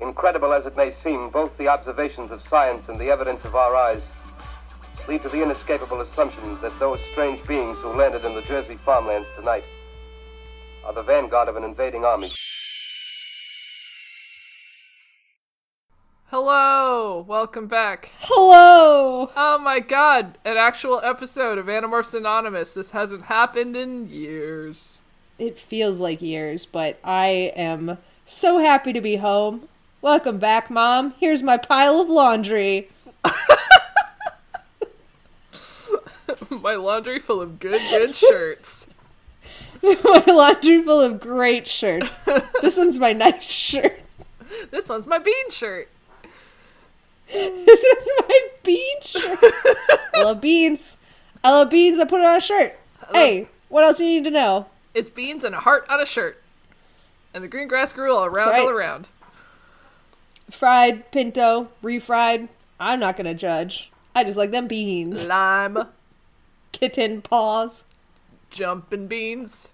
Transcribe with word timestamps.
Incredible 0.00 0.52
as 0.52 0.66
it 0.66 0.76
may 0.76 0.94
seem, 1.02 1.30
both 1.30 1.56
the 1.56 1.68
observations 1.68 2.30
of 2.30 2.42
science 2.50 2.82
and 2.88 2.98
the 3.00 3.08
evidence 3.08 3.42
of 3.44 3.54
our 3.54 3.74
eyes 3.74 4.02
lead 5.08 5.22
to 5.22 5.28
the 5.28 5.42
inescapable 5.42 6.00
assumption 6.02 6.60
that 6.60 6.78
those 6.78 7.00
strange 7.12 7.46
beings 7.46 7.78
who 7.78 7.88
landed 7.88 8.24
in 8.24 8.34
the 8.34 8.42
Jersey 8.42 8.78
farmlands 8.84 9.28
tonight 9.36 9.64
are 10.84 10.92
the 10.92 11.02
vanguard 11.02 11.48
of 11.48 11.56
an 11.56 11.64
invading 11.64 12.04
army. 12.04 12.30
Hello, 16.30 17.24
welcome 17.26 17.66
back. 17.66 18.12
Hello! 18.18 19.30
Oh 19.34 19.58
my 19.58 19.80
god, 19.80 20.36
an 20.44 20.56
actual 20.56 21.00
episode 21.02 21.56
of 21.56 21.66
Animorphs 21.66 22.12
Anonymous. 22.12 22.74
This 22.74 22.90
hasn't 22.90 23.24
happened 23.24 23.76
in 23.76 24.10
years. 24.10 25.00
It 25.38 25.58
feels 25.58 26.00
like 26.00 26.20
years, 26.20 26.66
but 26.66 26.98
I 27.02 27.52
am 27.56 27.98
so 28.26 28.58
happy 28.58 28.92
to 28.92 29.00
be 29.00 29.16
home. 29.16 29.68
Welcome 30.06 30.38
back, 30.38 30.70
Mom. 30.70 31.14
Here's 31.18 31.42
my 31.42 31.56
pile 31.56 31.98
of 31.98 32.08
laundry. 32.08 32.90
my 36.48 36.76
laundry 36.76 37.18
full 37.18 37.42
of 37.42 37.58
good, 37.58 37.80
good 37.90 38.14
shirts. 38.14 38.86
my 39.82 40.22
laundry 40.28 40.80
full 40.82 41.00
of 41.00 41.18
great 41.18 41.66
shirts. 41.66 42.20
This 42.62 42.76
one's 42.78 43.00
my 43.00 43.14
nice 43.14 43.50
shirt. 43.50 43.98
This 44.70 44.88
one's 44.88 45.08
my 45.08 45.18
bean 45.18 45.50
shirt. 45.50 45.88
This 47.26 47.82
is 47.82 48.08
my 48.28 48.48
bean 48.62 49.00
shirt. 49.00 49.38
I 50.14 50.22
love 50.22 50.40
beans. 50.40 50.98
I 51.42 51.50
love 51.50 51.68
beans. 51.68 51.98
I 51.98 52.04
put 52.04 52.20
it 52.20 52.26
on 52.26 52.36
a 52.36 52.40
shirt. 52.40 52.78
Hey, 53.12 53.48
what 53.68 53.82
else 53.82 53.98
do 53.98 54.04
you 54.04 54.20
need 54.20 54.28
to 54.28 54.30
know? 54.30 54.66
It's 54.94 55.10
beans 55.10 55.42
and 55.42 55.52
a 55.52 55.58
heart 55.58 55.84
on 55.88 56.00
a 56.00 56.06
shirt. 56.06 56.40
And 57.34 57.42
the 57.42 57.48
green 57.48 57.66
grass 57.66 57.92
grew 57.92 58.14
all 58.14 58.24
around, 58.24 58.50
right. 58.50 58.60
all 58.60 58.70
around. 58.70 59.08
Fried, 60.50 61.10
pinto, 61.10 61.68
refried. 61.82 62.48
I'm 62.78 63.00
not 63.00 63.16
gonna 63.16 63.34
judge. 63.34 63.90
I 64.14 64.24
just 64.24 64.38
like 64.38 64.50
them 64.50 64.66
beans. 64.68 65.26
Lime, 65.26 65.88
Kitten 66.72 67.22
paws. 67.22 67.84
jumping 68.50 69.06
beans. 69.06 69.68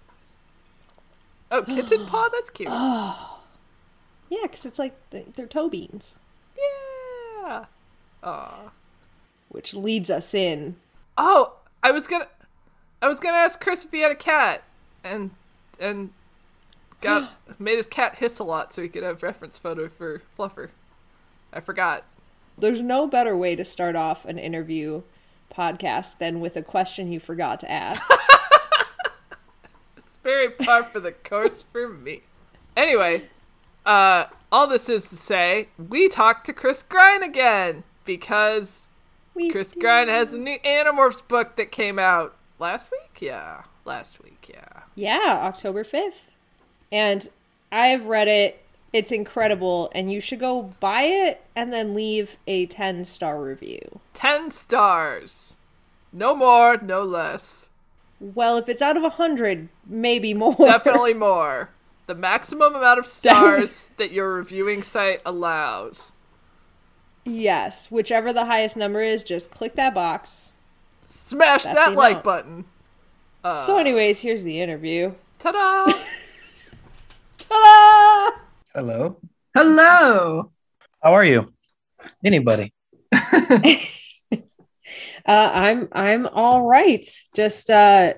Oh, 1.51 1.63
kitten 1.63 2.05
paw? 2.07 2.29
That's 2.29 2.49
cute. 2.49 2.69
Yeah, 4.29 4.39
because 4.43 4.65
it's 4.65 4.79
like 4.79 4.95
they're 5.11 5.45
toe 5.45 5.69
beans. 5.69 6.13
Yeah. 6.57 7.65
Aw. 8.23 8.71
Which 9.49 9.75
leads 9.75 10.09
us 10.09 10.33
in. 10.33 10.75
Oh, 11.19 11.53
I 11.83 11.91
was 11.91 12.07
gonna, 12.07 12.27
I 12.99 13.07
was 13.07 13.19
gonna 13.19 13.37
ask 13.37 13.59
Chris 13.61 13.85
if 13.85 13.91
he 13.91 13.99
had 13.99 14.11
a 14.11 14.15
cat, 14.15 14.63
and 15.03 15.29
and 15.79 16.09
got 17.03 17.31
made 17.59 17.77
his 17.77 17.87
cat 17.87 18.15
hiss 18.15 18.39
a 18.39 18.43
lot 18.43 18.73
so 18.73 18.81
he 18.81 18.89
could 18.89 19.03
have 19.03 19.21
reference 19.23 19.57
photo 19.57 19.87
for 19.89 20.21
Fluffer. 20.37 20.69
I 21.51 21.59
forgot. 21.59 22.03
There's 22.57 22.81
no 22.81 23.07
better 23.07 23.35
way 23.35 23.55
to 23.55 23.65
start 23.65 23.95
off 23.95 24.25
an 24.25 24.37
interview 24.39 25.01
podcast 25.55 26.17
than 26.17 26.39
with 26.39 26.55
a 26.55 26.61
question 26.63 27.11
you 27.11 27.19
forgot 27.19 27.59
to 27.61 27.71
ask. 27.71 28.09
It's 29.97 30.17
very 30.23 30.49
par 30.49 30.83
for 30.83 30.99
the 30.99 31.11
course 31.11 31.63
for 31.71 31.89
me. 31.89 32.21
Anyway, 32.77 33.23
uh, 33.85 34.25
all 34.51 34.67
this 34.67 34.87
is 34.89 35.03
to 35.09 35.17
say, 35.17 35.67
we 35.77 36.07
talked 36.07 36.45
to 36.45 36.53
Chris 36.53 36.83
Grine 36.83 37.23
again 37.23 37.83
because 38.05 38.87
We 39.33 39.51
Chris 39.51 39.69
do. 39.69 39.79
Grine 39.81 40.07
has 40.07 40.31
a 40.33 40.37
new 40.37 40.57
Animorphs 40.59 41.27
book 41.27 41.55
that 41.57 41.71
came 41.71 41.99
out 41.99 42.35
last 42.59 42.89
week. 42.91 43.17
Yeah, 43.19 43.63
last 43.85 44.23
week. 44.23 44.49
Yeah. 44.53 44.83
Yeah, 44.95 45.39
October 45.43 45.83
5th. 45.83 46.29
And 46.93 47.27
I've 47.71 48.05
read 48.05 48.27
it. 48.27 48.63
It's 48.93 49.11
incredible. 49.11 49.91
And 49.95 50.11
you 50.13 50.21
should 50.21 50.39
go 50.39 50.73
buy 50.79 51.01
it 51.03 51.43
and 51.55 51.73
then 51.73 51.95
leave 51.95 52.37
a 52.45 52.67
10 52.67 53.03
star 53.05 53.41
review. 53.41 53.99
10 54.13 54.51
stars. 54.51 55.55
No 56.13 56.35
more, 56.35 56.77
no 56.77 57.01
less. 57.01 57.69
Well, 58.19 58.55
if 58.57 58.69
it's 58.69 58.81
out 58.83 58.95
of 58.95 59.01
100, 59.01 59.67
maybe 59.87 60.35
more. 60.35 60.55
Definitely 60.55 61.13
more. 61.15 61.71
The 62.05 62.13
maximum 62.15 62.75
amount 62.75 62.99
of 62.99 63.07
stars 63.07 63.89
that 63.97 64.11
your 64.11 64.31
reviewing 64.33 64.83
site 64.83 65.21
allows. 65.25 66.11
yes. 67.25 67.89
Whichever 67.89 68.31
the 68.31 68.45
highest 68.45 68.77
number 68.77 69.01
is, 69.01 69.23
just 69.23 69.49
click 69.49 69.75
that 69.75 69.95
box. 69.95 70.51
Smash 71.09 71.63
That's 71.63 71.75
that 71.75 71.95
like 71.95 72.11
amount. 72.11 72.23
button. 72.23 72.65
so, 73.43 73.77
uh, 73.77 73.79
anyways, 73.79 74.19
here's 74.19 74.43
the 74.43 74.61
interview. 74.61 75.13
Ta 75.39 75.51
da! 75.51 75.93
Ta 77.39 78.41
Hello. 78.73 79.17
Hello. 79.53 80.49
How 81.01 81.13
are 81.13 81.25
you? 81.25 81.53
Anybody? 82.23 82.73
Uh, 85.25 85.51
I'm 85.53 85.87
I'm 85.93 86.27
all 86.27 86.65
right. 86.65 87.05
Just 87.33 87.69
uh, 87.69 88.13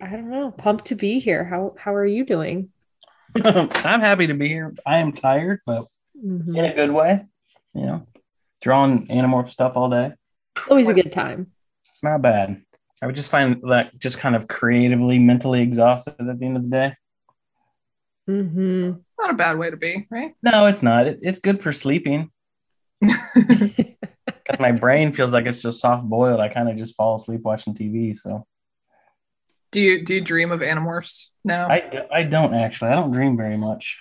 I 0.00 0.10
don't 0.10 0.30
know, 0.30 0.50
pumped 0.50 0.86
to 0.86 0.94
be 0.94 1.20
here. 1.20 1.44
How 1.44 1.74
how 1.78 1.94
are 1.94 2.04
you 2.04 2.26
doing? 2.26 2.68
I'm 3.44 4.00
happy 4.00 4.26
to 4.26 4.34
be 4.34 4.48
here. 4.48 4.74
I 4.84 4.98
am 4.98 5.12
tired, 5.12 5.60
but 5.64 5.86
in 6.22 6.56
a 6.58 6.74
good 6.74 6.90
way. 6.90 7.24
You 7.74 7.86
know, 7.86 8.06
drawing 8.60 9.06
animorph 9.06 9.48
stuff 9.48 9.76
all 9.76 9.88
day. 9.88 10.12
It's 10.56 10.68
always 10.68 10.88
a 10.88 10.94
good 10.94 11.12
time. 11.12 11.46
It's 11.90 12.02
not 12.02 12.20
bad. 12.20 12.62
I 13.00 13.06
would 13.06 13.16
just 13.16 13.30
find 13.30 13.62
that 13.70 13.98
just 13.98 14.18
kind 14.18 14.36
of 14.36 14.48
creatively, 14.48 15.18
mentally 15.18 15.62
exhausted 15.62 16.16
at 16.18 16.38
the 16.38 16.44
end 16.44 16.56
of 16.56 16.64
the 16.64 16.68
day. 16.68 16.96
Mm-hmm. 18.28 18.92
Not 19.18 19.30
a 19.30 19.34
bad 19.34 19.58
way 19.58 19.70
to 19.70 19.76
be, 19.76 20.06
right? 20.10 20.34
No, 20.42 20.66
it's 20.66 20.82
not. 20.82 21.06
It, 21.06 21.20
it's 21.22 21.38
good 21.38 21.60
for 21.60 21.72
sleeping. 21.72 22.30
'Cause 23.02 24.58
my 24.60 24.72
brain 24.72 25.12
feels 25.12 25.32
like 25.32 25.46
it's 25.46 25.62
just 25.62 25.80
soft 25.80 26.04
boiled. 26.04 26.40
I 26.40 26.48
kind 26.48 26.68
of 26.68 26.76
just 26.76 26.96
fall 26.96 27.16
asleep 27.16 27.42
watching 27.42 27.74
TV. 27.74 28.14
So 28.16 28.46
Do 29.72 29.80
you 29.80 30.04
do 30.04 30.14
you 30.16 30.20
dream 30.20 30.50
of 30.50 30.60
animorphs 30.60 31.28
now? 31.44 31.68
I, 31.68 32.22
don't 32.24 32.54
actually. 32.54 32.90
I 32.90 32.94
don't 32.94 33.10
dream 33.12 33.36
very 33.36 33.56
much. 33.56 33.98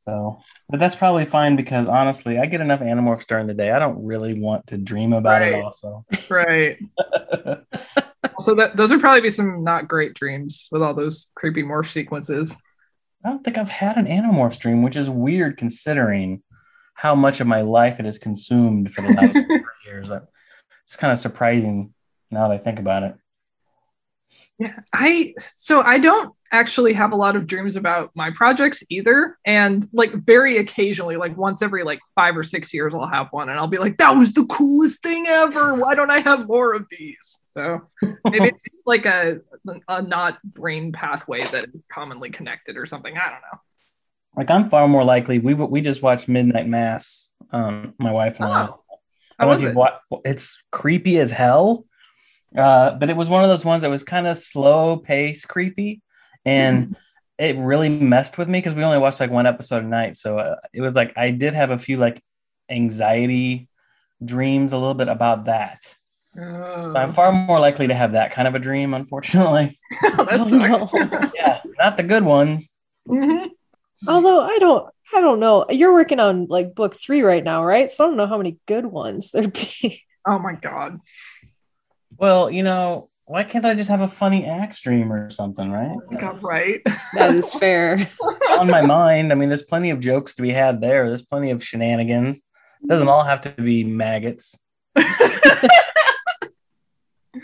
So, 0.00 0.40
but 0.70 0.80
that's 0.80 0.96
probably 0.96 1.26
fine 1.26 1.56
because 1.56 1.86
honestly, 1.86 2.38
I 2.38 2.46
get 2.46 2.62
enough 2.62 2.80
animorphs 2.80 3.26
during 3.26 3.46
the 3.46 3.54
day. 3.54 3.70
I 3.70 3.78
don't 3.78 4.02
really 4.04 4.32
want 4.40 4.66
to 4.68 4.78
dream 4.78 5.12
about 5.12 5.42
it 5.42 5.54
also. 5.54 6.06
right. 6.30 6.78
So 8.40 8.54
that 8.54 8.76
those 8.76 8.90
would 8.90 9.00
probably 9.00 9.20
be 9.20 9.30
some 9.30 9.64
not 9.64 9.88
great 9.88 10.14
dreams 10.14 10.68
with 10.70 10.82
all 10.82 10.94
those 10.94 11.30
creepy 11.34 11.62
morph 11.62 11.90
sequences. 11.90 12.56
I 13.24 13.28
don't 13.28 13.44
think 13.44 13.58
I've 13.58 13.68
had 13.68 13.96
an 13.96 14.06
Animorphs 14.06 14.58
dream, 14.58 14.82
which 14.82 14.96
is 14.96 15.10
weird 15.10 15.58
considering 15.58 16.42
how 16.94 17.14
much 17.14 17.40
of 17.40 17.46
my 17.46 17.62
life 17.62 17.98
it 17.98 18.06
has 18.06 18.18
consumed 18.18 18.92
for 18.92 19.02
the 19.02 19.12
last 19.12 19.32
four 19.46 19.72
years. 19.86 20.10
It's 20.84 20.96
kind 20.96 21.12
of 21.12 21.18
surprising 21.18 21.94
now 22.30 22.48
that 22.48 22.54
I 22.54 22.58
think 22.58 22.78
about 22.78 23.02
it. 23.02 23.16
Yeah. 24.58 24.78
I 24.92 25.34
so 25.38 25.80
I 25.80 25.98
don't 25.98 26.34
actually 26.52 26.92
have 26.92 27.12
a 27.12 27.16
lot 27.16 27.36
of 27.36 27.46
dreams 27.46 27.76
about 27.76 28.10
my 28.14 28.30
projects 28.30 28.82
either. 28.90 29.38
And 29.44 29.86
like 29.92 30.12
very 30.12 30.58
occasionally, 30.58 31.16
like 31.16 31.36
once 31.36 31.62
every 31.62 31.84
like 31.84 32.00
five 32.14 32.36
or 32.36 32.42
six 32.42 32.72
years, 32.74 32.94
I'll 32.94 33.06
have 33.06 33.28
one 33.30 33.48
and 33.48 33.58
I'll 33.58 33.68
be 33.68 33.78
like, 33.78 33.98
that 33.98 34.12
was 34.12 34.32
the 34.32 34.46
coolest 34.46 35.02
thing 35.02 35.26
ever. 35.26 35.74
Why 35.74 35.94
don't 35.94 36.10
I 36.10 36.20
have 36.20 36.48
more 36.48 36.74
of 36.74 36.86
these? 36.90 37.38
So 37.52 37.80
maybe 38.02 38.46
it's 38.46 38.62
just 38.62 38.86
like 38.86 39.06
a, 39.06 39.38
a 39.88 40.02
not 40.02 40.42
brain 40.42 40.92
pathway 40.92 41.42
that 41.44 41.66
is 41.74 41.86
commonly 41.86 42.30
connected 42.30 42.76
or 42.76 42.86
something. 42.86 43.16
I 43.16 43.30
don't 43.30 43.40
know. 43.40 43.60
Like 44.36 44.50
I'm 44.50 44.70
far 44.70 44.86
more 44.86 45.04
likely. 45.04 45.38
We 45.38 45.54
we 45.54 45.80
just 45.80 46.02
watched 46.02 46.28
Midnight 46.28 46.68
Mass. 46.68 47.32
Um, 47.52 47.94
my 47.98 48.12
wife 48.12 48.36
and 48.36 48.46
I. 48.46 48.68
Oh, 48.68 48.82
I 49.38 49.44
don't 49.44 49.50
was 49.50 49.64
it? 49.64 49.74
you've 49.76 50.20
It's 50.24 50.62
creepy 50.70 51.18
as 51.18 51.32
hell. 51.32 51.84
Uh, 52.56 52.92
but 52.92 53.10
it 53.10 53.16
was 53.16 53.28
one 53.28 53.44
of 53.44 53.48
those 53.48 53.64
ones 53.64 53.82
that 53.82 53.90
was 53.90 54.02
kind 54.02 54.26
of 54.26 54.36
slow 54.36 54.96
pace 54.96 55.44
creepy, 55.44 56.02
and 56.44 56.96
it 57.38 57.56
really 57.56 57.88
messed 57.88 58.38
with 58.38 58.48
me 58.48 58.58
because 58.58 58.74
we 58.74 58.84
only 58.84 58.98
watched 58.98 59.20
like 59.20 59.30
one 59.30 59.46
episode 59.46 59.84
a 59.84 59.86
night. 59.86 60.16
So 60.16 60.38
uh, 60.38 60.56
it 60.72 60.80
was 60.80 60.94
like 60.94 61.12
I 61.16 61.30
did 61.30 61.54
have 61.54 61.70
a 61.70 61.78
few 61.78 61.96
like 61.96 62.22
anxiety 62.68 63.68
dreams 64.24 64.72
a 64.72 64.78
little 64.78 64.94
bit 64.94 65.08
about 65.08 65.46
that. 65.46 65.96
Oh. 66.38 66.94
I'm 66.94 67.12
far 67.12 67.32
more 67.32 67.58
likely 67.58 67.88
to 67.88 67.94
have 67.94 68.12
that 68.12 68.30
kind 68.32 68.46
of 68.46 68.54
a 68.54 68.58
dream, 68.60 68.94
unfortunately. 68.94 69.76
that 70.02 70.38
Oh, 70.40 70.86
sucks. 70.86 71.32
yeah, 71.36 71.60
not 71.78 71.96
the 71.96 72.02
good 72.04 72.22
ones. 72.22 72.68
Mhm. 73.08 73.48
Although 74.08 74.40
I 74.42 74.58
don't, 74.58 74.88
I 75.14 75.20
don't 75.20 75.40
know. 75.40 75.66
You're 75.70 75.92
working 75.92 76.20
on 76.20 76.46
like 76.48 76.74
book 76.74 76.94
three 76.96 77.22
right 77.22 77.42
now, 77.42 77.64
right? 77.64 77.90
So 77.90 78.04
I 78.04 78.08
don't 78.08 78.16
know 78.16 78.26
how 78.28 78.38
many 78.38 78.58
good 78.66 78.86
ones 78.86 79.32
there'd 79.32 79.52
be. 79.52 80.02
Oh 80.26 80.38
my 80.38 80.52
god. 80.54 81.00
Well, 82.16 82.50
you 82.50 82.62
know, 82.62 83.08
why 83.24 83.42
can't 83.44 83.64
I 83.66 83.74
just 83.74 83.90
have 83.90 84.00
a 84.00 84.08
funny 84.08 84.46
axe 84.46 84.80
dream 84.80 85.12
or 85.12 85.30
something, 85.30 85.70
right? 85.70 85.96
Oh 86.12 86.16
god, 86.16 86.42
right. 86.42 86.80
That 87.14 87.34
is 87.34 87.52
fair. 87.54 88.08
On 88.50 88.68
my 88.70 88.82
mind. 88.82 89.32
I 89.32 89.34
mean, 89.34 89.48
there's 89.48 89.62
plenty 89.62 89.90
of 89.90 89.98
jokes 90.00 90.34
to 90.36 90.42
be 90.42 90.52
had 90.52 90.80
there. 90.80 91.08
There's 91.08 91.22
plenty 91.24 91.50
of 91.50 91.62
shenanigans. 91.64 92.42
doesn't 92.86 93.08
all 93.08 93.24
have 93.24 93.40
to 93.42 93.50
be 93.50 93.82
maggots, 93.84 94.56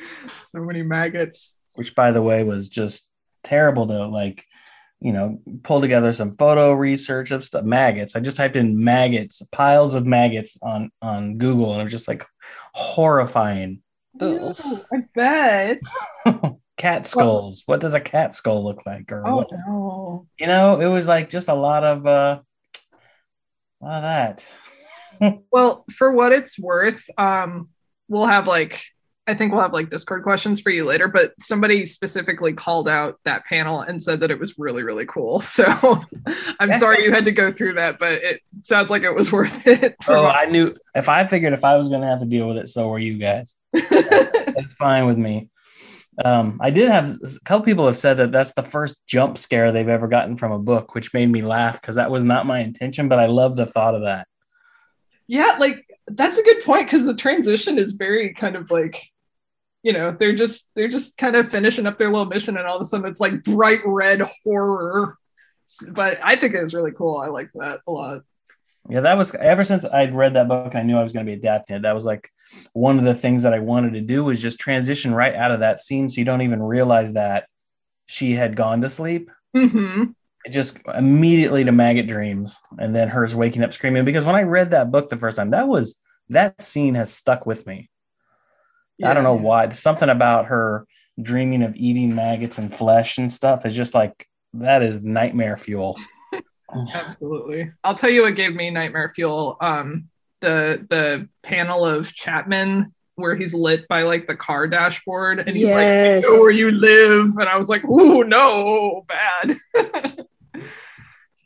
so 0.48 0.60
many 0.60 0.82
maggots. 0.82 1.56
which 1.74 1.94
by 1.94 2.12
the 2.12 2.22
way 2.22 2.42
was 2.44 2.68
just 2.68 3.08
terrible 3.44 3.86
to 3.88 4.06
like, 4.06 4.44
you 5.00 5.12
know, 5.12 5.40
pull 5.62 5.80
together 5.80 6.12
some 6.12 6.36
photo 6.36 6.72
research 6.72 7.30
of 7.30 7.44
stuff. 7.44 7.64
Maggots. 7.64 8.16
I 8.16 8.20
just 8.20 8.36
typed 8.36 8.56
in 8.56 8.82
maggots, 8.82 9.42
piles 9.52 9.94
of 9.94 10.06
maggots 10.06 10.58
on 10.62 10.90
on 11.02 11.36
Google, 11.38 11.72
and 11.72 11.80
it 11.80 11.84
was 11.84 11.92
just 11.92 12.08
like 12.08 12.24
horrifying. 12.74 13.82
Oh. 14.20 14.54
Ew, 14.64 14.84
I 14.92 15.04
bet. 15.14 15.80
cat 16.78 17.06
skulls. 17.06 17.62
What 17.66 17.80
does 17.80 17.94
a 17.94 18.00
cat 18.00 18.34
skull 18.36 18.64
look 18.64 18.86
like? 18.86 19.10
Or 19.12 19.22
Oh 19.26 19.36
what? 19.36 19.48
no. 19.52 20.26
You 20.38 20.46
know, 20.46 20.80
it 20.80 20.86
was 20.86 21.06
like 21.06 21.28
just 21.30 21.48
a 21.48 21.54
lot 21.54 21.84
of 21.84 22.06
uh, 22.06 22.40
a 23.82 23.84
lot 23.84 23.96
of 23.96 24.02
that. 24.02 24.52
Well, 25.50 25.86
for 25.96 26.12
what 26.12 26.32
it's 26.32 26.58
worth, 26.58 27.02
um, 27.16 27.70
we'll 28.06 28.26
have 28.26 28.46
like 28.46 28.82
I 29.28 29.34
think 29.34 29.52
we'll 29.52 29.60
have 29.62 29.72
like 29.72 29.90
Discord 29.90 30.22
questions 30.22 30.60
for 30.60 30.70
you 30.70 30.84
later, 30.84 31.08
but 31.08 31.32
somebody 31.40 31.84
specifically 31.86 32.52
called 32.52 32.88
out 32.88 33.18
that 33.24 33.44
panel 33.44 33.80
and 33.80 34.00
said 34.00 34.20
that 34.20 34.30
it 34.30 34.38
was 34.38 34.56
really, 34.58 34.82
really 34.84 35.06
cool. 35.06 35.40
So 35.56 35.64
I'm 36.60 36.72
sorry 36.74 37.02
you 37.04 37.12
had 37.12 37.24
to 37.24 37.32
go 37.32 37.50
through 37.50 37.72
that, 37.74 37.98
but 37.98 38.12
it 38.12 38.40
sounds 38.62 38.88
like 38.90 39.02
it 39.02 39.14
was 39.14 39.32
worth 39.32 39.66
it. 39.66 39.96
Oh, 40.08 40.24
what- 40.24 40.36
I 40.36 40.44
knew 40.44 40.74
if 40.94 41.08
I 41.08 41.26
figured 41.26 41.52
if 41.54 41.64
I 41.64 41.76
was 41.76 41.88
going 41.88 42.02
to 42.02 42.06
have 42.06 42.20
to 42.20 42.26
deal 42.26 42.46
with 42.48 42.56
it, 42.58 42.68
so 42.68 42.88
were 42.88 42.98
you 42.98 43.18
guys. 43.18 43.56
It's 44.58 44.72
fine 44.74 45.06
with 45.06 45.18
me. 45.18 45.50
Um, 46.24 46.58
I 46.62 46.70
did 46.70 46.88
have 46.88 47.10
a 47.10 47.28
couple 47.44 47.64
people 47.66 47.84
have 47.86 47.98
said 47.98 48.14
that 48.14 48.32
that's 48.32 48.54
the 48.54 48.62
first 48.62 48.96
jump 49.06 49.36
scare 49.36 49.70
they've 49.70 49.86
ever 49.88 50.08
gotten 50.08 50.36
from 50.38 50.50
a 50.52 50.58
book, 50.58 50.94
which 50.94 51.12
made 51.12 51.30
me 51.30 51.42
laugh 51.42 51.78
because 51.78 51.96
that 51.96 52.10
was 52.10 52.24
not 52.24 52.46
my 52.46 52.60
intention, 52.60 53.08
but 53.08 53.18
I 53.18 53.26
love 53.26 53.54
the 53.56 53.66
thought 53.66 53.94
of 53.94 54.02
that. 54.02 54.26
yeah, 55.26 55.56
like 55.58 55.84
that's 56.06 56.38
a 56.38 56.42
good 56.42 56.62
point 56.64 56.86
because 56.86 57.04
the 57.04 57.14
transition 57.16 57.76
is 57.78 57.92
very 57.92 58.32
kind 58.32 58.56
of 58.56 58.70
like 58.70 59.02
you 59.86 59.92
know 59.92 60.10
they're 60.18 60.34
just 60.34 60.66
they're 60.74 60.88
just 60.96 61.16
kind 61.16 61.36
of 61.36 61.48
finishing 61.48 61.86
up 61.86 61.96
their 61.98 62.10
little 62.10 62.26
mission 62.34 62.56
and 62.56 62.66
all 62.66 62.76
of 62.76 62.82
a 62.82 62.84
sudden 62.84 63.06
it's 63.10 63.20
like 63.20 63.42
bright 63.44 63.80
red 63.86 64.20
horror 64.42 65.16
but 65.88 66.18
i 66.24 66.34
think 66.36 66.54
it 66.54 66.62
was 66.62 66.74
really 66.74 66.92
cool 66.92 67.18
i 67.18 67.28
like 67.28 67.50
that 67.54 67.78
a 67.86 67.92
lot 67.92 68.22
Yeah, 68.88 69.02
that 69.02 69.16
was 69.16 69.34
ever 69.34 69.64
since 69.64 69.84
I'd 69.84 70.14
read 70.14 70.34
that 70.34 70.48
book 70.48 70.74
I 70.74 70.82
knew 70.82 70.96
I 70.98 71.02
was 71.02 71.12
going 71.12 71.26
to 71.26 71.30
be 71.32 71.38
adapting 71.38 71.76
it. 71.76 71.82
That 71.82 71.94
was 71.98 72.04
like 72.04 72.24
one 72.72 72.98
of 73.00 73.04
the 73.04 73.14
things 73.14 73.42
that 73.42 73.52
I 73.58 73.58
wanted 73.58 73.92
to 73.94 74.00
do 74.00 74.22
was 74.28 74.40
just 74.46 74.60
transition 74.60 75.12
right 75.22 75.34
out 75.34 75.50
of 75.54 75.60
that 75.60 75.80
scene 75.80 76.08
so 76.08 76.20
you 76.20 76.24
don't 76.24 76.42
even 76.42 76.62
realize 76.62 77.12
that 77.14 77.46
she 78.06 78.28
had 78.40 78.54
gone 78.56 78.80
to 78.82 78.88
sleep. 78.88 79.24
hmm 79.54 80.04
It 80.44 80.52
just 80.60 80.78
immediately 80.94 81.64
to 81.64 81.72
maggot 81.72 82.06
dreams 82.06 82.56
and 82.78 82.94
then 82.94 83.08
hers 83.08 83.34
waking 83.34 83.64
up 83.64 83.72
screaming 83.72 84.04
because 84.04 84.24
when 84.24 84.36
I 84.36 84.42
read 84.56 84.70
that 84.70 84.92
book 84.92 85.08
the 85.08 85.16
first 85.24 85.36
time, 85.36 85.50
that 85.50 85.66
was 85.66 85.98
that 86.28 86.62
scene 86.62 86.94
has 86.94 87.12
stuck 87.12 87.46
with 87.46 87.66
me. 87.66 87.90
I 89.04 89.14
don't 89.14 89.24
know 89.24 89.34
why. 89.34 89.68
Something 89.70 90.08
about 90.08 90.46
her 90.46 90.86
dreaming 91.20 91.62
of 91.62 91.74
eating 91.76 92.14
maggots 92.14 92.58
and 92.58 92.74
flesh 92.74 93.18
and 93.18 93.32
stuff 93.32 93.66
is 93.66 93.74
just 93.74 93.94
like 93.94 94.28
that 94.54 94.82
is 94.82 95.02
nightmare 95.02 95.56
fuel. 95.56 95.98
absolutely 96.94 97.70
i'll 97.84 97.94
tell 97.94 98.10
you 98.10 98.22
what 98.22 98.34
gave 98.34 98.52
me 98.52 98.70
nightmare 98.70 99.12
fuel 99.14 99.56
um 99.60 100.08
the 100.40 100.84
the 100.90 101.28
panel 101.44 101.86
of 101.86 102.12
chapman 102.12 102.92
where 103.14 103.36
he's 103.36 103.54
lit 103.54 103.86
by 103.88 104.02
like 104.02 104.26
the 104.26 104.34
car 104.34 104.66
dashboard 104.66 105.38
and 105.38 105.56
he's 105.56 105.68
like 105.68 105.76
Yes. 105.76 106.24
I 106.24 106.28
know 106.28 106.40
where 106.40 106.50
you 106.50 106.72
live 106.72 107.36
and 107.36 107.48
i 107.48 107.56
was 107.56 107.68
like 107.68 107.84
ooh 107.84 108.24
no 108.24 109.06
bad 109.06 109.56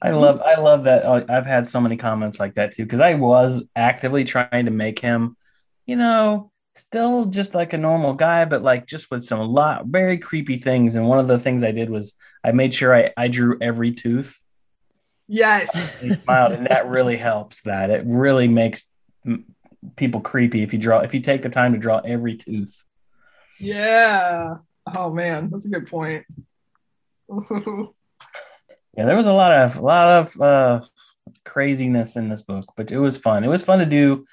I 0.02 0.12
love 0.12 0.40
I 0.40 0.54
love 0.54 0.84
that 0.84 1.04
uh, 1.04 1.24
I've 1.28 1.44
had 1.44 1.68
so 1.68 1.80
many 1.80 1.98
comments 1.98 2.40
like 2.40 2.54
that 2.54 2.72
too 2.72 2.84
because 2.84 3.00
I 3.00 3.14
was 3.14 3.64
actively 3.76 4.24
trying 4.24 4.64
to 4.64 4.70
make 4.70 4.98
him, 4.98 5.36
you 5.84 5.96
know, 5.96 6.50
still 6.80 7.26
just 7.26 7.54
like 7.54 7.72
a 7.72 7.78
normal 7.78 8.14
guy, 8.14 8.44
but 8.44 8.62
like 8.62 8.86
just 8.86 9.10
with 9.10 9.24
some 9.24 9.40
lot 9.40 9.86
very 9.86 10.18
creepy 10.18 10.58
things. 10.58 10.96
And 10.96 11.08
one 11.08 11.18
of 11.18 11.28
the 11.28 11.38
things 11.38 11.62
I 11.64 11.72
did 11.72 11.90
was 11.90 12.14
I 12.42 12.52
made 12.52 12.74
sure 12.74 12.94
I, 12.94 13.12
I 13.16 13.28
drew 13.28 13.58
every 13.60 13.92
tooth. 13.92 14.42
yes 15.28 15.70
smiled, 16.24 16.52
and 16.52 16.66
that 16.66 16.88
really 16.88 17.16
helps. 17.16 17.62
That 17.62 17.90
it 17.90 18.02
really 18.06 18.48
makes 18.48 18.84
people 19.96 20.20
creepy 20.20 20.62
if 20.62 20.72
you 20.72 20.78
draw 20.78 21.00
if 21.00 21.14
you 21.14 21.20
take 21.20 21.42
the 21.42 21.48
time 21.48 21.72
to 21.72 21.78
draw 21.78 21.98
every 21.98 22.36
tooth. 22.36 22.84
yeah 23.58 24.56
oh 24.94 25.10
man 25.10 25.50
that's 25.50 25.66
a 25.66 25.68
good 25.68 25.86
point 25.86 26.24
Yeah, 28.96 29.06
there 29.06 29.16
was 29.16 29.26
a 29.26 29.32
lot 29.32 29.52
of 29.52 29.76
a 29.76 29.82
lot 29.82 30.08
of 30.08 30.40
uh, 30.40 30.80
craziness 31.44 32.16
in 32.16 32.28
this 32.28 32.42
book, 32.42 32.72
but 32.76 32.90
it 32.90 32.98
was 32.98 33.16
fun. 33.16 33.44
It 33.44 33.48
was 33.48 33.62
fun 33.62 33.78
to 33.78 33.86
do. 33.86 34.26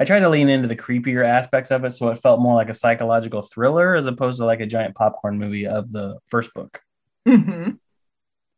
I 0.00 0.04
tried 0.04 0.20
to 0.20 0.30
lean 0.30 0.48
into 0.48 0.66
the 0.66 0.74
creepier 0.74 1.26
aspects 1.26 1.70
of 1.70 1.84
it, 1.84 1.90
so 1.90 2.08
it 2.08 2.18
felt 2.18 2.40
more 2.40 2.54
like 2.54 2.70
a 2.70 2.74
psychological 2.74 3.42
thriller 3.42 3.94
as 3.94 4.06
opposed 4.06 4.38
to 4.38 4.46
like 4.46 4.60
a 4.60 4.66
giant 4.66 4.94
popcorn 4.94 5.38
movie 5.38 5.66
of 5.66 5.92
the 5.92 6.18
first 6.26 6.54
book. 6.54 6.80
hmm 7.26 7.72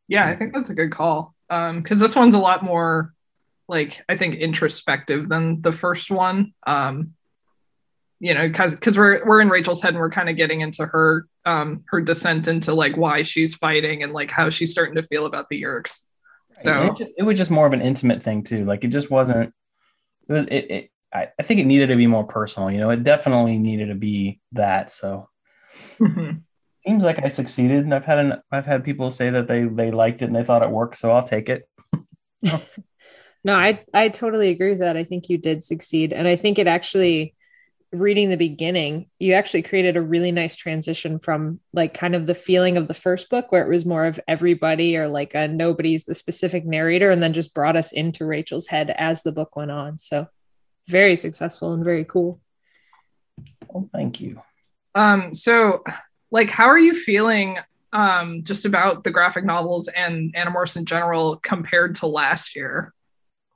Yeah, 0.07 0.29
I 0.29 0.37
think 0.37 0.55
that's 0.55 0.71
a 0.71 0.75
good 0.75 0.93
call. 0.93 1.35
Um, 1.51 1.83
because 1.83 1.99
this 1.99 2.15
one's 2.15 2.37
a 2.37 2.39
lot 2.39 2.63
more 2.63 3.13
like 3.67 4.05
I 4.09 4.17
think 4.17 4.37
introspective 4.37 5.29
than 5.29 5.61
the 5.63 5.73
first 5.73 6.13
one. 6.13 6.55
Um, 6.65 7.15
you 8.21 8.35
know, 8.35 8.47
because 8.47 8.73
because 8.73 8.97
we're 8.97 9.27
we're 9.27 9.41
in 9.41 9.49
Rachel's 9.49 9.83
head 9.83 9.95
and 9.95 9.99
we're 9.99 10.11
kind 10.11 10.29
of 10.29 10.37
getting 10.37 10.61
into 10.61 10.87
her 10.87 11.27
um 11.45 11.83
her 11.89 12.01
descent 12.01 12.47
into 12.47 12.73
like 12.73 12.97
why 12.97 13.25
she's 13.25 13.57
fighting 13.57 14.05
and 14.05 14.13
like 14.13 14.31
how 14.31 14.49
she's 14.49 14.71
starting 14.71 14.95
to 14.95 15.03
feel 15.03 15.27
about 15.27 15.49
the 15.49 15.61
Yeerks. 15.61 16.05
So 16.59 16.95
it, 17.01 17.15
it 17.19 17.23
was 17.25 17.37
just 17.37 17.51
more 17.51 17.67
of 17.67 17.73
an 17.73 17.83
intimate 17.83 18.23
thing 18.23 18.45
too. 18.45 18.65
Like 18.65 18.85
it 18.85 18.89
just 18.89 19.11
wasn't. 19.11 19.53
It 20.29 20.33
was. 20.33 20.45
It. 20.45 20.71
it 20.71 20.89
I, 21.13 21.29
I 21.39 21.43
think 21.43 21.61
it 21.61 21.67
needed 21.67 21.89
to 21.89 21.97
be 21.97 22.07
more 22.07 22.25
personal. 22.25 22.71
You 22.71 22.79
know, 22.79 22.91
it 22.91 23.03
definitely 23.03 23.59
needed 23.59 23.87
to 23.87 23.95
be 23.95 24.41
that. 24.53 24.93
So 24.93 25.29
mhm. 25.99 26.43
seems 26.77 27.05
like 27.05 27.25
I 27.25 27.29
succeeded. 27.29 27.85
And 27.85 27.95
I've 27.95 28.05
had 28.05 28.19
an, 28.19 28.43
I've 28.51 28.67
had 28.67 28.85
people 28.85 29.11
say 29.11 29.31
that 29.31 29.49
they 29.49 29.65
they 29.65 29.91
liked 29.91 30.23
it 30.23 30.27
and 30.27 30.37
they 30.37 30.45
thought 30.45 30.63
it 30.63 30.71
worked. 30.71 30.99
So 30.99 31.11
I'll 31.11 31.27
take 31.27 31.49
it. 31.49 31.69
No, 33.45 33.55
I 33.55 33.85
I 33.93 34.09
totally 34.09 34.51
agree 34.51 34.71
with 34.71 34.81
that. 34.81 34.97
I 34.97 35.05
think 35.05 35.29
you 35.29 35.39
did 35.39 35.65
succeed, 35.65 36.13
and 36.13 36.29
I 36.29 36.37
think 36.37 36.59
it 36.59 36.67
actually 36.67 37.35
reading 37.93 38.31
the 38.31 38.37
beginning, 38.37 39.07
you 39.19 39.35
actually 39.35 39.61
created 39.61 39.97
a 39.97 40.03
really 40.03 40.33
nice 40.33 40.57
transition 40.57 41.19
from 41.19 41.61
like 41.75 41.93
kind 41.93 42.15
of 42.15 42.27
the 42.27 42.35
feeling 42.35 42.79
of 42.79 42.89
the 42.89 42.95
first 42.95 43.29
book 43.29 43.53
where 43.53 43.63
it 43.63 43.69
was 43.69 43.85
more 43.85 44.07
of 44.07 44.19
everybody 44.27 44.97
or 44.97 45.09
like 45.09 45.35
a 45.35 45.47
nobody's 45.47 46.05
the 46.05 46.15
specific 46.15 46.65
narrator, 46.65 47.11
and 47.11 47.23
then 47.23 47.33
just 47.33 47.55
brought 47.55 47.77
us 47.77 47.93
into 47.93 48.25
Rachel's 48.25 48.69
head 48.69 48.91
as 48.97 49.23
the 49.23 49.33
book 49.33 49.57
went 49.57 49.71
on. 49.71 49.99
So 49.99 50.29
very 50.89 51.17
successful 51.17 51.73
and 51.73 51.85
very 51.85 52.05
cool. 52.05 52.41
Well, 53.69 53.89
thank 53.93 54.21
you. 54.21 54.41
um 54.95 55.35
so 55.35 55.83
like 56.31 56.51
how 56.51 56.67
are 56.67 56.79
you 56.79 56.95
feeling 56.95 57.59
um 57.93 58.43
just 58.45 58.65
about 58.65 59.05
the 59.05 59.11
graphic 59.11 59.45
novels 59.45 59.89
and 59.89 60.35
Animorphs 60.35 60.77
in 60.77 60.85
general 60.85 61.37
compared 61.43 61.95
to 61.97 62.07
last 62.07 62.55
year? 62.57 62.93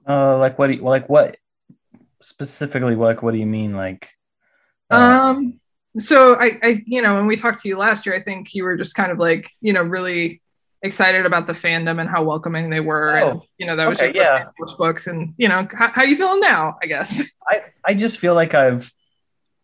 Uh, 0.08 0.38
like 0.38 0.58
what? 0.58 0.68
Do 0.68 0.74
you, 0.74 0.82
like 0.82 1.08
what 1.08 1.36
specifically? 2.20 2.94
Like 2.94 3.22
what 3.22 3.32
do 3.32 3.38
you 3.38 3.46
mean? 3.46 3.74
Like, 3.74 4.10
uh, 4.90 4.96
Um, 4.96 5.60
so 5.98 6.34
I, 6.34 6.58
I, 6.62 6.84
you 6.86 7.02
know, 7.02 7.14
when 7.16 7.26
we 7.26 7.36
talked 7.36 7.62
to 7.62 7.68
you 7.68 7.76
last 7.76 8.06
year, 8.06 8.14
I 8.14 8.22
think 8.22 8.54
you 8.54 8.64
were 8.64 8.76
just 8.76 8.94
kind 8.94 9.10
of 9.10 9.18
like, 9.18 9.50
you 9.60 9.72
know, 9.72 9.82
really 9.82 10.42
excited 10.86 11.26
about 11.26 11.46
the 11.46 11.52
fandom 11.52 12.00
and 12.00 12.08
how 12.08 12.22
welcoming 12.24 12.70
they 12.70 12.80
were. 12.80 13.16
and, 13.16 13.38
Oh, 13.38 13.42
you 13.58 13.66
know, 13.66 13.76
that 13.76 13.88
was 13.88 14.00
okay, 14.00 14.12
yeah. 14.16 14.46
first 14.58 14.78
books, 14.78 15.06
and 15.06 15.34
you 15.36 15.48
know, 15.48 15.68
how, 15.72 15.88
how 15.88 16.02
you 16.04 16.16
feeling 16.16 16.40
now? 16.40 16.76
I 16.82 16.86
guess. 16.86 17.22
I 17.48 17.60
I 17.84 17.94
just 17.94 18.18
feel 18.18 18.34
like 18.34 18.54
I've 18.54 18.90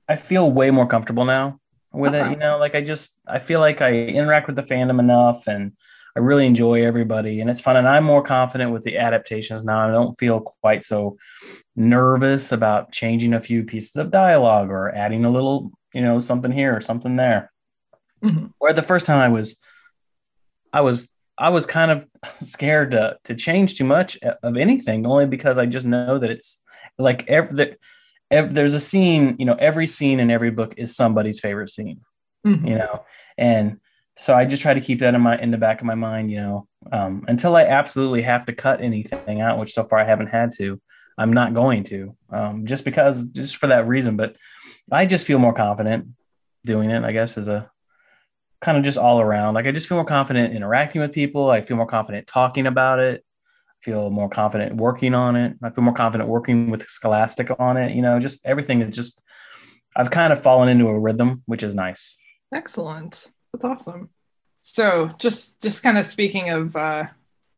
I 0.08 0.16
feel 0.16 0.50
way 0.50 0.70
more 0.70 0.86
comfortable 0.86 1.24
now 1.24 1.58
with 1.92 2.14
it. 2.14 2.30
You 2.30 2.36
know, 2.36 2.58
like 2.58 2.74
I 2.74 2.82
just 2.82 3.18
I 3.26 3.38
feel 3.38 3.60
like 3.60 3.80
I 3.80 3.92
interact 3.94 4.46
with 4.46 4.56
the 4.56 4.62
fandom 4.62 4.98
enough, 5.00 5.46
and 5.46 5.72
I 6.14 6.20
really 6.20 6.44
enjoy 6.46 6.84
everybody, 6.84 7.40
and 7.40 7.48
it's 7.48 7.60
fun. 7.60 7.76
And 7.76 7.88
I'm 7.88 8.04
more 8.04 8.22
confident 8.22 8.70
with 8.72 8.82
the 8.84 8.98
adaptations 8.98 9.64
now. 9.64 9.88
I 9.88 9.90
don't 9.92 10.18
feel 10.18 10.40
quite 10.40 10.84
so 10.84 11.16
nervous 11.74 12.52
about 12.52 12.92
changing 12.92 13.32
a 13.32 13.40
few 13.40 13.62
pieces 13.64 13.96
of 13.96 14.10
dialogue 14.10 14.68
or 14.70 14.94
adding 14.94 15.24
a 15.24 15.30
little, 15.30 15.70
you 15.94 16.02
know, 16.02 16.18
something 16.18 16.52
here 16.52 16.76
or 16.76 16.80
something 16.82 17.16
there. 17.16 17.50
Mhm. 18.22 18.52
Where 18.58 18.74
the 18.74 18.82
first 18.82 19.06
time 19.06 19.18
I 19.20 19.28
was, 19.28 19.56
I 20.72 20.82
was 20.82 21.10
I 21.38 21.48
was 21.50 21.66
kind 21.66 21.90
of 21.90 22.06
scared 22.42 22.90
to 22.92 23.16
to 23.24 23.34
change 23.34 23.76
too 23.76 23.84
much 23.84 24.18
of 24.42 24.56
anything, 24.56 25.06
only 25.06 25.26
because 25.26 25.58
I 25.58 25.66
just 25.66 25.86
know 25.86 26.18
that 26.18 26.30
it's 26.30 26.62
like 26.98 27.28
every 27.28 27.54
the, 27.54 27.76
ev- 28.30 28.54
there's 28.54 28.74
a 28.74 28.80
scene, 28.80 29.36
you 29.38 29.46
know, 29.46 29.54
every 29.54 29.86
scene 29.86 30.20
in 30.20 30.30
every 30.30 30.50
book 30.50 30.74
is 30.76 30.94
somebody's 30.94 31.40
favorite 31.40 31.70
scene, 31.70 32.00
Mhm. 32.46 32.68
you 32.68 32.74
know, 32.76 33.04
and 33.38 33.78
so 34.16 34.34
I 34.34 34.44
just 34.44 34.60
try 34.62 34.74
to 34.74 34.80
keep 34.80 35.00
that 35.00 35.14
in 35.14 35.20
my 35.22 35.38
in 35.38 35.50
the 35.50 35.58
back 35.58 35.80
of 35.80 35.86
my 35.86 35.94
mind, 35.94 36.30
you 36.30 36.36
know, 36.36 36.68
um, 36.92 37.24
until 37.28 37.56
I 37.56 37.64
absolutely 37.64 38.22
have 38.22 38.44
to 38.46 38.52
cut 38.52 38.82
anything 38.82 39.40
out, 39.40 39.58
which 39.58 39.72
so 39.72 39.84
far 39.84 39.98
I 39.98 40.04
haven't 40.04 40.26
had 40.28 40.50
to. 40.58 40.80
I'm 41.18 41.32
not 41.32 41.54
going 41.54 41.82
to, 41.84 42.14
um, 42.30 42.66
just 42.66 42.84
because, 42.84 43.24
just 43.26 43.56
for 43.56 43.68
that 43.68 43.86
reason. 43.86 44.16
But 44.16 44.36
I 44.90 45.06
just 45.06 45.26
feel 45.26 45.38
more 45.38 45.52
confident 45.54 46.08
doing 46.64 46.90
it. 46.90 47.04
I 47.04 47.12
guess 47.12 47.38
is 47.38 47.48
a 47.48 47.70
kind 48.62 48.78
of 48.78 48.84
just 48.84 48.96
all 48.96 49.20
around. 49.20 49.54
Like 49.54 49.66
I 49.66 49.72
just 49.72 49.88
feel 49.88 49.98
more 49.98 50.04
confident 50.04 50.54
interacting 50.54 51.02
with 51.02 51.12
people. 51.12 51.50
I 51.50 51.60
feel 51.60 51.76
more 51.76 51.86
confident 51.86 52.26
talking 52.26 52.66
about 52.66 53.00
it. 53.00 53.24
I 53.68 53.84
feel 53.84 54.10
more 54.10 54.28
confident 54.28 54.76
working 54.76 55.14
on 55.14 55.36
it. 55.36 55.56
I 55.62 55.70
feel 55.70 55.84
more 55.84 55.94
confident 55.94 56.30
working 56.30 56.70
with 56.70 56.88
Scholastic 56.88 57.50
on 57.58 57.76
it. 57.76 57.94
You 57.94 58.02
know, 58.02 58.18
just 58.18 58.46
everything 58.46 58.80
is 58.80 58.94
just. 58.94 59.22
I've 59.94 60.10
kind 60.10 60.32
of 60.32 60.42
fallen 60.42 60.70
into 60.70 60.88
a 60.88 60.98
rhythm, 60.98 61.42
which 61.44 61.62
is 61.62 61.74
nice. 61.74 62.16
Excellent. 62.54 63.30
That's 63.52 63.64
awesome. 63.64 64.08
So 64.62 65.10
just 65.18 65.60
just 65.60 65.82
kind 65.82 65.98
of 65.98 66.06
speaking 66.06 66.48
of 66.48 66.74
uh, 66.74 67.04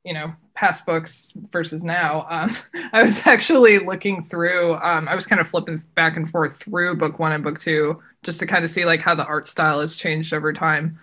you 0.03 0.15
know 0.15 0.33
past 0.55 0.87
books 0.87 1.33
versus 1.51 1.85
now, 1.85 2.27
um, 2.29 2.55
I 2.93 3.03
was 3.03 3.27
actually 3.27 3.79
looking 3.79 4.25
through. 4.25 4.75
Um, 4.77 5.09
I 5.09 5.15
was 5.15 5.27
kind 5.27 5.41
of 5.41 5.49
flipping 5.49 5.83
back 5.95 6.17
and 6.17 6.29
forth 6.29 6.57
through 6.57 6.97
book 6.97 7.19
one 7.19 7.33
and 7.33 7.45
book 7.45 7.59
two 7.59 8.01
just 8.23 8.39
to 8.41 8.47
kind 8.47 8.65
of 8.65 8.71
see 8.71 8.85
like 8.85 9.01
how 9.01 9.15
the 9.15 9.27
art 9.27 9.47
style 9.47 9.81
has 9.81 9.97
changed 9.97 10.33
over 10.33 10.53
time. 10.53 10.99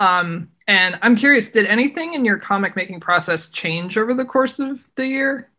Um, 0.00 0.50
and 0.66 0.98
I'm 1.02 1.16
curious, 1.16 1.50
did 1.50 1.66
anything 1.66 2.14
in 2.14 2.24
your 2.24 2.38
comic 2.38 2.74
making 2.76 3.00
process 3.00 3.50
change 3.50 3.96
over 3.96 4.14
the 4.14 4.24
course 4.24 4.58
of 4.58 4.86
the 4.96 5.06
year? 5.06 5.50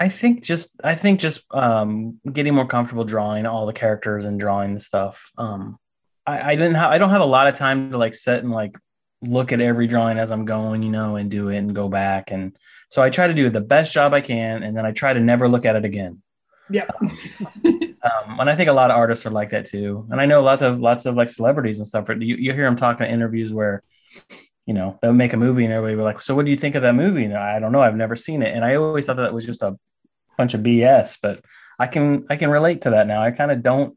I 0.00 0.08
think 0.08 0.42
just 0.42 0.80
I 0.84 0.94
think 0.94 1.18
just 1.20 1.52
um, 1.52 2.20
getting 2.32 2.54
more 2.54 2.66
comfortable 2.66 3.04
drawing 3.04 3.46
all 3.46 3.66
the 3.66 3.72
characters 3.72 4.24
and 4.24 4.38
drawing 4.38 4.74
the 4.74 4.80
stuff. 4.80 5.32
Um, 5.36 5.78
I, 6.26 6.52
I 6.52 6.56
didn't 6.56 6.74
have 6.74 6.90
I 6.90 6.98
don't 6.98 7.10
have 7.10 7.20
a 7.20 7.26
lot 7.26 7.48
of 7.48 7.56
time 7.56 7.90
to 7.90 7.98
like 7.98 8.14
sit 8.14 8.42
and 8.42 8.52
like 8.52 8.78
look 9.22 9.52
at 9.52 9.60
every 9.60 9.86
drawing 9.86 10.18
as 10.18 10.30
I'm 10.30 10.44
going, 10.44 10.82
you 10.82 10.90
know, 10.90 11.16
and 11.16 11.30
do 11.30 11.48
it 11.48 11.58
and 11.58 11.74
go 11.74 11.88
back. 11.88 12.30
And 12.30 12.56
so 12.90 13.02
I 13.02 13.10
try 13.10 13.26
to 13.26 13.34
do 13.34 13.50
the 13.50 13.60
best 13.60 13.92
job 13.92 14.14
I 14.14 14.20
can, 14.20 14.62
and 14.62 14.76
then 14.76 14.86
I 14.86 14.92
try 14.92 15.12
to 15.12 15.20
never 15.20 15.48
look 15.48 15.66
at 15.66 15.76
it 15.76 15.84
again. 15.84 16.22
Yeah. 16.70 16.84
um, 17.64 17.96
and 18.40 18.50
I 18.50 18.56
think 18.56 18.68
a 18.68 18.72
lot 18.72 18.90
of 18.90 18.96
artists 18.96 19.26
are 19.26 19.30
like 19.30 19.50
that 19.50 19.66
too. 19.66 20.06
And 20.10 20.20
I 20.20 20.26
know 20.26 20.42
lots 20.42 20.62
of 20.62 20.80
lots 20.80 21.06
of 21.06 21.16
like 21.16 21.30
celebrities 21.30 21.78
and 21.78 21.86
stuff. 21.86 22.08
You, 22.08 22.36
you 22.36 22.52
hear 22.52 22.64
them 22.64 22.76
talking 22.76 23.06
in 23.06 23.12
interviews 23.12 23.52
where, 23.52 23.82
you 24.66 24.74
know, 24.74 24.98
they'll 25.00 25.12
make 25.12 25.32
a 25.32 25.38
movie 25.38 25.64
and 25.64 25.72
everybody 25.72 25.96
will 25.96 26.04
like, 26.04 26.20
"So 26.20 26.34
what 26.34 26.44
do 26.44 26.50
you 26.50 26.56
think 26.56 26.74
of 26.74 26.82
that 26.82 26.94
movie?" 26.94 27.24
And 27.24 27.34
I 27.34 27.58
don't 27.58 27.72
know. 27.72 27.80
I've 27.80 27.96
never 27.96 28.16
seen 28.16 28.42
it, 28.42 28.54
and 28.54 28.64
I 28.64 28.76
always 28.76 29.06
thought 29.06 29.16
that 29.16 29.34
was 29.34 29.46
just 29.46 29.62
a 29.62 29.76
bunch 30.36 30.54
of 30.54 30.60
BS. 30.60 31.18
But 31.20 31.40
I 31.78 31.86
can 31.86 32.26
I 32.30 32.36
can 32.36 32.50
relate 32.50 32.82
to 32.82 32.90
that 32.90 33.06
now. 33.06 33.22
I 33.22 33.30
kind 33.30 33.50
of 33.50 33.62
don't 33.62 33.96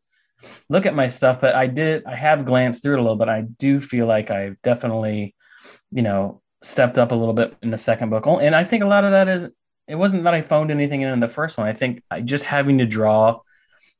look 0.69 0.85
at 0.85 0.95
my 0.95 1.07
stuff, 1.07 1.41
but 1.41 1.55
I 1.55 1.67
did 1.67 2.05
I 2.05 2.15
have 2.15 2.45
glanced 2.45 2.83
through 2.83 2.95
it 2.95 2.99
a 2.99 3.01
little 3.01 3.17
but 3.17 3.29
I 3.29 3.41
do 3.41 3.79
feel 3.79 4.05
like 4.05 4.31
I 4.31 4.55
definitely, 4.63 5.35
you 5.91 6.01
know, 6.01 6.41
stepped 6.61 6.97
up 6.97 7.11
a 7.11 7.15
little 7.15 7.33
bit 7.33 7.55
in 7.61 7.71
the 7.71 7.77
second 7.77 8.09
book. 8.09 8.25
And 8.25 8.55
I 8.55 8.63
think 8.63 8.83
a 8.83 8.87
lot 8.87 9.03
of 9.03 9.11
that 9.11 9.27
is 9.27 9.47
it 9.87 9.95
wasn't 9.95 10.23
that 10.23 10.33
I 10.33 10.41
phoned 10.41 10.71
anything 10.71 11.01
in 11.01 11.09
in 11.09 11.19
the 11.19 11.27
first 11.27 11.57
one. 11.57 11.67
I 11.67 11.73
think 11.73 12.03
I 12.09 12.21
just 12.21 12.43
having 12.43 12.77
to 12.77 12.85
draw 12.85 13.39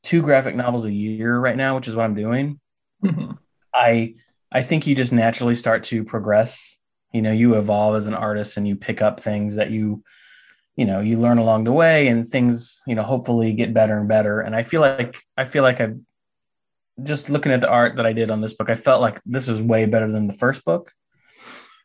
two 0.04 0.22
graphic 0.22 0.56
novels 0.56 0.86
a 0.86 0.92
year 0.92 1.38
right 1.38 1.58
now, 1.58 1.76
which 1.76 1.88
is 1.88 1.96
what 1.96 2.04
I'm 2.04 2.16
doing. 2.16 2.60
Mm-hmm. 3.04 3.32
I 3.74 4.16
I 4.52 4.64
think 4.64 4.86
you 4.88 4.96
just 4.96 5.14
naturally 5.14 5.56
start 5.56 5.84
to 5.86 6.04
progress. 6.04 6.78
You 7.12 7.22
know, 7.22 7.32
you 7.32 7.56
evolve 7.56 7.96
as 7.96 8.06
an 8.06 8.14
artist 8.14 8.58
and 8.58 8.68
you 8.68 8.76
pick 8.76 9.02
up 9.02 9.20
things 9.20 9.56
that 9.56 9.72
you 9.72 10.04
you 10.76 10.86
know 10.86 11.02
you 11.02 11.18
learn 11.18 11.38
along 11.38 11.66
the 11.66 11.72
way 11.72 12.08
and 12.08 12.28
things 12.28 12.82
you 12.88 12.96
know 12.96 13.04
hopefully 13.04 13.54
get 13.54 13.74
better 13.74 13.98
and 13.98 14.08
better 14.08 14.40
and 14.40 14.56
i 14.56 14.64
feel 14.64 14.82
like 14.82 15.18
i 15.38 15.44
feel 15.44 15.64
like 15.64 15.82
i've 15.82 16.00
just 17.04 17.30
looking 17.30 17.52
at 17.52 17.62
the 17.62 17.70
art 17.70 17.96
that 17.96 18.06
I 18.06 18.14
did 18.14 18.32
on 18.32 18.42
this 18.42 18.54
book, 18.54 18.70
I 18.70 18.76
felt 18.76 19.02
like 19.02 19.22
this 19.26 19.48
was 19.48 19.62
way 19.62 19.86
better 19.86 20.12
than 20.12 20.28
the 20.28 20.34
first 20.34 20.64
book. 20.66 20.92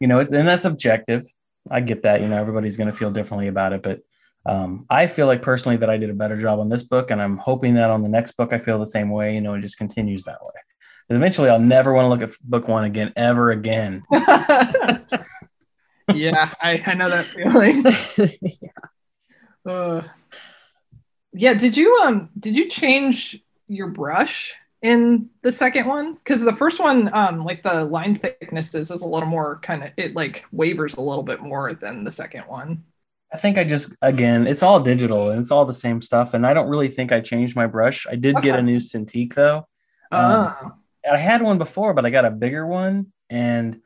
You 0.00 0.08
know, 0.08 0.20
and 0.20 0.48
that's 0.48 0.64
objective. 0.64 1.24
I 1.70 1.80
get 1.80 2.02
that. 2.02 2.20
You 2.20 2.28
know, 2.28 2.38
everybody's 2.38 2.76
going 2.76 2.90
to 2.90 2.96
feel 2.96 3.10
differently 3.10 3.48
about 3.48 3.72
it, 3.72 3.82
but 3.82 4.00
um, 4.46 4.86
I 4.88 5.06
feel 5.08 5.26
like 5.26 5.42
personally 5.42 5.76
that 5.78 5.90
I 5.90 5.96
did 5.96 6.10
a 6.10 6.14
better 6.14 6.36
job 6.36 6.60
on 6.60 6.68
this 6.68 6.84
book, 6.84 7.10
and 7.10 7.20
I'm 7.20 7.36
hoping 7.36 7.74
that 7.74 7.90
on 7.90 8.02
the 8.02 8.08
next 8.08 8.32
book 8.32 8.52
I 8.52 8.58
feel 8.58 8.78
the 8.78 8.86
same 8.86 9.10
way. 9.10 9.34
You 9.34 9.40
know, 9.40 9.54
it 9.54 9.60
just 9.60 9.78
continues 9.78 10.22
that 10.24 10.42
way. 10.42 10.52
But 11.08 11.16
eventually, 11.16 11.50
I'll 11.50 11.58
never 11.58 11.92
want 11.92 12.04
to 12.04 12.08
look 12.08 12.22
at 12.22 12.36
book 12.42 12.68
one 12.68 12.84
again, 12.84 13.12
ever 13.16 13.50
again. 13.50 14.04
yeah, 16.12 16.54
I, 16.60 16.82
I 16.84 16.94
know 16.94 17.10
that 17.10 17.24
feeling. 17.24 17.82
yeah. 18.62 18.70
Uh, 19.72 20.02
yeah. 21.32 21.54
Did 21.54 21.76
you 21.76 21.96
um 22.04 22.28
did 22.38 22.56
you 22.56 22.68
change 22.68 23.40
your 23.68 23.88
brush 23.88 24.54
in 24.82 25.30
the 25.42 25.52
second 25.52 25.86
one? 25.86 26.14
Because 26.14 26.42
the 26.42 26.54
first 26.56 26.80
one 26.80 27.12
um 27.12 27.44
like 27.44 27.62
the 27.62 27.84
line 27.84 28.14
thickness 28.14 28.74
is, 28.74 28.90
is 28.90 29.02
a 29.02 29.06
little 29.06 29.28
more 29.28 29.58
kind 29.60 29.82
of 29.82 29.90
it 29.96 30.14
like 30.14 30.44
wavers 30.52 30.94
a 30.94 31.00
little 31.00 31.22
bit 31.22 31.40
more 31.40 31.74
than 31.74 32.04
the 32.04 32.12
second 32.12 32.42
one. 32.42 32.84
I 33.32 33.38
think 33.38 33.58
i 33.58 33.64
just 33.64 33.92
again 34.02 34.46
it's 34.46 34.62
all 34.62 34.80
digital 34.80 35.30
and 35.30 35.40
it's 35.40 35.50
all 35.50 35.64
the 35.64 35.72
same 35.72 36.00
stuff 36.00 36.32
and 36.32 36.46
i 36.46 36.54
don't 36.54 36.68
really 36.68 36.88
think 36.88 37.10
i 37.12 37.20
changed 37.20 37.56
my 37.56 37.66
brush. 37.66 38.06
I 38.08 38.16
did 38.16 38.36
okay. 38.36 38.50
get 38.50 38.58
a 38.58 38.62
new 38.62 38.78
cintiq 38.78 39.34
though. 39.34 39.66
Um, 40.12 40.54
oh. 40.62 40.72
i 41.12 41.16
had 41.16 41.42
one 41.42 41.58
before 41.58 41.92
but 41.92 42.06
i 42.06 42.10
got 42.10 42.24
a 42.24 42.30
bigger 42.30 42.66
one 42.66 43.12
and 43.28 43.80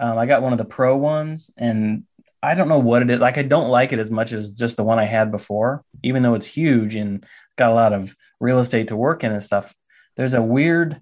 um, 0.00 0.16
i 0.16 0.24
got 0.24 0.42
one 0.42 0.52
of 0.52 0.58
the 0.58 0.64
pro 0.64 0.96
ones 0.96 1.50
and 1.58 2.04
i 2.42 2.54
don't 2.54 2.68
know 2.68 2.78
what 2.78 3.02
it 3.02 3.10
is 3.10 3.20
like 3.20 3.36
i 3.36 3.42
don't 3.42 3.68
like 3.68 3.92
it 3.92 3.98
as 3.98 4.10
much 4.10 4.32
as 4.32 4.52
just 4.52 4.76
the 4.76 4.84
one 4.84 4.98
i 4.98 5.04
had 5.04 5.30
before 5.30 5.84
even 6.02 6.22
though 6.22 6.34
it's 6.34 6.46
huge 6.46 6.94
and 6.94 7.26
got 7.56 7.70
a 7.70 7.74
lot 7.74 7.92
of 7.92 8.16
real 8.40 8.58
estate 8.58 8.88
to 8.88 8.96
work 8.96 9.22
in 9.22 9.32
and 9.32 9.44
stuff 9.44 9.74
there's 10.16 10.34
a 10.34 10.42
weird 10.42 11.00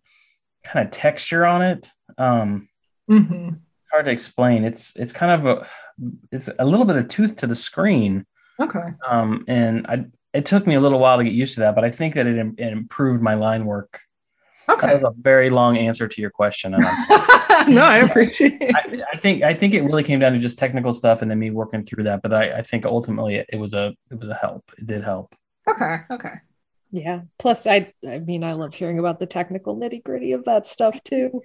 kind 0.65 0.87
of 0.87 0.93
texture 0.93 1.47
on 1.47 1.63
it. 1.63 1.91
Um, 2.19 2.69
mm-hmm. 3.11 3.49
It's 3.49 3.91
hard 3.91 4.07
to 4.07 4.11
explain. 4.11 4.65
It's 4.65 4.97
it's 4.97 5.13
kind 5.13 5.33
of 5.33 5.47
a 5.47 5.67
it's 6.33 6.51
a 6.59 6.65
little 6.65 6.87
bit 6.87 6.97
of 6.97 7.09
tooth 7.09 7.37
to 7.37 7.47
the 7.47 7.55
screen. 7.55 8.27
Okay. 8.61 8.89
Um, 9.09 9.45
and 9.49 9.87
I 9.87 10.05
it 10.33 10.47
took 10.47 10.67
me 10.67 10.75
a 10.75 10.81
little 10.81 10.99
while 10.99 11.19
to 11.19 11.25
get 11.25 11.33
used 11.33 11.55
to 11.55 11.61
that, 11.61 11.75
but 11.75 11.85
I 11.85 11.91
think 11.91 12.15
that 12.15 12.27
it, 12.27 12.37
it 12.59 12.73
improved 12.73 13.23
my 13.23 13.35
line 13.35 13.65
work. 13.65 14.01
Okay. 14.69 14.87
That 14.87 14.95
was 14.95 15.03
a 15.05 15.13
very 15.21 15.51
long 15.51 15.77
answer 15.77 16.09
to 16.09 16.21
your 16.21 16.31
question. 16.31 16.73
no, 16.73 16.81
I 16.81 17.99
appreciate 17.99 18.57
it. 18.61 18.75
I, 18.75 19.03
I, 19.13 19.17
think 19.19 19.43
I 19.43 19.53
think 19.53 19.75
it 19.75 19.83
really 19.83 20.03
came 20.03 20.19
down 20.19 20.33
to 20.33 20.39
just 20.39 20.59
technical 20.59 20.93
stuff 20.93 21.23
and 21.23 21.31
then 21.31 21.39
me 21.39 21.51
working 21.51 21.85
through 21.85 22.05
that. 22.05 22.23
But 22.23 22.33
I, 22.33 22.59
I 22.59 22.63
think 22.63 22.87
ultimately 22.87 23.37
it, 23.37 23.47
it 23.53 23.57
was 23.57 23.75
a 23.75 23.95
it 24.11 24.19
was 24.19 24.29
a 24.29 24.35
help. 24.35 24.65
It 24.79 24.87
did 24.87 25.05
help. 25.05 25.35
Okay. 25.69 25.99
Okay. 26.11 26.33
Yeah. 26.95 27.23
Plus, 27.41 27.67
I 27.67 27.93
I 28.09 28.21
mean, 28.21 28.45
I 28.45 28.53
love 28.53 28.73
hearing 28.73 29.01
about 29.01 29.19
the 29.19 29.27
technical 29.27 29.77
nitty 29.77 30.05
gritty 30.05 30.31
of 30.31 30.45
that 30.45 30.65
stuff 30.65 30.97
too. 31.03 31.43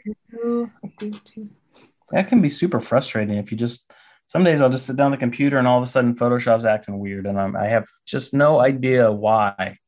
That 2.12 2.27
can 2.27 2.39
be 2.39 2.50
super 2.50 2.79
frustrating 2.79 3.38
if 3.38 3.51
you 3.51 3.58
just. 3.58 3.91
Some 4.27 4.44
days 4.44 4.62
I'll 4.62 4.70
just 4.70 4.86
sit 4.86 4.96
down 4.96 5.10
the 5.10 5.18
computer 5.18 5.58
and 5.58 5.68
all 5.68 5.79
of 5.79 5.84
a 5.84 5.88
sudden 5.88 6.15
Photoshop's 6.15 6.65
acting 6.65 7.00
weird, 7.00 7.25
and 7.25 7.39
I'm, 7.39 7.56
I 7.56 7.65
have 7.65 7.88
just 8.06 8.32
no 8.32 8.60
idea 8.60 9.12
why. 9.12 9.79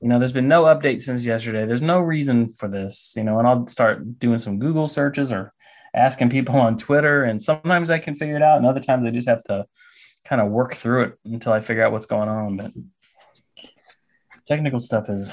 You 0.00 0.08
know, 0.08 0.20
there's 0.20 0.30
been 0.30 0.46
no 0.46 0.62
update 0.62 1.00
since 1.00 1.26
yesterday. 1.26 1.66
There's 1.66 1.82
no 1.82 1.98
reason 1.98 2.52
for 2.52 2.68
this. 2.68 3.14
You 3.16 3.24
know, 3.24 3.40
and 3.40 3.48
I'll 3.48 3.66
start 3.66 4.20
doing 4.20 4.38
some 4.38 4.60
Google 4.60 4.86
searches 4.86 5.32
or 5.32 5.52
asking 5.92 6.30
people 6.30 6.54
on 6.54 6.78
Twitter, 6.78 7.24
and 7.24 7.42
sometimes 7.42 7.90
I 7.90 7.98
can 7.98 8.14
figure 8.14 8.36
it 8.36 8.42
out, 8.42 8.58
and 8.58 8.66
other 8.66 8.78
times 8.78 9.04
I 9.04 9.10
just 9.10 9.28
have 9.28 9.42
to 9.44 9.66
kind 10.24 10.40
of 10.40 10.52
work 10.52 10.76
through 10.76 11.02
it 11.02 11.14
until 11.24 11.52
I 11.52 11.58
figure 11.58 11.82
out 11.82 11.90
what's 11.90 12.06
going 12.06 12.28
on. 12.28 12.56
But 12.56 12.70
technical 14.46 14.80
stuff 14.80 15.08
is 15.08 15.30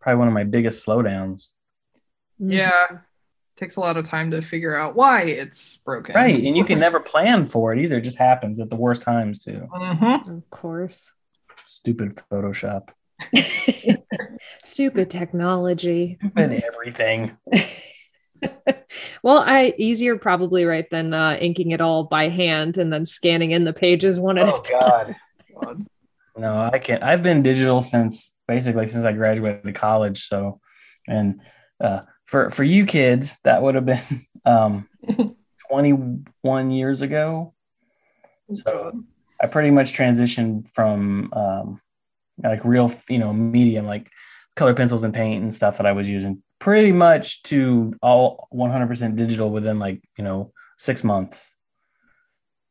probably 0.00 0.18
one 0.18 0.28
of 0.28 0.34
my 0.34 0.44
biggest 0.44 0.86
slowdowns. 0.86 1.48
Yeah. 2.38 2.98
Takes 3.56 3.76
a 3.76 3.80
lot 3.80 3.96
of 3.96 4.06
time 4.06 4.30
to 4.30 4.40
figure 4.40 4.76
out 4.76 4.94
why 4.94 5.22
it's 5.22 5.78
broken. 5.78 6.14
Right. 6.14 6.36
And 6.36 6.56
you 6.56 6.64
can 6.64 6.78
never 6.78 7.00
plan 7.00 7.44
for 7.46 7.72
it 7.72 7.80
either. 7.80 7.96
It 7.96 8.02
just 8.02 8.18
happens 8.18 8.60
at 8.60 8.70
the 8.70 8.76
worst 8.76 9.02
times 9.02 9.44
too. 9.44 9.68
Mm-hmm. 9.72 10.30
Of 10.30 10.50
course. 10.50 11.12
Stupid 11.64 12.20
Photoshop. 12.30 12.90
Stupid 14.64 15.10
technology. 15.10 16.18
Stupid 16.20 16.64
everything. 16.64 17.36
well, 19.22 19.38
I 19.38 19.74
easier 19.76 20.16
probably 20.16 20.64
right 20.64 20.88
than 20.88 21.12
uh, 21.12 21.36
inking 21.40 21.72
it 21.72 21.80
all 21.80 22.04
by 22.04 22.28
hand 22.28 22.78
and 22.78 22.92
then 22.92 23.04
scanning 23.04 23.50
in 23.50 23.64
the 23.64 23.72
pages 23.72 24.20
one 24.20 24.38
at 24.38 24.48
oh, 24.48 24.56
a 24.56 24.62
time. 24.62 25.16
God. 25.60 25.86
No, 26.38 26.70
I 26.72 26.78
can't. 26.78 27.02
I've 27.02 27.22
been 27.22 27.42
digital 27.42 27.82
since 27.82 28.34
basically 28.46 28.86
since 28.86 29.04
I 29.04 29.12
graduated 29.12 29.74
college. 29.74 30.28
So, 30.28 30.60
and 31.06 31.40
uh, 31.80 32.00
for 32.26 32.50
for 32.50 32.64
you 32.64 32.86
kids, 32.86 33.36
that 33.44 33.62
would 33.62 33.74
have 33.74 33.86
been 33.86 34.00
um, 34.44 34.88
21 35.70 36.70
years 36.70 37.02
ago. 37.02 37.54
So 38.54 39.04
I 39.42 39.46
pretty 39.48 39.70
much 39.70 39.92
transitioned 39.92 40.68
from 40.68 41.32
um, 41.32 41.80
like 42.42 42.64
real, 42.64 42.92
you 43.08 43.18
know, 43.18 43.32
medium 43.32 43.86
like 43.86 44.08
color 44.56 44.74
pencils 44.74 45.04
and 45.04 45.12
paint 45.12 45.42
and 45.42 45.54
stuff 45.54 45.76
that 45.76 45.86
I 45.86 45.92
was 45.92 46.08
using 46.08 46.42
pretty 46.58 46.92
much 46.92 47.42
to 47.44 47.94
all 48.02 48.48
100% 48.52 49.16
digital 49.16 49.50
within 49.50 49.78
like 49.78 50.02
you 50.16 50.24
know 50.24 50.52
six 50.76 51.04
months 51.04 51.54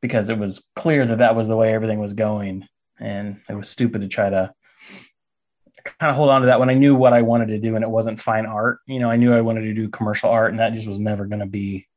because 0.01 0.29
it 0.29 0.37
was 0.37 0.67
clear 0.75 1.05
that 1.05 1.19
that 1.19 1.35
was 1.35 1.47
the 1.47 1.55
way 1.55 1.73
everything 1.73 1.99
was 1.99 2.13
going 2.13 2.67
and 2.99 3.39
it 3.49 3.55
was 3.55 3.69
stupid 3.69 4.01
to 4.01 4.07
try 4.07 4.29
to 4.29 4.53
kind 5.83 6.09
of 6.09 6.15
hold 6.15 6.29
on 6.29 6.41
to 6.41 6.47
that 6.47 6.59
when 6.59 6.69
I 6.69 6.73
knew 6.73 6.95
what 6.95 7.13
I 7.13 7.21
wanted 7.21 7.47
to 7.49 7.59
do 7.59 7.75
and 7.75 7.83
it 7.83 7.89
wasn't 7.89 8.19
fine 8.19 8.45
art. 8.45 8.79
You 8.87 8.99
know, 8.99 9.09
I 9.09 9.15
knew 9.15 9.33
I 9.33 9.41
wanted 9.41 9.61
to 9.61 9.73
do 9.73 9.89
commercial 9.89 10.29
art 10.29 10.51
and 10.51 10.59
that 10.59 10.73
just 10.73 10.87
was 10.87 10.99
never 10.99 11.25
going 11.25 11.39
to 11.39 11.45
be 11.45 11.87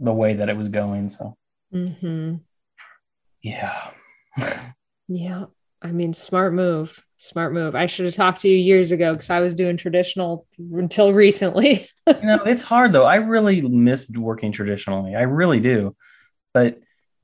the 0.00 0.12
way 0.12 0.34
that 0.34 0.48
it 0.48 0.56
was 0.56 0.68
going. 0.68 1.10
So 1.10 1.36
hmm 1.70 2.36
yeah. 3.42 3.90
Yeah. 5.08 5.46
I 5.82 5.90
mean, 5.90 6.14
smart 6.14 6.54
move. 6.54 7.04
Smart 7.16 7.52
move. 7.52 7.74
I 7.74 7.86
should 7.86 8.06
have 8.06 8.14
talked 8.14 8.40
to 8.42 8.48
you 8.48 8.56
years 8.56 8.92
ago 8.92 9.12
because 9.12 9.30
I 9.30 9.40
was 9.40 9.54
doing 9.54 9.76
traditional 9.76 10.46
until 10.58 11.12
recently. 11.12 11.86
you 12.06 12.22
know, 12.22 12.42
it's 12.44 12.62
hard 12.62 12.92
though. 12.92 13.04
I 13.04 13.16
really 13.16 13.60
missed 13.60 14.16
working 14.16 14.52
traditionally. 14.52 15.14
I 15.14 15.22
really 15.22 15.60
do. 15.60 15.94
But 16.54 16.78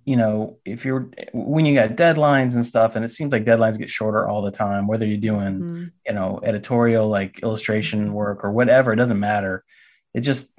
you 0.09 0.17
know, 0.17 0.57
if 0.65 0.87
you're 0.87 1.11
when 1.35 1.67
you 1.67 1.75
got 1.75 1.91
deadlines 1.91 2.55
and 2.55 2.65
stuff, 2.65 2.97
and 2.97 3.05
it 3.05 3.11
seems 3.11 3.31
like 3.33 3.45
deadlines 3.45 3.79
get 3.79 3.91
shorter 3.91 4.27
all 4.27 4.41
the 4.41 4.51
time, 4.51 4.87
whether 4.87 5.05
you're 5.05 5.19
doing, 5.33 5.55
Mhm. 5.61 5.93
you 6.07 6.15
know, 6.15 6.41
editorial 6.43 7.09
like 7.09 7.43
illustration 7.43 8.15
work 8.15 8.43
or 8.43 8.51
whatever, 8.51 8.93
it 8.93 8.97
doesn't 8.97 9.21
matter. 9.21 9.65
It 10.15 10.21
just 10.21 10.55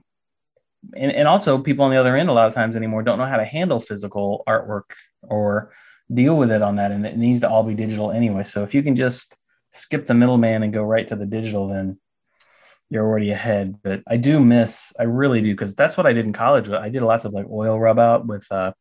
and, 0.96 1.12
and 1.12 1.27
also 1.27 1.58
people 1.58 1.84
on 1.86 1.91
the 1.91 1.98
other 1.98 2.15
end 2.15 2.29
a 2.29 2.34
lot 2.34 2.48
of 2.48 2.53
times 2.53 2.75
anymore 2.75 3.01
don't 3.03 3.18
know 3.18 3.25
how 3.25 3.38
to 3.38 3.44
handle 3.58 3.79
physical 3.79 4.44
artwork 4.48 4.91
or 5.24 5.74
deal 6.13 6.38
with 6.38 6.51
it 6.51 6.62
on 6.62 6.75
that 6.77 6.91
and 6.91 7.06
it 7.06 7.18
needs 7.18 7.41
to 7.41 7.50
all 7.50 7.63
be 7.63 7.74
digital 7.74 8.12
anyway. 8.12 8.44
So 8.44 8.63
if 8.63 8.74
you 8.75 8.82
can 8.84 8.96
just 8.96 9.36
skip 9.72 10.06
the 10.06 10.13
middleman 10.13 10.63
and 10.63 10.72
go 10.72 10.84
right 10.84 11.08
to 11.08 11.15
the 11.18 11.25
digital, 11.25 11.68
then 11.68 11.98
you're 12.89 13.06
already 13.06 13.32
ahead. 13.32 13.75
But 13.84 14.03
I 14.08 14.18
do 14.18 14.39
miss, 14.39 14.94
I 15.00 15.03
really 15.03 15.41
do, 15.41 15.53
because 15.53 15.75
that's 15.75 15.98
what 15.98 16.08
I 16.08 16.13
did 16.13 16.25
in 16.25 16.34
college. 16.34 16.70
I 16.70 16.89
did 16.89 17.01
lots 17.03 17.25
of 17.25 17.34
like 17.34 17.48
oil 17.51 17.77
rub 17.79 18.00
out 18.00 18.25
with 18.25 18.48
uh, 18.51 18.72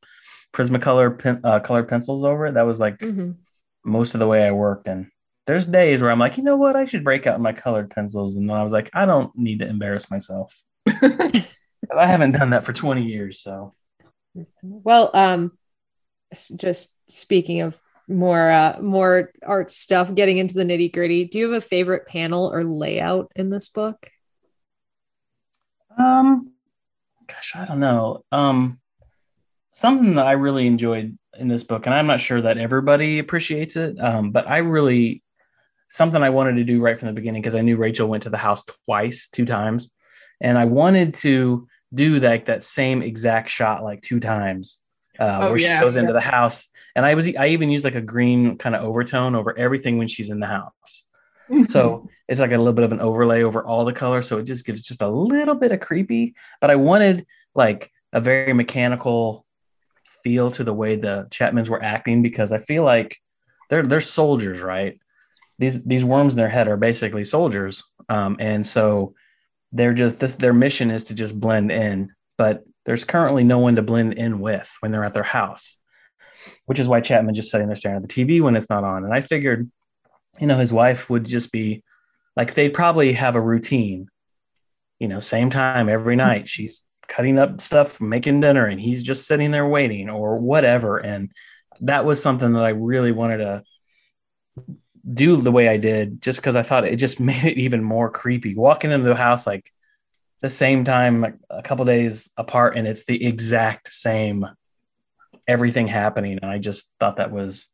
Prismacolor 0.53 1.19
pen, 1.19 1.41
uh, 1.45 1.61
colored 1.61 1.89
pencils 1.89 2.25
over 2.25 2.47
it. 2.47 2.55
That 2.55 2.67
was 2.67 2.81
like 2.81 3.01
Mhm. 3.01 3.37
most 3.85 4.15
of 4.15 4.21
the 4.21 4.27
way 4.27 4.47
I 4.47 4.53
worked. 4.53 4.89
And 4.89 5.09
there's 5.47 5.67
days 5.67 6.03
where 6.03 6.11
I'm 6.11 6.19
like, 6.19 6.37
you 6.37 6.45
know 6.45 6.57
what, 6.57 6.77
I 6.77 6.85
should 6.85 7.05
break 7.05 7.27
out 7.27 7.41
my 7.41 7.53
colored 7.53 7.91
pencils. 7.91 8.37
And 8.37 8.49
then 8.49 8.57
I 8.57 8.63
was 8.63 8.73
like, 8.73 8.91
I 8.95 9.07
don't 9.07 9.37
need 9.37 9.61
to 9.61 9.69
embarrass 9.69 10.11
myself. 10.11 10.63
I 10.89 12.07
haven't 12.07 12.33
done 12.33 12.51
that 12.51 12.65
for 12.65 12.73
20 12.73 13.05
years. 13.05 13.41
So 13.41 13.75
Well, 14.63 15.11
um, 15.15 15.53
just 16.57 16.95
speaking 17.11 17.63
of 17.63 17.79
more 18.11 18.51
uh 18.51 18.79
more 18.81 19.31
art 19.45 19.71
stuff, 19.71 20.15
getting 20.15 20.39
into 20.39 20.55
the 20.55 20.65
nitty 20.65 20.93
gritty. 20.93 21.27
Do 21.27 21.39
you 21.39 21.51
have 21.51 21.63
a 21.63 21.67
favorite 21.67 22.07
panel 22.07 22.51
or 22.53 22.65
layout 22.65 23.31
in 23.37 23.51
this 23.51 23.69
book? 23.69 24.11
Um, 25.99 26.53
gosh, 27.27 27.57
I 27.57 27.67
don't 27.67 27.81
know. 27.81 28.25
Um, 28.33 28.81
something 29.79 30.17
that 30.17 30.27
I 30.27 30.33
really 30.33 30.67
enjoyed 30.67 31.17
in 31.39 31.47
this 31.47 31.63
book, 31.63 31.87
and 31.87 31.95
I'm 31.95 32.09
not 32.09 32.21
sure 32.21 32.43
that 32.43 32.59
everybody 32.59 33.21
appreciates 33.21 33.77
it, 33.77 33.97
um, 34.01 34.33
but 34.33 34.49
I 34.49 34.59
really 34.59 35.23
something 35.89 36.21
I 36.21 36.31
wanted 36.31 36.57
to 36.57 36.65
do 36.65 36.81
right 36.81 36.99
from 36.99 37.07
the 37.07 37.15
beginning 37.15 37.43
because 37.43 37.55
I 37.55 37.61
knew 37.61 37.77
Rachel 37.77 38.09
went 38.09 38.25
to 38.25 38.31
the 38.31 38.37
house 38.39 38.65
twice, 38.87 39.29
two 39.29 39.47
times, 39.47 39.93
and 40.41 40.59
I 40.59 40.65
wanted 40.65 41.15
to 41.23 41.69
do 41.95 42.19
like 42.19 42.47
that 42.47 42.65
same 42.67 43.03
exact 43.03 43.51
shot 43.51 43.85
like 43.85 44.03
two 44.03 44.19
times, 44.19 44.81
uh, 45.17 45.39
Oh, 45.43 45.51
where 45.51 45.61
yeah. 45.61 45.79
she 45.79 45.85
goes 45.85 45.95
into 45.95 46.13
the 46.13 46.21
house, 46.21 46.67
and 46.97 47.07
I 47.07 47.15
was 47.15 47.29
I 47.37 47.51
even 47.51 47.71
used 47.71 47.85
like 47.85 47.95
a 47.95 48.01
green 48.01 48.59
kind 48.59 48.75
of 48.75 48.83
overtone 48.83 49.37
over 49.37 49.57
everything 49.57 49.97
when 49.97 50.09
she's 50.09 50.29
in 50.29 50.41
the 50.41 50.49
house. 50.49 51.05
So 51.69 52.11
it's 52.27 52.41
like 52.41 52.53
a 52.53 52.59
little 52.59 52.75
bit 52.75 52.85
of 52.85 52.93
an 52.93 53.01
overlay 53.01 53.43
over 53.43 53.65
all 53.65 53.87
the 53.87 53.93
color. 53.95 54.21
So 54.21 54.37
it 54.37 54.43
just 54.45 54.67
gives 54.67 54.83
just 54.83 55.01
a 55.01 55.09
little 55.09 55.55
bit 55.55 55.73
of 55.73 55.81
creepy. 55.81 56.35
But 56.61 56.71
I 56.71 56.77
wanted 56.77 57.25
like 57.55 57.91
a 58.13 58.21
very 58.21 58.53
mechanical 58.53 59.47
feel 60.29 60.51
to 60.51 60.63
the 60.63 60.75
way 60.75 60.97
the 60.97 61.27
Chapmans 61.31 61.71
were 61.71 61.83
acting 61.83 62.23
because 62.23 62.53
I 62.53 62.59
feel 62.59 62.85
like 62.85 63.17
they're 63.71 63.83
they're 63.83 64.01
soldiers, 64.01 64.61
right? 64.61 65.01
These 65.59 65.85
these 65.85 66.05
worms 66.05 66.35
in 66.35 66.39
their 66.39 66.51
head 66.51 66.69
are 66.69 66.77
basically 66.77 67.25
soldiers. 67.25 67.83
Um, 68.11 68.37
and 68.39 68.67
so 68.67 69.15
they're 69.73 69.95
just 69.95 70.19
this 70.19 70.35
their 70.35 70.53
mission 70.53 70.91
is 70.91 71.05
to 71.05 71.15
just 71.15 71.41
blend 71.41 71.73
in, 71.73 72.13
but 72.37 72.65
there's 72.85 73.05
currently 73.05 73.45
no 73.45 73.59
one 73.59 73.77
to 73.77 73.83
blend 73.83 74.15
in 74.15 74.39
with 74.41 74.71
when 74.81 74.93
they're 74.93 75.05
at 75.05 75.15
their 75.15 75.23
house, 75.23 75.79
which 76.67 76.79
is 76.79 76.89
why 76.89 77.01
Chapman 77.01 77.35
just 77.35 77.51
sitting 77.51 77.69
there 77.69 77.77
staring 77.77 78.03
at 78.03 78.07
the 78.07 78.15
TV 78.15 78.43
when 78.43 78.57
it's 78.57 78.71
not 78.71 78.85
on. 78.85 79.05
And 79.05 79.15
I 79.15 79.23
figured 79.23 79.71
you 80.39 80.47
know, 80.47 80.57
his 80.57 80.73
wife 80.73 81.11
would 81.11 81.25
just 81.25 81.53
be 81.53 81.83
like, 82.37 82.55
they'd 82.55 82.71
probably 82.75 83.13
have 83.15 83.35
a 83.35 83.41
routine, 83.41 84.09
you 84.99 85.09
know, 85.09 85.21
same 85.21 85.51
time 85.51 85.89
every 85.89 86.17
night. 86.17 86.49
She's 86.49 86.83
cutting 87.09 87.39
up 87.39 87.61
stuff, 87.61 88.01
making 88.01 88.41
dinner, 88.41 88.67
and 88.67 88.81
he's 88.81 89.03
just 89.03 89.27
sitting 89.27 89.51
there 89.51 89.67
waiting 89.67 90.09
or 90.11 90.39
whatever. 90.39 90.99
And 90.99 91.33
that 91.81 92.05
was 92.05 92.23
something 92.23 92.53
that 92.53 92.65
I 92.65 92.71
really 92.71 93.13
wanted 93.13 93.39
to 93.39 93.63
do 95.11 95.37
the 95.37 95.53
way 95.53 95.69
I 95.69 95.79
did, 95.79 96.21
just 96.21 96.39
because 96.39 96.55
I 96.55 96.63
thought 96.63 96.85
it 96.85 96.97
just 96.97 97.19
made 97.21 97.45
it 97.45 97.59
even 97.59 97.83
more 97.83 98.11
creepy. 98.11 98.55
Walking 98.55 98.91
into 98.91 99.09
the 99.09 99.17
house 99.17 99.47
like 99.47 99.73
the 100.41 100.51
same 100.51 100.85
time, 100.85 101.21
like 101.21 101.35
a 101.51 101.63
couple 101.63 101.85
days 101.85 102.31
apart, 102.37 102.77
and 102.77 102.87
it's 102.87 103.05
the 103.05 103.25
exact 103.27 103.93
same 103.93 104.47
everything 105.47 105.89
happening. 105.89 106.39
And 106.41 106.51
I 106.51 106.59
just 106.59 106.93
thought 107.01 107.17
that 107.17 107.33
was 107.33 107.67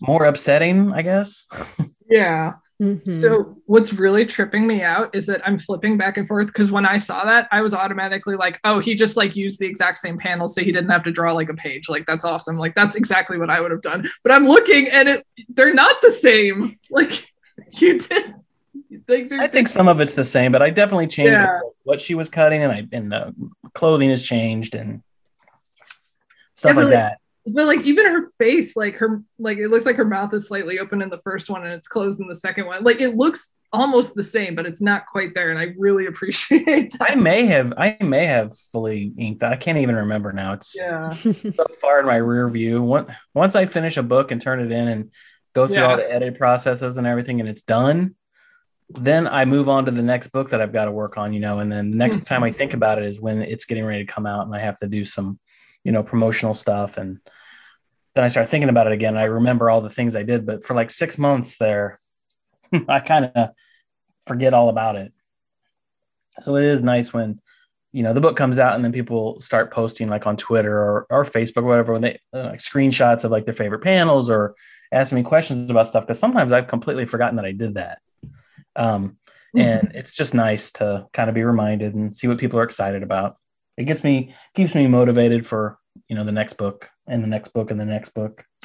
more 0.00 0.24
upsetting, 0.24 0.92
I 0.92 1.02
guess. 1.02 1.46
yeah. 2.10 2.54
Mhm. 2.80 3.20
So 3.20 3.56
what's 3.66 3.92
really 3.92 4.24
tripping 4.24 4.64
me 4.64 4.82
out 4.82 5.12
is 5.12 5.26
that 5.26 5.40
I'm 5.46 5.58
flipping 5.58 5.96
back 5.96 6.16
and 6.16 6.28
forth 6.28 6.46
because 6.46 6.70
when 6.70 6.86
I 6.86 6.98
saw 6.98 7.24
that, 7.24 7.48
I 7.50 7.60
was 7.60 7.74
automatically 7.74 8.36
like, 8.36 8.60
oh, 8.62 8.78
he 8.78 8.94
just 8.94 9.16
like 9.16 9.34
used 9.34 9.58
the 9.58 9.66
exact 9.66 9.98
same 9.98 10.16
panel 10.16 10.46
so 10.46 10.62
he 10.62 10.70
didn't 10.70 10.90
have 10.90 11.02
to 11.02 11.10
draw 11.10 11.32
like 11.32 11.48
a 11.48 11.54
page. 11.54 11.88
Like 11.88 12.06
that's 12.06 12.24
awesome. 12.24 12.56
Like 12.56 12.76
that's 12.76 12.94
exactly 12.94 13.36
what 13.36 13.50
I 13.50 13.60
would 13.60 13.72
have 13.72 13.82
done. 13.82 14.08
But 14.22 14.30
I'm 14.30 14.46
looking 14.46 14.88
and 14.90 15.08
it 15.08 15.26
they're 15.48 15.74
not 15.74 16.00
the 16.02 16.10
same. 16.10 16.78
Like 16.90 17.30
you 17.72 17.98
did 17.98 18.34
like 19.08 19.32
I 19.32 19.48
think 19.48 19.66
some 19.68 19.88
of 19.88 20.00
it's 20.00 20.14
the 20.14 20.24
same, 20.24 20.52
but 20.52 20.62
I 20.62 20.70
definitely 20.70 21.08
changed 21.08 21.32
Yeah. 21.32 21.60
what 21.82 22.00
she 22.00 22.14
was 22.14 22.28
cutting, 22.28 22.62
and 22.62 22.72
I 22.72 22.86
and 22.92 23.10
the 23.10 23.34
clothing 23.74 24.10
has 24.10 24.22
changed 24.22 24.74
and 24.76 25.02
stuff 26.54 26.76
like 26.76 26.90
that. 26.90 27.18
But 27.54 27.66
like 27.66 27.82
even 27.82 28.06
her 28.06 28.30
face, 28.38 28.76
like 28.76 28.96
her 28.96 29.22
like 29.38 29.58
it 29.58 29.68
looks 29.68 29.86
like 29.86 29.96
her 29.96 30.04
mouth 30.04 30.32
is 30.34 30.46
slightly 30.46 30.78
open 30.78 31.02
in 31.02 31.10
the 31.10 31.20
first 31.24 31.50
one 31.50 31.64
and 31.64 31.72
it's 31.72 31.88
closed 31.88 32.20
in 32.20 32.28
the 32.28 32.36
second 32.36 32.66
one. 32.66 32.84
Like 32.84 33.00
it 33.00 33.16
looks 33.16 33.52
almost 33.72 34.14
the 34.14 34.24
same, 34.24 34.54
but 34.54 34.66
it's 34.66 34.80
not 34.80 35.06
quite 35.06 35.34
there. 35.34 35.50
And 35.50 35.58
I 35.58 35.74
really 35.76 36.06
appreciate 36.06 36.92
that. 36.98 37.10
I 37.10 37.14
may 37.14 37.46
have 37.46 37.72
I 37.76 37.96
may 38.00 38.26
have 38.26 38.56
fully 38.72 39.12
inked 39.16 39.40
that. 39.40 39.52
I 39.52 39.56
can't 39.56 39.78
even 39.78 39.96
remember 39.96 40.32
now. 40.32 40.54
It's 40.54 40.74
Yeah. 40.76 41.12
so 41.14 41.66
far 41.80 42.00
in 42.00 42.06
my 42.06 42.16
rear 42.16 42.48
view. 42.48 42.82
Once 42.82 43.10
once 43.34 43.56
I 43.56 43.66
finish 43.66 43.96
a 43.96 44.02
book 44.02 44.30
and 44.30 44.40
turn 44.40 44.60
it 44.60 44.72
in 44.72 44.88
and 44.88 45.10
go 45.54 45.66
through 45.66 45.82
all 45.82 45.96
the 45.96 46.10
edit 46.10 46.38
processes 46.38 46.98
and 46.98 47.06
everything, 47.06 47.40
and 47.40 47.48
it's 47.48 47.62
done, 47.62 48.14
then 48.90 49.26
I 49.26 49.44
move 49.44 49.68
on 49.68 49.86
to 49.86 49.90
the 49.90 50.02
next 50.02 50.28
book 50.28 50.50
that 50.50 50.60
I've 50.60 50.72
got 50.72 50.86
to 50.86 50.92
work 50.92 51.18
on. 51.18 51.32
You 51.32 51.40
know, 51.40 51.58
and 51.58 51.70
then 51.70 51.90
the 51.90 51.96
next 51.96 52.16
mm-hmm. 52.16 52.24
time 52.24 52.42
I 52.42 52.52
think 52.52 52.74
about 52.74 52.98
it 52.98 53.04
is 53.04 53.20
when 53.20 53.42
it's 53.42 53.64
getting 53.64 53.84
ready 53.84 54.04
to 54.04 54.12
come 54.12 54.26
out, 54.26 54.46
and 54.46 54.54
I 54.54 54.60
have 54.60 54.78
to 54.80 54.86
do 54.86 55.04
some, 55.04 55.38
you 55.84 55.92
know, 55.92 56.02
promotional 56.02 56.54
stuff 56.54 56.96
and. 56.96 57.18
Then 58.18 58.24
I 58.24 58.28
start 58.28 58.48
thinking 58.48 58.68
about 58.68 58.88
it 58.88 58.92
again. 58.92 59.16
I 59.16 59.26
remember 59.26 59.70
all 59.70 59.80
the 59.80 59.88
things 59.88 60.16
I 60.16 60.24
did, 60.24 60.44
but 60.44 60.64
for 60.64 60.74
like 60.74 60.90
six 60.90 61.18
months 61.18 61.56
there, 61.56 62.00
I 62.88 62.98
kind 62.98 63.26
of 63.26 63.50
forget 64.26 64.52
all 64.52 64.70
about 64.70 64.96
it. 64.96 65.12
So 66.40 66.56
it 66.56 66.64
is 66.64 66.82
nice 66.82 67.12
when 67.12 67.40
you 67.92 68.02
know 68.02 68.12
the 68.12 68.20
book 68.20 68.36
comes 68.36 68.58
out 68.58 68.74
and 68.74 68.84
then 68.84 68.90
people 68.90 69.40
start 69.40 69.72
posting 69.72 70.08
like 70.08 70.26
on 70.26 70.36
Twitter 70.36 70.76
or, 70.76 71.06
or 71.08 71.24
Facebook 71.24 71.58
or 71.58 71.66
whatever 71.66 71.92
when 71.92 72.02
they 72.02 72.18
uh, 72.34 72.42
like 72.42 72.58
screenshots 72.58 73.22
of 73.22 73.30
like 73.30 73.44
their 73.44 73.54
favorite 73.54 73.84
panels 73.84 74.28
or 74.28 74.56
asking 74.90 75.14
me 75.18 75.22
questions 75.22 75.70
about 75.70 75.86
stuff 75.86 76.04
because 76.04 76.18
sometimes 76.18 76.52
I've 76.52 76.66
completely 76.66 77.06
forgotten 77.06 77.36
that 77.36 77.44
I 77.44 77.52
did 77.52 77.74
that. 77.74 78.00
Um, 78.74 79.18
and 79.54 79.92
it's 79.94 80.12
just 80.12 80.34
nice 80.34 80.72
to 80.72 81.06
kind 81.12 81.28
of 81.28 81.36
be 81.36 81.44
reminded 81.44 81.94
and 81.94 82.16
see 82.16 82.26
what 82.26 82.38
people 82.38 82.58
are 82.58 82.64
excited 82.64 83.04
about. 83.04 83.36
It 83.76 83.84
gets 83.84 84.02
me 84.02 84.34
keeps 84.56 84.74
me 84.74 84.88
motivated 84.88 85.46
for 85.46 85.78
you 86.08 86.16
know 86.16 86.24
the 86.24 86.32
next 86.32 86.54
book 86.54 86.90
and 87.08 87.22
the 87.22 87.28
next 87.28 87.52
book 87.52 87.70
and 87.70 87.80
the 87.80 87.84
next 87.84 88.10
book. 88.10 88.44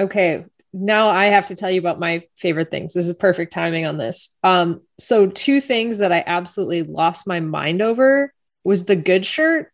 okay 0.00 0.44
now 0.72 1.08
i 1.08 1.26
have 1.26 1.46
to 1.46 1.54
tell 1.54 1.70
you 1.70 1.78
about 1.78 2.00
my 2.00 2.22
favorite 2.36 2.70
things 2.70 2.94
this 2.94 3.06
is 3.06 3.12
perfect 3.14 3.52
timing 3.52 3.84
on 3.84 3.98
this 3.98 4.36
um 4.42 4.80
so 4.98 5.26
two 5.26 5.60
things 5.60 5.98
that 5.98 6.10
i 6.12 6.24
absolutely 6.26 6.82
lost 6.82 7.26
my 7.26 7.40
mind 7.40 7.82
over 7.82 8.32
was 8.64 8.86
the 8.86 8.96
good 8.96 9.26
shirt 9.26 9.70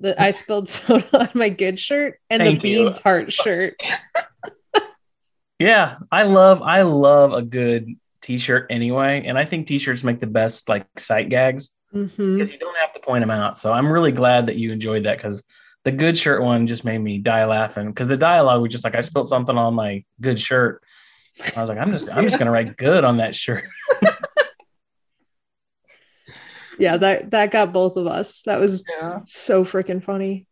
that 0.00 0.18
i 0.20 0.30
spilled 0.30 0.68
soda 0.70 1.18
on 1.20 1.28
my 1.34 1.50
good 1.50 1.78
shirt 1.78 2.18
and 2.30 2.40
Thank 2.42 2.62
the 2.62 2.68
you. 2.70 2.84
beads 2.86 3.00
heart 3.00 3.32
shirt 3.32 3.74
Yeah, 5.60 5.98
I 6.10 6.24
love 6.24 6.62
I 6.62 6.82
love 6.82 7.32
a 7.32 7.40
good 7.40 7.88
t-shirt 8.22 8.66
anyway, 8.70 9.22
and 9.24 9.38
I 9.38 9.44
think 9.44 9.68
t-shirts 9.68 10.02
make 10.02 10.18
the 10.18 10.26
best 10.26 10.68
like 10.68 10.84
sight 10.98 11.28
gags 11.28 11.70
Mhm. 11.94 12.34
because 12.36 12.50
you 12.50 12.58
don't 12.58 12.76
have 12.78 12.92
to 12.94 13.00
point 13.00 13.22
them 13.22 13.30
out. 13.30 13.56
So 13.56 13.72
I'm 13.72 13.88
really 13.90 14.10
glad 14.10 14.46
that 14.46 14.56
you 14.56 14.72
enjoyed 14.72 15.04
that 15.04 15.16
because 15.16 15.44
the 15.84 15.92
good 15.92 16.16
shirt 16.18 16.42
one 16.42 16.66
just 16.66 16.84
made 16.84 16.98
me 16.98 17.18
die 17.18 17.44
laughing 17.44 17.88
because 17.88 18.08
the 18.08 18.16
dialogue 18.16 18.62
was 18.62 18.72
just 18.72 18.84
like 18.84 18.94
I 18.94 19.00
spilled 19.02 19.28
something 19.28 19.56
on 19.56 19.74
my 19.74 20.02
good 20.20 20.40
shirt. 20.40 20.82
I 21.56 21.60
was 21.60 21.68
like, 21.68 21.78
I'm 21.78 21.90
just 21.92 22.08
I'm 22.10 22.24
just 22.24 22.38
gonna 22.38 22.50
write 22.50 22.76
good 22.76 23.04
on 23.04 23.18
that 23.18 23.34
shirt. 23.36 23.64
yeah 26.78 26.96
that 26.96 27.30
that 27.30 27.50
got 27.52 27.72
both 27.72 27.96
of 27.96 28.06
us 28.06 28.42
that 28.42 28.58
was 28.58 28.82
Yeah. 28.98 29.20
so 29.24 29.64
freaking 29.64 30.02
funny 30.02 30.46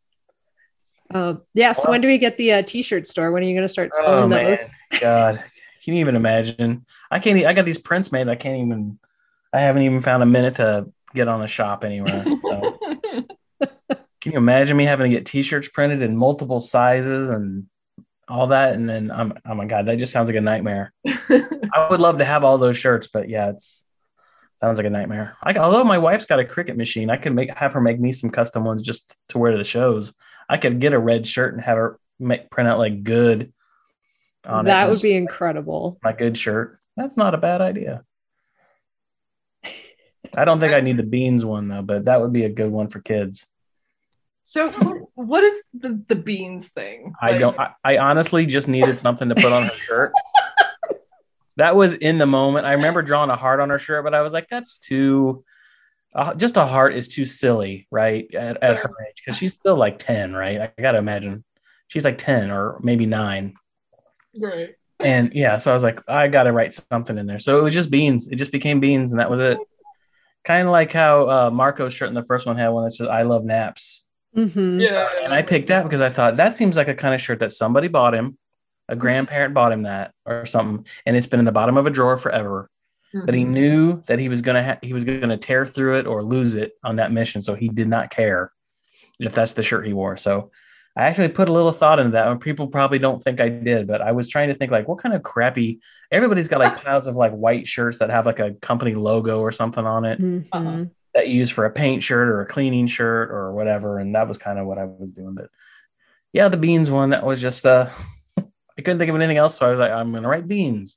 um 1.12 1.42
yeah 1.52 1.72
so 1.72 1.82
Well- 1.84 1.92
when 1.92 2.00
do 2.00 2.06
we 2.06 2.18
get 2.18 2.36
the 2.36 2.52
uh, 2.52 2.62
t-shirt 2.62 3.06
store 3.08 3.32
when 3.32 3.42
are 3.42 3.46
you 3.46 3.54
going 3.54 3.64
to 3.66 3.68
start 3.68 3.90
Oh 3.96 4.02
selling 4.04 4.28
man, 4.30 4.44
those 4.50 4.72
God, 5.00 5.42
can 5.84 5.94
you 5.94 6.00
even 6.00 6.14
imagine? 6.14 6.86
I 7.10 7.18
can't. 7.18 7.44
I 7.44 7.52
got 7.54 7.64
these 7.64 7.78
prints 7.78 8.12
made. 8.12 8.28
I 8.28 8.36
can't 8.36 8.58
even. 8.64 8.98
I 9.52 9.60
haven't 9.62 9.82
even 9.82 10.00
found 10.00 10.22
a 10.22 10.26
minute 10.26 10.54
to 10.56 10.86
get 11.12 11.26
on 11.26 11.42
a 11.42 11.48
shop 11.48 11.82
anywhere. 11.82 12.24
Can 14.22 14.32
you 14.32 14.38
imagine 14.38 14.76
me 14.76 14.84
having 14.84 15.10
to 15.10 15.16
get 15.16 15.26
t-shirts 15.26 15.68
printed 15.68 16.00
in 16.00 16.16
multiple 16.16 16.60
sizes 16.60 17.28
and 17.28 17.66
all 18.28 18.46
that? 18.46 18.74
And 18.74 18.88
then 18.88 19.10
I'm 19.10 19.34
oh 19.44 19.54
my 19.54 19.66
god, 19.66 19.86
that 19.86 19.98
just 19.98 20.12
sounds 20.12 20.28
like 20.28 20.36
a 20.36 20.40
nightmare. 20.40 20.92
I 21.06 21.88
would 21.90 22.00
love 22.00 22.18
to 22.18 22.24
have 22.24 22.44
all 22.44 22.56
those 22.56 22.78
shirts, 22.78 23.08
but 23.08 23.28
yeah, 23.28 23.50
it's 23.50 23.84
sounds 24.62 24.78
like 24.78 24.86
a 24.86 24.90
nightmare. 24.90 25.36
I, 25.42 25.54
although 25.54 25.82
my 25.82 25.98
wife's 25.98 26.26
got 26.26 26.38
a 26.38 26.44
Cricut 26.44 26.76
machine, 26.76 27.10
I 27.10 27.16
could 27.16 27.34
make 27.34 27.50
have 27.50 27.72
her 27.72 27.80
make 27.80 27.98
me 27.98 28.12
some 28.12 28.30
custom 28.30 28.64
ones 28.64 28.82
just 28.82 29.16
to 29.30 29.38
wear 29.38 29.50
to 29.50 29.58
the 29.58 29.64
shows. 29.64 30.14
I 30.48 30.56
could 30.56 30.78
get 30.78 30.92
a 30.92 30.98
red 31.00 31.26
shirt 31.26 31.54
and 31.54 31.62
have 31.62 31.76
her 31.76 31.98
make 32.20 32.48
print 32.48 32.68
out 32.68 32.78
like 32.78 33.02
good. 33.02 33.52
on 34.46 34.66
it. 34.66 34.68
that 34.68 34.88
would 34.88 35.02
be 35.02 35.16
incredible. 35.16 35.98
my 36.04 36.12
good 36.12 36.38
shirt. 36.38 36.78
That's 36.96 37.16
not 37.16 37.34
a 37.34 37.38
bad 37.38 37.60
idea. 37.60 38.04
I 40.34 40.44
don't 40.44 40.60
think 40.60 40.72
I 40.72 40.80
need 40.80 40.96
the 40.96 41.02
beans 41.02 41.44
one 41.44 41.66
though, 41.66 41.82
but 41.82 42.04
that 42.04 42.20
would 42.20 42.32
be 42.32 42.44
a 42.44 42.48
good 42.48 42.70
one 42.70 42.86
for 42.86 43.00
kids. 43.00 43.48
So 44.52 45.08
what 45.14 45.42
is 45.42 45.62
the, 45.72 46.02
the 46.08 46.14
beans 46.14 46.68
thing? 46.68 47.14
I 47.20 47.30
Like, 47.30 47.40
don't. 47.40 47.58
I, 47.58 47.70
I 47.84 47.98
honestly 47.98 48.44
just 48.44 48.68
needed 48.68 48.98
something 48.98 49.28
to 49.30 49.34
put 49.34 49.52
on 49.52 49.62
her 49.64 49.70
shirt. 49.70 50.12
that 51.56 51.74
was 51.74 51.94
in 51.94 52.18
the 52.18 52.26
moment. 52.26 52.66
I 52.66 52.72
remember 52.72 53.02
drawing 53.02 53.30
a 53.30 53.36
heart 53.36 53.60
on 53.60 53.70
her 53.70 53.78
shirt, 53.78 54.04
but 54.04 54.14
I 54.14 54.20
was 54.20 54.32
like, 54.32 54.48
"That's 54.50 54.78
too." 54.78 55.44
Uh, 56.14 56.34
just 56.34 56.58
a 56.58 56.66
heart 56.66 56.94
is 56.94 57.08
too 57.08 57.24
silly, 57.24 57.86
right? 57.90 58.26
At, 58.34 58.62
at 58.62 58.76
her 58.76 58.90
age, 59.08 59.22
because 59.24 59.38
she's 59.38 59.54
still 59.54 59.76
like 59.76 59.98
ten, 59.98 60.34
right? 60.34 60.60
I 60.60 60.82
gotta 60.82 60.98
imagine 60.98 61.42
she's 61.88 62.04
like 62.04 62.18
ten 62.18 62.50
or 62.50 62.78
maybe 62.82 63.06
nine. 63.06 63.54
Right. 64.38 64.74
And 65.00 65.32
yeah, 65.34 65.56
so 65.56 65.70
I 65.70 65.74
was 65.74 65.82
like, 65.82 66.00
I 66.08 66.28
gotta 66.28 66.52
write 66.52 66.74
something 66.74 67.16
in 67.16 67.26
there. 67.26 67.38
So 67.38 67.58
it 67.58 67.62
was 67.62 67.72
just 67.72 67.90
beans. 67.90 68.28
It 68.28 68.36
just 68.36 68.52
became 68.52 68.78
beans, 68.80 69.12
and 69.12 69.20
that 69.20 69.30
was 69.30 69.40
it. 69.40 69.56
Kind 70.44 70.66
of 70.66 70.72
like 70.72 70.92
how 70.92 71.28
uh, 71.30 71.50
Marco's 71.50 71.94
shirt 71.94 72.08
in 72.08 72.14
the 72.14 72.24
first 72.24 72.46
one 72.46 72.56
had 72.56 72.68
one 72.68 72.84
that 72.84 72.92
says 72.92 73.08
"I 73.08 73.22
love 73.22 73.44
naps." 73.44 74.06
Mhm. 74.36 74.80
Yeah. 74.80 75.08
And 75.24 75.32
I 75.34 75.42
picked 75.42 75.68
that 75.68 75.82
because 75.82 76.00
I 76.00 76.08
thought 76.08 76.36
that 76.36 76.54
seems 76.54 76.76
like 76.76 76.88
a 76.88 76.94
kind 76.94 77.14
of 77.14 77.20
shirt 77.20 77.40
that 77.40 77.52
somebody 77.52 77.88
bought 77.88 78.14
him, 78.14 78.38
a 78.88 78.96
grandparent 78.96 79.54
bought 79.54 79.72
him 79.72 79.82
that 79.82 80.12
or 80.26 80.46
something, 80.46 80.86
and 81.06 81.16
it's 81.16 81.26
been 81.26 81.38
in 81.38 81.44
the 81.44 81.52
bottom 81.52 81.76
of 81.76 81.86
a 81.86 81.90
drawer 81.90 82.16
forever. 82.16 82.68
But 83.26 83.34
he 83.34 83.44
knew 83.44 84.02
that 84.06 84.18
he 84.18 84.30
was 84.30 84.40
gonna 84.40 84.64
ha- 84.64 84.78
he 84.80 84.94
was 84.94 85.04
gonna 85.04 85.36
tear 85.36 85.66
through 85.66 85.98
it 85.98 86.06
or 86.06 86.22
lose 86.22 86.54
it 86.54 86.72
on 86.82 86.96
that 86.96 87.12
mission, 87.12 87.42
so 87.42 87.54
he 87.54 87.68
did 87.68 87.88
not 87.88 88.08
care 88.10 88.52
if 89.20 89.34
that's 89.34 89.52
the 89.52 89.62
shirt 89.62 89.86
he 89.86 89.92
wore. 89.92 90.16
So 90.16 90.50
I 90.96 91.04
actually 91.04 91.28
put 91.28 91.50
a 91.50 91.52
little 91.52 91.72
thought 91.72 91.98
into 91.98 92.12
that. 92.12 92.28
And 92.28 92.40
people 92.40 92.68
probably 92.68 92.98
don't 92.98 93.22
think 93.22 93.38
I 93.40 93.50
did, 93.50 93.86
but 93.86 94.00
I 94.00 94.12
was 94.12 94.28
trying 94.30 94.48
to 94.48 94.54
think 94.54 94.72
like, 94.72 94.88
what 94.88 94.98
kind 94.98 95.14
of 95.14 95.22
crappy? 95.22 95.80
Everybody's 96.10 96.48
got 96.48 96.60
like 96.60 96.82
piles 96.82 97.06
of 97.06 97.16
like 97.16 97.32
white 97.32 97.68
shirts 97.68 97.98
that 97.98 98.08
have 98.10 98.24
like 98.26 98.40
a 98.40 98.52
company 98.54 98.94
logo 98.94 99.40
or 99.40 99.52
something 99.52 99.86
on 99.86 100.04
it 100.06 100.18
Mhm. 100.18 100.46
Uh-huh. 100.52 100.84
That 101.14 101.28
you 101.28 101.34
use 101.34 101.50
for 101.50 101.64
a 101.64 101.70
paint 101.70 102.02
shirt 102.02 102.28
or 102.28 102.40
a 102.40 102.46
cleaning 102.46 102.86
shirt 102.86 103.30
or 103.30 103.52
whatever. 103.52 103.98
And 103.98 104.14
that 104.14 104.28
was 104.28 104.38
kind 104.38 104.58
of 104.58 104.66
what 104.66 104.78
I 104.78 104.84
was 104.84 105.10
doing. 105.10 105.34
But 105.34 105.48
yeah, 106.32 106.48
the 106.48 106.56
beans 106.56 106.90
one 106.90 107.10
that 107.10 107.24
was 107.24 107.40
just 107.40 107.66
uh 107.66 107.88
I 108.38 108.80
couldn't 108.82 108.98
think 108.98 109.10
of 109.10 109.16
anything 109.16 109.36
else, 109.36 109.58
so 109.58 109.66
I 109.66 109.70
was 109.70 109.78
like, 109.78 109.90
I'm 109.92 110.12
gonna 110.12 110.28
write 110.28 110.48
beans. 110.48 110.96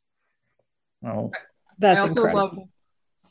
Oh, 1.05 1.31
That's 1.77 1.99
I 1.99 2.03
also 2.03 2.11
incredible. 2.11 2.41
love 2.41 2.57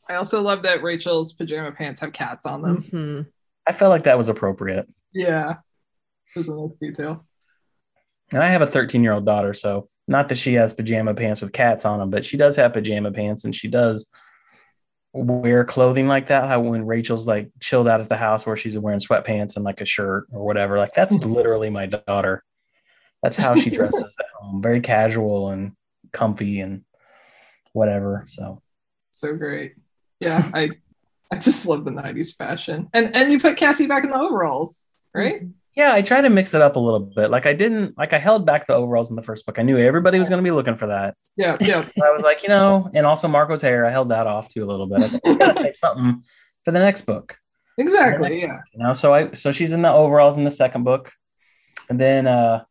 I 0.09 0.14
also 0.16 0.42
love 0.42 0.62
that 0.64 0.83
Rachel's 0.83 1.33
pajama 1.33 1.73
pants 1.73 2.01
have 2.03 2.12
cats 2.12 2.44
on 2.44 2.61
them. 2.62 2.83
Mhm. 2.83 3.27
I 3.66 3.73
felt 3.73 3.88
like 3.90 4.05
that 4.05 4.18
was 4.18 4.29
appropriate. 4.29 4.87
Yeah. 5.14 5.57
It 6.37 6.38
was 6.40 6.49
a 6.49 6.55
nice 6.55 6.70
detail. 6.81 7.27
And 8.31 8.42
I 8.42 8.49
have 8.49 8.61
a 8.61 8.66
13 8.66 9.03
year 9.03 9.12
old 9.14 9.25
daughter, 9.25 9.55
so 9.55 9.88
not 10.07 10.29
that 10.29 10.37
she 10.37 10.55
has 10.55 10.75
pajama 10.75 11.14
pants 11.14 11.40
with 11.40 11.53
cats 11.55 11.87
on 11.87 11.99
them, 11.99 12.11
but 12.11 12.25
she 12.27 12.37
does 12.37 12.57
have 12.57 12.75
pajama 12.75 13.12
pants 13.12 13.44
and 13.44 13.55
she 13.55 13.68
does 13.68 14.07
wear 15.14 15.64
clothing 15.64 16.09
like 16.09 16.27
that. 16.27 16.48
How 16.48 16.61
when 16.61 16.85
Rachel's 16.85 17.27
like 17.27 17.50
chilled 17.61 17.87
out 17.87 18.00
at 18.00 18.09
the 18.09 18.16
house 18.16 18.44
where 18.44 18.57
she's 18.57 18.79
wearing 18.79 19.00
sweatpants 19.00 19.55
and 19.57 19.64
like 19.64 19.81
a 19.81 19.85
shirt 19.85 20.27
or 20.33 20.44
whatever, 20.44 20.77
like 20.77 20.92
that's 20.94 21.14
hmm. 21.14 21.33
literally 21.33 21.70
my 21.70 21.87
daughter. 21.87 22.42
That's 23.22 23.37
how 23.37 23.55
she 23.55 23.70
dresses 23.74 24.14
at 24.18 24.27
home, 24.38 24.61
very 24.61 24.81
casual 24.81 25.50
and 25.50 25.72
comfy 26.12 26.61
and 26.61 26.83
whatever. 27.72 28.24
So 28.27 28.61
So 29.12 29.35
great. 29.37 29.77
Yeah, 30.18 30.50
I 30.53 30.70
I 31.31 31.37
just 31.37 31.64
love 31.64 31.85
the 31.85 31.92
90s 31.92 32.37
fashion. 32.37 32.88
And 32.92 33.14
and 33.14 33.31
you 33.31 33.38
put 33.38 33.57
Cassie 33.57 33.87
back 33.87 34.05
in 34.05 34.11
the 34.11 34.18
overalls, 34.18 34.94
hmm. 35.14 35.20
right? 35.20 35.42
Yeah, 35.77 35.93
I 35.93 36.03
try 36.03 36.21
to 36.21 36.31
mix 36.31 36.55
it 36.55 36.63
up 36.63 36.77
a 36.77 36.81
little 36.81 37.01
bit. 37.01 37.31
Like 37.31 37.47
I 37.47 37.53
didn't 37.53 37.99
like 37.99 38.13
I 38.13 38.19
held 38.19 38.47
back 38.47 38.67
the 38.67 38.75
overalls 38.75 39.11
in 39.11 39.17
the 39.17 39.23
first 39.23 39.45
book. 39.45 39.59
I 39.59 39.63
knew 39.63 39.77
everybody 39.77 40.21
was 40.21 40.29
going 40.29 40.39
to 40.39 40.47
be 40.47 40.53
looking 40.53 40.77
for 40.77 40.87
that. 40.87 41.17
Yeah, 41.37 41.57
yeah. 41.61 41.85
I 42.03 42.11
was 42.13 42.23
like, 42.23 42.43
you 42.45 42.49
know, 42.49 42.91
and 42.95 43.05
also 43.05 43.27
Marco's 43.27 43.63
hair, 43.63 43.85
I 43.85 43.91
held 43.91 44.11
that 44.11 44.27
off 44.27 44.49
too 44.49 44.63
a 44.63 44.67
little 44.67 44.87
bit. 44.87 44.99
I 44.99 45.03
was 45.03 45.13
like, 45.15 45.39
gotta 45.39 45.55
save 45.55 45.77
something 45.77 46.23
for 46.65 46.71
the 46.71 46.79
next 46.79 47.03
book. 47.03 47.37
Exactly. 47.77 48.41
Yeah. 48.41 48.61
You 48.73 48.85
know, 48.85 48.93
so 48.93 49.13
I 49.13 49.33
so 49.33 49.51
she's 49.51 49.73
in 49.73 49.83
the 49.83 49.93
overalls 49.93 50.37
in 50.37 50.45
the 50.45 50.51
second 50.51 50.85
book. 50.85 51.11
And 51.89 51.99
then 51.99 52.29
uh 52.29 52.65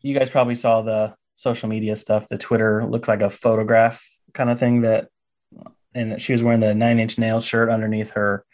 you 0.00 0.18
guys 0.18 0.30
probably 0.30 0.54
saw 0.54 0.80
the 0.80 1.14
social 1.36 1.68
media 1.68 1.96
stuff. 1.96 2.28
The 2.28 2.38
Twitter 2.38 2.84
looked 2.86 3.06
like 3.06 3.20
a 3.20 3.30
photograph 3.30 4.08
kind 4.32 4.48
of 4.48 4.58
thing 4.58 4.80
that 4.82 5.08
and 5.94 6.22
she 6.22 6.32
was 6.32 6.42
wearing 6.42 6.60
the 6.60 6.74
nine 6.74 6.98
inch 6.98 7.18
nail 7.18 7.40
shirt 7.40 7.68
underneath 7.68 8.12
her 8.12 8.46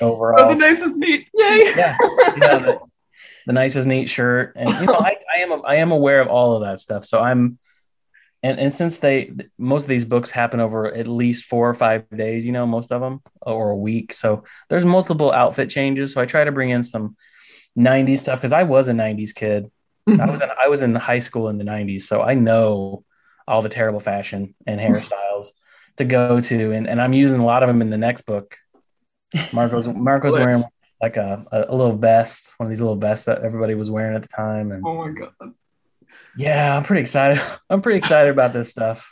Oh, 0.00 0.12
overall. 0.12 0.48
the 0.54 0.54
nicest 0.54 0.98
meat. 0.98 1.28
Yay. 1.34 1.72
yeah, 1.76 1.96
yeah 2.36 2.58
the, 2.58 2.80
the 3.46 3.52
nicest 3.52 3.88
neat 3.88 4.08
shirt. 4.08 4.54
And 4.56 4.68
you 4.68 4.86
know 4.86 4.94
I, 4.94 5.16
I 5.34 5.38
am 5.40 5.62
I 5.64 5.76
am 5.76 5.92
aware 5.92 6.20
of 6.20 6.28
all 6.28 6.56
of 6.56 6.62
that 6.62 6.80
stuff. 6.80 7.04
So 7.04 7.20
I'm 7.20 7.58
and 8.42 8.58
and 8.58 8.72
since 8.72 8.98
they 8.98 9.32
most 9.58 9.84
of 9.84 9.88
these 9.88 10.04
books 10.04 10.30
happen 10.30 10.60
over 10.60 10.92
at 10.92 11.08
least 11.08 11.44
four 11.46 11.68
or 11.68 11.74
five 11.74 12.08
days 12.10 12.44
you 12.44 12.52
know 12.52 12.66
most 12.66 12.92
of 12.92 13.00
them 13.00 13.20
or 13.42 13.70
a 13.70 13.76
week. 13.76 14.12
So 14.12 14.44
there's 14.68 14.84
multiple 14.84 15.32
outfit 15.32 15.70
changes. 15.70 16.12
So 16.12 16.20
I 16.20 16.26
try 16.26 16.44
to 16.44 16.52
bring 16.52 16.70
in 16.70 16.82
some 16.82 17.16
90s 17.76 18.18
stuff 18.18 18.40
because 18.40 18.52
I 18.52 18.62
was 18.62 18.88
a 18.88 18.92
90s 18.92 19.34
kid. 19.34 19.70
Mm-hmm. 20.08 20.20
I 20.20 20.30
was 20.30 20.42
in 20.42 20.50
I 20.50 20.68
was 20.68 20.82
in 20.82 20.94
high 20.94 21.18
school 21.18 21.48
in 21.48 21.58
the 21.58 21.64
90s 21.64 22.02
so 22.02 22.22
I 22.22 22.34
know 22.34 23.04
all 23.46 23.62
the 23.62 23.68
terrible 23.68 24.00
fashion 24.00 24.54
and 24.66 24.80
hairstyles 24.80 25.48
to 25.96 26.04
go 26.04 26.40
to. 26.40 26.72
And, 26.72 26.88
and 26.88 27.00
I'm 27.00 27.12
using 27.12 27.40
a 27.40 27.44
lot 27.44 27.62
of 27.62 27.68
them 27.68 27.82
in 27.82 27.90
the 27.90 27.98
next 27.98 28.22
book 28.22 28.56
Marco's 29.52 29.88
Marco's 29.94 30.32
wearing 30.34 30.64
like 31.00 31.16
a, 31.16 31.44
a, 31.52 31.74
little 31.74 31.96
vest, 31.96 32.54
one 32.56 32.66
of 32.66 32.70
these 32.70 32.80
little 32.80 32.96
vests 32.96 33.26
that 33.26 33.42
everybody 33.42 33.74
was 33.74 33.90
wearing 33.90 34.14
at 34.16 34.22
the 34.22 34.28
time. 34.28 34.72
And 34.72 34.82
Oh 34.86 35.04
my 35.06 35.10
god. 35.12 35.54
yeah, 36.36 36.76
I'm 36.76 36.82
pretty 36.84 37.02
excited. 37.02 37.42
I'm 37.70 37.82
pretty 37.82 37.98
excited 37.98 38.30
about 38.30 38.52
this 38.52 38.70
stuff. 38.70 39.10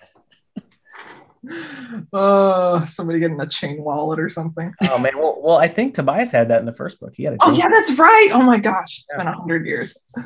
Oh, 2.12 2.84
somebody 2.88 3.18
getting 3.18 3.40
a 3.40 3.46
chain 3.46 3.82
wallet 3.82 4.20
or 4.20 4.28
something. 4.28 4.72
Oh 4.82 4.98
man, 4.98 5.18
well, 5.18 5.40
well, 5.42 5.56
I 5.56 5.68
think 5.68 5.94
Tobias 5.94 6.30
had 6.30 6.48
that 6.48 6.60
in 6.60 6.66
the 6.66 6.72
first 6.72 7.00
book. 7.00 7.12
He 7.16 7.24
had 7.24 7.34
a 7.34 7.36
Oh 7.40 7.52
yeah, 7.52 7.68
that's 7.68 7.98
right. 7.98 8.30
Oh 8.32 8.42
my 8.42 8.58
gosh, 8.58 8.98
it's 9.00 9.06
Yeah. 9.10 9.18
been 9.18 9.26
a 9.26 9.36
hundred 9.36 9.66
years. 9.66 9.96
it, 10.16 10.22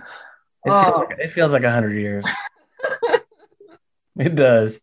feels 0.70 0.84
Oh. 0.94 1.06
like, 1.08 1.18
it 1.18 1.28
feels 1.32 1.52
like 1.52 1.62
a 1.62 1.70
hundred 1.72 1.94
years. 1.94 2.26
it 4.18 4.36
does. 4.36 4.78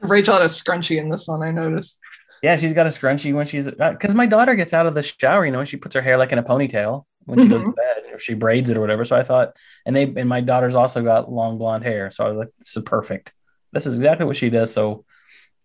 Rachel 0.00 0.34
had 0.34 0.42
a 0.42 0.46
scrunchie 0.46 0.98
in 1.00 1.08
this 1.08 1.28
one. 1.28 1.42
I 1.42 1.50
noticed. 1.50 2.00
Yeah, 2.42 2.56
she's 2.56 2.74
got 2.74 2.86
a 2.86 2.90
scrunchie 2.90 3.32
when 3.32 3.46
she's 3.46 3.66
because 3.70 4.14
my 4.14 4.26
daughter 4.26 4.54
gets 4.56 4.74
out 4.74 4.86
of 4.86 4.94
the 4.94 5.02
shower, 5.02 5.46
you 5.46 5.52
know, 5.52 5.60
and 5.60 5.68
she 5.68 5.76
puts 5.76 5.94
her 5.94 6.02
hair 6.02 6.16
like 6.18 6.32
in 6.32 6.38
a 6.38 6.42
ponytail 6.42 7.04
when 7.24 7.38
she 7.38 7.46
goes 7.46 7.62
to 7.62 7.70
bed, 7.70 8.12
or 8.12 8.18
she 8.18 8.34
braids 8.34 8.68
it 8.68 8.76
or 8.76 8.80
whatever. 8.80 9.04
So 9.04 9.16
I 9.16 9.22
thought, 9.22 9.54
and 9.86 9.94
they 9.94 10.02
and 10.04 10.28
my 10.28 10.40
daughter's 10.40 10.74
also 10.74 11.02
got 11.02 11.30
long 11.30 11.56
blonde 11.58 11.84
hair, 11.84 12.10
so 12.10 12.26
I 12.26 12.28
was 12.30 12.38
like, 12.38 12.52
this 12.58 12.76
is 12.76 12.82
perfect. 12.82 13.32
This 13.72 13.86
is 13.86 13.94
exactly 13.94 14.26
what 14.26 14.36
she 14.36 14.50
does. 14.50 14.72
So 14.72 15.04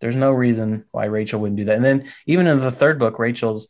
there's 0.00 0.14
no 0.16 0.30
reason 0.30 0.84
why 0.92 1.06
Rachel 1.06 1.40
wouldn't 1.40 1.56
do 1.58 1.64
that. 1.64 1.74
And 1.76 1.84
then 1.84 2.12
even 2.26 2.46
in 2.46 2.60
the 2.60 2.70
third 2.70 2.98
book, 3.00 3.18
Rachel's 3.18 3.68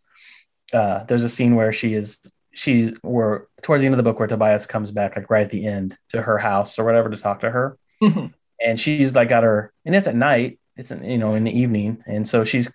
uh, 0.75 1.05
there's 1.05 1.25
a 1.25 1.31
scene 1.31 1.55
where 1.57 1.73
she 1.73 1.94
is 1.94 2.18
she's 2.53 2.90
where 3.03 3.47
towards 3.62 3.81
the 3.81 3.87
end 3.87 3.94
of 3.94 3.97
the 3.97 4.03
book 4.03 4.18
where 4.18 4.29
Tobias 4.29 4.66
comes 4.66 4.90
back 4.90 5.16
like 5.16 5.31
right 5.31 5.44
at 5.47 5.51
the 5.51 5.64
end 5.66 5.97
to 6.11 6.21
her 6.21 6.37
house 6.37 6.79
or 6.79 6.85
whatever 6.85 7.09
to 7.09 7.16
talk 7.16 7.40
to 7.40 7.51
her 7.51 7.79
Mhm. 8.03 8.35
and 8.61 8.79
she's 8.79 9.14
like 9.14 9.29
got 9.31 9.44
her 9.44 9.73
and 9.87 9.94
it's 9.94 10.07
at 10.09 10.14
night 10.16 10.59
it's 10.79 10.91
an, 10.91 11.05
you 11.05 11.19
know 11.19 11.35
in 11.35 11.45
the 11.45 11.57
evening. 11.57 12.03
And 12.07 12.27
so 12.27 12.45
she's 12.45 12.73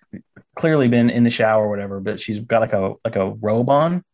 clearly 0.54 0.86
been 0.86 1.10
in 1.10 1.24
the 1.24 1.30
shower 1.30 1.64
or 1.64 1.68
whatever 1.68 1.98
but 1.98 2.20
she's 2.20 2.38
got 2.38 2.60
like 2.60 2.72
a 2.72 2.94
like 3.04 3.16
a 3.16 3.30
robe 3.30 3.68
on 3.68 4.04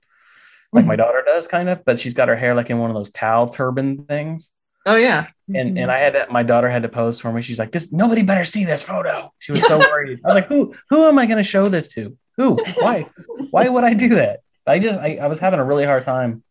like 0.73 0.87
my 0.87 0.97
daughter 0.97 1.23
does 1.27 1.49
kind 1.49 1.69
of 1.69 1.85
but 1.85 1.99
she's 1.99 2.15
got 2.15 2.29
her 2.29 2.37
hair 2.37 2.55
like 2.55 2.71
in 2.71 2.79
one 2.79 2.91
of 2.91 2.95
those 2.95 3.11
towel 3.11 3.49
turban 3.49 4.05
things. 4.05 4.53
Oh 4.87 4.97
yeah. 4.97 5.27
and 5.53 5.79
and 5.79 5.91
i 5.91 5.99
had 5.99 6.13
to, 6.15 6.27
my 6.31 6.43
daughter 6.43 6.71
had 6.71 6.83
to 6.83 6.89
pose 6.89 7.21
for 7.21 7.33
me. 7.33 7.43
She's 7.43 7.59
like 7.59 7.73
this 7.73 7.93
nobody 7.93 8.23
better 8.23 8.45
see 8.45 8.65
this 8.65 8.83
photo. 8.83 9.33
She 9.39 9.53
was 9.53 9.67
so 9.67 9.79
worried. 9.91 10.21
I 10.25 10.29
was 10.29 10.35
like 10.35 10.47
who 10.47 10.75
who 10.89 11.07
am 11.07 11.19
i 11.19 11.27
going 11.27 11.39
to 11.39 11.45
show 11.45 11.69
this 11.69 11.89
to? 11.95 12.17
Who? 12.37 12.55
Why? 12.79 13.07
Why 13.51 13.69
would 13.69 13.85
i 13.85 13.95
do 13.95 14.11
that? 14.11 14.41
I 14.67 14.79
just 14.79 14.99
I, 14.99 15.17
I 15.17 15.27
was 15.27 15.41
having 15.41 15.61
a 15.61 15.65
really 15.65 15.85
hard 15.85 16.05
time 16.05 16.43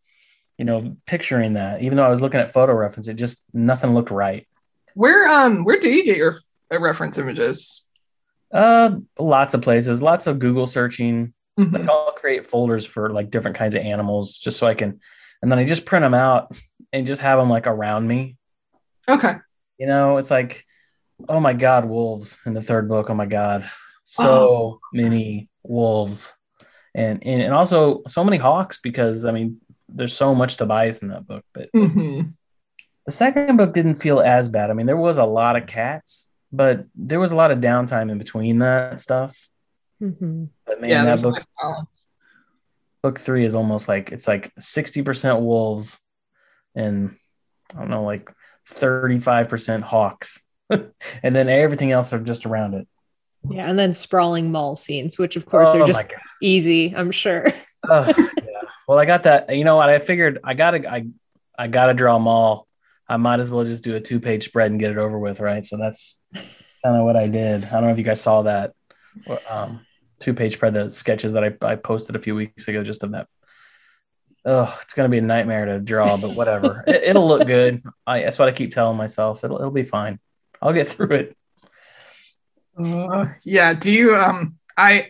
you 0.58 0.66
know 0.66 0.98
picturing 1.06 1.54
that. 1.54 1.82
Even 1.82 1.98
though 1.98 2.06
i 2.06 2.10
was 2.10 2.22
looking 2.22 2.40
at 2.40 2.52
photo 2.52 2.74
reference 2.74 3.08
it 3.08 3.16
just 3.16 3.44
nothing 3.54 3.94
looked 3.94 4.12
right. 4.12 4.48
Where 4.94 5.28
um 5.28 5.64
where 5.64 5.80
do 5.80 5.90
you 5.90 6.04
get 6.04 6.18
your 6.18 6.38
reference 6.78 7.18
images? 7.18 7.88
Uh, 8.54 8.98
lots 9.18 9.54
of 9.54 9.62
places, 9.62 10.02
lots 10.02 10.28
of 10.28 10.40
Google 10.40 10.68
searching. 10.68 11.34
Mhm. 11.60 11.74
Like 11.74 11.90
I'll 11.90 12.14
create 12.14 12.48
folders 12.48 12.86
for 12.86 13.12
like 13.12 13.30
different 13.32 13.58
kinds 13.58 13.76
of 13.76 13.82
animals 13.82 14.38
just 14.38 14.58
so 14.58 14.66
I 14.68 14.74
can, 14.76 15.00
and 15.42 15.52
then 15.52 15.60
I 15.60 15.66
just 15.66 15.86
print 15.86 16.04
them 16.04 16.14
out 16.14 16.56
and 16.94 17.06
just 17.06 17.22
have 17.22 17.38
them 17.40 17.50
like 17.50 17.68
around 17.68 18.08
me. 18.08 18.38
Okay. 19.08 19.34
You 19.78 19.88
know, 19.88 20.18
it's 20.18 20.32
like, 20.32 20.66
oh 21.28 21.40
my 21.40 21.54
God, 21.54 21.86
wolves 21.86 22.38
in 22.46 22.54
the 22.54 22.62
third 22.62 22.88
book. 22.88 23.10
Oh 23.10 23.14
my 23.14 23.26
God, 23.26 23.70
so 24.04 24.80
many 24.94 25.50
wolves. 25.64 26.34
and 26.96 27.22
and, 27.26 27.42
and 27.42 27.54
also 27.54 28.02
so 28.08 28.24
many 28.24 28.38
hawks 28.38 28.80
because 28.82 29.26
I 29.26 29.32
mean 29.32 29.58
there's 29.88 30.16
so 30.16 30.34
much 30.34 30.58
Tobias 30.58 31.02
in 31.02 31.10
that 31.10 31.28
book. 31.28 31.44
But 31.54 31.70
hmm 31.74 32.22
the 33.06 33.12
second 33.12 33.58
book 33.58 33.74
didn't 33.74 33.96
feel 33.96 34.20
as 34.22 34.50
bad. 34.50 34.70
I 34.70 34.74
mean, 34.74 34.86
there 34.86 34.96
was 34.98 35.18
a 35.18 35.26
lot 35.26 35.56
of 35.56 35.66
cats, 35.66 36.29
but 36.52 36.86
there 36.96 37.20
was 37.20 37.32
a 37.32 37.36
lot 37.36 37.52
of 37.52 37.60
downtime 37.60 38.12
in 38.12 38.18
between 38.18 38.60
that 38.60 39.02
stuff. 39.02 39.50
Mhm. 40.02 40.50
But 40.66 40.82
man, 40.82 40.90
Yeah, 40.90 41.06
that 41.06 41.22
book, 41.22 41.44
book 43.04 43.20
three 43.20 43.46
is 43.46 43.56
almost 43.56 43.88
like 43.88 44.12
it's 44.12 44.28
like 44.28 44.52
60% 44.60 45.42
wolves 45.42 46.00
and 46.76 47.16
I 47.76 47.80
don't 47.80 47.90
know, 47.90 48.04
like 48.04 48.32
35% 48.70 49.84
hawks. 49.84 50.42
and 50.70 51.36
then 51.36 51.50
everything 51.50 51.92
else 51.92 52.14
are 52.14 52.20
just 52.20 52.46
around 52.46 52.76
it. 52.76 52.88
Yeah, 53.50 53.70
and 53.70 53.80
then 53.80 53.94
sprawling 53.94 54.52
mall 54.52 54.76
scenes, 54.76 55.18
which 55.18 55.36
of 55.36 55.46
course 55.46 55.70
Oh 55.74 55.82
are 55.82 55.88
just 55.88 56.12
easy, 56.42 56.94
I'm 56.96 57.12
sure. 57.12 57.48
Ugh, 57.90 58.14
yeah. 58.18 58.62
Well, 58.88 59.00
I 59.00 59.06
got 59.06 59.24
that. 59.24 59.56
You 59.56 59.64
know 59.64 59.78
what? 59.78 59.90
I 59.90 60.00
figured 60.00 60.40
I 60.44 60.54
gotta 60.56 60.92
I 60.92 61.08
I 61.58 61.68
gotta 61.68 61.94
draw 61.94 62.18
them 62.18 62.28
all. 62.28 62.68
I 63.10 63.18
might 63.18 63.40
as 63.40 63.50
well 63.50 63.66
just 63.66 63.84
do 63.84 63.96
a 63.96 64.00
two 64.00 64.20
page 64.20 64.46
spread 64.46 64.70
and 64.70 64.80
get 64.80 64.92
it 64.92 64.98
over 64.98 65.18
with, 65.18 65.40
right? 65.40 65.66
So 65.66 65.78
that's 65.78 66.22
kind 66.34 66.96
of 66.96 67.04
what 67.04 67.16
I 67.16 67.28
did. 67.28 67.66
I 67.66 67.72
don't 67.72 67.86
know 67.86 67.90
if 67.90 67.98
you 67.98 68.04
guys 68.04 68.22
saw 68.22 68.44
that 68.44 68.74
um, 69.50 69.86
two 70.20 70.34
page 70.34 70.54
spread, 70.54 70.76
the 70.76 70.92
sketches 70.92 71.34
that 71.34 71.44
I, 71.44 71.54
I 71.62 71.76
posted 71.76 72.16
a 72.16 72.20
few 72.20 72.36
weeks 72.36 72.68
ago, 72.68 72.84
just 72.84 73.04
of 73.04 73.12
that. 73.12 73.28
Oh, 74.46 74.78
it's 74.82 74.94
gonna 74.94 75.10
be 75.10 75.18
a 75.18 75.22
nightmare 75.22 75.66
to 75.66 75.80
draw, 75.80 76.18
but 76.18 76.36
whatever. 76.36 76.84
it, 76.88 77.04
it'll 77.04 77.28
look 77.28 77.48
good. 77.48 77.82
I, 78.06 78.22
that's 78.22 78.40
what 78.40 78.48
I 78.48 78.52
keep 78.52 78.74
telling 78.74 78.98
myself. 78.98 79.44
It'll 79.44 79.58
it'll 79.58 79.72
be 79.72 79.84
fine. 79.84 80.20
I'll 80.62 80.74
get 80.74 80.88
through 80.88 81.16
it. 81.16 81.38
Uh, 82.82 83.26
yeah. 83.44 83.74
Do 83.74 83.92
you 83.92 84.16
um 84.16 84.58
I 84.78 85.08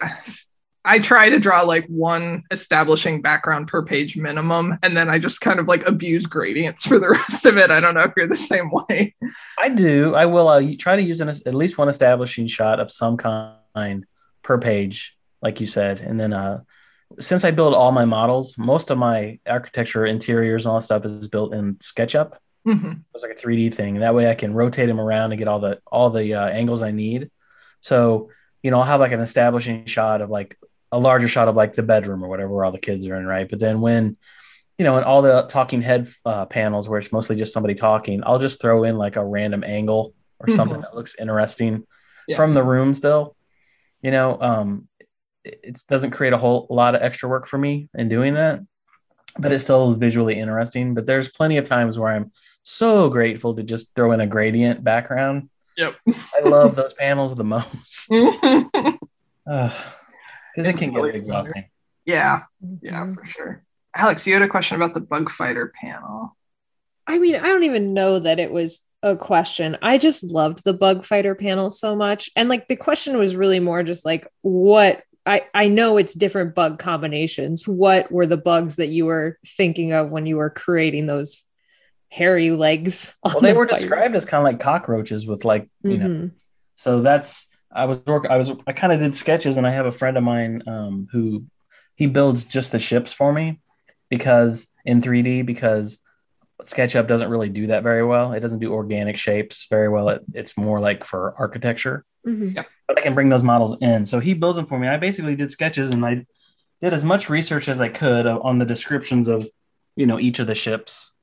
I 0.86 1.00
try 1.00 1.30
to 1.30 1.39
draw 1.39 1.62
like 1.62 1.86
one 1.88 2.44
establishing 2.52 3.22
background 3.22 3.68
per 3.68 3.84
page 3.84 4.15
minimum, 4.15 4.78
and 4.82 4.96
then 4.96 5.10
I 5.10 5.20
just 5.20 5.42
kind 5.42 5.60
of 5.60 5.68
like 5.68 5.86
abuse 5.86 6.26
gradients 6.26 6.86
for 6.86 7.00
the 7.00 7.10
rest 7.30 7.46
of 7.46 7.58
it. 7.58 7.70
I 7.70 7.80
don't 7.80 7.96
know 7.96 8.04
if 8.04 8.13
you're 8.15 8.28
the 8.28 8.36
same 8.36 8.72
way. 8.72 9.13
I 9.58 9.70
do. 9.70 10.15
I 10.15 10.26
will 10.26 10.48
uh, 10.48 10.63
try 10.78 10.96
to 10.96 11.02
use 11.02 11.22
an, 11.22 11.30
at 11.30 11.54
least 11.54 11.78
one 11.78 11.89
establishing 11.89 12.48
shot 12.48 12.80
of 12.80 12.92
some 12.92 13.18
kind 13.18 14.06
per 14.42 14.58
page, 14.58 15.18
like 15.42 15.60
you 15.60 15.68
said. 15.68 16.00
And 16.00 16.20
then, 16.20 16.34
uh, 16.34 16.62
since 17.20 17.44
I 17.44 17.52
build 17.52 17.74
all 17.74 17.92
my 17.92 18.06
models, 18.06 18.58
most 18.58 18.89
of 18.89 18.98
my 18.98 19.39
architecture, 19.46 20.06
interiors, 20.06 20.65
and 20.65 20.72
all 20.72 20.80
that 20.80 20.86
stuff 20.86 21.06
is 21.06 21.28
built 21.28 21.54
in 21.54 21.76
SketchUp. 21.76 22.34
Mhm. 22.68 23.04
It's 23.13 23.24
like 23.24 23.38
a 23.38 23.39
3D 23.39 23.74
thing. 23.74 23.96
That 24.00 24.15
way, 24.15 24.30
I 24.30 24.36
can 24.36 24.54
rotate 24.54 24.88
them 24.88 25.00
around 25.00 25.32
and 25.32 25.39
get 25.39 25.48
all 25.48 25.60
the 25.60 25.80
all 25.88 26.10
the 26.10 26.36
uh, 26.36 26.48
angles 26.48 26.82
I 26.82 26.92
need. 26.92 27.32
So, 27.82 28.30
you 28.62 28.72
know, 28.72 28.80
I'll 28.80 28.86
have 28.86 29.00
like 29.00 29.12
an 29.12 29.22
establishing 29.22 29.86
shot 29.86 30.22
of 30.22 30.30
like 30.30 30.58
a 30.91 30.99
larger 30.99 31.28
shot 31.28 31.47
of 31.47 31.56
like 31.56 31.73
the 31.73 31.84
bedroom 31.84 32.23
or 32.23 32.28
whatever 32.30 32.49
where 32.54 32.65
all 32.65 32.71
the 32.71 32.80
kids 32.80 33.06
are 33.08 33.15
in, 33.15 33.25
right? 33.25 33.49
But 33.49 33.60
then 33.60 33.82
when 33.82 34.17
you 34.78 34.86
know, 34.86 34.97
in 34.97 35.04
all 35.04 35.21
the 35.21 35.41
talking 35.49 35.82
head 35.82 36.08
uh, 36.25 36.45
panels 36.45 36.88
where 36.88 36.97
it's 36.99 37.12
mostly 37.12 37.36
just 37.36 37.52
somebody 37.54 37.75
talking, 37.75 38.23
I'll 38.25 38.39
just 38.39 38.62
throw 38.62 38.86
in 38.86 38.97
like 38.97 39.17
a 39.17 39.25
random 39.25 39.62
angle 39.65 40.13
or 40.39 40.47
Mhm. 40.47 40.56
something 40.56 40.80
that 40.82 40.95
looks 40.95 41.15
interesting 41.19 41.84
Yeah. 42.30 42.38
from 42.38 42.54
the 42.54 42.63
room 42.63 42.95
still. 42.95 43.36
You 44.02 44.12
know, 44.12 44.39
um, 44.41 44.88
it, 45.43 45.60
it 45.63 45.84
doesn't 45.89 46.12
create 46.12 46.32
a 46.32 46.38
whole 46.38 46.65
lot 46.69 46.95
of 46.95 47.02
extra 47.02 47.28
work 47.28 47.45
for 47.45 47.58
me 47.58 47.89
in 47.93 48.08
doing 48.08 48.36
that, 48.36 48.62
but 49.38 49.52
it 49.52 49.60
still 49.60 49.89
is 49.89 49.97
visually 49.97 50.39
interesting. 50.39 50.93
But 50.93 51.06
there's 51.06 51.28
plenty 51.30 51.58
of 51.58 51.67
times 51.67 51.99
where 51.99 52.13
I'm 52.13 52.32
so 52.63 53.10
grateful 53.10 53.56
to 53.56 53.63
just 53.63 53.93
throw 53.95 54.13
in 54.13 54.21
a 54.21 54.28
gradient 54.28 54.82
background. 54.82 55.49
Yep. 55.75 55.95
I 56.08 56.39
love 56.45 56.78
those 56.78 56.93
panels 56.93 57.36
the 57.36 57.43
most 57.43 58.10
because 60.67 60.74
it 60.74 60.78
can 60.78 60.93
really 60.93 61.12
get 61.12 61.19
exhausting. 61.19 61.65
yeah, 62.06 62.43
yeah, 62.82 63.06
Mhm. 63.06 63.15
for 63.15 63.26
sure. 63.26 63.63
Alex, 63.95 64.26
you 64.28 64.34
had 64.34 64.41
a 64.43 64.48
question 64.48 64.76
about 64.76 64.93
the 64.93 65.00
bug 65.02 65.30
fighter 65.30 65.72
panel. 65.82 66.36
I 67.08 67.17
mean, 67.17 67.36
I 67.36 67.48
don't 67.48 67.63
even 67.63 67.93
know 67.93 68.19
that 68.19 68.39
it 68.39 68.52
was 68.52 68.82
a 69.02 69.15
question. 69.15 69.78
I 69.82 69.98
just 69.98 70.24
loved 70.24 70.63
the 70.63 70.74
bug 70.74 71.06
fighter 71.06 71.34
panel 71.34 71.69
so 71.72 71.95
much. 71.95 72.30
And 72.36 72.50
like 72.50 72.67
the 72.67 72.76
question 72.76 73.17
was 73.17 73.36
really 73.36 73.60
more 73.60 73.82
just 73.84 74.06
like 74.06 74.28
what 74.41 75.04
I 75.26 75.43
I 75.54 75.67
know 75.69 75.98
it's 75.98 76.13
different 76.13 76.54
bug 76.56 76.80
combinations. 76.80 77.67
What 77.67 78.12
were 78.12 78.26
the 78.28 78.38
bugs 78.38 78.76
that 78.76 78.88
you 78.89 79.06
were 79.06 79.38
thinking 79.45 79.91
of 79.93 80.12
when 80.12 80.26
you 80.26 80.38
were 80.38 80.50
creating 80.50 81.08
those 81.08 81.45
hairy 82.10 82.52
legs? 82.52 83.15
Well, 83.24 83.39
they 83.39 83.54
the 83.54 83.58
were 83.60 83.67
fighters? 83.67 83.84
described 83.84 84.15
as 84.15 84.26
kind 84.26 84.41
of 84.41 84.45
like 84.54 84.60
cockroaches 84.62 85.26
with 85.26 85.45
like 85.45 85.67
you 85.84 85.98
know 85.98 86.06
Mhm. 86.08 86.32
so 86.76 87.02
that's 87.02 87.48
i 87.71 87.86
was 87.86 88.03
work 88.05 88.25
i 88.29 88.38
was 88.38 88.51
i 88.67 88.73
kind 88.73 88.91
of 88.93 88.99
did 88.99 89.15
sketches 89.15 89.58
and 89.58 89.65
i 89.67 89.71
have 89.71 89.86
a 89.86 89.91
friend 89.91 90.17
of 90.17 90.23
mine 90.23 90.62
um 90.67 91.08
who 91.12 91.45
he 91.95 92.08
builds 92.08 92.45
just 92.45 92.71
the 92.71 92.79
ships 92.79 93.12
for 93.13 93.32
me 93.34 93.60
because 94.10 94.67
in 94.86 95.01
3d 95.01 95.45
because 95.45 95.99
sketchup 96.63 97.08
doesn't 97.08 97.29
really 97.29 97.47
do 97.49 97.67
that 97.67 97.84
very 97.84 98.03
well. 98.03 98.34
It 98.34 98.41
doesn't 98.41 98.60
do 98.60 98.73
organic 98.73 99.15
shapes 99.15 99.67
very 99.69 99.88
well. 99.88 100.10
It, 100.10 100.23
it's 100.34 100.58
more 100.58 100.79
like 100.82 101.03
for 101.05 101.34
architecture. 101.38 102.03
Mhm. 102.27 102.53
but 102.88 102.97
i 102.97 103.01
can 103.01 103.13
bring 103.13 103.29
those 103.29 103.43
models 103.43 103.77
in. 103.82 104.05
So 104.05 104.19
he 104.19 104.34
builds 104.34 104.58
them 104.58 104.65
for 104.65 104.77
me. 104.77 104.89
I 104.89 104.97
basically 104.97 105.36
did 105.36 105.51
sketches 105.51 105.89
and 105.89 106.05
i 106.05 106.25
did 106.82 106.93
as 106.93 107.05
much 107.05 107.29
research 107.29 107.69
as 107.69 107.79
i 107.79 107.88
could 107.88 108.25
on 108.27 108.58
the 108.60 108.65
descriptions 108.65 109.27
of 109.29 109.47
you 109.95 110.05
know 110.05 110.19
each 110.19 110.39
of 110.39 110.47
the 110.47 110.55
ships. 110.55 111.13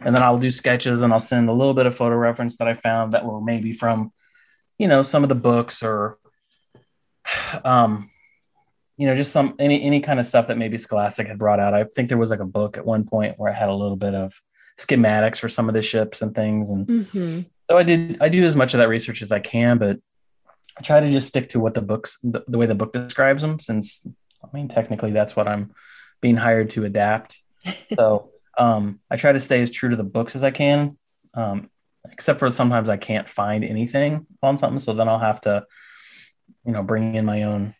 And 0.00 0.14
then 0.14 0.22
I'll 0.22 0.38
do 0.38 0.50
sketches 0.50 1.02
and 1.02 1.12
I'll 1.12 1.18
send 1.18 1.48
a 1.48 1.52
little 1.52 1.74
bit 1.74 1.86
of 1.86 1.94
photo 1.96 2.16
reference 2.16 2.56
that 2.58 2.68
I 2.68 2.74
found 2.74 3.12
that 3.12 3.24
were 3.24 3.40
maybe 3.40 3.72
from, 3.72 4.12
you 4.78 4.88
know, 4.88 5.02
some 5.02 5.22
of 5.22 5.28
the 5.28 5.34
books 5.34 5.82
or, 5.82 6.18
um, 7.64 8.08
you 8.96 9.06
know, 9.06 9.14
just 9.14 9.32
some 9.32 9.54
any 9.58 9.82
any 9.82 10.00
kind 10.00 10.18
of 10.20 10.26
stuff 10.26 10.46
that 10.48 10.58
maybe 10.58 10.78
Scholastic 10.78 11.26
had 11.26 11.38
brought 11.38 11.60
out. 11.60 11.74
I 11.74 11.84
think 11.84 12.08
there 12.08 12.18
was 12.18 12.30
like 12.30 12.40
a 12.40 12.46
book 12.46 12.78
at 12.78 12.86
one 12.86 13.04
point 13.04 13.38
where 13.38 13.50
I 13.52 13.54
had 13.54 13.68
a 13.68 13.74
little 13.74 13.96
bit 13.96 14.14
of 14.14 14.32
schematics 14.78 15.38
for 15.38 15.48
some 15.48 15.68
of 15.68 15.74
the 15.74 15.82
ships 15.82 16.22
and 16.22 16.34
things, 16.34 16.70
and 16.70 16.86
Mhm. 16.86 17.46
so 17.70 17.76
I 17.78 17.82
did 17.82 18.18
I 18.20 18.28
do 18.28 18.44
as 18.44 18.56
much 18.56 18.74
of 18.74 18.78
that 18.78 18.88
research 18.88 19.22
as 19.22 19.32
I 19.32 19.40
can, 19.40 19.78
but 19.78 19.98
I 20.78 20.82
try 20.82 21.00
to 21.00 21.10
just 21.10 21.28
stick 21.28 21.48
to 21.50 21.60
what 21.60 21.74
the 21.74 21.82
books 21.82 22.18
the, 22.22 22.44
the 22.48 22.58
way 22.58 22.66
the 22.66 22.74
book 22.74 22.92
describes 22.92 23.42
them, 23.42 23.58
since 23.60 24.06
I 24.42 24.48
mean 24.54 24.68
technically 24.68 25.10
that's 25.10 25.36
what 25.36 25.48
I'm 25.48 25.72
being 26.20 26.36
hired 26.36 26.70
to 26.70 26.84
adapt. 26.84 27.40
So 27.96 28.30
um, 28.58 29.00
I 29.10 29.16
try 29.16 29.32
to 29.32 29.40
stay 29.40 29.60
as 29.60 29.70
true 29.70 29.90
to 29.90 29.96
the 29.96 30.02
books 30.04 30.34
as 30.36 30.42
I 30.42 30.50
can, 30.50 30.96
um, 31.34 31.68
except 32.12 32.38
for 32.38 32.50
sometimes 32.50 32.88
I 32.88 32.96
can't 32.96 33.28
find 33.28 33.64
anything 33.64 34.26
on 34.42 34.56
something, 34.56 34.78
so 34.78 34.92
then 34.92 35.08
I'll 35.08 35.18
have 35.18 35.40
to, 35.42 35.64
you 36.64 36.72
know, 36.72 36.82
bring 36.82 37.14
in 37.14 37.24
my 37.24 37.44
own 37.44 37.74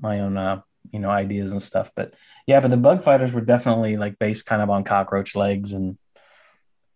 my 0.00 0.20
own 0.20 0.36
uh, 0.36 0.60
you 0.92 1.00
know 1.00 1.10
ideas 1.10 1.52
and 1.52 1.62
stuff. 1.62 1.90
But 1.94 2.14
yeah, 2.46 2.60
but 2.60 2.70
the 2.70 2.76
bug 2.76 3.02
fighters 3.02 3.32
were 3.32 3.40
definitely 3.40 3.96
like 3.96 4.18
based 4.18 4.46
kind 4.46 4.62
of 4.62 4.70
on 4.70 4.84
cockroach 4.84 5.34
legs 5.34 5.72
and. 5.72 5.98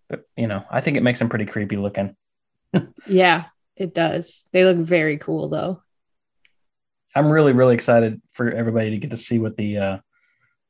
But, 0.09 0.25
you 0.37 0.49
know, 0.49 0.65
I 0.69 0.81
think 0.81 0.97
it 0.97 1.05
makes 1.05 1.21
them 1.21 1.29
pretty 1.29 1.47
creepy 1.47 1.77
looking. 1.77 2.17
Yeah, 3.07 3.45
it 3.77 3.95
does. 3.95 4.45
They 4.53 4.65
look 4.65 4.79
very 4.79 5.19
cool 5.19 5.49
though. 5.49 5.83
I'm 7.15 7.31
really, 7.31 7.53
really 7.53 7.75
excited 7.75 8.21
for 8.33 8.51
everybody 8.51 8.91
to 8.91 8.99
get 8.99 9.11
to 9.11 9.17
see 9.17 9.39
what 9.39 9.57
the 9.57 9.79
uh, 9.79 9.99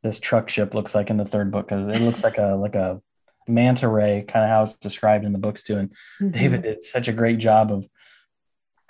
this 0.02 0.18
truck 0.18 0.48
ship 0.48 0.74
looks 0.74 0.94
like 0.94 1.10
in 1.10 1.16
the 1.16 1.24
third 1.24 1.50
book 1.50 1.68
because 1.68 1.88
it 1.88 2.00
looks 2.00 2.24
like 2.24 2.38
a 2.38 2.54
like 2.54 2.74
a 2.74 3.00
manta 3.48 3.88
ray, 3.88 4.24
kind 4.26 4.44
of 4.44 4.50
how 4.50 4.62
it's 4.62 4.74
described 4.74 5.24
in 5.24 5.32
the 5.32 5.38
books 5.38 5.62
too. 5.62 5.78
And 5.78 5.92
Mhm. 6.20 6.32
David 6.32 6.62
did 6.62 6.84
such 6.84 7.08
a 7.08 7.12
great 7.12 7.38
job 7.38 7.72
of 7.72 7.86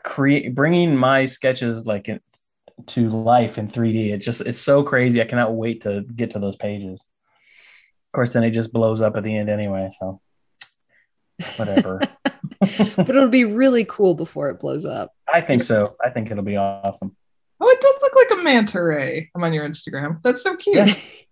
create 0.03 0.55
bringing 0.55 0.97
my 0.97 1.27
sketches 1.27 1.87
like 1.87 2.09
it, 2.09 2.23
to 2.87 3.09
life 3.11 3.59
in 3.59 3.67
3D. 3.67 4.11
It 4.13 4.19
just 4.19 4.41
it's 4.41 4.59
so 4.59 4.83
crazy. 4.83 5.21
I 5.21 5.27
cannot 5.27 5.55
wait 5.55 5.83
to 5.83 6.03
get 6.17 6.31
to 6.33 6.39
those 6.39 6.57
pages. 6.57 7.01
Of 7.03 8.13
course, 8.13 8.33
then 8.33 8.43
it 8.45 8.51
just 8.51 8.73
blows 8.73 9.01
up 9.03 9.17
at 9.17 9.23
the 9.25 9.37
end 9.37 9.51
anyway. 9.51 9.89
So 9.99 10.21
whatever. 11.57 12.01
but 12.61 13.11
it'll 13.11 13.29
be 13.29 13.45
really 13.45 13.85
cool 13.85 14.15
before 14.15 14.49
it 14.51 14.61
blows 14.61 14.85
up. 14.85 15.13
I 15.33 15.41
think 15.41 15.63
so. 15.63 15.97
I 16.05 16.11
think 16.11 16.31
it'll 16.31 16.43
be 16.45 16.57
awesome. 16.57 17.17
Oh, 17.61 17.69
it 17.69 17.81
does 17.81 17.95
look 18.01 18.17
like 18.17 18.31
a 18.39 18.43
manta 18.43 18.83
ray. 18.83 19.31
I'm 19.35 19.45
on 19.45 19.53
your 19.53 19.69
Instagram. 19.69 20.23
That's 20.23 20.43
so 20.43 20.57
cute. 20.57 20.89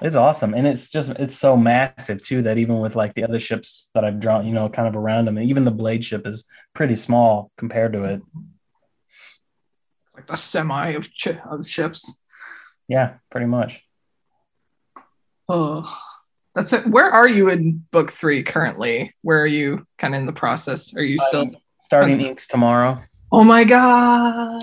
It's 0.00 0.16
awesome. 0.16 0.54
And 0.54 0.66
it's 0.66 0.90
just 0.90 1.10
it's 1.18 1.36
so 1.36 1.56
massive 1.56 2.22
too 2.22 2.42
that 2.42 2.58
even 2.58 2.78
with 2.78 2.94
like 2.94 3.14
the 3.14 3.24
other 3.24 3.40
ships 3.40 3.90
that 3.94 4.04
I've 4.04 4.20
drawn, 4.20 4.46
you 4.46 4.52
know, 4.52 4.68
kind 4.68 4.86
of 4.86 4.96
around 4.96 5.24
them, 5.24 5.38
and 5.38 5.48
even 5.48 5.64
the 5.64 5.70
blade 5.70 6.04
ship 6.04 6.26
is 6.26 6.44
pretty 6.74 6.96
small 6.96 7.50
compared 7.58 7.92
to 7.94 8.04
it. 8.04 8.22
Like 10.14 10.26
the 10.26 10.36
semi 10.36 10.90
of, 10.90 11.08
of 11.50 11.68
ships. 11.68 12.20
Yeah, 12.86 13.14
pretty 13.30 13.46
much. 13.46 13.84
Oh, 15.48 15.92
that's 16.54 16.72
it. 16.72 16.86
Where 16.86 17.10
are 17.10 17.28
you 17.28 17.48
in 17.50 17.84
book 17.90 18.12
three 18.12 18.42
currently? 18.42 19.14
Where 19.22 19.40
are 19.40 19.46
you 19.46 19.86
kind 19.98 20.14
of 20.14 20.20
in 20.20 20.26
the 20.26 20.32
process? 20.32 20.94
Are 20.94 21.02
you 21.02 21.18
still? 21.28 21.42
I'm 21.42 21.56
starting 21.80 22.20
inks 22.20 22.46
tomorrow. 22.46 23.00
Oh 23.32 23.44
my 23.44 23.64
gosh! 23.64 24.62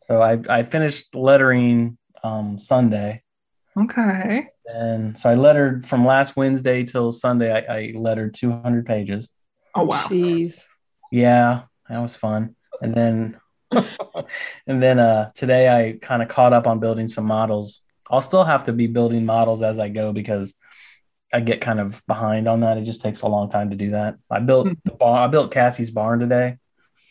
So 0.00 0.20
I 0.20 0.38
I 0.48 0.62
finished 0.64 1.14
lettering 1.14 1.96
um 2.22 2.58
Sunday. 2.58 3.21
Okay. 3.78 4.46
And 4.66 5.18
so 5.18 5.30
I 5.30 5.34
lettered 5.34 5.86
from 5.86 6.04
last 6.04 6.36
Wednesday 6.36 6.84
till 6.84 7.10
Sunday. 7.12 7.52
I, 7.52 7.74
I 7.78 7.92
lettered 7.94 8.34
200 8.34 8.86
pages. 8.86 9.28
Oh 9.74 9.84
wow. 9.84 10.04
Jeez. 10.04 10.66
Yeah, 11.10 11.62
that 11.88 12.00
was 12.00 12.14
fun. 12.14 12.56
And 12.80 12.94
then 12.94 13.40
and 14.66 14.82
then 14.82 14.98
uh, 14.98 15.30
today 15.34 15.68
I 15.68 15.98
kind 16.00 16.22
of 16.22 16.28
caught 16.28 16.52
up 16.52 16.66
on 16.66 16.78
building 16.80 17.08
some 17.08 17.24
models. 17.24 17.80
I'll 18.10 18.20
still 18.20 18.44
have 18.44 18.64
to 18.66 18.72
be 18.72 18.86
building 18.86 19.24
models 19.24 19.62
as 19.62 19.78
I 19.78 19.88
go 19.88 20.12
because 20.12 20.54
I 21.32 21.40
get 21.40 21.62
kind 21.62 21.80
of 21.80 22.02
behind 22.06 22.46
on 22.46 22.60
that. 22.60 22.76
It 22.76 22.84
just 22.84 23.00
takes 23.00 23.22
a 23.22 23.28
long 23.28 23.48
time 23.48 23.70
to 23.70 23.76
do 23.76 23.92
that. 23.92 24.16
I 24.30 24.40
built 24.40 24.66
Hmm. 24.68 24.74
the 24.84 24.92
barn. 24.92 25.22
I 25.22 25.26
built 25.28 25.50
Cassie's 25.52 25.90
barn 25.90 26.20
today 26.20 26.58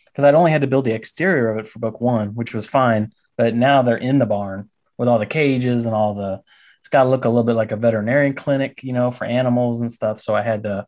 because 0.05 0.23
I'd 0.23 0.35
only 0.35 0.51
had 0.51 0.61
to 0.61 0.67
build 0.67 0.85
the 0.85 0.93
exterior 0.93 1.49
of 1.49 1.57
it 1.57 1.67
for 1.67 1.79
book 1.79 1.99
one, 1.99 2.35
which 2.35 2.53
was 2.53 2.67
fine. 2.67 3.13
But 3.37 3.55
now 3.55 3.81
they're 3.81 3.97
in 3.97 4.19
the 4.19 4.27
barn 4.27 4.69
with 4.97 5.07
all 5.09 5.19
the 5.19 5.25
cages 5.25 5.85
and 5.85 5.95
all 5.95 6.13
the. 6.15 6.41
It's 6.79 6.89
got 6.89 7.03
to 7.03 7.09
look 7.09 7.25
a 7.25 7.29
little 7.29 7.43
bit 7.43 7.55
like 7.55 7.71
a 7.71 7.75
veterinarian 7.75 8.33
clinic, 8.33 8.83
you 8.83 8.91
know, 8.93 9.11
for 9.11 9.25
animals 9.25 9.81
and 9.81 9.91
stuff. 9.91 10.19
So 10.19 10.35
I 10.35 10.41
had 10.41 10.63
to 10.63 10.87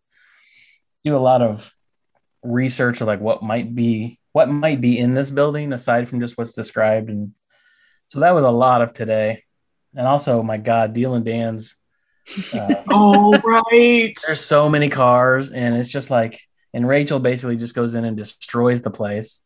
do 1.04 1.16
a 1.16 1.20
lot 1.20 1.42
of 1.42 1.72
research 2.44 3.02
of 3.02 3.08
like 3.08 3.22
what 3.22 3.42
might 3.42 3.74
be 3.74 4.20
what 4.34 4.50
might 4.50 4.82
be 4.82 4.98
in 4.98 5.14
this 5.14 5.32
building 5.32 5.72
aside 5.72 6.10
from 6.10 6.20
just 6.20 6.38
what's 6.38 6.52
described 6.52 7.10
and 7.10 7.34
so 8.08 8.20
that 8.20 8.32
was 8.32 8.44
a 8.44 8.52
lot 8.52 8.82
of 8.82 8.94
today 8.94 9.44
and 9.96 10.06
also 10.06 10.44
my 10.44 10.58
god 10.58 10.94
deal 10.94 11.14
and 11.14 11.24
dan's 11.24 11.78
uh, 12.54 12.76
Oh, 12.90 13.38
right. 13.40 14.14
there's 14.26 14.44
so 14.44 14.70
many 14.70 14.90
cars 14.90 15.52
and 15.52 15.76
it's 15.76 15.90
just 15.90 16.10
like 16.10 16.42
and 16.74 16.88
rachel 16.88 17.20
basically 17.20 17.56
just 17.56 17.76
goes 17.76 17.96
in 17.96 18.04
and 18.04 18.18
destroys 18.18 18.82
the 18.82 18.92
place 18.92 19.44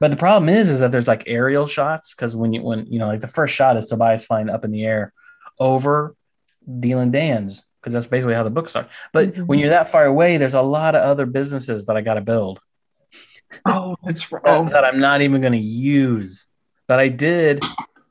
but 0.00 0.10
the 0.10 0.16
problem 0.16 0.48
is 0.48 0.68
is 0.70 0.80
that 0.80 0.90
there's 0.92 1.08
like 1.08 1.24
aerial 1.26 1.66
shots 1.66 2.14
because 2.14 2.34
when 2.36 2.52
you 2.52 2.62
when 2.62 2.86
you 2.86 2.98
know 2.98 3.06
like 3.06 3.20
the 3.20 3.26
first 3.28 3.54
shot 3.54 3.76
is 3.76 3.86
tobias 3.86 4.24
flying 4.24 4.48
up 4.48 4.64
in 4.64 4.70
the 4.70 4.84
air 4.84 5.12
over 5.58 6.14
deal 6.80 6.98
and 7.00 7.12
dan's 7.12 7.62
because 7.80 7.92
that's 7.94 8.06
basically 8.06 8.34
how 8.34 8.42
the 8.42 8.50
books 8.50 8.76
are 8.76 8.86
but 9.12 9.32
Mhm. 9.34 9.46
when 9.46 9.58
you're 9.58 9.70
that 9.70 9.88
far 9.90 10.04
away 10.04 10.36
there's 10.36 10.54
a 10.54 10.62
lot 10.62 10.94
of 10.94 11.02
other 11.02 11.26
businesses 11.26 11.86
that 11.86 11.96
i 11.96 12.00
got 12.00 12.14
to 12.14 12.20
build 12.20 12.60
Oh, 13.64 13.96
that's 14.04 14.30
right. 14.30 14.42
that, 14.44 14.56
Oh, 14.58 14.68
that 14.68 14.84
I'm 14.84 15.00
not 15.00 15.22
even 15.22 15.40
going 15.40 15.54
to 15.54 15.58
use. 15.58 16.44
But 16.86 17.00
I 17.00 17.08
did, 17.08 17.62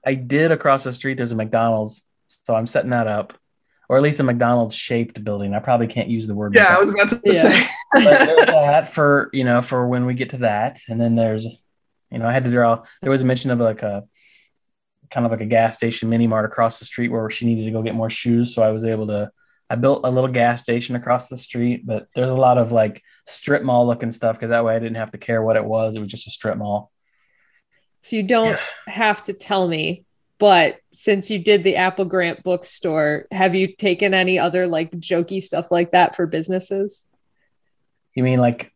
I 0.04 0.16
did 0.16 0.52
across 0.52 0.84
the 0.84 0.92
street. 0.92 1.18
There's 1.18 1.32
a 1.32 1.36
McDonald's, 1.36 2.02
so 2.26 2.56
I'm 2.56 2.66
setting 2.66 2.90
that 2.90 3.06
up, 3.06 3.34
or 3.88 3.98
at 3.98 4.02
least 4.04 4.20
a 4.20 4.24
McDonald's 4.24 4.76
shaped 4.76 5.24
building. 5.24 5.54
I 5.54 5.60
probably 5.60 5.86
can't 5.86 6.08
use 6.10 6.26
the 6.26 6.34
word. 6.34 6.56
yeah, 6.56 6.76
I 6.76 6.80
was 6.80 6.90
about 6.90 7.10
to 7.10 7.22
Yeah. 7.24 7.50
say. 7.50 7.68
but 7.94 8.26
there's 8.26 8.46
that 8.48 8.92
for 8.92 9.30
you 9.32 9.44
know 9.44 9.62
for 9.62 9.88
when 9.88 10.08
we 10.08 10.16
get 10.16 10.32
to 10.32 10.38
that, 10.38 10.80
and 10.90 11.00
then 11.00 11.14
there's, 11.14 11.46
you 12.12 12.20
know, 12.20 12.28
I 12.28 12.32
had 12.32 12.44
to 12.46 12.52
draw. 12.52 12.84
There 13.02 13.12
was 13.12 13.22
a 13.22 13.26
mention 13.26 13.52
of 13.52 13.60
like 13.60 13.82
a 13.82 14.04
kind 15.10 15.26
of 15.26 15.32
like 15.32 15.42
a 15.42 15.46
gas 15.46 15.76
station 15.76 16.10
mini 16.10 16.28
mart 16.28 16.46
across 16.46 16.80
the 16.80 16.86
street 16.86 17.10
where 17.10 17.30
she 17.30 17.46
needed 17.46 17.66
to 17.66 17.72
go 17.72 17.82
get 17.82 17.96
more 17.96 18.10
shoes, 18.10 18.54
so 18.54 18.62
I 18.64 18.72
was 18.72 18.86
able 18.86 19.08
to. 19.08 19.32
I 19.70 19.76
built 19.76 20.06
a 20.06 20.10
little 20.10 20.30
gas 20.30 20.62
station 20.62 20.96
across 20.96 21.28
the 21.28 21.36
street, 21.36 21.86
but 21.86 22.08
there's 22.16 22.32
a 22.32 22.36
lot 22.36 22.58
of 22.58 22.72
like 22.72 23.04
strip 23.28 23.64
mall 23.64 23.86
looking 23.86 24.14
stuff 24.14 24.38
because 24.38 24.52
that 24.52 24.64
way 24.64 24.74
I 24.74 24.80
didn't 24.80 24.96
have 24.96 25.12
to 25.12 25.18
care 25.18 25.42
what 25.42 25.58
it 25.58 25.66
was. 25.66 25.96
It 25.96 26.00
was 26.00 26.10
just 26.10 26.28
a 26.28 26.32
strip 26.32 26.58
mall. 26.58 26.90
So 28.00 28.16
you 28.16 28.24
don't 28.24 28.58
have 28.88 29.22
to 29.24 29.34
tell 29.34 29.68
me, 29.68 30.06
but 30.40 30.80
since 30.94 31.30
you 31.30 31.40
did 31.40 31.64
the 31.64 31.76
Applegate 31.76 32.44
bookstore, 32.44 33.26
have 33.32 33.56
you 33.56 33.76
taken 33.76 34.14
any 34.14 34.40
other 34.40 34.68
like 34.68 34.92
jokey 34.92 35.42
stuff 35.42 35.72
like 35.72 35.92
that 35.92 36.16
for 36.16 36.28
businesses? 36.28 37.08
You 38.16 38.24
mean 38.24 38.40
like 38.40 38.72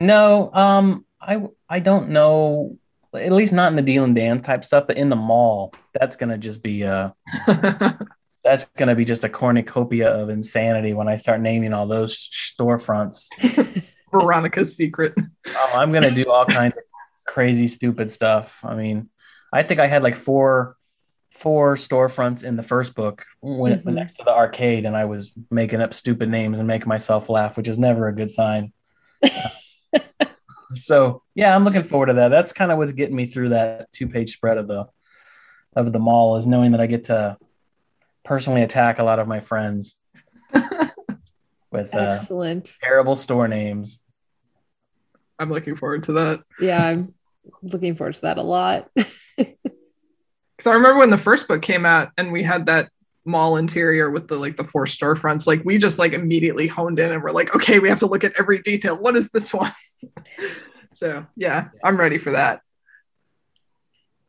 no, 0.00 0.50
um 0.52 1.06
I 1.26 1.42
I 1.68 1.80
don't 1.80 2.10
know 2.10 2.78
at 3.14 3.30
least 3.32 3.52
not 3.52 3.70
in 3.70 3.76
the 3.76 3.82
deal 3.82 4.02
and 4.04 4.14
Dan 4.14 4.40
type 4.40 4.64
stuff, 4.64 4.86
but 4.88 4.96
in 4.96 5.08
the 5.08 5.16
mall, 5.16 5.72
that's 5.98 6.16
gonna 6.16 6.38
just 6.38 6.62
be 6.62 6.84
uh 6.84 7.10
that's 8.44 8.64
gonna 8.76 8.94
be 8.94 9.04
just 9.04 9.24
a 9.24 9.28
cornucopia 9.28 10.08
of 10.10 10.28
insanity 10.28 10.92
when 10.92 11.08
I 11.08 11.16
start 11.16 11.40
naming 11.40 11.72
all 11.72 11.86
those 11.86 12.16
storefronts. 12.16 13.28
Veronica's 14.12 14.76
secret. 14.76 15.14
Oh, 15.48 15.72
I'm 15.76 15.92
gonna 15.92 16.10
do 16.10 16.30
all 16.30 16.44
kinds 16.46 16.76
of 16.76 16.82
crazy 17.26 17.68
stupid 17.68 18.10
stuff. 18.10 18.60
I 18.64 18.74
mean, 18.74 19.08
I 19.52 19.62
think 19.62 19.80
I 19.80 19.86
had 19.86 20.02
like 20.02 20.16
four 20.16 20.76
four 21.32 21.74
storefronts 21.76 22.44
in 22.44 22.54
the 22.56 22.62
first 22.62 22.94
book 22.94 23.24
when, 23.40 23.80
Mhm. 23.80 23.94
next 23.94 24.14
to 24.14 24.24
the 24.24 24.32
arcade 24.32 24.86
and 24.86 24.96
I 24.96 25.04
was 25.06 25.32
making 25.50 25.80
up 25.80 25.92
stupid 25.92 26.28
names 26.28 26.58
and 26.60 26.68
making 26.68 26.88
myself 26.88 27.28
laugh, 27.28 27.56
which 27.56 27.66
is 27.66 27.76
never 27.78 28.06
a 28.06 28.14
good 28.14 28.30
sign. 28.30 28.72
so 30.76 31.22
yeah, 31.34 31.54
I'm 31.54 31.64
looking 31.64 31.82
forward 31.82 32.06
to 32.06 32.14
that. 32.14 32.28
That's 32.28 32.52
kind 32.52 32.70
of 32.72 32.78
what's 32.78 32.92
getting 32.92 33.16
me 33.16 33.26
through 33.26 33.50
that 33.50 33.90
two 33.92 34.08
page 34.08 34.34
spread 34.34 34.58
of 34.58 34.68
the 34.68 34.86
of 35.76 35.92
the 35.92 35.98
mall 35.98 36.36
is 36.36 36.46
knowing 36.46 36.72
that 36.72 36.80
I 36.80 36.86
get 36.86 37.04
to 37.06 37.36
personally 38.24 38.62
attack 38.62 38.98
a 38.98 39.04
lot 39.04 39.18
of 39.18 39.26
my 39.28 39.40
friends 39.40 39.96
with 41.70 41.94
uh, 41.94 41.98
Excellent. 41.98 42.72
terrible 42.80 43.16
store 43.16 43.48
names. 43.48 44.00
I'm 45.38 45.50
looking 45.50 45.76
forward 45.76 46.04
to 46.04 46.12
that. 46.12 46.42
Yeah, 46.60 46.84
I'm 46.84 47.14
looking 47.62 47.96
forward 47.96 48.14
to 48.16 48.20
that 48.22 48.38
a 48.38 48.42
lot. 48.42 48.90
Because 50.56 50.70
I 50.70 50.74
remember 50.74 51.00
when 51.00 51.10
the 51.10 51.18
first 51.18 51.48
book 51.48 51.62
came 51.62 51.84
out 51.84 52.12
and 52.16 52.30
we 52.30 52.44
had 52.44 52.66
that 52.66 52.88
mall 53.24 53.56
interior 53.56 54.10
with 54.10 54.28
the 54.28 54.36
like 54.36 54.56
the 54.56 54.64
four 54.64 54.86
storefronts, 54.86 55.46
like 55.46 55.62
we 55.64 55.78
just 55.78 55.98
like 55.98 56.12
immediately 56.12 56.66
honed 56.66 56.98
in 56.98 57.12
and 57.12 57.22
we're 57.22 57.30
like, 57.32 57.54
okay, 57.54 57.78
we 57.78 57.88
have 57.88 58.00
to 58.00 58.06
look 58.06 58.24
at 58.24 58.34
every 58.38 58.60
detail. 58.60 58.96
What 58.96 59.16
is 59.16 59.30
this 59.30 59.52
one? 59.52 59.72
so 60.94 61.26
yeah, 61.36 61.68
I'm 61.82 61.96
ready 61.98 62.18
for 62.18 62.32
that. 62.32 62.60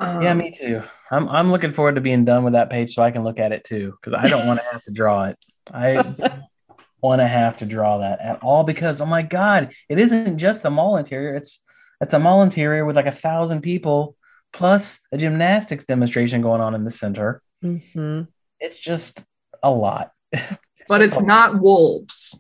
Yeah, 0.02 0.32
Um, 0.32 0.38
me 0.38 0.52
too. 0.52 0.84
I'm 1.12 1.30
I'm 1.30 1.52
looking 1.52 1.72
forward 1.72 1.96
to 1.96 2.02
being 2.02 2.26
done 2.26 2.44
with 2.44 2.54
that 2.54 2.70
page 2.70 2.94
so 2.94 3.02
I 3.04 3.12
can 3.12 3.24
look 3.24 3.40
at 3.40 3.52
it 3.52 3.64
too 3.64 3.94
because 4.00 4.14
I 4.14 4.28
don't 4.28 4.48
want 4.48 4.60
to 4.60 4.66
have 4.72 4.84
to 4.84 4.92
draw 4.92 5.26
it. 5.26 5.38
I 5.74 6.16
want 7.02 7.22
to 7.22 7.28
have 7.28 7.58
to 7.60 7.66
draw 7.66 8.00
that 8.00 8.20
at 8.20 8.42
all 8.44 8.64
because 8.64 9.00
oh 9.00 9.06
my 9.06 9.22
god, 9.22 9.72
it 9.90 10.00
isn't 10.00 10.38
just 10.38 10.66
a 10.66 10.70
mall 10.70 10.98
interior. 10.98 11.36
It's 11.36 11.64
it's 12.02 12.14
a 12.14 12.20
mall 12.20 12.44
interior 12.44 12.84
with 12.86 12.96
like 12.98 13.06
a 13.06 13.12
thousand 13.12 13.62
people 13.62 14.16
plus 14.52 15.00
a 15.12 15.18
gymnastics 15.18 15.86
demonstration 15.86 16.42
going 16.42 16.62
on 16.62 16.76
in 16.76 16.84
the 16.84 16.90
center. 16.92 17.42
hmm 17.62 18.24
It's 18.66 18.78
just 18.78 19.24
a 19.62 19.70
lot. 19.70 20.12
but 20.88 21.02
it's 21.02 21.14
not 21.14 21.62
wolves. 21.62 22.38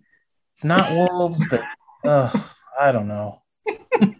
It's 0.53 0.63
not 0.63 0.89
wolves, 0.91 1.43
but 1.51 1.61
uh, 2.03 2.31
I 2.79 2.91
don't 2.91 3.07
know. 3.07 3.43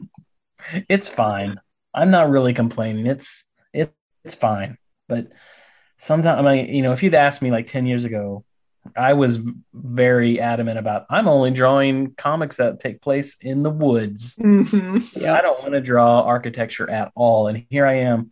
it's 0.87 1.09
fine. 1.09 1.59
I'm 1.95 2.11
not 2.11 2.29
really 2.29 2.53
complaining. 2.53 3.07
It's 3.07 3.45
it, 3.73 3.91
it's 4.23 4.35
fine. 4.35 4.77
But 5.09 5.31
sometimes, 5.97 6.45
I 6.45 6.55
mean, 6.55 6.75
you 6.75 6.83
know, 6.83 6.91
if 6.91 7.01
you'd 7.01 7.15
asked 7.15 7.41
me 7.41 7.49
like 7.49 7.65
10 7.65 7.87
years 7.87 8.05
ago, 8.05 8.45
I 8.95 9.13
was 9.13 9.39
very 9.73 10.39
adamant 10.39 10.77
about 10.77 11.07
I'm 11.09 11.27
only 11.27 11.49
drawing 11.49 12.13
comics 12.13 12.57
that 12.57 12.79
take 12.79 13.01
place 13.01 13.35
in 13.41 13.63
the 13.63 13.71
woods. 13.71 14.35
Mhm. 14.35 15.19
Yeah. 15.19 15.33
I 15.33 15.41
don't 15.41 15.59
want 15.59 15.73
to 15.73 15.81
draw 15.81 16.21
architecture 16.21 16.87
at 16.87 17.11
all. 17.15 17.47
And 17.47 17.65
here 17.71 17.87
I 17.87 18.01
am 18.01 18.29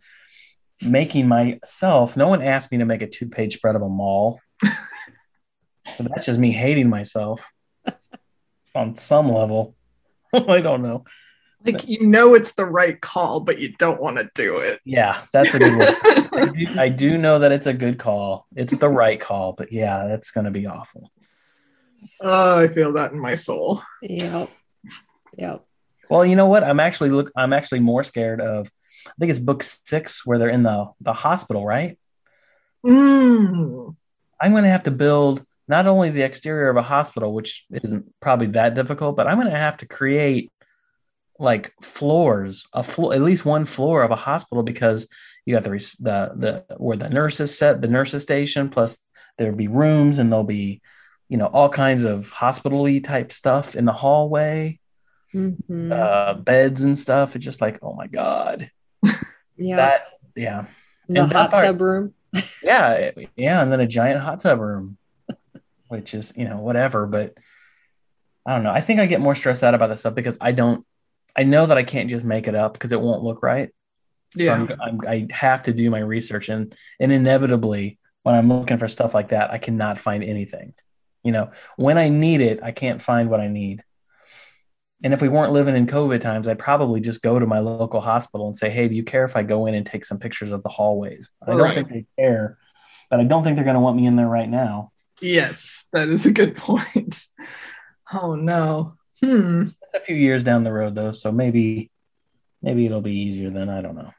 making 0.84 1.28
myself. 1.28 2.16
No 2.16 2.28
one 2.28 2.42
asked 2.42 2.70
me 2.70 2.78
to 2.78 2.84
make 2.84 3.02
a 3.02 3.06
two 3.06 3.28
page 3.28 3.56
spread 3.56 3.76
of 3.76 3.82
a 3.82 3.88
mall. 3.88 4.40
so 4.62 6.02
that's 6.02 6.26
just 6.26 6.38
me 6.38 6.52
hating 6.52 6.88
myself 6.88 7.50
on 8.74 8.96
some 8.98 9.30
level. 9.30 9.74
I 10.32 10.60
don't 10.60 10.82
know. 10.82 11.04
Like 11.64 11.88
you 11.88 12.06
know 12.06 12.34
it's 12.34 12.52
the 12.52 12.66
right 12.66 13.00
call, 13.00 13.40
but 13.40 13.58
you 13.58 13.72
don't 13.78 14.00
want 14.00 14.18
to 14.18 14.30
do 14.34 14.58
it. 14.58 14.80
Yeah, 14.84 15.22
that's 15.32 15.54
a 15.54 15.58
good 15.58 15.78
one. 15.78 15.88
I 16.34 16.52
do, 16.52 16.66
I 16.78 16.88
do 16.90 17.16
know 17.16 17.38
that 17.38 17.52
it's 17.52 17.66
a 17.66 17.72
good 17.72 17.98
call. 17.98 18.46
It's 18.54 18.76
the 18.76 18.88
right 18.88 19.18
call, 19.18 19.54
but 19.54 19.72
yeah, 19.72 20.06
that's 20.06 20.30
going 20.30 20.44
to 20.44 20.50
be 20.50 20.66
awful. 20.66 21.10
oh, 22.20 22.58
I 22.58 22.68
feel 22.68 22.92
that 22.92 23.12
in 23.12 23.18
my 23.18 23.34
soul. 23.34 23.82
Yep. 24.02 24.50
Yep. 25.38 25.64
Well, 26.10 26.26
you 26.26 26.36
know 26.36 26.46
what? 26.46 26.64
I'm 26.64 26.80
actually 26.80 27.10
look. 27.10 27.32
I'm 27.34 27.54
actually 27.54 27.80
more 27.80 28.04
scared 28.04 28.42
of. 28.42 28.68
I 29.06 29.12
think 29.18 29.30
it's 29.30 29.38
book 29.38 29.62
six 29.62 30.24
where 30.26 30.38
they're 30.38 30.48
in 30.48 30.62
the 30.62 30.90
the 31.00 31.12
hospital, 31.12 31.64
right? 31.64 31.98
Mm. 32.84 33.96
I'm 34.40 34.50
going 34.52 34.64
to 34.64 34.70
have 34.70 34.82
to 34.84 34.90
build 34.90 35.44
not 35.66 35.86
only 35.86 36.10
the 36.10 36.22
exterior 36.22 36.68
of 36.68 36.76
a 36.76 36.82
hospital, 36.82 37.32
which 37.32 37.64
isn't 37.70 38.12
probably 38.20 38.48
that 38.48 38.74
difficult, 38.74 39.16
but 39.16 39.26
I'm 39.26 39.38
going 39.38 39.50
to 39.50 39.56
have 39.56 39.78
to 39.78 39.86
create 39.86 40.52
like 41.38 41.72
floors, 41.82 42.66
a 42.72 42.82
floor, 42.82 43.14
at 43.14 43.22
least 43.22 43.44
one 43.44 43.64
floor 43.64 44.02
of 44.02 44.10
a 44.10 44.16
hospital 44.16 44.62
because 44.62 45.08
you 45.46 45.54
got 45.54 45.64
the 45.64 45.70
the 45.70 46.64
the 46.68 46.76
where 46.76 46.96
the 46.96 47.08
nurses 47.08 47.56
set 47.56 47.80
the 47.80 47.88
nurses 47.88 48.22
station, 48.22 48.68
plus 48.68 48.98
there'll 49.38 49.56
be 49.56 49.68
rooms 49.68 50.18
and 50.18 50.30
there'll 50.30 50.44
be 50.44 50.80
you 51.28 51.36
know 51.38 51.46
all 51.46 51.68
kinds 51.68 52.04
of 52.04 52.30
hospital-y 52.30 52.98
type 52.98 53.32
stuff 53.32 53.74
in 53.74 53.84
the 53.84 53.92
hallway, 53.92 54.78
Mhm. 55.34 55.90
uh, 55.90 56.34
beds 56.34 56.84
and 56.84 56.96
stuff. 56.98 57.34
It's 57.34 57.44
just 57.44 57.60
like 57.60 57.78
oh 57.82 57.94
my 57.94 58.06
god, 58.06 58.70
yeah. 59.56 59.76
that 59.76 60.02
yeah 60.36 60.66
the 61.08 61.22
and 61.22 61.32
hot 61.32 61.52
part- 61.52 61.64
tub 61.64 61.80
room. 61.80 62.14
yeah 62.62 63.10
yeah 63.36 63.62
and 63.62 63.70
then 63.70 63.80
a 63.80 63.86
giant 63.86 64.20
hot 64.20 64.40
tub 64.40 64.58
room 64.58 64.96
which 65.88 66.14
is 66.14 66.32
you 66.36 66.48
know 66.48 66.58
whatever 66.58 67.06
but 67.06 67.34
i 68.46 68.52
don't 68.52 68.64
know 68.64 68.72
i 68.72 68.80
think 68.80 68.98
i 68.98 69.06
get 69.06 69.20
more 69.20 69.34
stressed 69.34 69.62
out 69.62 69.74
about 69.74 69.88
this 69.88 70.00
stuff 70.00 70.14
because 70.14 70.36
i 70.40 70.50
don't 70.50 70.84
i 71.36 71.44
know 71.44 71.66
that 71.66 71.78
i 71.78 71.84
can't 71.84 72.10
just 72.10 72.24
make 72.24 72.48
it 72.48 72.54
up 72.56 72.72
because 72.72 72.90
it 72.90 73.00
won't 73.00 73.22
look 73.22 73.42
right 73.42 73.70
so 74.36 74.42
Yeah. 74.42 74.54
I'm, 74.54 74.80
I'm, 74.80 75.00
i 75.06 75.26
have 75.30 75.62
to 75.64 75.72
do 75.72 75.90
my 75.90 76.00
research 76.00 76.48
and 76.48 76.74
and 76.98 77.12
inevitably 77.12 77.98
when 78.24 78.34
i'm 78.34 78.48
looking 78.48 78.78
for 78.78 78.88
stuff 78.88 79.14
like 79.14 79.28
that 79.28 79.52
i 79.52 79.58
cannot 79.58 79.98
find 79.98 80.24
anything 80.24 80.74
you 81.22 81.30
know 81.30 81.52
when 81.76 81.98
i 81.98 82.08
need 82.08 82.40
it 82.40 82.60
i 82.64 82.72
can't 82.72 83.00
find 83.00 83.30
what 83.30 83.40
i 83.40 83.46
need 83.46 83.84
and 85.04 85.12
if 85.12 85.20
we 85.20 85.28
weren't 85.28 85.52
living 85.52 85.76
in 85.76 85.86
COVID 85.86 86.20
times, 86.22 86.48
I'd 86.48 86.58
probably 86.58 86.98
just 87.00 87.22
go 87.22 87.38
to 87.38 87.46
my 87.46 87.58
local 87.60 88.00
hospital 88.00 88.46
and 88.48 88.56
say, 88.56 88.70
"Hey, 88.70 88.88
do 88.88 88.94
you 88.94 89.04
care 89.04 89.24
if 89.24 89.36
I 89.36 89.42
go 89.42 89.66
in 89.66 89.74
and 89.74 89.84
take 89.86 90.04
some 90.06 90.18
pictures 90.18 90.50
of 90.50 90.62
the 90.62 90.70
hallways?" 90.70 91.30
I 91.42 91.50
don't 91.50 91.58
Right. 91.60 91.74
think 91.74 91.90
they 91.90 92.06
care, 92.18 92.56
but 93.10 93.20
I 93.20 93.24
don't 93.24 93.44
think 93.44 93.56
they're 93.56 93.64
going 93.66 93.74
to 93.74 93.80
want 93.80 93.96
me 93.98 94.06
in 94.06 94.16
there 94.16 94.26
right 94.28 94.48
now. 94.48 94.90
Yes, 95.20 95.84
that 95.92 96.08
is 96.08 96.26
a 96.26 96.32
good 96.32 96.56
point. 96.56 97.22
Oh 98.12 98.34
no. 98.34 98.92
Hmm. 99.22 99.62
It's 99.82 99.94
a 99.94 99.98
few 100.00 100.14
years 100.14 100.44
down 100.44 100.62
the 100.62 100.70
road 100.72 100.94
though, 100.94 101.12
so 101.12 101.32
maybe 101.32 101.90
maybe 102.60 102.84
it'll 102.84 103.00
be 103.00 103.16
easier 103.16 103.48
then. 103.48 103.70
I 103.70 103.80
don't 103.80 103.94
know. 103.96 104.12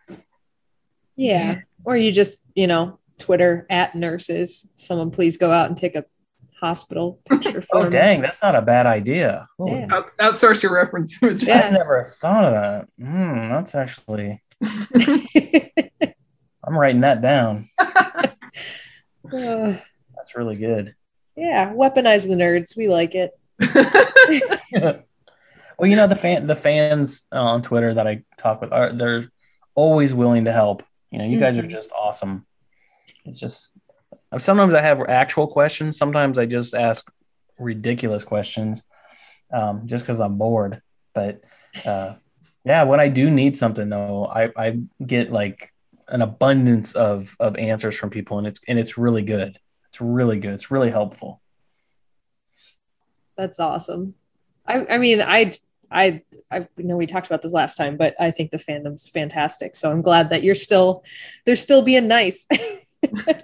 Yeah. 1.15 1.59
Or 1.83 1.95
you 1.95 2.11
just, 2.11 2.39
you 2.55 2.65
know, 2.65 2.97
Twitter 3.19 3.67
at 3.69 3.93
nurses, 3.95 4.71
someone 4.75 5.11
please 5.11 5.37
go 5.37 5.51
out 5.51 5.67
and 5.67 5.77
take 5.77 5.95
a 5.95 6.03
hospital 6.59 7.19
picture 7.29 7.61
for 7.61 7.77
Oh 7.85 7.89
dang, 7.89 8.21
that's 8.21 8.41
not 8.41 8.55
a 8.55 8.61
bad 8.61 8.85
idea. 8.85 9.47
Yeah. 9.59 9.87
Out- 9.91 10.17
outsource 10.19 10.63
your 10.63 10.73
reference 10.73 11.17
images. 11.21 11.47
Yeah. 11.47 11.67
I 11.67 11.71
never 11.71 12.03
thought 12.03 12.43
of 12.45 12.53
that. 12.53 12.87
Hmm, 13.05 13.49
that's 13.49 13.75
actually 13.75 14.41
I'm 16.67 16.75
writing 16.77 17.01
that 17.01 17.21
down. 17.21 17.69
Uh, 17.79 19.75
That's 20.15 20.35
really 20.35 20.55
good. 20.55 20.95
yeah, 21.35 21.71
weaponize 21.73 22.23
the 22.27 22.35
nerds. 22.35 22.75
We 22.77 22.87
like 22.87 23.13
it. 23.15 23.31
well, 24.71 25.89
you 25.89 25.95
know 25.95 26.07
the 26.07 26.15
fan 26.15 26.47
the 26.47 26.55
fans 26.55 27.25
uh, 27.31 27.39
on 27.41 27.61
Twitter 27.61 27.93
that 27.93 28.07
I 28.07 28.23
talk 28.37 28.61
with 28.61 28.71
are 28.71 28.93
they're 28.93 29.29
always 29.75 30.13
willing 30.13 30.45
to 30.45 30.51
help. 30.53 30.83
You 31.11 31.19
know, 31.19 31.25
you 31.25 31.39
guys 31.39 31.57
are 31.57 31.63
Mhm. 31.63 31.69
just 31.69 31.91
awesome. 31.91 32.45
It's 33.25 33.39
just 33.39 33.77
sometimes 34.37 34.73
I 34.73 34.81
have 34.81 35.01
actual 35.01 35.47
questions. 35.47 35.97
Sometimes 35.97 36.37
I 36.37 36.45
just 36.45 36.73
ask 36.73 37.09
ridiculous 37.59 38.23
questions, 38.23 38.83
um, 39.51 39.87
just 39.87 40.03
because 40.03 40.19
I'm 40.19 40.37
bored. 40.37 40.81
But 41.13 41.41
uh, 41.85 42.15
yeah, 42.63 42.83
when 42.83 42.99
I 42.99 43.09
do 43.09 43.29
need 43.29 43.55
something 43.55 43.89
though, 43.89 44.25
I, 44.25 44.51
I 44.57 44.79
get 45.05 45.31
like 45.31 45.71
an 46.07 46.21
abundance 46.21 46.93
of 46.93 47.35
of 47.39 47.55
answers 47.55 47.95
from 47.95 48.09
people, 48.09 48.37
and 48.37 48.47
it's 48.47 48.59
and 48.67 48.79
it's 48.79 48.97
really 48.97 49.21
good. 49.21 49.57
It's 49.89 50.01
really 50.01 50.39
good. 50.39 50.53
It's 50.53 50.71
really 50.71 50.91
helpful. 50.91 51.41
That's 53.37 53.59
awesome. 53.59 54.15
I 54.67 54.85
I 54.85 54.97
mean, 54.97 55.21
I 55.21 55.53
I 55.91 56.21
I 56.51 56.67
know 56.77 56.97
we 56.97 57.07
talked 57.07 57.27
about 57.27 57.41
this 57.41 57.53
last 57.53 57.75
time, 57.75 57.97
but 57.97 58.15
I 58.19 58.31
think 58.31 58.51
the 58.51 58.57
fandom's 58.57 59.07
fantastic. 59.07 59.75
So 59.75 59.91
I'm 59.91 60.01
glad 60.01 60.31
that 60.31 60.43
you're 60.43 60.55
still 60.55 61.03
they're 61.45 61.55
still 61.55 61.83
being 61.83 62.07
nice. 62.07 62.47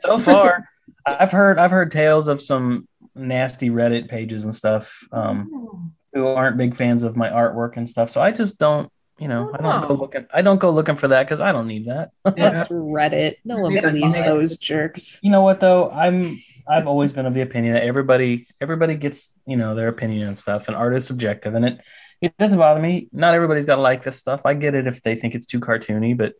so 0.01 0.17
far 0.17 0.67
i've 1.05 1.31
heard 1.31 1.57
i've 1.59 1.71
heard 1.71 1.91
tales 1.91 2.27
of 2.27 2.41
some 2.41 2.87
nasty 3.15 3.69
reddit 3.69 4.09
pages 4.09 4.45
and 4.45 4.53
stuff 4.55 5.03
um 5.11 5.91
who 6.13 6.25
aren't 6.27 6.57
big 6.57 6.75
fans 6.75 7.03
of 7.03 7.15
my 7.15 7.29
artwork 7.29 7.77
and 7.77 7.89
stuff 7.89 8.09
so 8.09 8.21
i 8.21 8.31
just 8.31 8.57
don't 8.59 8.91
you 9.19 9.27
know 9.27 9.51
i 9.53 9.57
don't 9.61 9.81
go 9.81 9.89
Oh. 9.89 9.93
looking 9.93 10.25
i 10.33 10.41
don't 10.41 10.59
go 10.59 10.69
looking 10.71 10.95
for 10.95 11.07
that 11.09 11.23
because 11.23 11.39
i 11.39 11.51
don't 11.51 11.67
need 11.67 11.85
that 11.85 12.09
That's 12.35 12.67
Reddit. 12.69 13.35
No 13.45 13.57
one 13.57 13.75
That's 13.75 13.91
believes 13.91 14.17
fine. 14.17 14.25
those 14.25 14.57
jerks. 14.57 15.19
you 15.21 15.31
know 15.31 15.41
what 15.41 15.59
though 15.59 15.89
i'm 15.91 16.37
i've 16.67 16.87
always 16.87 17.11
been 17.13 17.25
of 17.25 17.33
the 17.33 17.41
opinion 17.41 17.73
that 17.73 17.83
everybody 17.83 18.47
everybody 18.59 18.95
gets 18.95 19.33
you 19.45 19.57
know 19.57 19.75
their 19.75 19.87
opinion 19.89 20.27
and 20.27 20.37
stuff 20.37 20.67
and 20.67 20.75
art 20.77 20.95
is 20.95 21.05
subjective 21.05 21.53
and 21.55 21.65
it 21.65 21.79
it 22.21 22.37
doesn't 22.37 22.59
bother 22.59 22.79
me 22.79 23.07
not 23.11 23.33
everybody's 23.33 23.65
got 23.65 23.75
to 23.77 23.81
like 23.81 24.03
this 24.03 24.15
stuff 24.15 24.41
i 24.45 24.53
get 24.53 24.75
it 24.75 24.87
if 24.87 25.01
they 25.01 25.15
think 25.15 25.33
it's 25.35 25.45
too 25.47 25.59
cartoony 25.59 26.15
but 26.15 26.33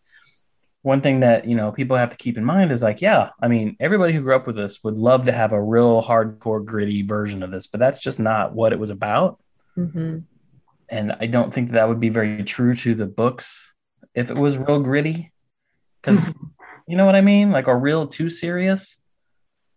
one 0.84 1.02
thing 1.02 1.20
that 1.20 1.46
you 1.48 1.56
know 1.56 1.72
people 1.72 1.96
have 1.96 2.10
to 2.10 2.18
keep 2.18 2.38
in 2.38 2.44
mind 2.44 2.72
is 2.72 2.82
like 2.82 3.02
yeah 3.02 3.30
i 3.42 3.48
mean 3.48 3.76
everybody 3.80 4.14
who 4.14 4.22
grew 4.22 4.36
up 4.36 4.48
with 4.48 4.56
this 4.56 4.84
would 4.84 4.98
love 4.98 5.26
to 5.26 5.32
have 5.32 5.52
a 5.52 5.62
real 5.62 6.02
hardcore 6.02 6.64
gritty 6.66 7.04
version 7.04 7.44
of 7.44 7.52
this 7.52 7.68
but 7.68 7.80
that's 7.80 8.00
just 8.00 8.20
not 8.20 8.54
what 8.56 8.74
it 8.74 8.80
was 8.80 8.90
about. 8.90 9.40
Mhm. 9.78 10.24
and 10.90 11.16
i 11.20 11.28
don't 11.28 11.54
think 11.54 11.72
that 11.72 11.88
would 11.88 12.00
be 12.00 12.10
very 12.10 12.44
true 12.44 12.74
to 12.76 12.96
the 12.96 13.06
books 13.06 13.74
if 14.16 14.30
it 14.32 14.36
was 14.38 14.58
real 14.58 14.80
gritty. 14.82 15.32
Because 16.02 16.34
you 16.88 16.98
know 16.98 17.06
what 17.06 17.16
i 17.16 17.22
mean? 17.22 17.52
Like 17.52 17.68
or 17.68 17.78
real 17.80 18.08
too 18.08 18.30
serious? 18.32 19.00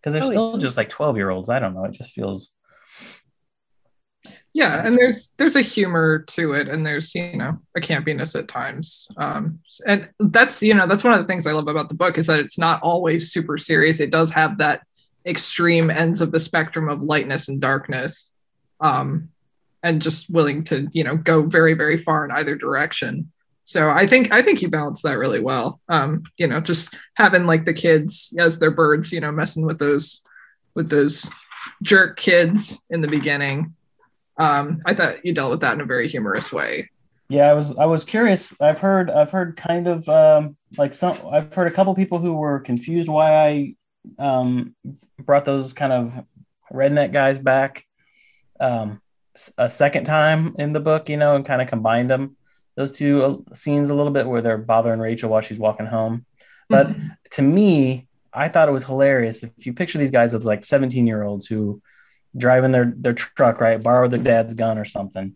Because 0.01 0.13
they're 0.13 0.23
Oh, 0.23 0.25
yeah. 0.25 0.31
still 0.31 0.57
just 0.57 0.75
like 0.77 0.89
12 0.89 1.17
year 1.17 1.29
olds 1.29 1.49
i 1.49 1.59
don't 1.59 1.75
know. 1.75 1.85
It 1.85 1.91
just 1.91 2.13
feels 2.13 2.51
yeah 4.55 4.87
and 4.87 4.95
there's 4.95 5.33
there's 5.35 5.57
a 5.57 5.61
humor 5.61 6.19
to 6.19 6.53
it 6.53 6.69
and 6.69 6.87
there's 6.87 7.13
you 7.13 7.35
know 7.35 7.59
a 7.75 7.81
campiness 7.81 8.39
at 8.39 8.47
times. 8.47 9.07
Um 9.17 9.59
and 9.85 10.09
that's 10.17 10.63
you 10.63 10.73
know 10.73 10.87
that's 10.87 11.03
one 11.03 11.13
of 11.13 11.19
the 11.19 11.27
things 11.27 11.45
i 11.45 11.51
love 11.51 11.67
about 11.67 11.89
the 11.89 11.95
book 11.95 12.17
is 12.17 12.27
that 12.27 12.39
it's 12.39 12.57
not 12.57 12.81
always 12.81 13.33
super 13.33 13.57
serious. 13.57 13.99
It 13.99 14.11
does 14.11 14.31
have 14.31 14.57
that 14.59 14.81
extreme 15.25 15.89
ends 15.89 16.21
of 16.21 16.31
the 16.31 16.39
spectrum 16.39 16.87
of 16.87 17.01
lightness 17.01 17.49
and 17.49 17.59
darkness 17.59 18.31
um 18.79 19.27
and 19.83 20.01
just 20.01 20.29
willing 20.29 20.63
to 20.63 20.87
you 20.93 21.03
know 21.03 21.17
go 21.17 21.43
very 21.43 21.73
very 21.73 21.97
far 21.97 22.23
in 22.23 22.31
either 22.31 22.55
direction. 22.55 23.29
So 23.65 23.89
i 23.89 24.07
think 24.07 24.31
i 24.31 24.41
think 24.41 24.61
you 24.61 24.69
balance 24.69 25.01
that 25.01 25.17
really 25.17 25.41
well. 25.41 25.81
Um 25.89 26.23
you 26.37 26.47
know 26.47 26.61
just 26.61 26.97
having 27.15 27.45
like 27.45 27.65
the 27.65 27.73
kids 27.73 28.33
as 28.39 28.57
their 28.57 28.71
birds 28.71 29.11
you 29.11 29.19
know 29.19 29.33
messing 29.33 29.65
with 29.65 29.79
those 29.79 30.21
with 30.75 30.89
those 30.89 31.29
jerk 31.83 32.15
kids 32.15 32.79
in 32.89 33.01
the 33.01 33.09
beginning 33.09 33.75
um, 34.37 34.81
I 34.85 34.93
thought 34.93 35.23
you 35.25 35.33
dealt 35.33 35.51
with 35.51 35.61
that 35.61 35.73
in 35.73 35.81
a 35.81 35.85
very 35.85 36.07
humorous 36.07 36.51
way. 36.51 36.89
yeah 37.29 37.49
i 37.49 37.53
was 37.53 37.75
i 37.79 37.85
was 37.85 38.05
curious 38.05 38.53
i've 38.61 38.79
heard 38.79 39.09
i've 39.09 39.31
heard 39.31 39.57
kind 39.57 39.87
of 39.87 40.07
um 40.09 40.55
like 40.77 40.93
some 40.93 41.17
i've 41.31 41.51
heard 41.53 41.65
a 41.67 41.71
couple 41.77 41.95
people 41.95 42.19
who 42.19 42.33
were 42.33 42.59
confused 42.59 43.09
why 43.09 43.29
i 43.47 43.73
um 44.19 44.75
brought 45.27 45.45
those 45.45 45.73
kind 45.73 45.91
of 45.91 46.13
redneck 46.71 47.11
guys 47.11 47.39
back 47.39 47.83
um 48.59 49.01
a 49.57 49.67
second 49.69 50.05
time 50.05 50.53
in 50.59 50.71
the 50.71 50.79
book 50.79 51.09
you 51.09 51.17
know 51.17 51.35
and 51.35 51.45
kind 51.45 51.61
of 51.63 51.67
combined 51.67 52.09
them 52.11 52.35
those 52.75 52.91
two 52.91 53.23
uh, 53.23 53.55
scenes 53.55 53.89
a 53.89 53.95
little 53.95 54.11
bit 54.11 54.27
where 54.27 54.41
they're 54.43 54.57
bothering 54.73 54.99
rachel 54.99 55.29
while 55.31 55.41
she's 55.41 55.57
walking 55.59 55.85
home 55.87 56.25
But- 56.69 56.93
to 57.31 57.41
me, 57.41 58.07
I 58.33 58.49
thought 58.49 58.67
it 58.69 58.71
was 58.71 58.83
hilarious. 58.85 59.43
If 59.43 59.65
you 59.65 59.73
picture 59.73 59.97
these 59.97 60.11
guys 60.11 60.33
as 60.35 60.45
like 60.45 60.63
17 60.65 61.05
year 61.07 61.23
olds 61.23 61.45
who 61.47 61.81
driving 62.35 62.71
their 62.71 62.93
their 62.95 63.13
truck, 63.13 63.61
right, 63.61 63.81
borrowed 63.81 64.11
their 64.11 64.19
dad's 64.19 64.55
gun 64.55 64.77
or 64.77 64.85
something, 64.85 65.35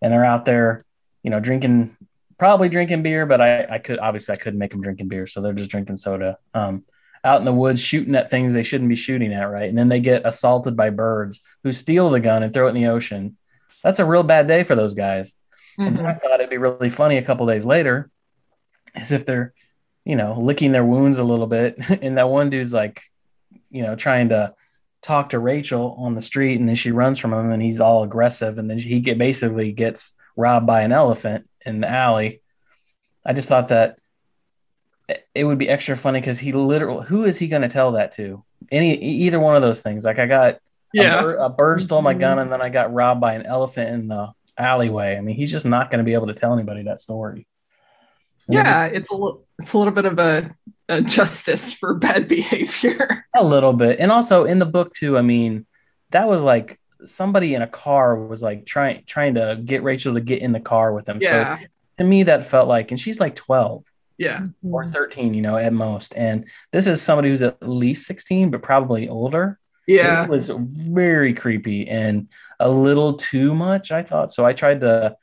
and 0.00 0.12
they're 0.12 0.24
out 0.24 0.44
there, 0.44 0.84
you 1.22 1.30
know, 1.30 1.40
drinking, 1.40 1.96
probably 2.38 2.68
drinking 2.68 3.02
beer, 3.02 3.26
but 3.26 3.40
I 3.40 3.64
I 3.64 3.78
could 3.78 3.98
obviously 3.98 4.34
I 4.34 4.38
couldn't 4.38 4.58
make 4.58 4.70
them 4.70 4.82
drinking 4.82 5.08
beer, 5.08 5.26
so 5.26 5.40
they're 5.40 5.52
just 5.52 5.70
drinking 5.70 5.96
soda. 5.96 6.38
Um, 6.54 6.84
out 7.24 7.38
in 7.38 7.44
the 7.44 7.52
woods 7.52 7.80
shooting 7.80 8.16
at 8.16 8.28
things 8.28 8.52
they 8.52 8.64
shouldn't 8.64 8.88
be 8.88 8.96
shooting 8.96 9.32
at, 9.32 9.44
right, 9.44 9.68
and 9.68 9.78
then 9.78 9.88
they 9.88 10.00
get 10.00 10.26
assaulted 10.26 10.76
by 10.76 10.90
birds 10.90 11.40
who 11.62 11.72
steal 11.72 12.10
the 12.10 12.20
gun 12.20 12.42
and 12.42 12.52
throw 12.52 12.66
it 12.66 12.70
in 12.70 12.82
the 12.82 12.88
ocean. 12.88 13.36
That's 13.82 14.00
a 14.00 14.04
real 14.04 14.22
bad 14.22 14.48
day 14.48 14.64
for 14.64 14.74
those 14.74 14.94
guys. 14.94 15.32
And 15.78 15.96
then 15.96 16.06
I 16.06 16.14
thought 16.14 16.40
it'd 16.40 16.50
be 16.50 16.58
really 16.58 16.88
funny 16.88 17.16
a 17.16 17.22
couple 17.22 17.46
days 17.46 17.64
later, 17.64 18.10
as 18.94 19.12
if 19.12 19.24
they're, 19.24 19.54
you 20.04 20.16
know, 20.16 20.38
licking 20.38 20.72
their 20.72 20.84
wounds 20.84 21.18
a 21.18 21.24
little 21.24 21.46
bit. 21.46 21.78
And 22.02 22.18
that 22.18 22.28
one 22.28 22.50
dude's 22.50 22.74
like, 22.74 23.02
you 23.70 23.82
know, 23.82 23.96
trying 23.96 24.28
to 24.30 24.54
talk 25.02 25.30
to 25.30 25.38
Rachel 25.38 25.96
on 25.98 26.14
the 26.14 26.22
street, 26.22 26.58
and 26.58 26.68
then 26.68 26.76
she 26.76 26.92
runs 26.92 27.18
from 27.18 27.32
him, 27.32 27.50
and 27.50 27.62
he's 27.62 27.80
all 27.80 28.04
aggressive, 28.04 28.58
and 28.58 28.70
then 28.70 28.78
he 28.78 29.00
get 29.00 29.18
basically 29.18 29.72
gets 29.72 30.12
robbed 30.36 30.66
by 30.66 30.82
an 30.82 30.92
elephant 30.92 31.48
in 31.66 31.80
the 31.80 31.90
alley. 31.90 32.40
I 33.24 33.32
just 33.32 33.48
thought 33.48 33.68
that 33.68 33.98
it 35.34 35.44
would 35.44 35.58
be 35.58 35.68
extra 35.68 35.96
funny 35.96 36.20
because 36.20 36.38
he 36.38 36.52
literally, 36.52 37.06
who 37.06 37.24
is 37.24 37.38
he 37.38 37.48
going 37.48 37.62
to 37.62 37.68
tell 37.68 37.92
that 37.92 38.14
to? 38.16 38.44
Any 38.70 38.96
either 38.96 39.40
one 39.40 39.56
of 39.56 39.62
those 39.62 39.80
things. 39.80 40.04
Like 40.04 40.18
I 40.18 40.26
got 40.26 40.58
yeah. 40.92 41.18
a 41.18 41.22
bird, 41.22 41.38
a 41.40 41.50
bird 41.50 41.82
stole 41.82 42.02
my 42.02 42.14
gun, 42.14 42.32
mm-hmm. 42.32 42.42
and 42.42 42.52
then 42.52 42.62
I 42.62 42.68
got 42.68 42.92
robbed 42.92 43.20
by 43.20 43.34
an 43.34 43.44
elephant 43.44 43.90
in 43.90 44.08
the 44.08 44.32
alleyway. 44.56 45.16
I 45.16 45.20
mean, 45.20 45.36
he's 45.36 45.50
just 45.50 45.66
not 45.66 45.90
going 45.90 45.98
to 45.98 46.04
be 46.04 46.14
able 46.14 46.28
to 46.28 46.34
tell 46.34 46.52
anybody 46.52 46.84
that 46.84 47.00
story. 47.00 47.46
And 48.46 48.54
Yeah, 48.54 48.86
it's 48.86 49.10
a 49.10 49.14
little 49.14 49.44
it's 49.58 49.72
a 49.72 49.78
little 49.78 49.92
bit 49.92 50.04
of 50.04 50.18
a, 50.18 50.54
a 50.88 51.00
justice 51.00 51.72
for 51.72 51.94
bad 51.94 52.28
behavior. 52.28 53.24
a 53.34 53.44
little 53.44 53.72
bit, 53.72 54.00
and 54.00 54.10
also 54.12 54.44
in 54.44 54.58
the 54.58 54.66
book 54.66 54.94
too. 54.94 55.16
I 55.16 55.22
mean, 55.22 55.66
that 56.10 56.28
was 56.28 56.42
like 56.42 56.78
somebody 57.04 57.54
in 57.54 57.62
a 57.62 57.66
car 57.66 58.16
was 58.16 58.42
like 58.42 58.66
trying 58.66 59.02
trying 59.06 59.34
to 59.34 59.60
get 59.64 59.82
Rachel 59.82 60.14
to 60.14 60.20
get 60.20 60.40
in 60.42 60.52
the 60.52 60.60
car 60.60 60.92
with 60.92 61.04
them. 61.04 61.18
yeah. 61.20 61.58
So 61.58 61.64
to 61.98 62.04
me, 62.04 62.24
that 62.24 62.46
felt 62.46 62.68
like, 62.68 62.90
and 62.90 62.98
she's 63.00 63.20
like 63.20 63.34
twelve 63.34 63.84
Yeah. 64.18 64.46
or 64.68 64.86
thirteen, 64.86 65.34
you 65.34 65.42
know, 65.42 65.56
at 65.56 65.72
most. 65.72 66.14
And 66.16 66.46
this 66.72 66.86
is 66.86 67.00
somebody 67.02 67.28
who's 67.30 67.42
at 67.42 67.62
least 67.66 68.06
sixteen, 68.06 68.50
but 68.50 68.62
probably 68.62 69.08
older. 69.08 69.58
Yeah. 69.86 70.24
It 70.24 70.30
was 70.30 70.48
very 70.48 71.34
creepy 71.34 71.88
and 71.88 72.28
a 72.60 72.68
little 72.70 73.14
too 73.14 73.52
much, 73.54 73.90
I 73.90 74.02
thought. 74.04 74.32
So 74.32 74.44
I 74.46 74.52
tried 74.52 74.80
to 74.80 75.16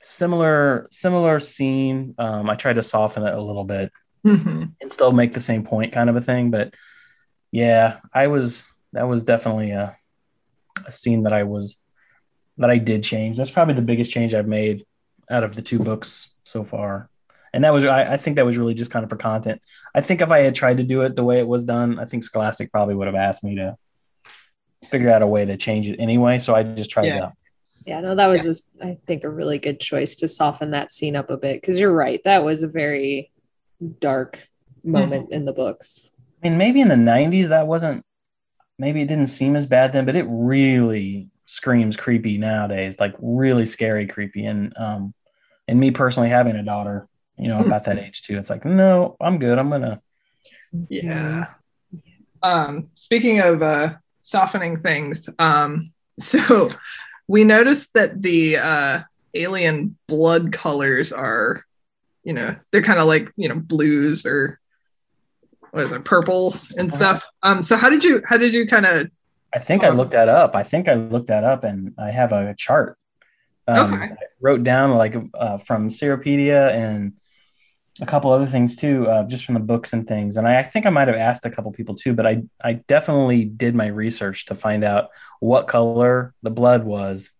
similar 0.00 0.88
similar 0.92 1.40
scene. 1.40 2.14
Um, 2.18 2.48
I 2.48 2.54
tried 2.54 2.74
to 2.76 2.82
soften 2.82 3.24
it 3.24 3.34
a 3.34 3.40
little 3.40 3.64
bit 3.64 3.92
Mhm. 4.26 4.72
and 4.80 4.92
still 4.92 5.12
make 5.12 5.32
the 5.32 5.40
same 5.40 5.64
point, 5.64 5.92
kind 5.92 6.10
of 6.10 6.16
a 6.16 6.20
thing. 6.20 6.50
But 6.50 6.74
yeah, 7.52 8.00
I 8.12 8.26
was 8.26 8.64
that 8.92 9.04
was 9.08 9.24
definitely 9.24 9.70
a 9.70 9.96
a 10.86 10.92
scene 10.92 11.22
that 11.24 11.32
I 11.32 11.44
was 11.44 11.80
that 12.58 12.70
I 12.70 12.78
did 12.78 13.02
change. 13.02 13.36
That's 13.36 13.50
probably 13.50 13.74
the 13.74 13.82
biggest 13.82 14.10
change 14.10 14.34
I've 14.34 14.48
made 14.48 14.84
out 15.30 15.44
of 15.44 15.54
the 15.54 15.62
two 15.62 15.78
books 15.78 16.30
so 16.44 16.64
far. 16.64 17.08
And 17.52 17.64
that 17.64 17.72
was 17.72 17.84
I, 17.84 18.14
I 18.14 18.16
think 18.16 18.36
that 18.36 18.46
was 18.46 18.58
really 18.58 18.74
just 18.74 18.90
kind 18.90 19.02
of 19.04 19.10
for 19.10 19.16
content. 19.16 19.60
I 19.94 20.00
think 20.00 20.20
if 20.20 20.30
I 20.30 20.40
had 20.40 20.54
tried 20.54 20.76
to 20.78 20.82
do 20.82 21.02
it 21.02 21.16
the 21.16 21.24
way 21.24 21.38
it 21.38 21.46
was 21.48 21.64
done, 21.64 21.98
I 21.98 22.04
think 22.04 22.24
Scholastic 22.24 22.70
probably 22.70 22.94
would 22.94 23.06
have 23.06 23.14
asked 23.16 23.44
me 23.44 23.56
to 23.56 23.76
figure 24.90 25.10
out 25.10 25.22
a 25.22 25.26
way 25.26 25.44
to 25.44 25.56
change 25.56 25.88
it 25.88 25.98
anyway. 25.98 26.38
So 26.38 26.54
I 26.54 26.62
just 26.62 26.90
tried 26.90 27.06
Yeah. 27.06 27.20
to 27.20 27.32
Yeah, 27.86 28.00
no, 28.00 28.14
that 28.16 28.26
was 28.26 28.42
just, 28.42 28.68
I 28.82 28.98
think, 29.06 29.22
a 29.24 29.30
really 29.30 29.58
good 29.58 29.78
choice 29.80 30.16
to 30.16 30.28
soften 30.28 30.72
that 30.72 30.92
scene 30.92 31.14
up 31.16 31.30
a 31.30 31.36
bit 31.36 31.60
because 31.60 31.78
you're 31.80 31.92
right. 31.94 32.20
That 32.24 32.44
was 32.44 32.62
a 32.62 32.68
very 32.68 33.30
dark 33.80 34.48
moment 34.84 35.32
in 35.32 35.44
the 35.44 35.52
books. 35.52 36.12
I 36.42 36.48
mean, 36.48 36.58
maybe 36.58 36.80
in 36.80 36.88
the 36.88 36.94
90s 36.94 37.48
that 37.48 37.66
wasn't, 37.66 38.04
maybe 38.78 39.02
it 39.02 39.08
didn't 39.08 39.28
seem 39.28 39.56
as 39.56 39.66
bad 39.66 39.92
then, 39.92 40.04
but 40.04 40.16
it 40.16 40.26
really 40.28 41.28
screams 41.46 41.96
creepy 41.96 42.38
nowadays, 42.38 43.00
like 43.00 43.14
really 43.20 43.66
scary 43.66 44.06
creepy. 44.06 44.46
And, 44.46 44.72
um, 44.76 45.14
and 45.68 45.80
me 45.80 45.90
personally 45.90 46.28
having 46.28 46.56
a 46.56 46.62
daughter, 46.62 47.08
you 47.38 47.48
know, 47.48 47.60
about 47.60 47.84
that 47.84 47.98
age 47.98 48.22
too, 48.22 48.38
it's 48.38 48.50
like, 48.50 48.64
no, 48.64 49.16
I'm 49.20 49.38
good. 49.38 49.58
I'm 49.58 49.68
going 49.68 49.82
to, 49.82 50.00
Yeah. 50.88 51.46
Um, 52.42 52.90
speaking 52.94 53.40
of 53.40 53.62
uh, 53.62 53.94
softening 54.20 54.76
things, 54.76 55.28
um, 55.38 55.92
so 56.20 56.70
we 57.28 57.44
noticed 57.44 57.92
that 57.94 58.22
the 58.22 58.56
uh, 58.58 59.00
alien 59.34 59.96
blood 60.06 60.52
colors 60.52 61.12
are, 61.12 61.65
you 62.26 62.32
know, 62.32 62.56
they're 62.72 62.82
kind 62.82 62.98
of 62.98 63.06
like 63.06 63.32
you 63.36 63.48
know 63.48 63.54
blues 63.54 64.26
or 64.26 64.58
what 65.70 65.84
is 65.84 65.92
it, 65.92 66.04
purples 66.04 66.72
and 66.72 66.92
stuff. 66.92 67.22
Um, 67.44 67.62
so 67.62 67.76
how 67.76 67.88
did 67.88 68.02
you 68.02 68.20
how 68.26 68.36
did 68.36 68.52
you 68.52 68.66
kind 68.66 68.84
of 68.84 69.08
I 69.54 69.60
think 69.60 69.84
I 69.84 69.90
looked 69.90 70.10
that 70.10 70.28
up. 70.28 70.56
I 70.56 70.64
think 70.64 70.88
I 70.88 70.94
looked 70.94 71.28
that 71.28 71.44
up 71.44 71.62
and 71.62 71.94
I 71.96 72.10
have 72.10 72.32
a 72.32 72.54
chart. 72.58 72.98
Um, 73.68 73.94
Okay. 73.94 74.12
I 74.12 74.16
wrote 74.40 74.64
down 74.64 74.96
like 74.96 75.14
uh, 75.34 75.58
from 75.58 75.88
Seerowpedia 75.88 76.72
and 76.72 77.12
a 78.00 78.06
couple 78.06 78.32
other 78.32 78.46
things 78.46 78.74
too, 78.74 79.06
uh, 79.08 79.22
just 79.22 79.44
from 79.44 79.54
the 79.54 79.60
books 79.60 79.92
and 79.92 80.06
things. 80.06 80.36
And 80.36 80.48
I, 80.48 80.58
I 80.58 80.62
think 80.64 80.84
I 80.84 80.90
might 80.90 81.08
have 81.08 81.16
asked 81.16 81.46
a 81.46 81.50
couple 81.50 81.70
people 81.70 81.94
too, 81.94 82.12
but 82.12 82.26
I, 82.26 82.42
I 82.62 82.74
definitely 82.74 83.44
did 83.44 83.74
my 83.74 83.86
research 83.86 84.46
to 84.46 84.56
find 84.56 84.82
out 84.82 85.10
what 85.38 85.68
color 85.68 86.34
the 86.42 86.50
blood 86.50 86.84
was 86.84 87.30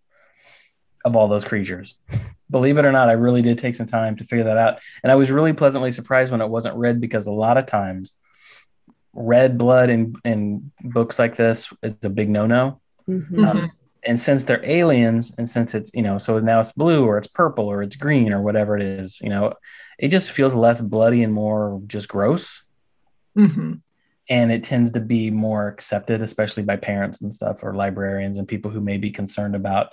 of 1.05 1.17
all 1.17 1.27
those 1.27 1.45
creatures. 1.45 1.99
Believe 2.51 2.79
it 2.79 2.85
or 2.85 2.93
not, 2.93 3.09
I 3.09 3.13
really 3.13 3.43
did 3.43 3.59
take 3.59 3.75
some 3.75 3.87
time 3.87 4.17
to 4.17 4.25
figure 4.25 4.45
that 4.45 4.57
out. 4.57 4.79
And 5.03 5.11
I 5.11 5.17
was 5.17 5.31
really 5.33 5.53
pleasantly 5.53 5.91
surprised 5.91 6.31
when 6.31 6.41
it 6.41 6.49
wasn't 6.49 6.77
red 6.77 7.01
because 7.01 7.27
a 7.27 7.33
lot 7.33 7.57
of 7.59 7.67
times 7.67 8.15
red 9.13 9.57
blood 9.59 9.91
in, 9.91 10.15
in 10.25 10.71
books 10.83 11.19
like 11.19 11.37
this 11.37 11.73
is 11.83 11.97
a 12.03 12.11
big 12.11 12.29
no-no. 12.29 12.81
Mhm. 13.09 13.47
Um, 13.49 13.73
and 14.05 14.21
since 14.21 14.45
they're 14.45 14.65
aliens 14.65 15.33
and 15.37 15.49
since 15.49 15.75
it's 15.75 15.91
you 15.93 16.03
know 16.03 16.17
so 16.19 16.39
now 16.39 16.61
it's 16.61 16.71
blue 16.73 17.05
or 17.05 17.19
it's 17.19 17.27
purple 17.27 17.67
or 17.67 17.83
it's 17.83 17.97
green 17.97 18.33
or 18.33 18.41
whatever 18.41 18.77
it 18.77 18.83
is 18.83 19.21
you 19.21 19.29
know 19.29 19.53
it 19.99 20.09
just 20.09 20.31
feels 20.31 20.55
less 20.55 20.81
bloody 20.81 21.25
and 21.25 21.33
more 21.35 21.83
just 21.89 22.07
gross 22.09 22.63
Mhm. 23.37 23.81
and 24.29 24.53
it 24.53 24.63
tends 24.63 24.93
to 24.93 25.01
be 25.01 25.33
more 25.33 25.67
accepted 25.67 26.23
especially 26.23 26.63
by 26.63 26.77
parents 26.77 27.21
and 27.21 27.35
stuff 27.35 27.65
or 27.65 27.75
librarians 27.75 28.39
and 28.39 28.47
people 28.47 28.71
who 28.71 28.81
may 28.81 28.97
be 28.97 29.11
concerned 29.11 29.57
about 29.57 29.93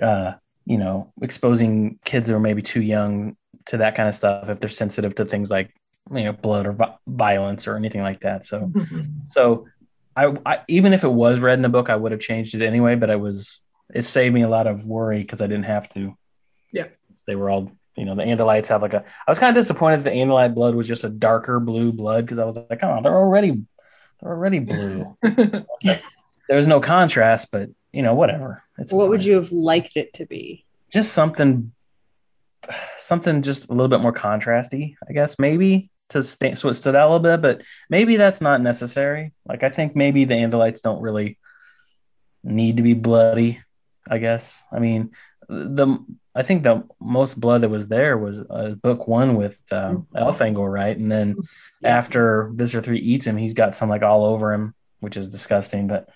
uh 0.00 0.34
you 0.66 0.78
know 0.78 1.12
exposing 1.22 1.98
kids 2.04 2.28
who 2.28 2.34
are 2.34 2.40
maybe 2.40 2.62
too 2.62 2.80
young 2.82 3.36
to 3.66 3.78
that 3.78 3.94
kind 3.94 4.08
of 4.08 4.14
stuff 4.14 4.48
if 4.48 4.60
they're 4.60 4.70
sensitive 4.70 5.14
to 5.14 5.24
things 5.24 5.50
like 5.50 5.70
you 6.12 6.24
know 6.24 6.32
blood 6.32 6.66
or 6.66 6.76
violence 7.06 7.66
or 7.68 7.76
anything 7.76 8.02
like 8.02 8.20
that 8.20 8.44
so 8.46 8.60
Mhm. 8.74 9.30
so 9.30 9.66
I, 10.16 10.36
I 10.44 10.58
even 10.68 10.92
if 10.92 11.04
it 11.04 11.12
was 11.12 11.38
read 11.40 11.54
in 11.58 11.62
the 11.62 11.68
book, 11.68 11.88
I 11.88 11.94
would 11.94 12.10
have 12.10 12.20
changed 12.20 12.54
it 12.56 12.66
anyway. 12.66 12.96
But 12.96 13.10
I 13.10 13.16
was 13.16 13.60
it 13.94 14.04
saved 14.04 14.34
me 14.34 14.42
a 14.42 14.48
lot 14.48 14.66
of 14.66 14.84
worry 14.84 15.20
because 15.20 15.40
I 15.40 15.46
didn't 15.46 15.64
have 15.66 15.88
to. 15.90 16.16
Yeah. 16.72 16.86
they 17.28 17.36
were 17.36 17.48
all 17.48 17.70
you 17.96 18.04
know 18.04 18.16
the 18.16 18.24
Andalites 18.24 18.68
have 18.68 18.82
like 18.82 18.92
a. 18.92 19.04
I 19.26 19.30
was 19.30 19.38
kind 19.38 19.56
of 19.56 19.60
disappointed 19.62 20.00
the 20.02 20.10
Andalite 20.10 20.52
blood 20.54 20.74
was 20.74 20.88
just 20.88 21.04
a 21.04 21.08
darker 21.08 21.60
blue 21.60 21.92
blood 21.92 22.26
because 22.26 22.40
I 22.40 22.44
was 22.44 22.56
like, 22.56 22.80
oh, 22.82 23.00
they're 23.02 23.16
already 23.16 23.62
they're 24.20 24.32
already 24.32 24.58
blue. 24.58 25.16
there 25.22 25.64
was 26.48 26.66
no 26.66 26.80
contrast, 26.80 27.50
but 27.52 27.70
you 27.92 28.02
know 28.02 28.14
whatever. 28.14 28.62
It's 28.78 28.92
What 28.92 29.08
would 29.08 29.24
you 29.24 29.34
have 29.34 29.50
liked 29.52 29.96
it 29.96 30.12
to 30.14 30.26
be? 30.26 30.64
just 30.92 31.12
something 31.12 31.72
something 32.98 33.42
just 33.42 33.68
a 33.70 33.72
little 33.72 33.88
bit 33.88 34.00
more 34.00 34.12
contrasty, 34.12 34.96
I 35.08 35.12
guess 35.12 35.38
maybe 35.38 35.90
to 36.10 36.22
stay 36.22 36.54
so 36.56 36.68
it 36.68 36.74
stood 36.74 36.96
out 36.96 37.08
a 37.08 37.10
little 37.12 37.36
bit, 37.36 37.40
but 37.40 37.62
maybe 37.88 38.16
that's 38.16 38.40
not 38.40 38.60
necessary. 38.60 39.32
Like 39.46 39.62
I 39.62 39.70
think 39.70 39.94
maybe 39.94 40.24
the 40.24 40.34
Andalites 40.34 40.82
don't 40.82 41.00
really 41.00 41.38
need 42.42 42.76
to 42.78 42.82
be 42.82 42.94
bloody. 42.94 43.60
I 44.08 44.18
guess. 44.18 44.64
I 44.72 44.80
mean, 44.80 45.10
the 45.48 45.98
I 46.34 46.42
think 46.42 46.64
the 46.64 46.84
most 47.00 47.38
blood 47.38 47.60
that 47.60 47.68
was 47.68 47.86
there 47.86 48.18
was 48.18 48.40
uh, 48.40 48.70
book 48.82 49.06
one 49.06 49.36
with 49.36 49.60
uh, 49.70 49.94
Elfangor, 50.16 50.70
right? 50.72 50.96
And 50.96 51.10
then 51.10 51.36
Yeah. 51.80 51.96
after 51.98 52.48
Visser 52.52 52.82
Three 52.82 52.98
eats 52.98 53.26
him, 53.26 53.36
he's 53.36 53.54
got 53.54 53.76
some 53.76 53.88
like 53.88 54.02
all 54.02 54.24
over 54.24 54.52
him, 54.52 54.74
which 55.00 55.16
is 55.16 55.28
disgusting. 55.28 55.86
But 55.86 56.08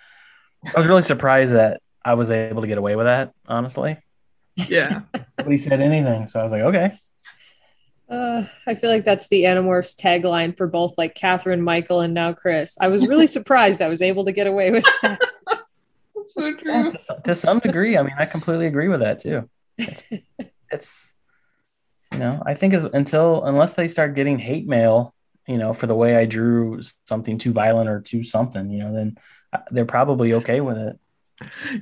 I 0.66 0.78
was 0.78 0.86
really 0.86 1.02
surprised 1.02 1.52
that 1.52 1.80
I 2.04 2.14
was 2.14 2.30
able 2.30 2.62
to 2.62 2.68
get 2.68 2.78
away 2.78 2.96
with 2.96 3.06
that. 3.06 3.32
Honestly, 3.46 3.98
yeah. 4.56 5.02
nobody 5.38 5.58
said 5.58 5.80
anything, 5.80 6.26
so 6.26 6.40
I 6.40 6.42
was 6.42 6.52
like, 6.52 6.62
okay. 6.62 6.92
Uh, 8.08 8.44
I 8.66 8.74
feel 8.74 8.90
like 8.90 9.04
that's 9.04 9.28
the 9.28 9.44
Animorphs 9.44 9.98
tagline 9.98 10.56
for 10.56 10.66
both 10.66 10.98
like 10.98 11.14
Katherine, 11.14 11.62
Michael, 11.62 12.00
and 12.00 12.12
now 12.12 12.32
Chris. 12.32 12.76
I 12.80 12.88
was 12.88 13.06
really 13.06 13.26
surprised 13.38 13.80
I 13.80 13.88
was 13.88 14.02
able 14.02 14.26
to 14.26 14.32
get 14.32 14.46
away 14.46 14.70
with 14.70 14.84
that. 15.02 15.20
So 16.28 16.46
Yeah, 16.64 16.90
to, 16.90 16.98
some- 16.98 17.22
to 17.22 17.34
some 17.34 17.58
degree, 17.60 17.96
I 17.96 18.02
mean, 18.02 18.14
I 18.18 18.24
completely 18.26 18.66
agree 18.66 18.88
with 18.88 19.00
that 19.00 19.20
too. 19.20 19.48
It's, 19.78 20.04
it's 20.68 21.12
you 22.12 22.18
know, 22.18 22.42
I 22.44 22.54
think 22.54 22.74
is 22.74 22.86
until 22.86 23.44
unless 23.44 23.74
they 23.74 23.86
start 23.86 24.16
getting 24.16 24.40
hate 24.40 24.66
mail, 24.66 25.14
you 25.46 25.58
know, 25.58 25.74
for 25.74 25.86
the 25.86 25.94
way 25.94 26.16
I 26.16 26.24
drew 26.24 26.80
something 27.06 27.38
too 27.38 27.52
violent 27.52 27.88
or 27.88 28.00
too 28.00 28.24
something, 28.24 28.68
you 28.70 28.80
know, 28.80 28.92
then 28.92 29.16
they're 29.70 29.84
probably 29.84 30.34
okay 30.34 30.61
with 30.61 30.78
it. 30.78 30.98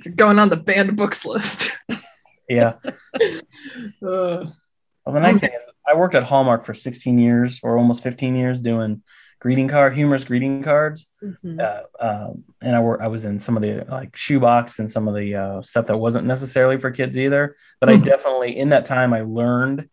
You're 0.04 0.14
going 0.14 0.38
on 0.38 0.48
the 0.48 0.56
banned 0.56 0.96
books 0.96 1.24
list. 1.24 1.70
Yeah. 2.48 2.74
Uh, 4.02 4.46
Well, 5.04 5.14
the 5.14 5.20
nice 5.20 5.40
thing 5.40 5.50
is, 5.56 5.62
I 5.88 5.96
worked 5.96 6.14
at 6.14 6.22
Hallmark 6.22 6.64
for 6.64 6.74
16 6.74 7.18
years 7.18 7.60
or 7.62 7.76
almost 7.78 8.02
15 8.02 8.36
years 8.36 8.58
doing 8.60 9.02
greeting 9.40 9.68
card, 9.68 9.94
humorous 9.94 10.24
greeting 10.24 10.62
cards. 10.62 11.08
Mhm. 11.22 11.60
uh, 11.60 11.82
um, 12.00 12.44
and 12.60 12.76
I 12.76 12.80
were 12.80 13.02
I 13.02 13.08
was 13.08 13.24
in 13.24 13.40
some 13.40 13.56
of 13.56 13.62
the 13.62 13.84
like 13.88 14.16
shoebox 14.16 14.78
and 14.78 14.90
some 14.90 15.08
of 15.08 15.14
the 15.14 15.34
uh, 15.34 15.62
stuff 15.62 15.86
that 15.86 15.96
wasn't 15.96 16.26
necessarily 16.26 16.78
for 16.78 16.90
kids 16.90 17.16
either. 17.18 17.56
But 17.80 17.90
I 17.90 17.96
Mhm. 17.96 18.04
definitely 18.04 18.56
in 18.56 18.68
that 18.70 18.86
time 18.86 19.12
I 19.12 19.22
learned 19.22 19.88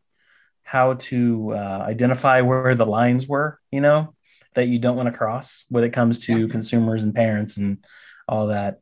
how 0.63 0.93
to 0.95 1.53
uh, 1.53 1.83
identify 1.87 2.41
where 2.41 2.75
the 2.75 2.85
lines 2.85 3.27
were. 3.27 3.59
You 3.71 3.81
know 3.81 4.13
that 4.55 4.67
you 4.67 4.79
don't 4.79 4.95
want 4.95 5.07
to 5.07 5.17
cross 5.17 5.65
when 5.69 5.83
it 5.83 5.93
comes 5.93 6.19
to 6.25 6.47
consumers 6.47 7.03
and 7.03 7.15
parents 7.15 7.57
and 7.57 7.85
all 8.27 8.47
that. 8.47 8.79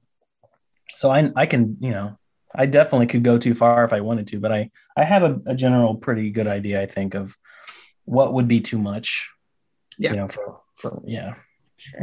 So 0.95 1.11
I 1.11 1.31
I 1.35 1.45
can 1.45 1.77
you 1.79 1.91
know 1.91 2.17
I 2.55 2.65
definitely 2.65 3.07
could 3.07 3.23
go 3.23 3.37
too 3.37 3.53
far 3.53 3.83
if 3.83 3.93
I 3.93 4.01
wanted 4.01 4.27
to, 4.27 4.39
but 4.39 4.51
I 4.51 4.71
I 4.95 5.03
have 5.03 5.23
a, 5.23 5.39
a 5.45 5.55
general 5.55 5.95
pretty 5.95 6.31
good 6.31 6.47
idea 6.47 6.81
I 6.81 6.85
think 6.85 7.13
of 7.13 7.35
what 8.05 8.33
would 8.33 8.47
be 8.47 8.61
too 8.61 8.79
much. 8.79 9.29
Yeah. 9.97 10.11
You 10.11 10.17
know 10.17 10.27
for 10.27 10.61
for 10.75 11.01
yeah. 11.05 11.35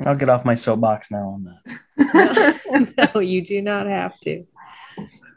I'll 0.04 0.14
get 0.14 0.28
off 0.28 0.44
my 0.44 0.54
soapbox 0.54 1.10
now 1.10 1.30
on 1.30 1.58
that. 1.96 3.04
no, 3.14 3.20
you 3.20 3.44
do 3.44 3.60
not 3.60 3.86
have 3.86 4.18
to. 4.20 4.46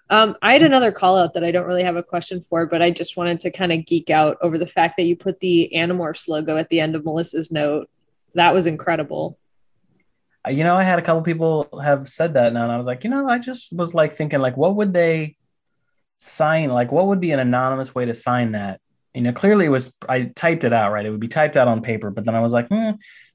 Um, 0.10 0.38
I 0.42 0.54
had 0.54 0.64
another 0.64 0.92
call 0.92 1.18
out 1.18 1.34
that 1.34 1.44
I 1.44 1.52
don't 1.52 1.66
really 1.66 1.84
have 1.84 1.96
a 1.96 2.04
question 2.04 2.42
for, 2.42 2.66
but 2.66 2.82
I 2.82 2.92
just 2.92 3.18
wanted 3.18 3.42
to 3.42 3.52
kind 3.52 3.72
of 3.72 3.86
geek 3.86 4.10
out 4.10 4.38
over 4.42 4.58
the 4.58 4.68
fact 4.68 4.96
that 4.98 5.04
you 5.04 5.16
put 5.16 5.40
the 5.40 5.72
Animorphs 5.76 6.28
logo 6.28 6.56
at 6.56 6.70
the 6.70 6.80
end 6.80 6.96
of 6.96 7.04
Melissa's 7.04 7.52
note. 7.52 7.90
That 8.38 8.54
was 8.54 8.68
incredible. 8.68 9.38
Uh, 10.46 10.52
You 10.52 10.64
know, 10.64 10.76
I 10.76 10.84
had 10.84 11.00
a 11.00 11.02
couple 11.02 11.24
people 11.24 11.68
have 11.84 12.08
said 12.08 12.36
that 12.36 12.54
now, 12.54 12.64
and 12.64 12.72
I 12.72 12.78
was 12.78 12.86
like, 12.86 13.04
you 13.04 13.10
know, 13.10 13.28
I 13.28 13.40
just 13.40 13.76
was 13.76 13.94
like 13.94 14.16
thinking, 14.16 14.40
like, 14.40 14.56
what 14.56 14.76
would 14.76 14.94
they 14.94 15.36
sign? 16.18 16.70
Like, 16.70 16.92
what 16.92 17.08
would 17.08 17.20
be 17.20 17.32
an 17.32 17.40
anonymous 17.40 17.94
way 17.96 18.06
to 18.06 18.14
sign 18.14 18.52
that? 18.52 18.80
You 19.14 19.24
know, 19.24 19.34
clearly 19.34 19.66
it 19.66 19.70
was, 19.70 19.96
I 20.08 20.32
typed 20.36 20.64
it 20.64 20.74
out, 20.74 20.92
right? 20.92 21.06
It 21.06 21.10
would 21.10 21.20
be 21.20 21.28
typed 21.28 21.58
out 21.58 21.68
on 21.68 21.82
paper, 21.82 22.12
but 22.12 22.26
then 22.26 22.36
I 22.36 22.42
was 22.42 22.54
like, 22.54 22.68
hmm, 22.68 22.92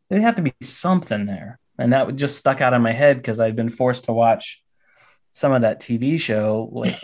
there'd 0.09 0.23
have 0.23 0.37
to 0.37 0.43
be 0.43 0.55
something 0.63 1.27
there. 1.27 1.59
And 1.79 1.93
that 1.93 2.07
would 2.07 2.17
just 2.17 2.37
stuck 2.37 2.61
out 2.61 2.75
in 2.75 2.83
my 2.83 2.93
head 2.93 3.17
because 3.17 3.41
I'd 3.41 3.57
been 3.57 3.69
forced 3.69 4.05
to 4.05 4.13
watch 4.13 4.63
some 5.33 5.53
of 5.53 5.63
that 5.63 5.81
TV 5.81 6.19
show. 6.19 6.71
Like. 6.83 6.99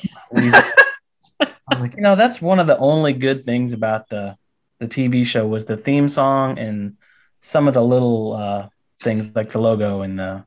I 1.40 1.74
was 1.74 1.82
like, 1.82 1.96
you 1.96 2.02
know, 2.02 2.16
that's 2.16 2.40
one 2.40 2.60
of 2.60 2.66
the 2.66 2.78
only 2.78 3.12
good 3.12 3.44
things 3.44 3.72
about 3.72 4.08
the 4.08 4.36
the 4.78 4.86
TV 4.86 5.24
show 5.26 5.46
was 5.46 5.66
the 5.66 5.76
theme 5.76 6.08
song 6.08 6.58
and 6.58 6.96
some 7.40 7.68
of 7.68 7.74
the 7.74 7.82
little 7.82 8.34
uh, 8.34 8.68
things 9.00 9.34
like 9.34 9.50
the 9.50 9.60
logo 9.60 10.02
and 10.02 10.18
the 10.18 10.44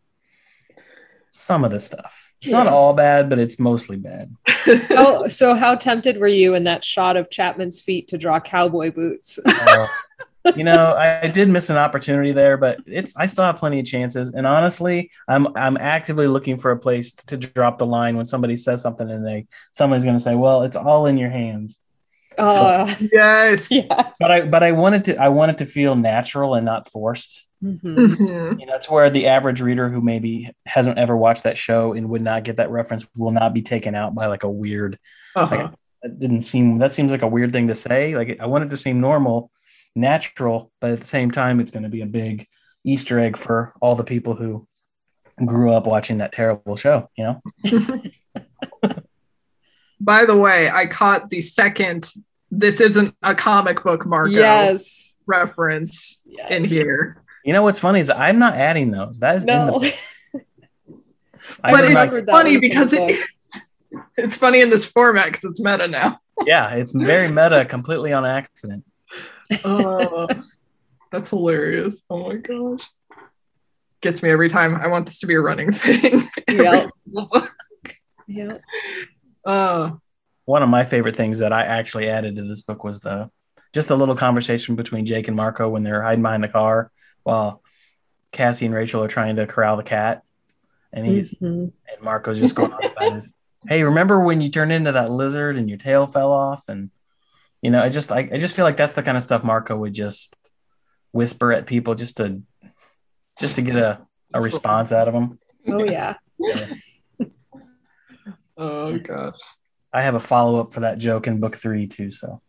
some 1.31 1.63
of 1.63 1.71
the 1.71 1.79
stuff. 1.79 2.33
It's 2.41 2.51
not 2.51 2.67
all 2.67 2.93
bad, 2.93 3.29
but 3.29 3.37
it's 3.37 3.59
mostly 3.59 3.97
bad. 3.97 4.35
Oh, 4.91 5.27
so 5.27 5.55
how 5.55 5.73
tempted 5.73 6.17
were 6.17 6.27
you 6.27 6.53
in 6.53 6.65
that 6.65 6.85
shot 6.85 7.17
of 7.17 7.31
Chapman's 7.31 7.79
feet 7.79 8.09
to 8.09 8.17
draw 8.17 8.39
cowboy 8.39 8.91
boots? 8.91 9.39
Uh, 9.43 9.87
you 10.55 10.63
know, 10.63 10.91
I, 10.93 11.23
I 11.23 11.27
did 11.27 11.49
miss 11.49 11.71
an 11.71 11.77
opportunity 11.77 12.31
there, 12.31 12.57
but 12.57 12.79
it's 12.85 13.15
I 13.17 13.25
still 13.25 13.43
have 13.43 13.57
plenty 13.57 13.79
of 13.79 13.87
chances. 13.87 14.29
And 14.29 14.45
honestly, 14.45 15.09
I'm 15.27 15.55
I'm 15.57 15.77
actively 15.77 16.27
looking 16.27 16.57
for 16.57 16.69
a 16.69 16.77
place 16.77 17.11
to 17.13 17.37
drop 17.37 17.79
the 17.79 17.87
line 17.87 18.17
when 18.17 18.27
somebody 18.27 18.55
says 18.55 18.83
something 18.83 19.09
and 19.09 19.25
they 19.25 19.47
somebody's 19.71 20.03
going 20.03 20.17
to 20.17 20.23
say, 20.23 20.35
"Well, 20.35 20.61
it's 20.61 20.75
all 20.75 21.07
in 21.07 21.17
your 21.17 21.31
hands." 21.31 21.79
Oh, 22.37 22.95
yes. 23.11 23.67
yes. 23.71 24.15
But 24.19 24.31
I 24.31 24.45
but 24.47 24.63
I 24.63 24.71
wanted 24.71 25.05
to 25.05 25.17
I 25.17 25.29
wanted 25.29 25.57
to 25.59 25.65
feel 25.65 25.95
natural 25.95 26.55
and 26.55 26.65
not 26.65 26.89
forced. 26.91 27.47
Mhm. 27.63 27.81
Mhm. 27.83 28.59
You 28.59 28.65
know, 28.65 28.75
it's 28.75 28.89
where 28.89 29.09
the 29.09 29.27
average 29.27 29.61
reader 29.61 29.89
who 29.89 30.01
maybe 30.01 30.51
hasn't 30.65 30.97
ever 30.97 31.15
watched 31.15 31.43
that 31.43 31.57
show 31.57 31.93
and 31.93 32.09
would 32.09 32.21
not 32.21 32.43
get 32.43 32.57
that 32.57 32.71
reference 32.71 33.05
will 33.15 33.31
not 33.31 33.53
be 33.53 33.61
taken 33.61 33.93
out 33.95 34.15
by 34.15 34.27
like 34.27 34.43
a 34.43 34.49
weird. 34.49 34.97
Uh-huh. 35.35 35.69
That 36.01 36.19
didn't 36.19 36.41
seem. 36.41 36.79
That 36.79 36.91
seems 36.91 37.11
like 37.11 37.21
a 37.21 37.27
weird 37.27 37.53
thing 37.53 37.67
to 37.67 37.75
say. 37.75 38.15
Like 38.15 38.37
I 38.39 38.47
want 38.47 38.63
it 38.63 38.69
to 38.69 38.77
seem 38.77 39.01
normal, 39.01 39.51
natural, 39.95 40.71
but 40.81 40.91
at 40.91 40.99
the 40.99 41.05
same 41.05 41.29
time, 41.31 41.59
it's 41.59 41.71
going 41.71 41.83
to 41.83 41.89
be 41.89 42.01
a 42.01 42.07
big 42.07 42.47
Easter 42.83 43.19
egg 43.19 43.37
for 43.37 43.73
all 43.81 43.95
the 43.95 44.03
people 44.03 44.33
who 44.35 44.67
grew 45.45 45.71
up 45.71 45.85
watching 45.85 46.17
that 46.17 46.31
terrible 46.31 46.75
show. 46.75 47.09
You 47.15 47.41
know. 47.63 48.01
By 50.03 50.25
the 50.25 50.35
way, 50.35 50.69
I 50.69 50.87
caught 50.87 51.29
the 51.29 51.41
second 51.41 52.09
this 52.49 52.81
isn't 52.81 53.15
a 53.23 53.33
comic 53.35 53.83
book 53.83 54.05
Marco 54.05 54.29
Yes. 54.31 55.15
reference 55.25 56.19
yes. 56.25 56.51
in 56.51 56.63
here. 56.65 57.23
You 57.45 57.53
know 57.53 57.63
what's 57.63 57.79
funny 57.79 57.99
is 57.99 58.09
I'm 58.09 58.39
not 58.39 58.55
adding 58.55 58.91
those. 58.91 59.19
That 59.19 59.35
is 59.37 59.43
in 59.43 59.47
No. 59.47 59.79
the. 59.79 59.93
But 61.61 61.71
it's 61.71 61.89
like, 61.89 61.89
remembered 61.89 62.25
that 62.27 62.31
funny 62.31 62.57
because 62.57 62.93
it, 62.93 63.19
it's 64.17 64.37
funny 64.37 64.61
in 64.61 64.69
this 64.69 64.85
format 64.85 65.25
because 65.25 65.43
it's 65.43 65.59
meta 65.59 65.87
now. 65.87 66.19
yeah, 66.45 66.69
it's 66.75 66.91
very 66.93 67.27
meta, 67.27 67.65
completely 67.65 68.13
on 68.13 68.25
accident. 68.25 68.85
Oh, 69.65 70.27
that's 71.11 71.29
hilarious. 71.29 72.01
Oh 72.09 72.29
my 72.29 72.35
gosh. 72.35 72.87
Gets 74.01 74.23
me 74.23 74.29
every 74.29 74.49
time. 74.49 74.75
I 74.75 74.87
want 74.87 75.05
this 75.07 75.19
to 75.19 75.27
be 75.27 75.33
a 75.35 75.41
running 75.41 75.71
thing. 75.71 76.23
Every 76.47 76.87
Yep. 78.27 78.61
Yeah. 79.45 79.51
Uh, 79.51 79.91
one 80.45 80.63
of 80.63 80.69
my 80.69 80.83
favorite 80.83 81.15
things 81.15 81.39
that 81.39 81.53
I 81.53 81.63
actually 81.65 82.09
added 82.09 82.35
to 82.35 82.43
this 82.43 82.61
book 82.61 82.83
was 82.83 82.99
the 82.99 83.29
just 83.73 83.89
a 83.89 83.95
little 83.95 84.15
conversation 84.15 84.75
between 84.75 85.05
Jake 85.05 85.27
and 85.27 85.37
Marco 85.37 85.69
when 85.69 85.83
they're 85.83 86.01
hiding 86.01 86.23
behind 86.23 86.43
the 86.43 86.49
car 86.49 86.91
while 87.23 87.61
Cassie 88.31 88.65
and 88.65 88.75
Rachel 88.75 89.03
are 89.03 89.07
trying 89.07 89.37
to 89.37 89.47
corral 89.47 89.77
the 89.77 89.83
cat, 89.83 90.23
and 90.91 91.05
he's 91.05 91.31
Mhm. 91.33 91.71
and 91.91 92.01
Marco's 92.01 92.39
just 92.39 92.55
going 92.55 92.73
on 92.73 92.83
about 92.83 93.13
his. 93.13 93.33
Hey, 93.67 93.83
remember 93.83 94.19
when 94.19 94.41
you 94.41 94.49
turned 94.49 94.71
into 94.71 94.91
that 94.93 95.11
lizard 95.11 95.55
and 95.57 95.69
your 95.69 95.77
tail 95.77 96.07
fell 96.07 96.31
off? 96.31 96.67
And 96.67 96.89
you 97.61 97.69
know, 97.69 97.81
I 97.81 97.89
just 97.89 98.09
like 98.09 98.33
I 98.33 98.37
just 98.39 98.55
feel 98.55 98.65
like 98.65 98.77
that's 98.77 98.93
the 98.93 99.03
kind 99.03 99.15
of 99.17 99.23
stuff 99.23 99.43
Marco 99.43 99.77
would 99.77 99.93
just 99.93 100.35
whisper 101.13 101.51
at 101.53 101.67
people 101.67 101.93
just 101.95 102.17
to 102.17 102.41
just 103.39 103.55
to 103.55 103.61
get 103.61 103.75
a, 103.75 103.99
a 104.33 104.41
response 104.41 104.91
out 104.91 105.07
of 105.07 105.13
them. 105.13 105.39
Oh 105.67 105.83
yeah. 105.85 106.15
Oh 108.57 108.97
gosh. 108.97 109.39
I 109.93 110.01
have 110.03 110.15
a 110.15 110.19
follow 110.19 110.59
up 110.61 110.73
for 110.73 110.81
that 110.81 110.99
joke 110.99 111.27
in 111.27 111.39
book 111.39 111.55
three 111.55 111.87
too. 111.87 112.11
So 112.11 112.41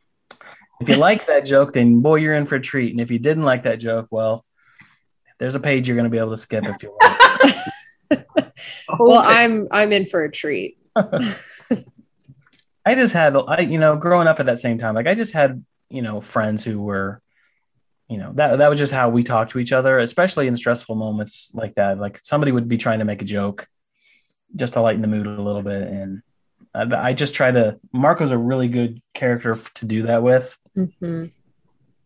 if 0.80 0.88
you 0.88 0.96
like 0.96 1.26
that 1.26 1.44
joke, 1.44 1.72
then 1.72 2.00
boy, 2.00 2.16
you're 2.16 2.34
in 2.34 2.46
for 2.46 2.56
a 2.56 2.60
treat. 2.60 2.92
And 2.92 3.00
if 3.00 3.10
you 3.10 3.18
didn't 3.18 3.44
like 3.44 3.64
that 3.64 3.80
joke, 3.80 4.08
well, 4.10 4.44
there's 5.38 5.54
a 5.54 5.60
page 5.60 5.88
you're 5.88 5.96
going 5.96 6.04
to 6.04 6.10
be 6.10 6.18
able 6.18 6.30
to 6.30 6.36
skip 6.36 6.64
if 6.64 6.82
you 6.82 6.90
want. 6.90 7.56
Oh, 8.88 8.96
well, 9.00 9.20
Okay. 9.22 9.28
I'm 9.36 9.68
I'm 9.70 9.90
in 9.92 10.04
for 10.06 10.22
a 10.22 10.30
treat. 10.30 10.76
I 10.96 12.94
just 12.94 13.14
had, 13.14 13.34
I 13.36 13.60
you 13.60 13.78
know, 13.78 13.96
growing 13.96 14.28
up 14.28 14.38
at 14.38 14.46
that 14.46 14.58
same 14.58 14.78
time, 14.78 14.94
like 14.94 15.06
I 15.06 15.14
just 15.14 15.32
had, 15.32 15.64
you 15.88 16.02
know, 16.02 16.20
friends 16.20 16.62
who 16.62 16.80
were, 16.80 17.22
you 18.08 18.18
know, 18.18 18.32
that 18.34 18.58
that 18.58 18.68
was 18.68 18.78
just 18.78 18.92
how 18.92 19.08
we 19.08 19.22
talked 19.22 19.52
to 19.52 19.58
each 19.58 19.72
other, 19.72 19.98
especially 19.98 20.46
in 20.46 20.56
stressful 20.56 20.94
moments 20.94 21.50
like 21.54 21.74
that. 21.76 21.98
Like 21.98 22.20
somebody 22.22 22.52
would 22.52 22.68
be 22.68 22.76
trying 22.76 22.98
to 22.98 23.04
make 23.06 23.22
a 23.22 23.24
joke 23.24 23.66
just 24.56 24.74
to 24.74 24.80
lighten 24.80 25.02
the 25.02 25.08
mood 25.08 25.26
a 25.26 25.40
little 25.42 25.62
bit, 25.62 25.82
and 25.88 26.22
I, 26.74 27.08
I 27.08 27.12
just 27.12 27.34
try 27.34 27.50
to. 27.50 27.78
Marco's 27.92 28.30
a 28.30 28.38
really 28.38 28.68
good 28.68 29.00
character 29.14 29.58
to 29.74 29.84
do 29.84 30.02
that 30.04 30.22
with. 30.22 30.56
Mhm. 30.76 31.30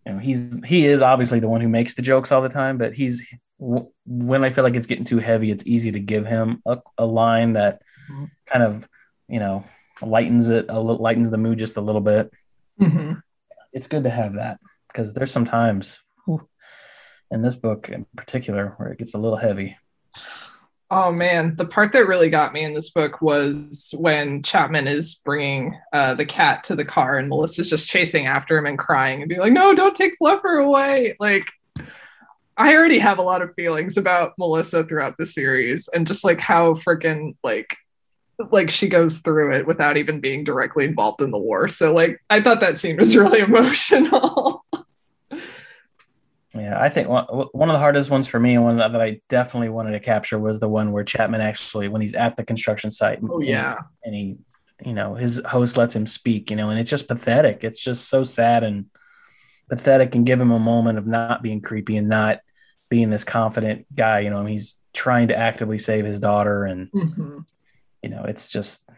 you 0.06 0.12
know 0.12 0.18
he's 0.18 0.58
he 0.64 0.86
is 0.86 1.02
obviously 1.02 1.38
the 1.40 1.48
one 1.48 1.60
who 1.60 1.68
makes 1.68 1.94
the 1.94 2.02
jokes 2.02 2.30
all 2.32 2.42
the 2.42 2.48
time 2.48 2.78
but 2.78 2.94
he's 2.94 3.22
when 3.58 4.44
i 4.44 4.50
feel 4.50 4.62
like 4.64 4.74
it's 4.74 4.86
getting 4.88 5.04
too 5.04 5.18
heavy 5.18 5.50
it's 5.52 5.66
easy 5.66 5.90
to 5.92 6.00
give 6.00 6.26
him 6.26 6.60
a, 6.66 6.78
a 6.98 7.04
line 7.06 7.52
that 7.54 7.80
Mhm. 8.10 8.30
kind 8.46 8.62
of 8.64 8.88
you 9.28 9.38
know 9.40 9.64
lightens 10.02 10.48
it 10.48 10.66
a 10.68 10.80
little 10.80 11.00
lightens 11.02 11.30
the 11.30 11.38
mood 11.38 11.58
just 11.60 11.76
a 11.76 11.80
little 11.80 12.00
bit 12.00 12.32
Mhm. 12.80 13.20
it's 13.72 13.86
good 13.88 14.02
to 14.04 14.10
have 14.10 14.34
that 14.34 14.58
because 14.88 15.12
there's 15.12 15.30
some 15.32 15.44
times 15.44 16.00
whew, 16.24 16.48
in 17.30 17.42
this 17.42 17.56
book 17.56 17.88
in 17.88 18.04
particular 18.16 18.74
where 18.78 18.88
it 18.92 18.98
gets 18.98 19.14
a 19.14 19.18
little 19.18 19.38
heavy 19.38 19.76
Oh 20.88 21.10
man, 21.10 21.56
the 21.56 21.66
part 21.66 21.90
that 21.92 22.06
really 22.06 22.30
got 22.30 22.52
me 22.52 22.62
in 22.62 22.72
this 22.72 22.90
book 22.90 23.20
was 23.20 23.92
when 23.98 24.42
Chapman 24.44 24.86
is 24.86 25.16
bringing 25.16 25.76
uh, 25.92 26.14
the 26.14 26.24
cat 26.24 26.62
to 26.64 26.76
the 26.76 26.84
car 26.84 27.18
and 27.18 27.28
Melissa's 27.28 27.68
just 27.68 27.88
chasing 27.88 28.26
after 28.26 28.56
him 28.56 28.66
and 28.66 28.78
crying 28.78 29.20
and 29.20 29.28
being 29.28 29.40
like, 29.40 29.52
"No, 29.52 29.74
don't 29.74 29.96
take 29.96 30.14
Fluffer 30.16 30.64
away!" 30.64 31.16
Like, 31.18 31.46
I 32.56 32.76
already 32.76 33.00
have 33.00 33.18
a 33.18 33.22
lot 33.22 33.42
of 33.42 33.52
feelings 33.54 33.96
about 33.96 34.34
Melissa 34.38 34.84
throughout 34.84 35.16
the 35.18 35.26
series 35.26 35.88
and 35.88 36.06
just 36.06 36.22
like 36.22 36.40
how 36.40 36.74
freaking 36.74 37.36
like 37.42 37.76
like 38.52 38.70
she 38.70 38.88
goes 38.88 39.20
through 39.20 39.52
it 39.52 39.66
without 39.66 39.96
even 39.96 40.20
being 40.20 40.44
directly 40.44 40.84
involved 40.84 41.20
in 41.20 41.30
the 41.30 41.38
war. 41.38 41.68
So 41.68 41.92
like, 41.92 42.20
I 42.30 42.40
thought 42.40 42.60
that 42.60 42.78
scene 42.78 42.96
was 42.96 43.16
really 43.16 43.40
emotional. 43.40 44.64
Yeah 46.60 46.80
i 46.80 46.88
think 46.88 47.08
one, 47.08 47.24
one 47.52 47.68
of 47.68 47.72
the 47.74 47.78
hardest 47.78 48.10
ones 48.10 48.26
for 48.26 48.38
me 48.40 48.54
and 48.54 48.64
one 48.64 48.76
that, 48.76 48.94
i 48.96 49.20
definitely 49.28 49.68
wanted 49.68 49.92
to 49.92 50.00
capture 50.00 50.38
was 50.38 50.58
the 50.60 50.68
one 50.68 50.92
where 50.92 51.04
chapman 51.04 51.40
actually 51.40 51.88
when 51.88 52.00
he's 52.00 52.14
at 52.14 52.36
the 52.36 52.44
construction 52.44 52.90
site 52.90 53.18
oh 53.22 53.38
and- 53.38 53.48
yeah. 53.48 53.78
and 54.04 54.14
he 54.14 54.36
you 54.84 54.92
know 54.92 55.14
his 55.14 55.40
host 55.46 55.76
lets 55.76 55.96
him 55.96 56.06
speak 56.06 56.50
you 56.50 56.56
know 56.56 56.70
and 56.70 56.78
it's 56.78 56.90
just 56.90 57.08
pathetic 57.08 57.64
it's 57.64 57.80
just 57.82 58.08
so 58.08 58.24
sad 58.24 58.62
and 58.62 58.86
pathetic 59.68 60.14
and 60.14 60.26
give 60.26 60.40
him 60.40 60.50
a 60.52 60.58
moment 60.58 60.98
of 60.98 61.06
not 61.06 61.42
being 61.42 61.60
creepy 61.60 61.96
and 61.96 62.08
not 62.08 62.38
being 62.88 63.10
this 63.10 63.24
confident 63.24 63.86
guy 63.94 64.20
you 64.20 64.30
know 64.30 64.38
and 64.40 64.48
he's 64.48 64.74
trying 64.92 65.28
to 65.28 65.36
actively 65.36 65.78
save 65.78 66.04
his 66.04 66.20
daughter 66.20 66.64
and 66.64 66.90
Mhm. 66.92 67.44
you 68.02 68.10
know 68.10 68.24
it's 68.24 68.48
just 68.48 68.88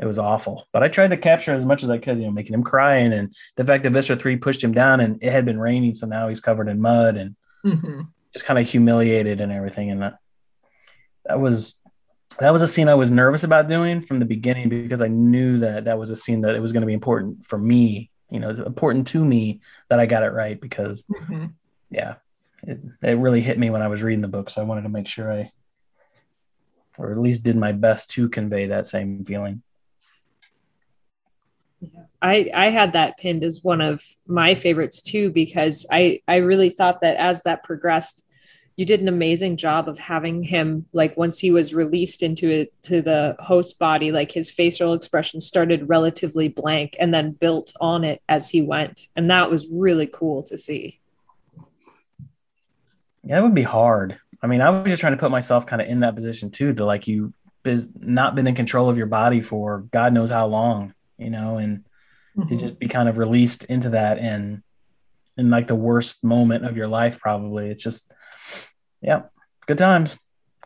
it 0.00 0.06
was 0.06 0.18
awful 0.18 0.66
but 0.72 0.82
i 0.82 0.88
tried 0.88 1.08
to 1.10 1.16
capture 1.16 1.54
as 1.54 1.64
much 1.64 1.82
as 1.82 1.90
i 1.90 1.98
could 1.98 2.18
you 2.18 2.24
know 2.24 2.30
making 2.30 2.54
him 2.54 2.62
crying 2.62 3.12
and 3.12 3.34
the 3.56 3.64
fact 3.64 3.84
that 3.84 3.90
visser 3.92 4.16
3 4.16 4.36
pushed 4.36 4.62
him 4.64 4.72
down 4.72 5.00
and 5.00 5.22
it 5.22 5.30
had 5.32 5.44
been 5.44 5.58
raining 5.60 5.94
so 5.94 6.06
now 6.06 6.28
he's 6.28 6.40
covered 6.40 6.68
in 6.68 6.80
mud 6.80 7.16
and 7.16 7.36
Mhm. 7.64 8.08
just 8.32 8.44
kind 8.44 8.58
of 8.58 8.68
humiliated 8.68 9.40
and 9.40 9.52
everything. 9.52 9.90
And 9.90 10.02
that, 10.02 10.14
that 11.26 11.38
was 11.38 11.78
that 12.40 12.50
was 12.50 12.62
a 12.62 12.66
scene 12.66 12.88
I 12.88 12.94
was 12.96 13.10
nervous 13.12 13.44
about 13.44 13.68
doing 13.68 14.00
from 14.00 14.18
the 14.18 14.24
beginning 14.24 14.68
because 14.68 15.00
I 15.02 15.06
knew 15.08 15.58
that 15.58 15.84
that 15.84 15.98
was 15.98 16.10
a 16.10 16.16
scene 16.16 16.40
that 16.40 16.54
it 16.56 16.60
was 16.60 16.72
going 16.72 16.80
to 16.80 16.86
be 16.86 16.92
important 16.94 17.46
for 17.46 17.58
me, 17.58 18.10
you 18.30 18.40
know, 18.40 18.50
important 18.50 19.06
to 19.08 19.24
me 19.24 19.60
that 19.90 20.00
I 20.00 20.06
got 20.06 20.22
it 20.24 20.32
right 20.32 20.60
because 20.60 21.04
Mhm. 21.08 21.52
yeah, 21.90 22.14
it, 22.64 22.80
it 23.02 23.18
really 23.18 23.42
hit 23.42 23.58
me 23.58 23.70
when 23.70 23.82
I 23.82 23.88
was 23.88 24.02
reading 24.02 24.22
the 24.22 24.28
book. 24.28 24.50
So 24.50 24.60
I 24.60 24.64
wanted 24.64 24.82
to 24.82 24.88
make 24.88 25.06
sure 25.06 25.30
I, 25.30 25.52
or 26.98 27.12
at 27.12 27.18
least 27.18 27.44
did 27.44 27.56
my 27.56 27.70
best 27.72 28.10
to 28.12 28.28
convey 28.28 28.66
that 28.66 28.86
same 28.86 29.24
feeling. 29.24 29.62
I 32.20 32.50
I 32.54 32.70
had 32.70 32.92
that 32.92 33.18
pinned 33.18 33.44
as 33.44 33.62
one 33.62 33.80
of 33.80 34.02
my 34.26 34.54
favorites 34.54 35.02
too 35.02 35.30
because 35.30 35.86
I 35.90 36.20
I 36.28 36.36
really 36.36 36.70
thought 36.70 37.00
that 37.00 37.16
as 37.16 37.42
that 37.42 37.64
progressed, 37.64 38.22
you 38.76 38.86
did 38.86 39.00
an 39.00 39.08
amazing 39.08 39.56
job 39.56 39.88
of 39.88 39.98
having 39.98 40.42
him 40.42 40.86
like 40.92 41.16
once 41.16 41.38
he 41.38 41.50
was 41.50 41.74
released 41.74 42.22
into 42.22 42.48
it 42.50 42.72
to 42.84 43.02
the 43.02 43.36
host 43.40 43.78
body, 43.78 44.12
like 44.12 44.32
his 44.32 44.50
facial 44.50 44.94
expression 44.94 45.40
started 45.40 45.88
relatively 45.88 46.48
blank 46.48 46.96
and 46.98 47.12
then 47.12 47.32
built 47.32 47.72
on 47.80 48.04
it 48.04 48.22
as 48.28 48.48
he 48.48 48.62
went, 48.62 49.08
and 49.16 49.30
that 49.30 49.50
was 49.50 49.68
really 49.68 50.06
cool 50.06 50.42
to 50.44 50.56
see. 50.56 51.00
Yeah, 53.24 53.38
it 53.38 53.42
would 53.42 53.54
be 53.54 53.62
hard. 53.62 54.18
I 54.42 54.48
mean, 54.48 54.60
I 54.60 54.70
was 54.70 54.90
just 54.90 55.00
trying 55.00 55.12
to 55.12 55.18
put 55.18 55.30
myself 55.30 55.66
kind 55.66 55.80
of 55.80 55.88
in 55.88 56.00
that 56.00 56.16
position 56.16 56.50
too, 56.50 56.72
to 56.74 56.84
like 56.84 57.06
you 57.06 57.32
has 57.64 57.88
not 57.96 58.34
been 58.34 58.46
in 58.46 58.54
control 58.54 58.90
of 58.90 58.98
your 58.98 59.06
body 59.06 59.40
for 59.40 59.80
God 59.92 60.12
knows 60.12 60.30
how 60.30 60.46
long, 60.46 60.94
you 61.22 61.30
know, 61.30 61.56
and 61.58 61.84
to 62.36 62.54
Mhm. 62.54 62.58
just 62.60 62.78
be 62.78 62.88
kind 62.88 63.08
of 63.08 63.18
released 63.18 63.64
into 63.64 63.90
that 63.90 64.18
and 64.18 64.62
in 65.36 65.50
like 65.50 65.66
the 65.66 65.74
worst 65.74 66.22
moment 66.24 66.64
of 66.66 66.76
your 66.76 66.88
life, 66.88 67.20
probably. 67.20 67.70
It's 67.70 67.82
just, 67.82 68.12
yeah, 69.00 69.22
good 69.66 69.78
times, 69.78 70.16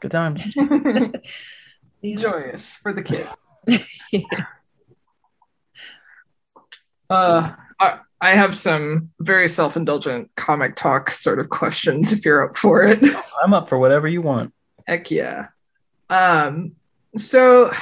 good 0.01 0.11
times. 0.11 0.43
Yeah. 2.03 2.17
joyous 2.19 2.73
for 2.75 2.93
the 2.93 3.03
kid. 3.03 3.27
Uh, 7.09 7.53
I, 7.79 7.99
I 8.21 8.31
have 8.35 8.57
some 8.57 9.11
very 9.21 9.49
self-indulgent 9.49 10.31
comic 10.37 10.77
talk 10.77 11.11
sort 11.11 11.39
of 11.39 11.49
questions 11.51 12.13
if 12.13 12.25
you're 12.25 12.45
up 12.49 12.57
for 12.57 12.83
it. 12.83 12.99
I'm 13.43 13.55
up 13.55 13.69
for 13.69 13.79
whatever 13.79 14.09
you 14.09 14.23
want. 14.23 14.53
Heck 14.87 15.11
yeah. 15.11 15.47
Um, 16.11 16.75
so 17.17 17.73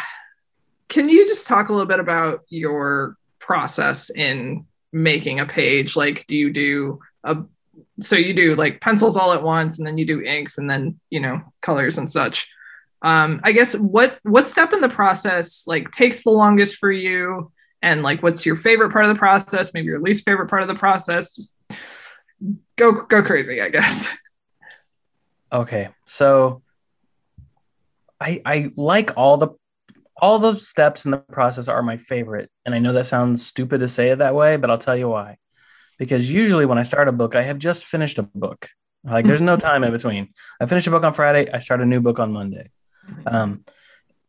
can 0.89 1.09
you 1.09 1.26
just 1.26 1.47
talk 1.47 1.68
a 1.68 1.72
little 1.72 1.89
bit 1.89 2.01
about 2.01 2.41
your 2.49 3.16
process 3.39 4.11
in 4.11 4.66
making 4.93 5.41
a 5.41 5.47
page? 5.47 5.97
Like, 5.97 6.26
do 6.26 6.37
you 6.37 6.53
do 6.53 7.01
a 7.24 7.39
so 8.01 8.16
you 8.16 8.35
do 8.35 8.55
like 8.55 8.80
pencils 8.80 9.16
all 9.16 9.32
at 9.32 9.43
once 9.43 9.78
and 9.78 9.87
then 9.87 9.99
you 9.99 10.07
do 10.07 10.22
inks 10.22 10.59
and 10.59 10.68
then 10.68 10.99
you 11.11 11.20
know 11.20 11.41
colors 11.61 11.99
and 11.99 12.11
such. 12.11 12.49
Um, 13.03 13.41
I 13.45 13.53
guess 13.53 13.74
what 13.74 14.18
what 14.22 14.49
step 14.49 14.72
in 14.72 14.80
the 14.80 14.89
process 14.89 15.64
like 15.66 15.91
takes 15.91 16.22
the 16.22 16.30
longest 16.30 16.76
for 16.76 16.91
you 16.91 17.53
and 17.82 18.03
like 18.03 18.22
what's 18.22 18.47
your 18.47 18.57
favorite 18.57 18.93
part 18.93 19.05
of 19.05 19.12
the 19.12 19.18
process, 19.18 19.74
maybe 19.74 19.87
your 19.87 20.01
least 20.01 20.24
favorite 20.24 20.49
part 20.49 20.62
of 20.62 20.68
the 20.68 20.74
process? 20.74 21.35
Just 21.35 21.55
go 22.76 23.03
go 23.03 23.22
crazy, 23.22 23.61
I 23.61 23.68
guess. 23.68 24.09
Okay, 25.53 25.89
so 26.05 26.62
I 28.20 28.43
I 28.45 28.72
like 28.74 29.12
all 29.16 29.37
the 29.37 29.51
all 30.21 30.39
the 30.39 30.55
steps 30.57 31.05
in 31.05 31.11
the 31.11 31.19
process 31.19 31.69
are 31.69 31.83
my 31.83 31.97
favorite, 31.97 32.51
and 32.65 32.75
I 32.75 32.79
know 32.79 32.93
that 32.93 33.07
sounds 33.07 33.47
stupid 33.47 33.81
to 33.81 33.89
say 33.89 34.11
it 34.11 34.19
that 34.19 34.35
way, 34.35 34.57
but 34.57 34.71
I'll 34.71 34.79
tell 34.79 34.97
you 34.97 35.09
why. 35.09 35.39
Because 35.99 36.33
usually 36.33 36.67
when 36.67 36.79
I 36.79 36.83
start 36.83 37.09
a 37.09 37.12
book, 37.12 37.35
I 37.35 37.43
have 37.43 37.59
just 37.59 37.85
finished 37.85 38.19
a 38.19 38.23
book. 38.23 38.69
Like 39.05 39.27
there's 39.27 39.41
no 39.41 39.57
time 39.57 39.85
in 39.85 39.93
between. 39.93 40.33
I 40.61 40.67
finish 40.67 40.87
a 40.87 40.91
book 40.91 41.05
on 41.05 41.15
Friday, 41.15 41.51
I 41.53 41.59
start 41.59 41.81
a 41.81 41.87
new 41.87 42.01
book 42.01 42.19
on 42.19 42.33
Monday. 42.33 42.71
Um, 43.27 43.65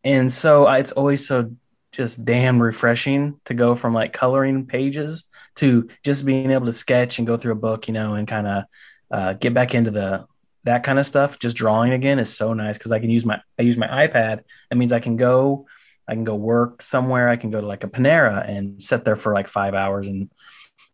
and 0.04 0.32
so 0.32 0.66
I, 0.66 0.80
it's 0.80 0.92
always 0.92 1.28
so 1.28 1.52
just 1.92 2.26
damn 2.26 2.62
refreshing 2.62 3.40
to 3.46 3.54
go 3.54 3.74
from 3.74 3.94
like 3.94 4.12
coloring 4.12 4.66
pages 4.66 5.24
to 5.56 5.90
just 6.04 6.26
being 6.26 6.52
able 6.52 6.66
to 6.66 6.74
sketch 6.74 7.18
and 7.18 7.28
go 7.28 7.38
through 7.38 7.54
a 7.54 7.56
book, 7.56 7.88
you 7.88 7.94
know, 7.94 8.16
and 8.16 8.28
kind 8.28 8.48
of 8.48 8.64
uh, 9.12 9.34
get 9.34 9.54
back 9.54 9.74
into 9.74 9.92
the 9.92 10.26
that 10.66 10.84
kind 10.84 11.00
of 11.00 11.08
stuff. 11.08 11.40
Just 11.40 11.56
drawing 11.56 11.94
again 11.94 12.20
is 12.20 12.36
so 12.36 12.54
nice 12.54 12.78
because 12.78 12.92
I 12.92 13.00
can 13.00 13.10
use 13.10 13.26
my 13.26 13.40
I 13.58 13.64
use 13.64 13.78
my 13.78 13.88
iPad. 13.88 14.42
That 14.70 14.76
means 14.76 14.92
I 14.92 15.00
can 15.00 15.16
go 15.16 15.68
I 16.08 16.14
can 16.14 16.24
go 16.24 16.36
work 16.36 16.82
somewhere. 16.82 17.30
I 17.30 17.38
can 17.38 17.52
go 17.52 17.62
to 17.62 17.68
like 17.68 17.84
a 17.84 17.88
Panera 17.88 18.48
and 18.48 18.82
sit 18.82 19.06
there 19.06 19.16
for 19.16 19.34
like 19.34 19.48
five 19.48 19.74
hours 19.74 20.08
and 20.08 20.30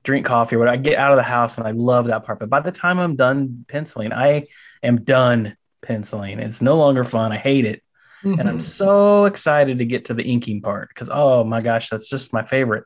drink 0.04 0.26
coffee 0.26 0.56
or 0.56 0.60
whatever. 0.60 0.78
I 0.78 0.82
get 0.82 0.98
out 0.98 1.12
of 1.12 1.18
the 1.18 1.24
house 1.24 1.58
and 1.58 1.68
I 1.68 1.72
love 1.72 2.08
that 2.08 2.26
part. 2.26 2.40
But 2.40 2.50
by 2.50 2.60
the 2.60 2.72
time 2.72 3.00
I'm 3.00 3.16
done 3.16 3.66
penciling, 3.68 4.14
I 4.14 4.48
am 4.84 5.04
done 5.04 5.58
penciling. 5.82 6.40
It's 6.40 6.62
no 6.62 6.76
longer 6.76 7.04
fun. 7.04 7.32
I 7.32 7.38
hate 7.38 7.66
it. 7.66 7.84
Mm-hmm. 8.24 8.40
And 8.40 8.50
I'm 8.50 8.58
mm-hmm. 8.58 8.60
so 8.60 9.26
excited 9.26 9.80
to 9.80 9.86
get 9.86 10.06
to 10.06 10.14
the 10.14 10.24
inking 10.24 10.62
part 10.62 10.90
because 10.90 11.10
oh 11.12 11.44
my 11.44 11.62
gosh, 11.62 11.90
that's 11.90 12.10
just 12.10 12.34
my 12.34 12.44
favorite. 12.44 12.86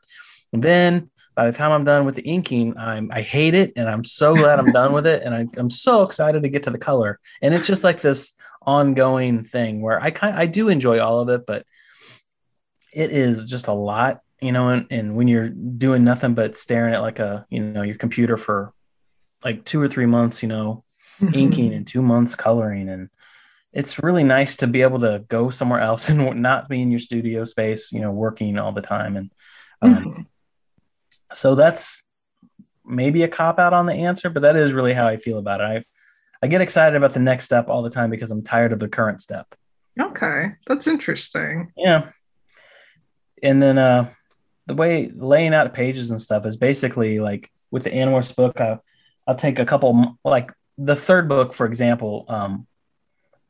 And 0.52 0.62
then 0.62 1.10
by 1.36 1.46
the 1.46 1.52
time 1.52 1.70
I'm 1.70 1.84
done 1.84 2.06
with 2.06 2.14
the 2.14 2.22
inking, 2.22 2.76
I'm 2.78 3.10
I 3.12 3.20
hate 3.20 3.54
it 3.54 3.74
and 3.76 3.88
I'm 3.88 4.04
so 4.04 4.34
glad 4.34 4.58
I'm 4.58 4.72
done 4.72 4.94
with 4.94 5.06
it. 5.06 5.22
And 5.22 5.34
I, 5.34 5.46
I'm 5.58 5.68
so 5.68 6.02
excited 6.02 6.42
to 6.42 6.48
get 6.48 6.62
to 6.62 6.70
the 6.70 6.78
color. 6.78 7.20
And 7.42 7.54
it's 7.54 7.66
just 7.66 7.84
like 7.84 8.00
this 8.00 8.32
ongoing 8.62 9.44
thing 9.44 9.82
where 9.82 10.02
I 10.02 10.10
kind 10.10 10.34
I 10.34 10.46
do 10.46 10.70
enjoy 10.70 10.98
all 10.98 11.20
of 11.20 11.28
it, 11.28 11.46
but 11.46 11.66
it 12.92 13.10
is 13.10 13.44
just 13.44 13.68
a 13.68 13.74
lot, 13.74 14.20
you 14.40 14.50
know, 14.50 14.70
and, 14.70 14.86
and 14.90 15.14
when 15.14 15.28
you're 15.28 15.50
doing 15.50 16.04
nothing 16.04 16.34
but 16.34 16.56
staring 16.56 16.94
at 16.94 17.02
like 17.02 17.18
a, 17.18 17.46
you 17.50 17.60
know, 17.60 17.82
your 17.82 17.96
computer 17.96 18.38
for 18.38 18.72
like 19.44 19.66
two 19.66 19.80
or 19.80 19.88
three 19.88 20.06
months, 20.06 20.42
you 20.42 20.48
know, 20.48 20.84
mm-hmm. 21.20 21.34
inking 21.34 21.74
and 21.74 21.86
two 21.86 22.00
months 22.00 22.34
coloring 22.34 22.88
and 22.88 23.10
it's 23.74 24.02
really 24.02 24.24
nice 24.24 24.56
to 24.56 24.66
be 24.66 24.80
able 24.80 25.00
to 25.00 25.22
go 25.28 25.50
somewhere 25.50 25.80
else 25.80 26.08
and 26.08 26.40
not 26.40 26.66
be 26.66 26.80
in 26.80 26.90
your 26.90 26.98
studio 26.98 27.44
space, 27.44 27.92
you 27.92 28.00
know, 28.00 28.10
working 28.10 28.58
all 28.58 28.72
the 28.72 28.80
time. 28.80 29.18
And 29.18 29.30
um, 29.82 29.94
mm-hmm. 29.96 30.22
So 31.32 31.54
that's 31.54 32.06
maybe 32.84 33.22
a 33.22 33.28
cop 33.28 33.58
out 33.58 33.72
on 33.72 33.86
the 33.86 33.94
answer, 33.94 34.30
but 34.30 34.42
that 34.42 34.56
is 34.56 34.72
really 34.72 34.92
how 34.92 35.06
I 35.06 35.16
feel 35.16 35.38
about 35.38 35.60
it. 35.60 35.64
I, 35.64 35.84
I 36.42 36.46
get 36.48 36.60
excited 36.60 36.96
about 36.96 37.14
the 37.14 37.20
next 37.20 37.44
step 37.44 37.68
all 37.68 37.82
the 37.82 37.90
time 37.90 38.10
because 38.10 38.30
I'm 38.30 38.42
tired 38.42 38.72
of 38.72 38.78
the 38.78 38.88
current 38.88 39.20
step. 39.20 39.54
Okay, 39.98 40.52
that's 40.66 40.86
interesting. 40.86 41.72
Yeah. 41.76 42.10
And 43.42 43.60
then 43.62 43.78
uh, 43.78 44.10
the 44.66 44.74
way 44.74 45.10
laying 45.14 45.54
out 45.54 45.72
pages 45.74 46.10
and 46.10 46.20
stuff 46.20 46.46
is 46.46 46.56
basically 46.56 47.18
like 47.18 47.50
with 47.70 47.84
the 47.84 47.90
Animorphs 47.90 48.36
book, 48.36 48.60
I, 48.60 48.78
I'll 49.26 49.34
take 49.34 49.58
a 49.58 49.66
couple, 49.66 50.18
like 50.24 50.52
the 50.78 50.96
third 50.96 51.28
book, 51.28 51.54
for 51.54 51.66
example, 51.66 52.26
um, 52.28 52.66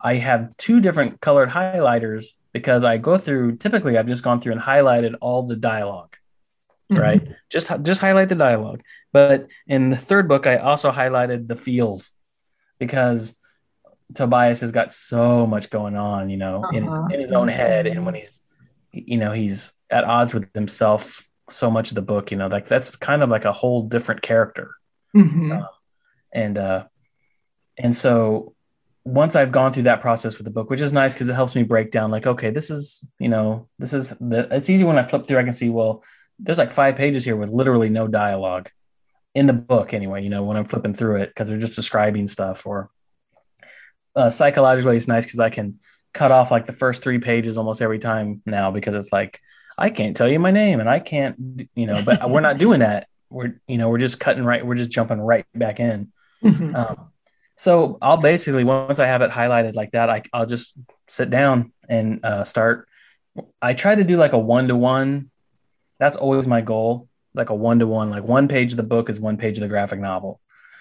I 0.01 0.15
have 0.15 0.57
two 0.57 0.81
different 0.81 1.21
colored 1.21 1.49
highlighters 1.49 2.29
because 2.53 2.85
I 2.85 2.99
go 2.99 3.19
through 3.19 3.57
typically 3.57 3.99
I've 3.99 4.07
just 4.07 4.23
gone 4.23 4.41
through 4.41 4.53
and 4.53 4.61
highlighted 4.61 5.15
all 5.21 5.43
the 5.43 5.57
dialog 5.57 6.11
mm-hmm. 6.91 7.01
right? 7.01 7.29
Just 7.51 7.71
just 7.83 8.01
highlight 8.01 8.29
the 8.29 8.35
dialogue. 8.35 8.83
But 9.13 9.49
in 9.67 9.91
the 9.91 9.97
third 9.97 10.29
book 10.29 10.47
I 10.47 10.57
also 10.57 10.91
highlighted 10.91 11.47
the 11.47 11.57
feels 11.57 12.13
because 12.79 13.39
Tobias 14.15 14.61
has 14.61 14.73
got 14.73 14.93
so 14.93 15.47
much 15.47 15.71
going 15.71 15.97
on, 15.97 16.31
you 16.31 16.37
know, 16.37 16.63
uh-huh. 16.63 16.77
in, 16.77 17.15
in 17.15 17.21
his 17.21 17.33
own 17.33 17.49
head 17.49 17.87
and 17.87 18.05
when 18.05 18.15
he's 18.15 18.41
you 18.93 19.19
know, 19.19 19.33
he's 19.33 19.73
at 19.91 20.05
odds 20.05 20.33
with 20.33 20.49
himself 20.55 21.29
so 21.51 21.71
much 21.71 21.91
of 21.91 21.95
the 21.95 22.03
book, 22.03 22.31
you 22.31 22.37
know, 22.37 22.49
like 22.49 22.67
that's 22.67 22.97
kind 22.97 23.23
of 23.23 23.29
like 23.29 23.45
a 23.45 23.53
whole 23.53 23.83
different 23.83 24.23
character. 24.23 24.75
Mm-hmm. 25.15 25.53
Um, 25.53 25.67
and 26.33 26.59
uh 26.59 26.85
and 27.79 27.97
so 27.97 28.55
once 29.07 29.37
I've 29.37 29.53
gone 29.53 29.73
through 29.73 29.85
that 29.85 30.01
process 30.01 30.37
with 30.37 30.45
the 30.45 30.51
book, 30.51 30.69
which 30.69 30.81
is 30.81 30.93
nice 30.93 31.15
because 31.15 31.29
it 31.29 31.35
helps 31.35 31.55
me 31.55 31.63
break 31.63 31.93
down 31.93 32.11
like, 32.11 32.27
okay, 32.27 32.51
this 32.51 32.71
is, 32.71 33.07
you 33.21 33.29
know, 33.29 33.69
this 33.79 33.93
is 33.93 34.09
the, 34.21 34.49
it's 34.51 34.69
easy 34.69 34.83
when 34.83 34.99
I 34.99 35.05
flip 35.05 35.27
through, 35.27 35.39
I 35.39 35.45
can 35.45 35.53
see, 35.53 35.69
well, 35.69 36.03
there's 36.39 36.59
like 36.59 36.73
five 36.73 36.97
pages 36.97 37.25
here 37.25 37.37
with 37.37 37.51
literally 37.51 37.89
no 37.89 38.07
dialogue 38.07 38.71
in 39.35 39.47
the 39.47 39.53
book 39.53 39.93
anyway, 39.93 40.23
you 40.23 40.31
know, 40.31 40.45
when 40.45 40.57
I'm 40.57 40.65
flipping 40.65 40.95
through 40.95 41.17
it, 41.17 41.29
because 41.29 41.49
they're 41.49 41.59
just 41.59 41.75
describing 41.75 42.27
stuff 42.27 42.67
or 42.67 42.91
uh, 44.15 44.31
psychologically 44.31 44.97
it's 44.97 45.09
nice 45.09 45.27
because 45.27 45.41
I 45.41 45.51
can 45.51 45.79
cut 46.15 46.33
off 46.33 46.51
like 46.51 46.65
the 46.65 46.73
first 46.73 47.03
three 47.03 47.19
pages 47.19 47.59
almost 47.59 47.83
every 47.83 47.99
time 47.99 48.41
now 48.47 48.71
because 48.71 48.95
it's 48.95 49.13
like, 49.13 49.41
I 49.77 49.91
can't 49.91 50.17
tell 50.17 50.29
you 50.29 50.39
my 50.39 50.51
name 50.51 50.81
and 50.81 50.89
I 50.89 51.01
can't, 51.01 51.69
you 51.75 51.87
know, 51.87 52.03
but 52.03 52.31
we're 52.31 52.41
not 52.41 52.57
doing 52.57 52.81
that. 52.81 53.09
We're, 53.29 53.61
you 53.69 53.77
know, 53.77 53.91
we're 53.91 53.99
just 53.99 54.19
cutting 54.19 54.45
right. 54.45 54.65
We're 54.65 54.75
just 54.75 54.91
jumping 54.91 55.21
right 55.21 55.45
back 55.55 55.81
in. 55.81 56.13
Mm-hmm. 56.43 56.75
Um, 56.75 57.11
so 57.57 57.99
I'll 58.01 58.17
basically 58.17 58.65
once 58.65 58.99
I 58.99 59.07
have 59.07 59.23
it 59.23 59.31
highlighted 59.31 59.75
like 59.75 59.93
that, 59.93 60.09
I, 60.09 60.23
I'll 60.33 60.47
just 60.47 60.75
sit 61.09 61.29
down 61.29 61.73
and 61.89 62.25
uh, 62.25 62.45
start. 62.45 62.89
I 63.61 63.75
try 63.75 63.95
to 63.95 64.05
do 64.05 64.17
like 64.17 64.33
a 64.33 64.39
one 64.39 64.69
to 64.69 64.77
one. 64.77 65.31
That's 65.99 66.17
always 66.17 66.47
my 66.47 66.61
goal, 66.61 67.09
like 67.35 67.51
a 67.51 67.55
one 67.55 67.79
to 67.79 67.87
one. 67.87 68.11
Like 68.11 68.25
one 68.25 68.49
page 68.49 68.73
of 68.73 68.77
the 68.77 68.83
book 68.83 69.09
is 69.09 69.19
one 69.19 69.37
page 69.37 69.57
of 69.59 69.63
the 69.63 69.69
graphic 69.69 70.01
novel. 70.01 70.41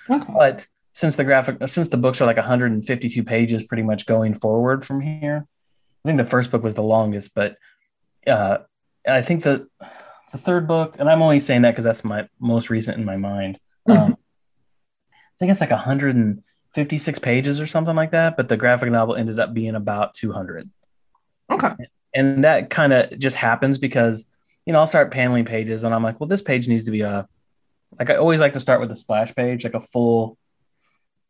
Okay. 0.09 0.33
But 0.37 0.67
since 0.91 1.15
the 1.15 1.23
graphic, 1.23 1.57
since 1.67 1.89
the 1.89 1.97
books 1.97 2.21
are 2.21 2.25
like 2.25 2.37
152 2.37 3.23
pages, 3.23 3.63
pretty 3.63 3.83
much 3.83 4.05
going 4.05 4.33
forward 4.33 4.85
from 4.85 5.01
here. 5.01 5.47
I 6.03 6.07
think 6.07 6.17
the 6.17 6.25
first 6.25 6.51
book 6.51 6.63
was 6.63 6.75
the 6.75 6.83
longest, 6.83 7.33
but 7.33 7.57
uh, 8.27 8.59
I 9.07 9.21
think 9.21 9.43
the 9.43 9.67
the 10.31 10.37
third 10.37 10.67
book, 10.67 10.95
and 10.99 11.09
I'm 11.09 11.21
only 11.21 11.39
saying 11.39 11.63
that 11.63 11.71
because 11.71 11.85
that's 11.85 12.03
my 12.03 12.27
most 12.39 12.69
recent 12.69 12.97
in 12.97 13.05
my 13.05 13.17
mind. 13.17 13.59
Mm-hmm. 13.87 14.01
Um, 14.01 14.17
I 15.11 15.37
think 15.39 15.51
it's 15.51 15.61
like 15.61 15.71
156 15.71 17.19
pages 17.19 17.59
or 17.59 17.67
something 17.67 17.95
like 17.95 18.11
that, 18.11 18.37
but 18.37 18.47
the 18.47 18.57
graphic 18.57 18.91
novel 18.91 19.15
ended 19.15 19.39
up 19.39 19.53
being 19.53 19.75
about 19.75 20.13
200. 20.13 20.69
Okay. 21.51 21.69
And 22.13 22.43
that 22.43 22.69
kind 22.69 22.93
of 22.93 23.17
just 23.19 23.35
happens 23.35 23.77
because, 23.77 24.23
you 24.65 24.73
know, 24.73 24.79
I'll 24.79 24.87
start 24.87 25.11
paneling 25.11 25.45
pages 25.45 25.83
and 25.83 25.93
I'm 25.93 26.03
like, 26.03 26.19
well, 26.19 26.27
this 26.27 26.41
page 26.41 26.67
needs 26.67 26.85
to 26.85 26.91
be 26.91 27.01
a, 27.01 27.27
like, 27.99 28.09
I 28.09 28.15
always 28.15 28.41
like 28.41 28.53
to 28.53 28.59
start 28.59 28.81
with 28.81 28.91
a 28.91 28.95
splash 28.95 29.33
page, 29.35 29.63
like 29.63 29.75
a 29.75 29.81
full, 29.81 30.37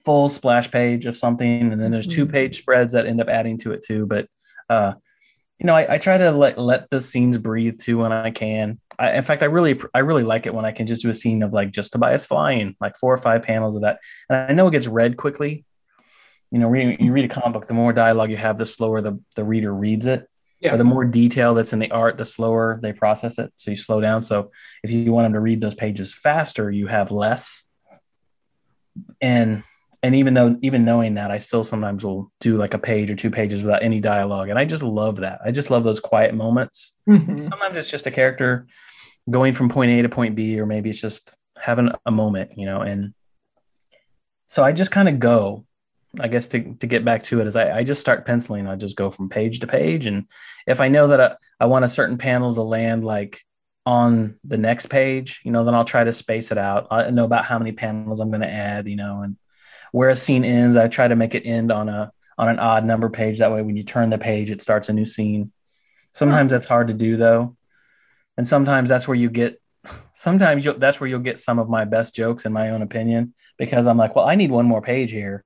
full 0.04 0.30
splash 0.30 0.72
page 0.72 1.06
of 1.06 1.18
something. 1.18 1.72
And 1.72 1.82
then 1.82 1.92
there's 1.92 2.08
two 2.08 2.24
mm-hmm. 2.24 2.34
page 2.34 2.58
spreads 2.60 2.94
that 2.94 3.06
end 3.06 3.22
up 3.22 3.28
adding 3.28 3.58
to 3.60 3.72
it 3.74 3.84
too. 3.84 4.06
But, 4.06 4.28
uh, 4.70 4.94
you 5.60 5.66
know, 5.66 5.76
I, 5.76 5.96
I 5.96 5.98
try 5.98 6.18
to 6.18 6.32
let, 6.32 6.58
let 6.58 6.90
the 6.90 7.02
scenes 7.02 7.38
breathe 7.38 7.80
too 7.80 8.00
when 8.00 8.12
I 8.12 8.32
can. 8.32 8.80
I, 8.98 9.14
in 9.14 9.24
fact, 9.24 9.44
I 9.44 9.48
really, 9.48 9.80
I 9.94 10.00
really 10.00 10.24
like 10.24 10.46
it 10.46 10.54
when 10.54 10.66
I 10.66 10.72
can 10.72 10.88
just 10.88 11.02
do 11.02 11.10
a 11.10 11.14
scene 11.14 11.44
of 11.44 11.54
like 11.54 11.72
just 11.72 11.92
Tobias 11.92 12.26
flying, 12.26 12.76
like 12.80 12.98
four 12.98 13.14
or 13.14 13.18
five 13.18 13.44
panels 13.44 13.76
of 13.76 13.82
that. 13.82 14.00
And 14.30 14.38
I 14.50 14.54
know 14.54 14.68
it 14.68 14.72
gets 14.72 14.88
read 14.88 15.18
quickly. 15.18 15.66
You 16.52 16.60
know, 16.60 16.68
reading, 16.68 17.04
you 17.04 17.12
read 17.12 17.26
a 17.26 17.34
comic 17.34 17.54
book, 17.54 17.68
the 17.68 17.74
more 17.74 17.92
dialogue 17.92 18.32
you 18.32 18.38
have, 18.38 18.58
the 18.58 18.66
slower 18.66 19.02
the, 19.02 19.20
the 19.36 19.44
reader 19.44 19.74
reads 19.74 20.06
it. 20.06 20.30
Yeah. 20.66 20.74
Or 20.74 20.78
the 20.78 20.84
more 20.84 21.06
detail 21.06 21.54
that's 21.54 21.74
in 21.74 21.80
the 21.80 21.92
art, 21.92 22.18
the 22.18 22.26
slower 22.26 22.80
they 22.82 22.94
process 22.94 23.38
it. 23.40 23.54
So 23.56 23.72
you 23.72 23.78
slow 23.78 24.02
down. 24.02 24.22
So 24.22 24.52
if 24.84 24.92
you 24.92 25.12
want 25.12 25.26
them 25.26 25.34
to 25.34 25.40
read 25.40 25.62
those 25.62 25.76
pages 25.76 26.14
faster, 26.14 26.72
you 26.72 26.88
have 26.88 27.12
less. 27.12 27.66
And 29.22 29.64
and 30.02 30.16
even 30.16 30.34
though 30.34 30.58
even 30.62 30.86
knowing 30.86 31.16
that, 31.16 31.32
I 31.32 31.40
still 31.40 31.64
sometimes 31.64 32.04
will 32.04 32.32
do 32.40 32.58
like 32.58 32.74
a 32.74 32.80
page 32.80 33.10
or 33.10 33.16
two 33.16 33.32
pages 33.32 33.64
without 33.64 33.84
any 33.84 34.00
dialogue. 34.00 34.50
And 34.50 34.60
I 34.60 34.66
just 34.66 34.84
love 34.84 35.18
that. 35.18 35.40
I 35.44 35.52
just 35.52 35.70
love 35.70 35.84
those 35.84 36.00
quiet 36.00 36.34
moments. 36.34 36.96
Mm-hmm. 37.10 37.50
Sometimes 37.50 37.78
it's 37.78 37.90
just 37.90 38.08
a 38.08 38.12
character 38.12 38.68
going 39.30 39.54
from 39.54 39.70
point 39.70 39.92
A 39.92 40.02
to 40.04 40.10
point 40.10 40.36
B, 40.36 40.60
or 40.60 40.66
maybe 40.66 40.90
it's 40.90 41.02
just 41.02 41.36
having 41.58 41.92
a 42.06 42.12
moment, 42.12 42.58
you 42.58 42.66
know. 42.66 42.82
And 42.82 43.14
so 44.48 44.64
I 44.64 44.72
just 44.72 44.92
kind 44.92 45.10
of 45.10 45.20
go. 45.20 45.66
I 46.20 46.28
guess 46.28 46.48
to, 46.50 46.74
to 46.76 46.88
get 46.88 47.06
back 47.06 47.24
to 47.24 47.42
it 47.42 47.48
is 47.48 47.56
I, 47.56 47.80
I 47.80 47.84
just 47.84 48.02
start 48.02 48.26
penciling. 48.26 48.68
I 48.68 48.76
just 48.76 48.96
go 48.96 49.12
from 49.12 49.30
page 49.30 49.60
to 49.60 49.68
page. 49.68 50.06
And 50.06 50.28
if 50.68 50.82
I 50.82 50.88
know 50.88 51.08
that 51.08 51.22
I, 51.22 51.36
I 51.60 51.66
want 51.66 51.86
a 51.86 51.90
certain 51.90 52.18
panel 52.18 52.54
to 52.56 52.62
land 52.62 53.04
like 53.04 53.42
on 53.86 54.40
the 54.44 54.58
next 54.58 54.88
page, 54.88 55.42
you 55.44 55.52
know, 55.52 55.64
then 55.64 55.76
I'll 55.76 55.86
try 55.86 56.04
to 56.04 56.14
space 56.14 56.52
it 56.52 56.58
out. 56.58 56.88
I 56.92 57.10
know 57.12 57.26
about 57.26 57.46
how 57.46 57.60
many 57.60 57.72
panels 57.72 58.20
I'm 58.20 58.30
going 58.30 58.42
to 58.42 58.52
add, 58.52 58.88
you 58.88 58.96
know, 58.96 59.22
and 59.22 59.38
where 59.92 60.10
a 60.10 60.16
scene 60.16 60.44
ends, 60.44 60.78
I 60.78 60.88
try 60.88 61.08
to 61.08 61.16
make 61.16 61.36
it 61.36 61.46
end 61.46 61.72
on 61.72 61.90
a 61.90 62.12
on 62.38 62.50
an 62.50 62.60
odd 62.60 62.84
number 62.84 63.10
page. 63.10 63.40
That 63.40 63.52
way, 63.52 63.62
when 63.62 63.78
you 63.78 63.84
turn 63.84 64.10
the 64.10 64.18
page, 64.18 64.52
it 64.52 64.62
starts 64.62 64.90
a 64.90 64.94
new 64.94 65.06
scene. 65.06 65.54
Sometimes 66.14 66.52
that's 66.52 66.68
hard 66.68 66.88
to 66.88 66.94
do 66.94 67.16
though 67.16 67.56
and 68.38 68.48
sometimes 68.48 68.90
that's 68.90 69.08
where 69.08 69.16
you 69.16 69.30
get 69.30 69.62
sometimes 70.14 70.66
that's 70.78 71.00
where 71.00 71.08
you'll 71.08 71.20
get 71.20 71.40
some 71.40 71.60
of 71.60 71.70
my 71.70 71.86
best 71.86 72.16
jokes 72.16 72.46
in 72.46 72.54
my 72.54 72.70
own 72.70 72.82
opinion 72.82 73.34
because 73.58 73.88
i'm 73.88 73.98
like 73.98 74.16
well 74.16 74.26
i 74.26 74.36
need 74.36 74.52
one 74.52 74.66
more 74.66 74.82
page 74.82 75.12
here 75.12 75.44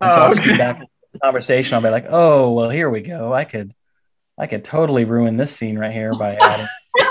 and 0.00 0.10
so 0.10 0.16
oh, 0.18 0.30
okay. 0.32 0.50
I'll 0.52 0.58
back 0.58 0.82
the 1.12 1.18
conversation 1.20 1.74
i'll 1.74 1.82
be 1.82 1.88
like 1.90 2.06
oh 2.08 2.52
well 2.52 2.70
here 2.70 2.90
we 2.90 3.00
go 3.00 3.32
i 3.32 3.44
could 3.44 3.74
i 4.38 4.46
could 4.46 4.64
totally 4.64 5.04
ruin 5.04 5.36
this 5.36 5.54
scene 5.54 5.78
right 5.78 5.92
here 5.92 6.14
by 6.14 6.34
adding 6.34 6.66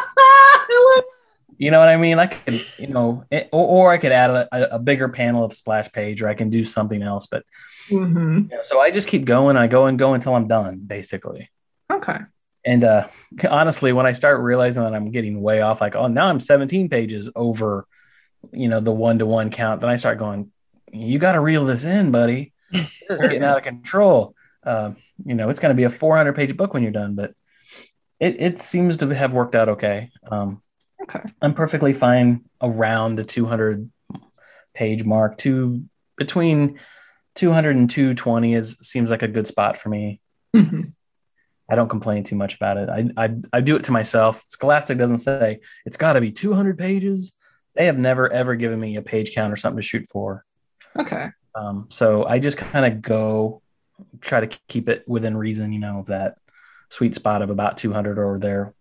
You 1.57 1.71
know 1.71 1.79
what 1.79 1.87
I 1.87 1.95
mean? 1.95 2.19
I 2.19 2.27
could, 2.27 2.65
you 2.77 2.87
know, 2.87 3.23
it, 3.31 3.47
or, 3.53 3.65
or 3.65 3.91
I 3.91 3.97
could 3.97 4.11
add 4.11 4.29
a, 4.29 4.75
a 4.75 4.79
bigger 4.79 5.07
panel 5.07 5.45
of 5.45 5.53
splash 5.53 5.89
page, 5.89 6.21
or 6.21 6.27
I 6.27 6.33
can 6.33 6.49
do 6.49 6.65
something 6.65 7.01
else. 7.01 7.27
But 7.27 7.45
Mhm. 7.89 8.51
yeah, 8.51 8.57
so 8.61 8.81
I 8.81 8.91
just 8.91 9.07
keep 9.07 9.23
going. 9.23 9.55
I 9.55 9.67
go 9.67 9.85
and 9.85 9.97
go 9.97 10.15
until 10.15 10.35
I'm 10.35 10.49
done, 10.49 10.79
basically. 10.79 11.49
Okay. 11.89 12.17
And 12.65 12.83
uh, 12.83 13.07
honestly, 13.49 13.93
when 13.93 14.05
I 14.05 14.11
start 14.11 14.41
realizing 14.41 14.83
that 14.83 14.93
I'm 14.93 15.11
getting 15.11 15.41
way 15.41 15.61
off, 15.61 15.79
like, 15.79 15.95
oh, 15.95 16.07
now 16.07 16.27
I'm 16.27 16.41
17 16.41 16.89
pages 16.89 17.29
over, 17.37 17.87
you 18.51 18.67
know, 18.67 18.81
the 18.81 18.91
one 18.91 19.19
to 19.19 19.25
one 19.25 19.49
count, 19.49 19.79
then 19.79 19.89
I 19.89 19.95
start 19.95 20.17
going, 20.19 20.51
you 20.91 21.19
got 21.19 21.33
to 21.33 21.39
reel 21.39 21.63
this 21.63 21.85
in, 21.85 22.11
buddy. 22.11 22.51
This 22.71 22.89
is 23.09 23.21
getting 23.21 23.43
out 23.43 23.57
of 23.57 23.63
control. 23.63 24.35
Um, 24.63 24.97
you 25.23 25.35
know, 25.35 25.49
it's 25.49 25.59
going 25.59 25.69
to 25.73 25.77
be 25.77 25.83
a 25.83 25.89
400 25.89 26.35
page 26.35 26.57
book 26.57 26.73
when 26.73 26.83
you're 26.83 26.91
done, 26.91 27.15
but 27.15 27.33
it, 28.19 28.41
it 28.41 28.59
seems 28.61 28.97
to 28.97 29.09
have 29.09 29.33
worked 29.33 29.55
out 29.55 29.69
okay. 29.69 30.09
Um, 30.29 30.61
Okay. 31.01 31.21
I'm 31.41 31.53
perfectly 31.53 31.93
fine 31.93 32.45
around 32.61 33.15
the 33.15 33.23
200 33.25 33.91
page 34.73 35.03
mark. 35.03 35.37
To 35.39 35.83
between 36.17 36.79
200 37.35 37.75
and 37.75 37.89
220 37.89 38.55
is 38.55 38.77
seems 38.81 39.11
like 39.11 39.21
a 39.21 39.27
good 39.27 39.45
spot 39.45 39.77
for 39.77 39.89
me. 39.89 40.19
Mhm. 40.55 40.93
I 41.69 41.75
don't 41.75 41.89
complain 41.89 42.23
too 42.23 42.35
much 42.35 42.55
about 42.55 42.77
it. 42.77 42.89
I, 42.89 43.09
I, 43.23 43.35
I 43.53 43.61
do 43.61 43.75
it 43.75 43.83
to 43.85 43.91
myself. 43.91 44.43
Scholastic 44.47 44.97
doesn't 44.97 45.17
say 45.19 45.59
it's 45.85 45.97
got 45.97 46.13
to 46.13 46.21
be 46.21 46.31
200 46.31 46.77
pages. 46.77 47.33
They 47.75 47.85
have 47.85 47.97
never 47.99 48.31
ever 48.31 48.55
given 48.55 48.79
me 48.79 48.95
a 48.95 49.01
page 49.01 49.35
count 49.35 49.51
or 49.51 49.57
something 49.57 49.81
to 49.81 49.87
shoot 49.87 50.07
for. 50.07 50.45
Okay. 50.97 51.27
Um, 51.55 51.87
so 51.89 52.25
I 52.25 52.39
just 52.39 52.57
kind 52.57 52.85
of 52.85 53.01
go 53.01 53.61
try 54.21 54.41
to 54.45 54.57
keep 54.67 54.89
it 54.89 55.07
within 55.07 55.37
reason, 55.37 55.71
you 55.71 55.79
know, 55.79 55.99
of 55.99 56.07
that 56.07 56.37
sweet 56.89 57.15
spot 57.15 57.41
of 57.41 57.49
about 57.49 57.77
200 57.77 58.19
or 58.19 58.37
there, 58.39 58.73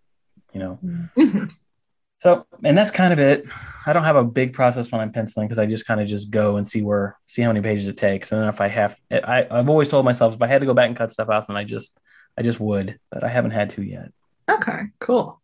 you 0.53 0.61
know. 0.61 0.79
Mhm. 0.83 1.51
So, 2.21 2.47
and 2.63 2.79
that's 2.79 2.91
kind 2.91 3.13
of 3.13 3.19
it. 3.19 3.45
I 3.85 3.93
don't 3.93 4.05
have 4.05 4.17
a 4.17 4.25
big 4.25 4.55
process 4.55 4.91
when 4.91 4.99
I'm 5.03 5.13
penciling 5.13 5.47
because 5.47 5.59
I 5.59 5.67
just 5.67 5.87
kind 5.87 6.01
of 6.01 6.07
just 6.07 6.31
go 6.31 6.57
and 6.57 6.67
see 6.67 6.81
where, 6.81 7.19
see 7.27 7.43
how 7.43 7.49
many 7.49 7.61
pages 7.61 7.87
it 7.87 7.99
takes. 7.99 8.33
And 8.33 8.41
then 8.41 8.49
if 8.49 8.63
I 8.63 8.69
have, 8.69 8.97
I, 9.11 9.47
I've 9.51 9.69
always 9.69 9.89
told 9.89 10.07
myself 10.07 10.35
if 10.35 10.41
I 10.41 10.47
had 10.47 10.61
to 10.61 10.67
go 10.67 10.73
back 10.73 10.87
and 10.89 10.97
cut 10.97 11.13
stuff 11.13 11.29
out, 11.29 11.49
then 11.49 11.57
I 11.57 11.65
just, 11.65 11.95
I 12.39 12.41
just 12.41 12.59
would, 12.61 12.99
but 13.11 13.25
I 13.25 13.29
haven't 13.29 13.51
had 13.51 13.71
to 13.71 13.83
yet. 13.83 14.11
Okay. 14.51 14.85
Cool. 15.01 15.39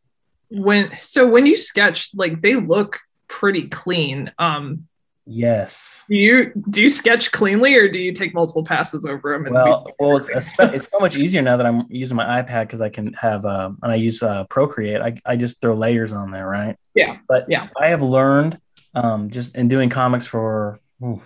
When 0.49 0.97
so 0.97 1.29
when 1.29 1.45
you 1.45 1.55
sketch, 1.55 2.13
like 2.15 2.41
they 2.41 2.55
look 2.55 2.99
pretty 3.29 3.69
clean. 3.69 4.33
Um, 4.39 4.89
Yes. 5.27 6.05
do 6.09 6.17
you 6.17 6.53
do 6.71 6.81
you 6.81 6.89
sketch 6.89 7.31
cleanly 7.31 7.75
or 7.77 7.89
do 7.91 7.99
you 8.01 8.13
take 8.13 8.35
multiple 8.35 8.65
passes 8.65 9.05
over 9.05 9.33
them? 9.39 9.53
Well, 9.53 9.87
well, 10.01 10.17
it's 10.17 10.31
it's 10.59 10.91
so 10.91 10.99
much 10.99 11.17
easier 11.17 11.43
now 11.43 11.57
that 11.57 11.67
I'm 11.67 11.87
using 11.89 12.17
my 12.17 12.43
iPad 12.43 12.63
because 12.63 12.81
I 12.81 12.89
can 12.89 13.13
have 13.15 13.45
uh, 13.45 13.71
and 13.83 13.93
I 13.93 13.97
use 13.97 14.23
uh, 14.23 14.45
Procreate. 14.45 15.01
I 15.01 15.15
I 15.25 15.37
just 15.37 15.61
throw 15.61 15.75
layers 15.75 16.13
on 16.13 16.31
there, 16.31 16.49
right? 16.49 16.77
Yeah, 16.95 17.19
But 17.29 17.47
yeah. 17.49 17.69
I 17.79 17.87
have 17.89 18.03
learned 18.03 18.59
um, 18.95 19.31
just 19.31 19.55
in 19.55 19.69
doing 19.69 19.89
comics 19.89 20.27
for 20.27 20.81
ooh, 21.05 21.23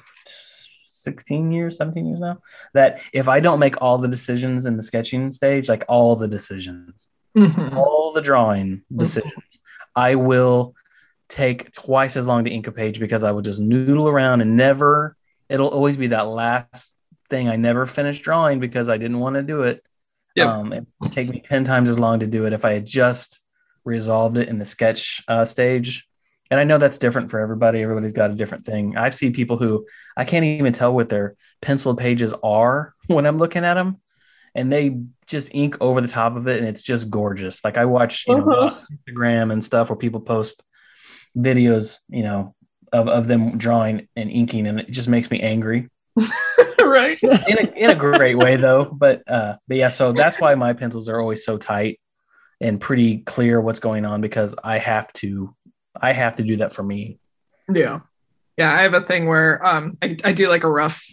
16 0.85 1.51
years, 1.53 1.77
17 1.79 2.07
years 2.07 2.21
now, 2.21 2.39
that 2.75 3.01
if 3.13 3.29
I 3.29 3.41
don't 3.41 3.59
make 3.59 3.81
all 3.81 3.97
the 3.99 4.09
decisions 4.09 4.67
in 4.67 4.77
the 4.77 4.83
sketching 4.83 5.33
stage, 5.33 5.69
like 5.69 5.85
all 5.89 6.17
the 6.17 6.29
decisions, 6.29 7.09
Mhm. 7.37 7.75
all 7.77 8.13
the 8.13 8.21
drawing 8.23 8.83
decisions, 8.95 9.33
I 9.97 10.15
will 10.17 10.75
take 11.29 11.73
twice 11.73 12.17
as 12.17 12.27
long 12.27 12.45
to 12.45 12.51
ink 12.51 12.67
a 12.67 12.73
page 12.73 13.01
because 13.01 13.25
I 13.25 13.31
would 13.33 13.45
just 13.45 13.61
noodle 13.61 14.09
around 14.09 14.41
and 14.41 14.57
never, 14.57 15.17
it'll 15.49 15.69
always 15.69 15.97
be 15.97 16.09
that 16.09 16.27
last 16.27 16.95
thing 17.31 17.49
I 17.49 17.57
never 17.57 17.87
finished 17.87 18.23
drawing 18.23 18.61
because 18.61 18.89
I 18.89 18.99
didn't 18.99 19.21
want 19.21 19.37
to 19.37 19.43
do 19.43 19.63
it. 19.63 19.83
Yep. 20.37 20.49
Um, 20.49 20.73
it 20.73 20.87
would 21.01 21.13
take 21.13 21.29
me 21.29 21.41
10 21.41 21.65
times 21.65 21.89
as 21.89 21.99
long 21.99 22.21
to 22.21 22.27
do 22.27 22.47
it 22.47 22.53
if 22.53 22.65
I 22.65 22.73
had 22.73 22.87
just 22.87 23.41
resolved 23.85 24.37
it 24.37 24.49
in 24.49 24.59
the 24.59 24.65
sketch 24.65 25.23
uh, 25.29 25.45
stage. 25.45 26.07
And 26.51 26.61
I 26.61 26.65
know 26.65 26.79
that's 26.79 26.99
different 26.99 27.31
for 27.31 27.41
everybody. 27.41 27.83
Everybody's 27.83 28.13
got 28.13 28.31
a 28.31 28.35
different 28.35 28.65
thing. 28.65 28.97
I've 28.97 29.15
seen 29.15 29.33
people 29.33 29.57
who 29.57 29.87
I 30.17 30.25
can't 30.25 30.45
even 30.45 30.73
tell 30.73 30.95
what 30.95 31.09
their 31.09 31.37
penciled 31.63 31.99
pages 31.99 32.35
are 32.43 32.95
when 33.07 33.27
I'm 33.27 33.39
looking 33.39 33.65
at 33.65 33.75
them. 33.75 34.01
And 34.57 34.71
they 34.73 35.01
just 35.27 35.53
ink 35.53 35.77
over 35.81 36.01
the 36.01 36.07
top 36.07 36.37
of 36.37 36.47
it, 36.47 36.59
and 36.59 36.69
it's 36.69 36.85
just 36.85 37.11
gorgeous. 37.11 37.65
Like 37.65 37.77
I 37.77 37.87
watch, 37.87 38.25
you 38.29 38.37
Uh-huh. 38.37 38.79
Instagram 39.09 39.53
and 39.53 39.65
stuff 39.65 39.91
where 39.91 39.97
people 39.97 40.21
post 40.21 40.63
videos, 41.37 41.99
you 42.09 42.23
know, 42.23 42.55
of, 42.93 43.09
of 43.09 43.27
them 43.27 43.59
drawing 43.59 44.09
and 44.17 44.31
inking, 44.31 44.67
and 44.67 44.81
it 44.81 44.91
just 44.91 45.09
makes 45.09 45.31
me 45.31 45.41
angry 45.41 45.89
right. 46.81 47.19
in 47.23 47.59
a, 47.59 47.73
in 47.77 47.91
a 47.91 47.95
great 47.95 48.37
way 48.37 48.57
though. 48.57 48.85
But 48.85 49.29
uh, 49.31 49.57
but 49.67 49.77
yeah, 49.77 49.89
so 49.89 50.13
that's 50.13 50.41
why 50.41 50.55
my 50.55 50.73
pencils 50.73 51.09
are 51.09 51.21
always 51.21 51.45
so 51.45 51.59
tight 51.59 52.01
and 52.61 52.81
pretty 52.81 53.19
clear 53.19 53.61
what's 53.61 53.81
going 53.81 54.05
on 54.05 54.21
because 54.21 54.55
I 54.63 54.79
have 54.79 55.13
to 55.15 55.55
I 56.01 56.13
have 56.13 56.37
to 56.37 56.43
do 56.43 56.57
that 56.57 56.73
for 56.73 56.83
me. 56.83 57.19
Yeah. 57.69 58.01
Yeah. 58.57 58.73
I 58.73 58.83
have 58.83 58.95
a 58.95 59.01
thing 59.01 59.27
where 59.27 59.65
um 59.65 59.97
I, 60.03 60.17
I 60.25 60.33
do 60.33 60.49
like 60.49 60.65
a 60.65 60.71
rough 60.71 61.05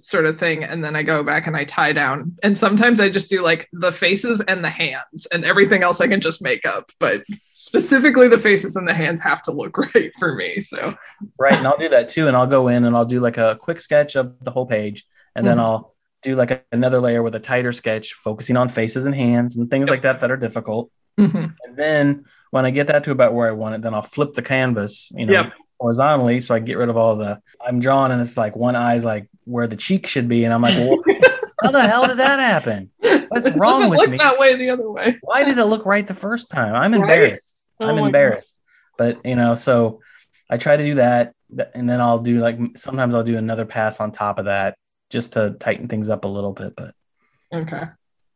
sort 0.00 0.26
of 0.26 0.38
thing 0.38 0.64
and 0.64 0.82
then 0.84 0.96
I 0.96 1.02
go 1.02 1.22
back 1.22 1.46
and 1.46 1.56
I 1.56 1.64
tie 1.64 1.92
down. 1.92 2.36
And 2.42 2.56
sometimes 2.56 3.00
I 3.00 3.08
just 3.08 3.28
do 3.30 3.42
like 3.42 3.68
the 3.72 3.92
faces 3.92 4.40
and 4.42 4.64
the 4.64 4.70
hands 4.70 5.26
and 5.32 5.44
everything 5.44 5.82
else 5.82 6.00
I 6.00 6.08
can 6.08 6.20
just 6.20 6.42
make 6.42 6.66
up. 6.66 6.90
But 6.98 7.24
specifically 7.54 8.28
the 8.28 8.38
faces 8.38 8.76
and 8.76 8.88
the 8.88 8.94
hands 8.94 9.20
have 9.20 9.42
to 9.44 9.52
look 9.52 9.76
right 9.94 10.12
for 10.18 10.34
me. 10.34 10.60
So 10.60 10.94
Right. 11.38 11.52
And 11.54 11.66
I'll 11.66 11.76
do 11.78 11.88
that 11.90 12.08
too. 12.08 12.28
And 12.28 12.36
I'll 12.36 12.46
go 12.46 12.68
in 12.68 12.84
and 12.84 12.96
I'll 12.96 13.04
do 13.04 13.20
like 13.20 13.38
a 13.38 13.58
quick 13.60 13.80
sketch 13.80 14.16
of 14.16 14.34
the 14.42 14.50
whole 14.50 14.66
page. 14.66 15.04
And 15.36 15.46
then 15.46 15.58
Mhm. 15.58 15.60
I'll 15.60 15.94
do 16.22 16.36
like 16.36 16.50
a, 16.50 16.60
another 16.72 17.00
layer 17.00 17.22
with 17.22 17.34
a 17.34 17.40
tighter 17.40 17.72
sketch 17.72 18.12
focusing 18.12 18.56
on 18.56 18.68
faces 18.68 19.06
and 19.06 19.14
hands 19.14 19.56
and 19.56 19.70
things 19.70 19.88
like 19.88 20.02
that 20.02 20.20
that 20.20 20.30
are 20.30 20.36
difficult. 20.36 20.90
mhm. 21.18 21.54
And 21.64 21.76
then 21.76 22.24
when 22.50 22.64
I 22.66 22.70
get 22.70 22.88
that 22.88 23.04
to 23.04 23.10
about 23.10 23.32
where 23.34 23.48
I 23.48 23.52
want 23.52 23.74
it, 23.76 23.82
then 23.82 23.94
I'll 23.94 24.02
flip 24.02 24.32
the 24.34 24.42
canvas, 24.42 25.10
you 25.14 25.26
know, 25.26 25.32
Yep. 25.32 25.52
Horizontally. 25.80 26.40
So 26.40 26.54
I 26.54 26.58
get 26.60 26.76
rid 26.76 26.88
of 26.90 26.96
all 26.96 27.16
the, 27.16 27.40
I'm 27.64 27.80
drawing 27.80 28.12
and 28.12 28.20
it's 28.20 28.36
like 28.36 28.54
one 28.54 28.76
eye's 28.76 29.04
like 29.04 29.28
where 29.44 29.66
the 29.66 29.76
cheek 29.76 30.06
should 30.06 30.28
be. 30.28 30.44
And 30.44 30.52
I'm 30.54 30.62
like, 30.62 30.76
well, 30.76 31.02
how 31.62 31.70
the 31.72 31.82
hell 31.88 32.06
did 32.06 32.18
that 32.18 32.38
happen? 32.38 32.90
What's 33.28 33.50
wrong 33.50 33.88
with 33.90 33.98
look 34.00 34.10
me? 34.10 34.18
that 34.18 34.38
way 34.38 34.56
the 34.56 34.70
other 34.70 34.90
way. 34.90 35.16
Why 35.22 35.42
did 35.44 35.58
it 35.58 35.64
look 35.64 35.86
right 35.86 36.06
the 36.06 36.14
first 36.14 36.50
time? 36.50 36.74
I'm 36.74 36.92
Right? 36.92 37.00
embarrassed. 37.00 37.66
Oh 37.80 37.86
I'm 37.86 37.98
embarrassed. 37.98 38.56
But, 38.98 39.24
you 39.24 39.34
know, 39.34 39.54
so 39.54 40.00
I 40.50 40.58
try 40.58 40.76
to 40.76 40.84
do 40.84 40.94
that. 40.96 41.32
And 41.74 41.88
then 41.88 42.00
I'll 42.00 42.18
do 42.18 42.40
like, 42.40 42.58
sometimes 42.76 43.14
I'll 43.14 43.24
do 43.24 43.38
another 43.38 43.64
pass 43.64 43.98
on 44.00 44.12
top 44.12 44.38
of 44.38 44.44
that 44.44 44.76
just 45.08 45.32
to 45.32 45.56
tighten 45.58 45.88
things 45.88 46.10
up 46.10 46.24
a 46.24 46.28
little 46.28 46.52
bit. 46.52 46.76
But 46.76 46.94
Okay. 47.52 47.82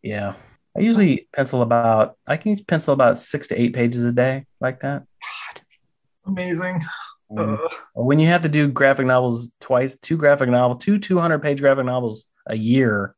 yeah, 0.03 0.35
I 0.77 0.81
usually 0.81 1.29
pencil 1.33 1.63
about, 1.63 2.17
I 2.27 2.37
can 2.39 2.57
pencil 2.65 2.95
about 2.95 3.19
six 3.19 3.49
to 3.49 3.61
eight 3.61 3.75
pages 3.75 4.05
a 4.07 4.13
day 4.13 4.47
like 4.61 4.81
that. 4.81 5.05
Amazing. 6.27 6.81
Ugh. 7.39 7.71
when 7.95 8.19
you 8.19 8.27
have 8.29 8.43
to 8.43 8.49
do 8.49 8.69
graphic 8.69 9.07
novels 9.07 9.51
twice, 9.61 9.99
two 9.99 10.17
graphic 10.17 10.49
novel, 10.49 10.77
two 10.77 10.99
200 10.99 11.41
page 11.41 11.61
graphic 11.61 11.85
novels 11.85 12.27
a 12.47 12.57
year, 12.57 13.15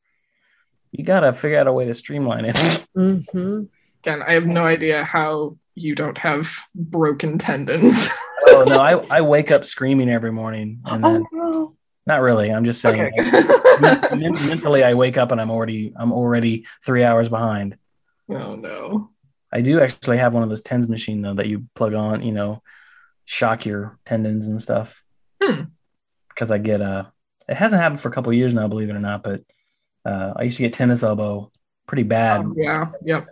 you 0.93 1.05
got 1.05 1.21
to 1.21 1.33
figure 1.33 1.59
out 1.59 1.67
a 1.67 1.73
way 1.73 1.87
to 1.87 1.95
streamline 1.95 2.47
it. 2.47 2.57
hmm 2.95 3.63
Again, 4.03 4.23
I 4.23 4.35
have 4.35 4.47
no 4.47 4.65
idea 4.65 5.03
how 5.03 5.57
you 5.75 5.95
don't 5.97 6.17
have 6.19 6.49
broken 6.75 7.39
tendons. 7.39 8.09
oh 8.49 8.65
no, 8.65 8.79
I, 8.81 8.93
I 9.17 9.21
wake 9.23 9.51
up 9.51 9.65
screaming 9.65 10.09
every 10.09 10.31
morning 10.31 10.81
and 10.87 11.05
then 11.05 11.27
no. 11.33 11.75
not 12.07 12.21
really. 12.21 12.53
I'm 12.53 12.65
just 12.65 12.81
saying 12.81 13.03
Okay. 13.03 13.31
like, 13.81 14.11
men- 14.13 14.47
mentally 14.47 14.85
I 14.85 14.95
wake 14.95 15.19
up 15.19 15.33
and 15.33 15.41
I'm 15.41 15.51
already 15.51 15.93
I'm 15.97 16.13
already 16.13 16.67
three 16.85 17.03
hours 17.03 17.29
behind. 17.29 17.77
oh 18.31 18.55
no. 18.55 19.11
I 19.53 19.61
do 19.61 19.81
actually 19.81 20.19
have 20.19 20.35
one 20.35 20.43
of 20.43 20.49
those 20.49 20.63
tens 20.63 20.89
machine 20.89 21.23
though 21.23 21.35
that 21.35 21.47
you 21.47 21.67
plug 21.75 21.95
on, 21.95 22.23
you 22.23 22.33
know, 22.33 22.63
shock 23.27 23.67
your 23.67 23.99
tendons 24.07 24.49
and 24.49 24.63
stuff. 24.63 25.05
Hmm. 25.43 25.63
Because 26.31 26.51
I 26.51 26.59
get 26.59 26.81
uh 26.81 27.05
it 27.49 27.57
hasn't 27.57 27.81
happened 27.81 28.01
for 28.01 28.09
a 28.09 28.13
couple 28.13 28.31
of 28.33 28.37
years 28.39 28.55
now, 28.55 28.67
believe 28.67 28.89
it 28.91 28.97
or 28.97 29.01
not, 29.01 29.23
but 29.23 29.43
uh, 30.05 30.33
I 30.37 30.43
used 30.45 30.57
to 30.57 30.63
get 30.65 30.75
tennis 30.75 31.03
elbow 31.03 31.51
pretty 31.87 32.03
bad. 32.03 32.45
Oh, 32.45 32.55
yeah. 32.57 32.87
Yep. 33.05 33.27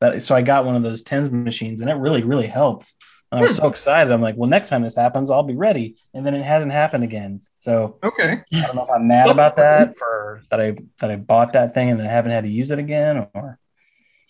But 0.00 0.22
so 0.22 0.34
I 0.34 0.40
got 0.42 0.64
one 0.64 0.76
of 0.76 0.82
those 0.82 1.02
tens 1.02 1.30
machines 1.30 1.80
and 1.82 1.90
it 1.90 1.94
really, 1.94 2.22
really 2.22 2.46
helped. 2.46 2.92
And 3.30 3.38
I 3.38 3.42
was 3.42 3.56
so 3.56 3.68
excited. 3.68 4.12
I'm 4.12 4.22
like, 4.22 4.34
well, 4.36 4.48
next 4.48 4.70
time 4.70 4.82
this 4.82 4.96
happens, 4.96 5.30
I'll 5.30 5.42
be 5.42 5.54
ready. 5.54 5.96
And 6.14 6.26
then 6.26 6.34
it 6.34 6.42
hasn't 6.42 6.72
happened 6.72 7.04
again. 7.04 7.42
So 7.58 7.98
Okay. 8.02 8.40
I 8.54 8.60
don't 8.66 8.76
know 8.76 8.82
if 8.82 8.90
I'm 8.90 9.06
mad 9.08 9.28
about 9.28 9.56
that 9.56 9.96
for 9.98 10.40
that 10.50 10.60
I 10.60 10.76
that 11.00 11.10
I 11.10 11.16
bought 11.16 11.52
that 11.52 11.74
thing 11.74 11.90
and 11.90 12.00
then 12.00 12.06
I 12.06 12.10
haven't 12.10 12.32
had 12.32 12.44
to 12.44 12.50
use 12.50 12.70
it 12.70 12.78
again, 12.78 13.28
or 13.34 13.58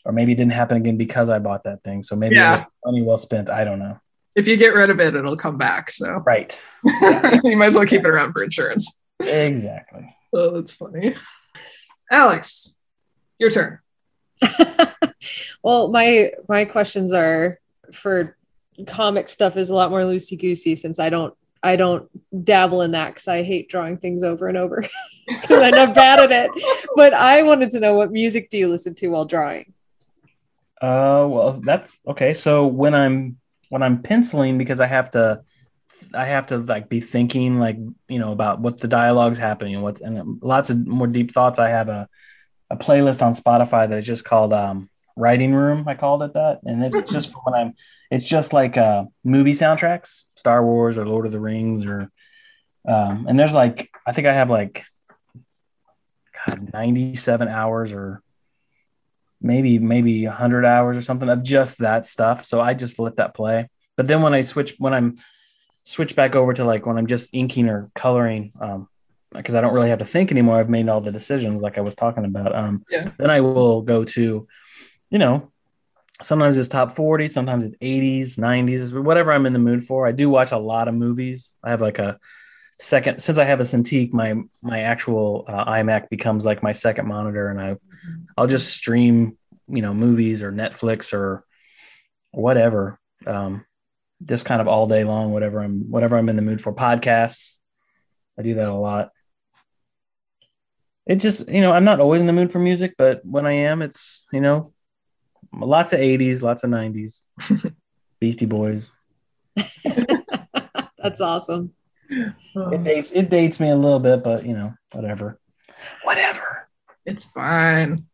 or 0.04 0.12
maybe 0.12 0.32
it 0.32 0.36
didn't 0.36 0.52
happen 0.52 0.76
again 0.76 0.96
because 0.96 1.30
I 1.30 1.38
bought 1.38 1.64
that 1.64 1.82
thing. 1.84 2.02
So 2.02 2.16
maybe 2.16 2.34
Yeah. 2.34 2.64
money 2.84 3.02
well 3.02 3.16
spent. 3.16 3.48
I 3.48 3.62
don't 3.64 3.78
know. 3.78 3.98
If 4.40 4.48
you 4.48 4.56
get 4.56 4.72
rid 4.72 4.88
of 4.88 5.00
it, 5.00 5.14
it'll 5.14 5.36
come 5.36 5.58
back. 5.58 5.90
So 5.90 6.22
Right. 6.24 6.58
you 7.44 7.58
might 7.58 7.66
as 7.66 7.74
well 7.74 7.84
keep 7.84 8.00
it 8.00 8.08
around 8.08 8.32
for 8.32 8.42
insurance. 8.42 8.90
Exactly. 9.20 10.16
Oh, 10.32 10.50
that's 10.52 10.72
funny. 10.72 11.16
Alex, 12.08 12.72
your 13.40 13.50
turn. 13.50 13.80
well, 15.64 15.90
my 15.90 16.30
my 16.48 16.64
questions 16.64 17.12
are 17.12 17.58
for 17.92 18.36
comic 18.86 19.28
stuff 19.28 19.56
is 19.56 19.70
a 19.70 19.74
lot 19.74 19.90
more 19.90 20.02
loosey 20.02 20.38
goosey 20.38 20.76
since 20.76 21.00
I 21.00 21.10
don't 21.10 21.34
I 21.64 21.74
don't 21.74 22.08
dabble 22.44 22.82
in 22.82 22.92
that 22.92 23.08
because 23.08 23.26
I 23.26 23.42
hate 23.42 23.68
drawing 23.68 23.98
things 23.98 24.22
over 24.22 24.46
and 24.46 24.56
over 24.56 24.84
because 25.26 25.62
I'm 25.64 25.74
not 25.74 25.96
bad 25.96 26.20
at 26.20 26.30
it. 26.30 26.86
But 26.94 27.12
I 27.12 27.42
wanted 27.42 27.70
to 27.70 27.80
know 27.80 27.94
what 27.94 28.12
music 28.12 28.50
do 28.50 28.58
you 28.58 28.68
listen 28.68 28.94
to 28.94 29.08
while 29.08 29.24
drawing? 29.24 29.74
Uh, 30.80 31.26
well, 31.28 31.60
that's 31.60 31.98
okay. 32.06 32.34
So 32.34 32.68
when 32.68 32.94
I'm 32.94 33.39
when 33.70 33.82
I'm 33.82 34.02
penciling 34.02 34.58
because 34.58 34.80
I 34.80 34.86
have 34.86 35.12
to 35.12 35.40
I 36.14 36.26
have 36.26 36.48
to 36.48 36.58
like 36.58 36.88
be 36.88 37.00
thinking 37.00 37.58
like 37.58 37.76
you 38.08 38.18
know 38.18 38.32
about 38.32 38.60
what 38.60 38.78
the 38.78 38.88
dialogue's 38.88 39.38
happening 39.38 39.74
and 39.74 39.82
what's 39.82 40.00
and 40.00 40.40
lots 40.42 40.68
of 40.70 40.86
more 40.86 41.06
deep 41.06 41.32
thoughts. 41.32 41.58
I 41.58 41.70
have 41.70 41.88
a 41.88 42.08
a 42.68 42.76
playlist 42.76 43.22
on 43.22 43.34
Spotify 43.34 43.88
that 43.88 43.98
is 43.98 44.06
just 44.06 44.24
called 44.24 44.52
um, 44.52 44.88
Writing 45.16 45.54
Room. 45.54 45.88
I 45.88 45.94
called 45.94 46.22
it 46.22 46.34
that, 46.34 46.60
and 46.64 46.84
it's 46.84 47.10
just 47.10 47.32
for 47.32 47.40
when 47.44 47.54
I'm. 47.54 47.74
It's 48.10 48.26
just 48.26 48.52
like 48.52 48.76
uh, 48.76 49.04
movie 49.24 49.52
soundtracks, 49.52 50.24
Star 50.36 50.64
Wars 50.64 50.98
or 50.98 51.06
Lord 51.06 51.26
of 51.26 51.32
the 51.32 51.40
Rings, 51.40 51.84
or 51.86 52.10
um, 52.86 53.26
and 53.28 53.38
there's 53.38 53.54
like 53.54 53.90
I 54.06 54.12
think 54.12 54.26
I 54.26 54.32
have 54.32 54.50
like 54.50 54.84
God, 56.46 56.70
97 56.72 57.48
hours 57.48 57.92
or 57.92 58.22
maybe 59.40 59.78
maybe 59.78 60.26
100 60.26 60.64
hours 60.64 60.96
or 60.96 61.02
something 61.02 61.28
of 61.28 61.42
just 61.42 61.78
that 61.78 62.06
stuff. 62.06 62.44
So 62.44 62.60
I 62.60 62.74
just 62.74 62.98
let 62.98 63.16
that 63.16 63.34
play. 63.34 63.68
But 63.96 64.06
then 64.06 64.22
when 64.22 64.34
I 64.34 64.40
switch 64.42 64.74
when 64.78 64.94
I'm 64.94 65.16
switch 65.84 66.14
back 66.14 66.34
over 66.34 66.52
to 66.54 66.64
like 66.64 66.86
when 66.86 66.98
I'm 66.98 67.06
just 67.06 67.34
inking 67.34 67.68
or 67.68 67.90
coloring, 67.94 68.52
um, 68.60 68.88
because 69.32 69.54
I 69.54 69.60
don't 69.60 69.74
really 69.74 69.90
have 69.90 70.00
to 70.00 70.04
think 70.04 70.30
anymore. 70.30 70.58
I've 70.58 70.68
made 70.68 70.88
all 70.88 71.00
the 71.00 71.12
decisions 71.12 71.62
like 71.62 71.78
I 71.78 71.82
was 71.82 71.94
talking 71.94 72.24
about. 72.24 72.54
Um, 72.54 72.84
Yeah. 72.90 73.10
Then 73.16 73.30
I 73.30 73.40
will 73.40 73.82
go 73.82 74.04
to, 74.04 74.48
you 75.10 75.18
know, 75.18 75.52
sometimes 76.22 76.58
it's 76.58 76.68
top 76.68 76.96
40, 76.96 77.28
sometimes 77.28 77.64
it's 77.64 77.76
80s, 77.76 78.38
90s, 78.38 79.02
whatever 79.02 79.32
I'm 79.32 79.46
in 79.46 79.52
the 79.52 79.58
mood 79.58 79.86
for. 79.86 80.06
I 80.06 80.12
do 80.12 80.28
watch 80.28 80.52
a 80.52 80.58
lot 80.58 80.88
of 80.88 80.94
movies. 80.94 81.54
I 81.62 81.70
have 81.70 81.80
like 81.80 81.98
a 81.98 82.18
second, 82.78 83.20
since 83.22 83.38
I 83.38 83.44
have 83.44 83.60
a 83.60 83.64
Cintiq, 83.64 84.12
my, 84.12 84.34
my 84.62 84.80
actual 84.80 85.44
uh, 85.48 85.64
iMac 85.64 86.08
becomes 86.08 86.44
like 86.44 86.62
my 86.62 86.72
second 86.72 87.06
monitor 87.06 87.48
and 87.48 87.60
I, 87.60 87.76
I'll 88.36 88.46
just 88.46 88.74
stream, 88.74 89.38
you 89.66 89.82
know, 89.82 89.94
movies 89.94 90.42
or 90.42 90.52
Netflix 90.52 91.12
or 91.12 91.44
whatever. 92.32 92.98
Um, 93.26 93.64
just 94.24 94.44
kind 94.44 94.60
of 94.60 94.68
all 94.68 94.86
day 94.86 95.04
long, 95.04 95.32
whatever 95.32 95.60
I'm, 95.62 95.90
whatever 95.90 96.16
I'm 96.16 96.28
in 96.28 96.36
the 96.36 96.42
mood 96.42 96.60
for 96.60 96.74
podcasts. 96.74 97.56
I 98.38 98.42
do 98.42 98.54
that 98.54 98.68
a 98.68 98.74
lot 98.74 99.10
it 101.10 101.16
just 101.16 101.48
you 101.48 101.60
know 101.60 101.72
i'm 101.72 101.84
not 101.84 101.98
always 101.98 102.20
in 102.20 102.26
the 102.26 102.32
mood 102.32 102.52
for 102.52 102.60
music 102.60 102.94
but 102.96 103.24
when 103.24 103.44
i 103.44 103.52
am 103.52 103.82
it's 103.82 104.24
you 104.32 104.40
know 104.40 104.72
lots 105.52 105.92
of 105.92 105.98
80s 105.98 106.40
lots 106.40 106.62
of 106.62 106.70
90s 106.70 107.22
beastie 108.20 108.46
boys 108.46 108.90
That's 111.02 111.20
awesome. 111.22 111.72
it 112.10 112.84
dates 112.84 113.10
it 113.12 113.30
dates 113.30 113.58
me 113.58 113.70
a 113.70 113.76
little 113.76 113.98
bit 113.98 114.22
but 114.22 114.46
you 114.46 114.54
know 114.54 114.74
whatever 114.92 115.40
whatever 116.04 116.59
It's 117.10 117.24
fine. 117.24 118.06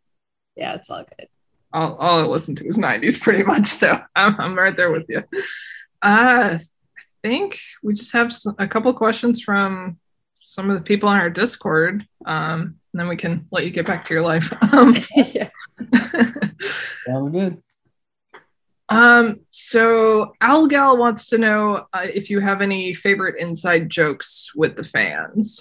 Yeah, 0.57 0.75
it's 0.75 0.91
all 0.91 1.05
good. 1.05 1.29
All, 1.73 1.97
all 1.97 2.21
I 2.21 2.27
listen 2.27 2.55
to 2.57 2.67
is 2.67 2.79
90s 2.79 3.21
pretty 3.21 3.43
much. 3.43 3.67
So 3.67 4.01
I'm, 4.15 4.41
I'm 4.41 4.57
right 4.57 4.77
there 4.77 4.91
with 4.91 5.07
you. 5.09 5.23
Uh, 6.03 6.59
I 6.59 6.61
think 7.23 7.59
we 7.83 7.95
just 7.95 8.13
have 8.13 8.33
a 8.59 8.67
couple 8.67 8.93
questions 8.95 9.43
from 9.43 9.99
some 10.41 10.71
of 10.71 10.77
the 10.77 10.83
people 10.83 11.09
on 11.09 11.17
our 11.19 11.31
Discord. 11.31 12.07
Um, 12.25 12.77
and 12.93 13.01
then 13.01 13.09
we 13.09 13.17
can 13.17 13.47
let 13.51 13.65
you 13.65 13.71
get 13.71 13.87
back 13.87 14.05
to 14.07 14.15
your 14.15 14.23
life. 14.23 14.53
Um, 14.73 14.97
yeah. 15.17 15.51
sounds 17.07 17.31
good 17.31 17.63
um, 18.89 19.41
so 19.51 20.33
Algal 20.41 20.99
wants 20.99 21.27
to 21.29 21.39
know 21.39 21.87
uh, 21.93 22.07
if 22.13 22.31
you 22.31 22.41
have 22.41 22.61
any 22.63 22.95
favorite 22.95 23.41
inside 23.41 23.91
jokes 23.91 24.53
with 24.55 24.77
the 24.77 24.85
fans. 24.85 25.61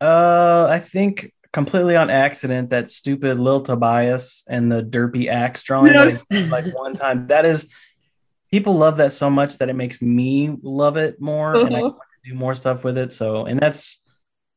uh 0.00 0.66
i 0.70 0.78
think 0.78 1.32
completely 1.58 1.96
on 1.96 2.08
accident 2.10 2.70
that 2.70 2.88
stupid 2.88 3.38
lil 3.38 3.60
tobias 3.60 4.44
and 4.48 4.70
the 4.70 4.80
derpy 4.82 5.28
Ax 5.28 5.62
drawing 5.62 5.92
Yes. 5.92 6.18
like 6.50 6.66
one 6.72 6.94
time 6.94 7.26
that 7.28 7.44
is 7.44 7.68
people 8.50 8.74
love 8.76 8.96
that 8.98 9.12
so 9.12 9.28
much 9.28 9.58
that 9.58 9.68
it 9.68 9.74
makes 9.74 10.00
me 10.00 10.56
love 10.62 10.96
it 10.96 11.20
more 11.20 11.54
and 11.54 11.74
i 11.76 11.80
Uh-huh. 11.80 11.88
want 11.98 12.08
to 12.24 12.30
do 12.30 12.36
more 12.36 12.54
stuff 12.54 12.84
with 12.84 12.96
it 12.96 13.12
so 13.12 13.44
and 13.46 13.58
that's 13.60 14.02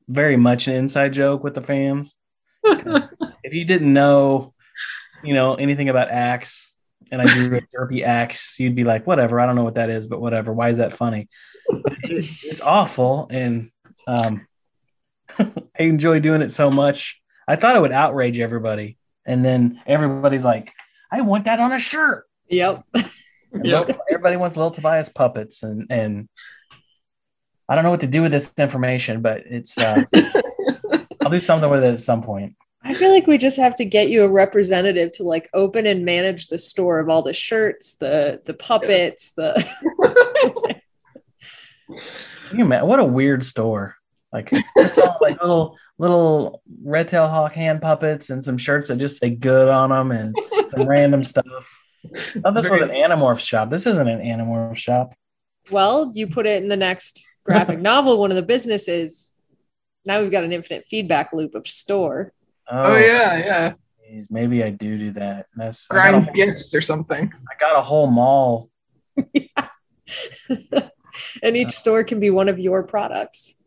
very 0.08 0.38
much 0.38 0.68
an 0.68 0.76
inside 0.76 1.12
joke 1.14 1.44
with 1.44 1.56
the 1.56 1.62
fans 1.72 2.16
if 3.44 3.54
you 3.54 3.66
didn't 3.66 3.92
know, 3.92 4.54
you 5.24 5.34
know, 5.34 5.56
anything 5.56 5.90
about 5.90 6.10
Ax 6.12 6.76
and 7.12 7.20
I 7.22 7.26
drew 7.26 7.58
a 7.58 7.62
derpy 7.76 8.04
Ax, 8.06 8.60
you'd 8.60 8.76
be 8.76 8.84
like, 8.84 9.08
whatever, 9.08 9.40
I 9.40 9.46
don't 9.48 9.56
know 9.56 9.64
what 9.64 9.76
that 9.82 9.90
is, 9.90 10.08
but 10.08 10.22
whatever. 10.22 10.54
Why 10.54 10.70
is 10.70 10.78
that 10.78 10.94
funny? 10.94 11.28
It's 12.04 12.62
awful. 12.62 13.28
And 13.32 13.72
um, 14.06 14.46
I 15.40 15.84
enjoy 15.84 16.20
doing 16.20 16.42
it 16.42 16.52
so 16.52 16.70
much. 16.72 17.22
I 17.48 17.56
thought 17.56 17.76
it 17.76 17.82
would 17.82 17.92
outrage 17.92 18.40
everybody. 18.40 18.98
And 19.26 19.44
then 19.44 19.82
everybody's 19.86 20.46
like, 20.46 20.72
I 21.12 21.22
want 21.22 21.46
that 21.46 21.60
on 21.60 21.72
a 21.72 21.80
shirt. 21.80 22.26
Yep. 22.50 22.84
Yep. 23.64 24.00
Everybody 24.10 24.38
wants 24.38 24.56
little 24.56 24.72
Tobias 24.72 25.10
puppets 25.10 25.62
and 25.62 25.88
and 25.90 26.30
I 27.68 27.76
don't 27.76 27.84
know 27.84 27.92
what 27.92 28.00
to 28.00 28.08
do 28.08 28.22
with 28.22 28.32
this 28.32 28.54
information, 28.58 29.22
but 29.22 29.44
it's 29.46 29.78
uh, 29.78 30.04
I'll 31.22 31.30
do 31.30 31.40
something 31.40 31.70
with 31.70 31.84
it 31.84 31.94
at 31.94 32.02
some 32.02 32.22
point. 32.22 32.56
I 32.84 32.94
feel 32.94 33.12
like 33.12 33.28
we 33.28 33.38
just 33.38 33.58
have 33.58 33.76
to 33.76 33.86
get 33.86 34.10
you 34.10 34.24
a 34.24 34.30
representative 34.30 35.12
to 35.14 35.24
like 35.24 35.50
open 35.54 35.86
and 35.86 36.04
manage 36.04 36.48
the 36.48 36.58
store 36.58 37.00
of 37.00 37.10
all 37.10 37.22
the 37.22 37.34
shirts, 37.34 37.96
the 37.96 38.42
the 38.46 38.54
puppets, 38.54 39.34
the 39.34 39.66
you 42.54 42.66
man, 42.66 42.86
what 42.86 43.00
a 43.00 43.06
weird 43.06 43.46
store? 43.46 43.96
Like 44.34 44.50
it's 44.52 44.98
all 44.98 45.18
like 45.22 45.42
little 45.42 45.78
little 45.98 46.62
red 46.84 47.10
tail 47.10 47.28
hawk 47.28 47.52
hand 47.52 47.82
puppets 47.82 48.30
and 48.30 48.44
some 48.44 48.58
shirts 48.58 48.88
that 48.88 48.98
just 48.98 49.20
say 49.20 49.30
good 49.30 49.68
on 49.68 49.90
them 49.90 50.12
and 50.12 50.36
some 50.70 50.88
random 50.88 51.24
stuff. 51.24 51.78
Oh, 52.44 52.52
this 52.52 52.68
was 52.68 52.82
an 52.82 52.90
Animorph 52.90 53.40
shop. 53.40 53.70
This 53.70 53.86
isn't 53.86 54.08
an 54.08 54.20
Animorph 54.20 54.76
shop. 54.76 55.14
well, 55.70 56.12
you 56.14 56.28
put 56.28 56.48
it 56.48 56.64
in 56.64 56.70
the 56.70 56.78
next 56.78 57.24
graphic 57.44 57.80
novel, 57.82 58.18
one 58.18 58.32
of 58.32 58.36
the 58.36 58.42
businesses. 58.42 59.34
Now 60.06 60.22
we've 60.22 60.32
got 60.32 60.44
an 60.44 60.52
infinite 60.52 60.86
feedback 60.90 61.32
loop 61.34 61.54
of 61.54 61.68
store. 61.68 62.34
Oh, 62.70 62.94
oh 62.94 62.98
yeah, 62.98 63.38
yeah. 63.38 63.74
geez, 64.08 64.32
maybe 64.32 64.64
I 64.64 64.70
do 64.70 64.98
do 64.98 65.12
that. 65.12 65.48
That's 65.56 65.92
I 65.92 65.96
got, 65.96 66.24
Grind 66.24 66.34
gifts 66.34 66.74
or 66.74 66.82
something. 66.82 67.32
I 67.34 67.60
got 67.60 67.78
a 67.78 67.82
whole 67.82 68.08
mall. 68.08 68.70
and 71.44 71.58
each 71.58 71.68
uh, 71.68 71.72
store 71.72 72.04
can 72.04 72.20
be 72.20 72.30
one 72.30 72.50
of 72.50 72.60
your 72.60 72.84
products. 72.84 73.58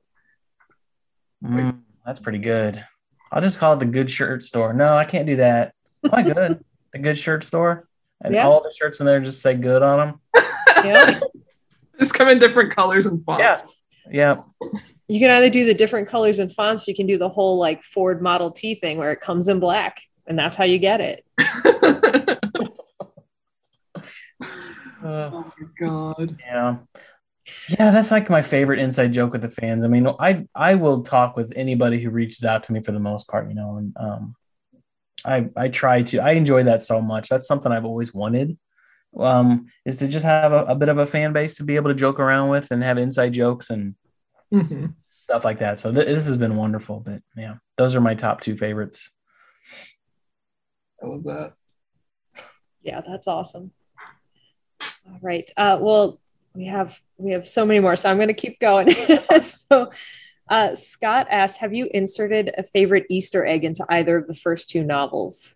Mm, 1.44 1.80
that's 2.06 2.20
pretty 2.20 2.38
good. 2.38 2.82
I'll 3.30 3.42
just 3.42 3.58
call 3.58 3.74
it 3.74 3.78
the 3.80 3.86
good 3.86 4.10
shirt 4.10 4.42
store. 4.42 4.72
No, 4.72 4.96
I 4.96 5.04
can't 5.04 5.26
do 5.26 5.36
that. 5.36 5.74
Am 6.04 6.10
I 6.12 6.22
good? 6.22 6.64
the 6.92 6.98
good 6.98 7.18
shirt 7.18 7.44
store, 7.44 7.88
and 8.22 8.32
Yeah. 8.34 8.46
all 8.46 8.62
the 8.62 8.72
shirts 8.76 9.00
in 9.00 9.06
there 9.06 9.20
just 9.20 9.42
say 9.42 9.54
good 9.54 9.82
on 9.82 9.98
them. 9.98 10.20
Yeah. 10.84 11.18
Just 11.98 12.12
come 12.12 12.28
in 12.28 12.38
different 12.38 12.74
colors 12.74 13.06
and 13.06 13.24
fonts. 13.24 13.64
Yeah, 14.10 14.34
yeah. 14.34 14.68
you 15.08 15.18
can 15.18 15.30
either 15.30 15.48
do 15.48 15.64
the 15.64 15.72
different 15.72 16.08
colors 16.08 16.38
and 16.38 16.52
fonts, 16.52 16.86
you 16.86 16.94
can 16.94 17.06
do 17.06 17.16
the 17.16 17.28
whole 17.30 17.58
like 17.58 17.82
Ford 17.84 18.20
Model 18.20 18.50
T 18.50 18.74
thing 18.74 18.98
where 18.98 19.10
it 19.10 19.20
comes 19.20 19.48
in 19.48 19.60
black, 19.60 20.02
and 20.26 20.38
that's 20.38 20.56
how 20.56 20.64
you 20.64 20.78
get 20.78 21.00
it. 21.00 21.24
Uh, 21.38 22.34
oh 25.04 25.52
my 25.58 25.66
god. 25.80 26.36
Yeah. 26.40 26.76
Yeah, 27.68 27.90
that's 27.90 28.10
like 28.10 28.30
my 28.30 28.42
favorite 28.42 28.78
inside 28.78 29.12
joke 29.12 29.32
with 29.32 29.42
the 29.42 29.50
fans. 29.50 29.84
I 29.84 29.88
mean, 29.88 30.06
I 30.18 30.46
I 30.54 30.74
will 30.76 31.02
talk 31.02 31.36
with 31.36 31.52
anybody 31.56 32.00
who 32.02 32.10
reaches 32.10 32.44
out 32.44 32.64
to 32.64 32.72
me 32.72 32.82
for 32.82 32.92
the 32.92 32.98
most 33.00 33.28
part, 33.28 33.48
you 33.48 33.54
know, 33.54 33.76
and 33.76 33.94
um 33.98 34.36
I 35.24 35.48
I 35.56 35.68
try 35.68 36.02
to 36.02 36.18
I 36.20 36.32
enjoy 36.32 36.64
that 36.64 36.82
so 36.82 37.00
much. 37.02 37.28
That's 37.28 37.46
something 37.46 37.70
I've 37.70 37.84
always 37.84 38.14
wanted. 38.14 38.56
Um, 39.16 39.66
is 39.84 39.96
to 39.98 40.08
just 40.08 40.24
have 40.24 40.52
a, 40.52 40.64
a 40.64 40.74
bit 40.74 40.88
of 40.88 40.98
a 40.98 41.06
fan 41.06 41.32
base 41.32 41.54
to 41.56 41.64
be 41.64 41.76
able 41.76 41.90
to 41.90 41.94
joke 41.94 42.18
around 42.18 42.48
with 42.48 42.70
and 42.72 42.82
have 42.82 42.98
inside 42.98 43.32
jokes 43.32 43.70
and 43.70 43.94
Mhm. 44.52 44.94
stuff 45.08 45.44
like 45.44 45.58
that. 45.58 45.78
So 45.78 45.92
th- 45.92 46.06
this 46.06 46.26
has 46.26 46.36
been 46.36 46.56
wonderful. 46.56 47.00
But 47.00 47.22
yeah, 47.36 47.56
those 47.76 47.94
are 47.94 48.00
my 48.00 48.14
top 48.14 48.40
two 48.40 48.56
favorites. 48.56 49.10
I 51.02 51.06
love 51.06 51.22
that. 51.24 51.52
Yeah, 52.82 53.02
that's 53.06 53.26
awesome. 53.28 53.70
All 55.06 55.18
right. 55.22 55.48
Uh, 55.56 55.78
well, 55.80 56.20
we 56.54 56.66
have 56.66 56.98
we 57.16 57.32
have 57.32 57.48
so 57.48 57.66
many 57.66 57.80
more, 57.80 57.96
so 57.96 58.10
I'm 58.10 58.16
going 58.16 58.28
to 58.28 58.34
keep 58.34 58.60
going. 58.60 58.88
so, 59.42 59.90
uh, 60.48 60.74
Scott 60.74 61.26
asked, 61.30 61.60
"Have 61.60 61.74
you 61.74 61.88
inserted 61.92 62.52
a 62.56 62.62
favorite 62.62 63.06
Easter 63.10 63.44
egg 63.44 63.64
into 63.64 63.84
either 63.88 64.16
of 64.16 64.26
the 64.28 64.34
first 64.34 64.70
two 64.70 64.84
novels?" 64.84 65.54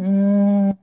Mm. 0.00 0.76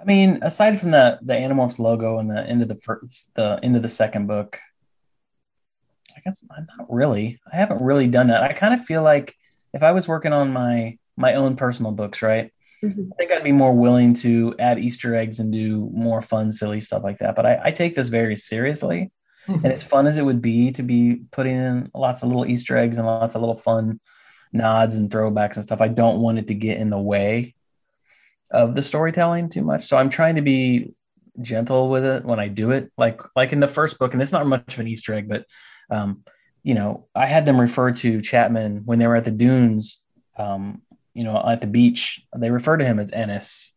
I 0.00 0.04
mean, 0.04 0.40
aside 0.42 0.78
from 0.80 0.90
the 0.90 1.18
the 1.22 1.34
Animorphs 1.34 1.78
logo 1.78 2.18
and 2.18 2.28
the 2.30 2.46
end 2.46 2.60
of 2.60 2.68
the 2.68 2.76
first, 2.76 3.34
the 3.34 3.58
end 3.62 3.76
of 3.76 3.82
the 3.82 3.88
second 3.88 4.26
book, 4.26 4.58
I 6.16 6.20
guess 6.20 6.44
I'm 6.54 6.66
not 6.76 6.92
really. 6.92 7.40
I 7.50 7.56
haven't 7.56 7.82
really 7.82 8.08
done 8.08 8.28
that. 8.28 8.42
I 8.42 8.52
kind 8.52 8.74
of 8.74 8.84
feel 8.84 9.02
like 9.02 9.34
if 9.72 9.82
I 9.82 9.92
was 9.92 10.08
working 10.08 10.32
on 10.32 10.52
my 10.52 10.98
my 11.16 11.34
own 11.34 11.56
personal 11.56 11.92
books, 11.92 12.20
right, 12.20 12.51
Mhm. 12.84 13.10
I 13.12 13.16
think 13.16 13.32
I'd 13.32 13.44
be 13.44 13.52
more 13.52 13.72
willing 13.74 14.14
to 14.14 14.54
add 14.58 14.78
Easter 14.78 15.14
eggs 15.14 15.38
and 15.40 15.52
do 15.52 15.88
more 15.92 16.20
fun, 16.20 16.50
silly 16.52 16.80
stuff 16.80 17.02
like 17.04 17.18
that. 17.18 17.36
But 17.36 17.46
I, 17.46 17.60
I 17.64 17.70
take 17.70 17.94
this 17.94 18.08
very 18.08 18.36
seriously, 18.36 19.10
Mhm. 19.46 19.64
and 19.64 19.72
as 19.72 19.82
fun 19.82 20.06
as 20.06 20.18
it 20.18 20.24
would 20.24 20.42
be 20.42 20.72
to 20.72 20.82
be 20.82 21.22
putting 21.30 21.56
in 21.56 21.90
lots 21.94 22.22
of 22.22 22.28
little 22.28 22.46
Easter 22.46 22.76
eggs 22.76 22.98
and 22.98 23.06
lots 23.06 23.34
of 23.34 23.40
little 23.40 23.56
fun 23.56 24.00
nods 24.52 24.98
and 24.98 25.10
throwbacks 25.10 25.54
and 25.56 25.64
stuff, 25.64 25.80
I 25.80 25.88
don't 25.88 26.20
want 26.20 26.38
it 26.38 26.48
to 26.48 26.54
get 26.54 26.78
in 26.78 26.90
the 26.90 26.98
way 27.00 27.54
of 28.50 28.74
the 28.74 28.82
storytelling 28.82 29.48
too 29.48 29.62
much. 29.62 29.84
So 29.86 29.96
I'm 29.96 30.10
trying 30.10 30.36
to 30.36 30.42
be 30.42 30.94
gentle 31.40 31.88
with 31.88 32.04
it 32.04 32.24
when 32.24 32.38
I 32.38 32.48
do 32.48 32.70
it. 32.72 32.92
Like 32.98 33.20
like 33.34 33.52
in 33.52 33.60
the 33.60 33.68
first 33.68 33.98
book, 33.98 34.12
and 34.12 34.20
it's 34.20 34.32
not 34.32 34.46
much 34.46 34.74
of 34.74 34.80
an 34.80 34.88
Easter 34.88 35.14
egg, 35.14 35.28
but 35.28 35.46
um, 35.90 36.22
you 36.62 36.74
know, 36.74 37.06
I 37.14 37.26
had 37.26 37.46
them 37.46 37.60
refer 37.60 37.92
to 37.92 38.20
Chapman 38.20 38.82
when 38.84 38.98
they 38.98 39.06
were 39.06 39.16
at 39.16 39.24
the 39.24 39.30
dunes, 39.30 40.00
um, 40.36 40.82
you 41.14 41.24
know, 41.24 41.42
at 41.46 41.60
the 41.60 41.66
beach. 41.66 42.22
They 42.36 42.50
refer 42.50 42.76
to 42.76 42.84
him 42.84 42.98
as 42.98 43.10
Iniss 43.10 43.72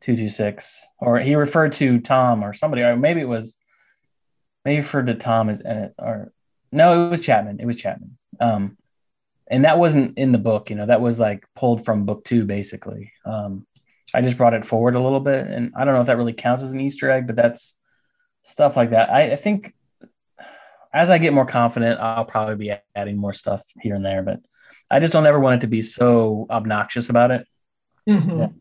two 0.00 0.16
two 0.16 0.30
six, 0.30 0.86
or 0.98 1.18
he 1.18 1.34
referred 1.34 1.72
to 1.74 2.00
Tom 2.00 2.42
or 2.42 2.52
somebody, 2.52 2.82
or 2.82 2.96
maybe 2.96 3.20
it 3.20 3.28
was 3.28 3.56
maybe 4.64 4.78
referred 4.78 5.06
to 5.06 5.14
Tom 5.14 5.48
as 5.48 5.62
Iniss, 5.62 5.92
or 5.98 6.32
no, 6.72 7.06
it 7.06 7.10
was 7.10 7.24
Chapman. 7.24 7.60
It 7.60 7.66
was 7.66 7.76
Chapman. 7.76 8.16
Um, 8.40 8.76
and 9.50 9.64
that 9.64 9.78
wasn't 9.78 10.16
in 10.16 10.32
the 10.32 10.38
book, 10.38 10.70
you 10.70 10.76
know, 10.76 10.86
that 10.86 11.00
was 11.00 11.18
like 11.18 11.44
pulled 11.56 11.84
from 11.84 12.06
book 12.06 12.24
two, 12.24 12.44
basically. 12.44 13.12
Um, 13.26 13.66
I 14.14 14.22
just 14.22 14.36
brought 14.36 14.54
it 14.54 14.64
forward 14.64 14.94
a 14.94 15.00
little 15.00 15.20
bit, 15.20 15.46
and 15.46 15.72
I 15.76 15.84
don't 15.84 15.94
know 15.94 16.00
if 16.00 16.06
that 16.06 16.16
really 16.16 16.32
counts 16.32 16.62
as 16.62 16.72
an 16.72 16.80
Easter 16.80 17.10
egg, 17.10 17.26
but 17.26 17.36
that's 17.36 17.76
stuff 18.42 18.76
like 18.76 18.90
that. 18.90 19.10
I, 19.10 19.32
I 19.32 19.36
think 19.36 19.74
as 20.92 21.10
I 21.10 21.18
get 21.18 21.32
more 21.32 21.46
confident, 21.46 22.00
I'll 22.00 22.24
probably 22.24 22.56
be 22.56 22.74
adding 22.94 23.16
more 23.16 23.32
stuff 23.32 23.62
here 23.80 23.94
and 23.94 24.04
there, 24.04 24.22
but 24.22 24.40
I 24.90 24.98
just 25.00 25.12
don't 25.12 25.26
ever 25.26 25.38
want 25.40 25.56
it 25.56 25.60
to 25.62 25.66
be 25.68 25.82
so 25.82 26.46
obnoxious 26.50 27.08
about 27.10 27.30
it. 27.30 27.46
Mhm. 28.08 28.54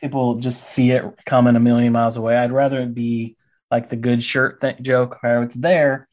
People 0.00 0.36
just 0.36 0.62
see 0.62 0.90
it 0.92 1.04
coming 1.26 1.56
a 1.56 1.60
million 1.60 1.92
miles 1.92 2.16
away. 2.16 2.36
I'd 2.36 2.52
rather 2.52 2.80
it 2.80 2.94
be 2.94 3.36
like 3.70 3.88
the 3.88 3.96
good 3.96 4.22
shirt 4.22 4.60
th- 4.60 4.80
joke 4.80 5.22
where 5.22 5.42
it's 5.42 5.54
there. 5.54 6.08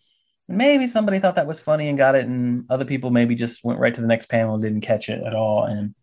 And 0.47 0.57
maybe 0.57 0.87
somebody 0.87 1.19
thought 1.19 1.35
that 1.35 1.47
was 1.47 1.59
funny 1.59 1.89
and 1.89 1.97
got 1.97 2.15
it, 2.15 2.25
and 2.25 2.65
other 2.69 2.85
people 2.85 3.09
maybe 3.11 3.35
just 3.35 3.63
went 3.63 3.79
right 3.79 3.93
to 3.93 4.01
the 4.01 4.07
next 4.07 4.27
panel 4.27 4.53
and 4.55 4.63
didn't 4.63 4.81
catch 4.81 5.09
it 5.09 5.21
at 5.25 5.33
all. 5.35 5.65
And 5.65 5.95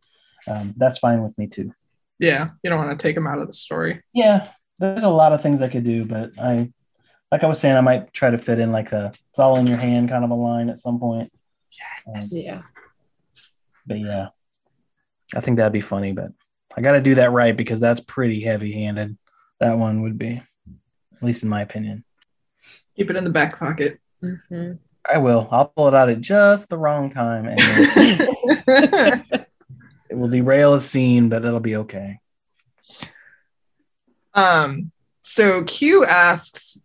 um, 0.46 0.74
that's 0.76 0.98
fine 0.98 1.22
with 1.22 1.36
me 1.38 1.46
too. 1.46 1.72
Yeah, 2.18 2.50
you 2.62 2.70
don't 2.70 2.78
want 2.84 2.98
to 2.98 3.02
take 3.02 3.14
them 3.14 3.26
out 3.26 3.38
of 3.38 3.46
the 3.46 3.52
story. 3.52 4.02
Yeah, 4.12 4.48
there's 4.78 5.02
a 5.02 5.08
lot 5.08 5.32
of 5.32 5.40
things 5.42 5.62
I 5.62 5.68
could 5.68 5.84
do, 5.84 6.04
but 6.04 6.30
I, 6.38 6.70
like 7.32 7.42
I 7.42 7.46
was 7.46 7.58
saying, 7.58 7.76
I 7.76 7.80
might 7.80 8.12
try 8.12 8.30
to 8.30 8.38
fit 8.38 8.58
in 8.58 8.72
like 8.72 8.92
a 8.92 9.12
it's 9.30 9.38
all 9.38 9.58
in 9.58 9.66
your 9.66 9.78
hand 9.78 10.08
kind 10.10 10.24
of 10.24 10.30
a 10.30 10.34
line 10.34 10.68
at 10.68 10.78
some 10.80 10.98
point. 11.00 11.32
Um, 12.06 12.22
Yeah. 12.30 12.60
But 13.86 13.98
yeah, 14.00 14.28
I 15.34 15.40
think 15.40 15.56
that'd 15.56 15.72
be 15.72 15.80
funny, 15.80 16.12
but 16.12 16.32
I 16.76 16.80
got 16.80 16.92
to 16.92 17.00
do 17.00 17.14
that 17.16 17.32
right 17.32 17.56
because 17.56 17.80
that's 17.80 18.00
pretty 18.00 18.40
heavy 18.40 18.72
handed. 18.72 19.16
That 19.60 19.78
one 19.78 20.02
would 20.02 20.18
be, 20.18 20.40
at 21.16 21.22
least 21.22 21.42
in 21.42 21.48
my 21.48 21.62
opinion. 21.62 22.04
Keep 22.96 23.10
it 23.10 23.16
in 23.16 23.24
the 23.24 23.30
back 23.30 23.58
pocket. 23.58 24.00
Mhm. 24.22 24.78
I 25.10 25.18
will. 25.18 25.48
I'll 25.50 25.66
pull 25.66 25.88
it 25.88 25.94
out 25.94 26.08
at 26.08 26.20
just 26.20 26.68
the 26.70 26.78
wrong 26.78 27.10
time 27.10 27.46
and 27.46 27.58
it 30.08 30.16
will 30.16 30.28
derail 30.28 30.74
a 30.74 30.80
scene, 30.80 31.28
but 31.28 31.44
it'll 31.44 31.60
be 31.60 31.76
okay. 31.76 32.20
um, 34.34 34.90
so 35.20 35.62
Q 35.64 36.04
asks, 36.04 36.78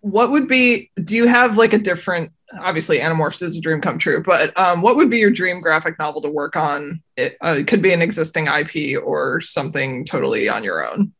what 0.00 0.30
would 0.30 0.46
be, 0.46 0.90
do 1.02 1.16
you 1.16 1.26
have 1.26 1.56
like 1.58 1.72
a 1.72 1.78
different, 1.78 2.32
obviously 2.60 2.98
Animorphs 2.98 3.42
is 3.42 3.56
a 3.56 3.60
dream 3.60 3.80
come 3.80 3.98
true, 3.98 4.22
but 4.22 4.56
um, 4.58 4.82
what 4.82 4.96
would 4.96 5.10
be 5.10 5.18
your 5.18 5.30
dream 5.30 5.60
graphic 5.60 5.98
novel 5.98 6.22
to 6.22 6.30
work 6.30 6.56
on? 6.56 7.02
It, 7.16 7.36
uh, 7.44 7.56
it 7.58 7.66
could 7.66 7.82
be 7.82 7.92
an 7.92 8.02
existing 8.02 8.46
IP 8.46 9.02
or 9.02 9.40
something 9.40 10.04
totally 10.04 10.48
on 10.48 10.62
your 10.64 10.86
own. 10.86 11.12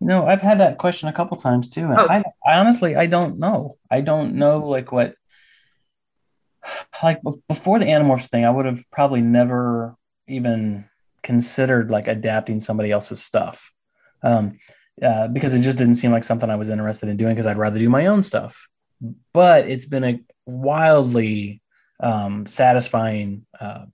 You 0.00 0.06
know, 0.06 0.26
I've 0.26 0.40
had 0.40 0.60
that 0.60 0.78
question 0.78 1.08
a 1.08 1.12
couple 1.12 1.36
times 1.36 1.68
too. 1.68 1.84
And 1.84 1.98
Oh. 1.98 2.06
I, 2.08 2.22
I 2.46 2.58
honestly, 2.58 2.94
I 2.96 3.06
don't 3.06 3.38
know. 3.38 3.76
I 3.90 4.00
don't 4.00 4.34
know 4.34 4.58
like 4.66 4.92
what, 4.92 5.14
like 7.02 7.20
before 7.48 7.78
the 7.78 7.86
Animorphs 7.86 8.28
thing, 8.28 8.44
I 8.44 8.50
would 8.50 8.66
have 8.66 8.84
probably 8.90 9.20
never 9.20 9.96
even 10.28 10.88
considered 11.22 11.90
like 11.90 12.06
adapting 12.06 12.60
somebody 12.60 12.90
else's 12.90 13.22
stuff. 13.22 13.72
Um, 14.22 14.58
uh, 15.02 15.28
because 15.28 15.54
it 15.54 15.60
just 15.60 15.78
didn't 15.78 15.94
seem 15.94 16.10
like 16.10 16.24
something 16.24 16.50
I 16.50 16.56
was 16.56 16.68
interested 16.70 17.08
in 17.08 17.16
doing 17.16 17.34
because 17.34 17.46
I'd 17.46 17.58
rather 17.58 17.78
do 17.78 17.88
my 17.88 18.06
own 18.06 18.22
stuff. 18.22 18.66
But 19.32 19.68
it's 19.68 19.86
been 19.86 20.04
a 20.04 20.20
wildly 20.46 21.62
um, 22.00 22.46
satisfying, 22.46 23.46
uh, 23.60 23.86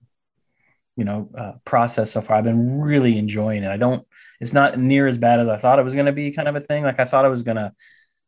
you 0.95 1.03
know, 1.03 1.29
uh, 1.37 1.53
process 1.65 2.11
so 2.11 2.21
far. 2.21 2.37
I've 2.37 2.43
been 2.43 2.79
really 2.79 3.17
enjoying 3.17 3.63
it. 3.63 3.69
I 3.69 3.77
don't, 3.77 4.05
it's 4.39 4.53
not 4.53 4.79
near 4.79 5.07
as 5.07 5.17
bad 5.17 5.39
as 5.39 5.49
I 5.49 5.57
thought 5.57 5.79
it 5.79 5.83
was 5.83 5.93
going 5.93 6.05
to 6.07 6.11
be, 6.11 6.31
kind 6.31 6.47
of 6.47 6.55
a 6.55 6.61
thing. 6.61 6.83
Like 6.83 6.99
I 6.99 7.05
thought 7.05 7.25
I 7.25 7.29
was 7.29 7.43
going 7.43 7.57
to, 7.57 7.73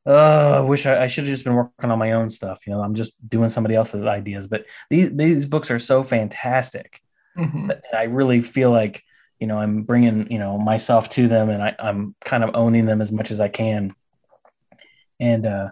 uh, 0.06 0.58
I 0.58 0.60
wish 0.62 0.86
I, 0.86 1.04
I 1.04 1.08
should 1.08 1.26
have 1.26 1.34
just 1.34 1.44
been 1.44 1.56
working 1.56 1.92
on 1.92 2.00
my 2.00 2.14
own 2.14 2.30
stuff. 2.30 2.66
You 2.66 2.74
know, 2.74 2.82
I'm 2.82 2.96
just 2.96 3.28
doing 3.28 3.50
somebody 3.50 3.76
else's 3.76 4.06
ideas. 4.06 4.48
But 4.48 4.66
these 4.90 5.10
these 5.14 5.46
books 5.46 5.70
are 5.70 5.80
so 5.80 6.02
fantastic. 6.04 7.02
Mhm. 7.38 7.72
And 7.72 7.82
I 7.94 8.04
really 8.04 8.40
feel 8.40 8.72
like 8.72 9.04
you 9.40 9.48
know 9.48 9.58
I'm 9.60 9.84
bringing 9.84 10.32
you 10.32 10.40
know 10.40 10.58
myself 10.58 11.10
to 11.12 11.28
them, 11.28 11.50
and 11.50 11.62
I, 11.62 11.76
I'm 11.78 12.16
kind 12.24 12.44
of 12.44 12.52
owning 12.54 12.86
them 12.86 13.02
as 13.02 13.12
much 13.12 13.32
as 13.32 13.42
I 13.42 13.50
can. 13.50 13.94
And 15.20 15.46
uh, 15.46 15.70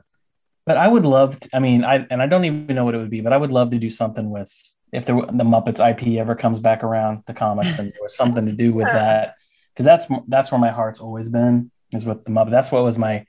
but 0.66 0.78
I 0.78 0.88
would 0.88 1.06
love. 1.06 1.40
To, 1.40 1.50
I 1.54 1.60
mean, 1.60 1.84
I 1.84 2.06
and 2.10 2.22
I 2.22 2.28
don't 2.28 2.46
even 2.46 2.76
know 2.76 2.86
what 2.86 2.96
it 2.96 3.00
would 3.00 3.10
be, 3.10 3.22
but 3.22 3.34
I 3.34 3.38
would 3.38 3.52
love 3.52 3.72
to 3.72 3.80
do 3.80 3.90
something 3.90 4.30
with 4.30 4.52
if 4.92 5.06
there, 5.06 5.16
the 5.16 5.44
Muppets 5.44 5.80
IP 5.80 6.20
ever 6.20 6.36
comes 6.36 6.60
back 6.60 6.84
around 6.84 7.24
the 7.28 7.34
comics, 7.34 7.80
and 7.80 7.92
there 7.92 8.02
was 8.02 8.16
something 8.16 8.46
to 8.46 8.52
do 8.52 8.74
with 8.74 8.88
that 8.94 9.36
because 9.74 9.86
that's 9.86 10.08
that's 10.28 10.52
where 10.52 10.60
my 10.60 10.72
heart's 10.72 11.00
always 11.00 11.30
been 11.30 11.72
is 11.92 12.06
with 12.06 12.26
the 12.26 12.32
Muppet. 12.32 12.52
That's 12.52 12.72
what 12.72 12.84
was 12.84 12.98
my 12.98 13.26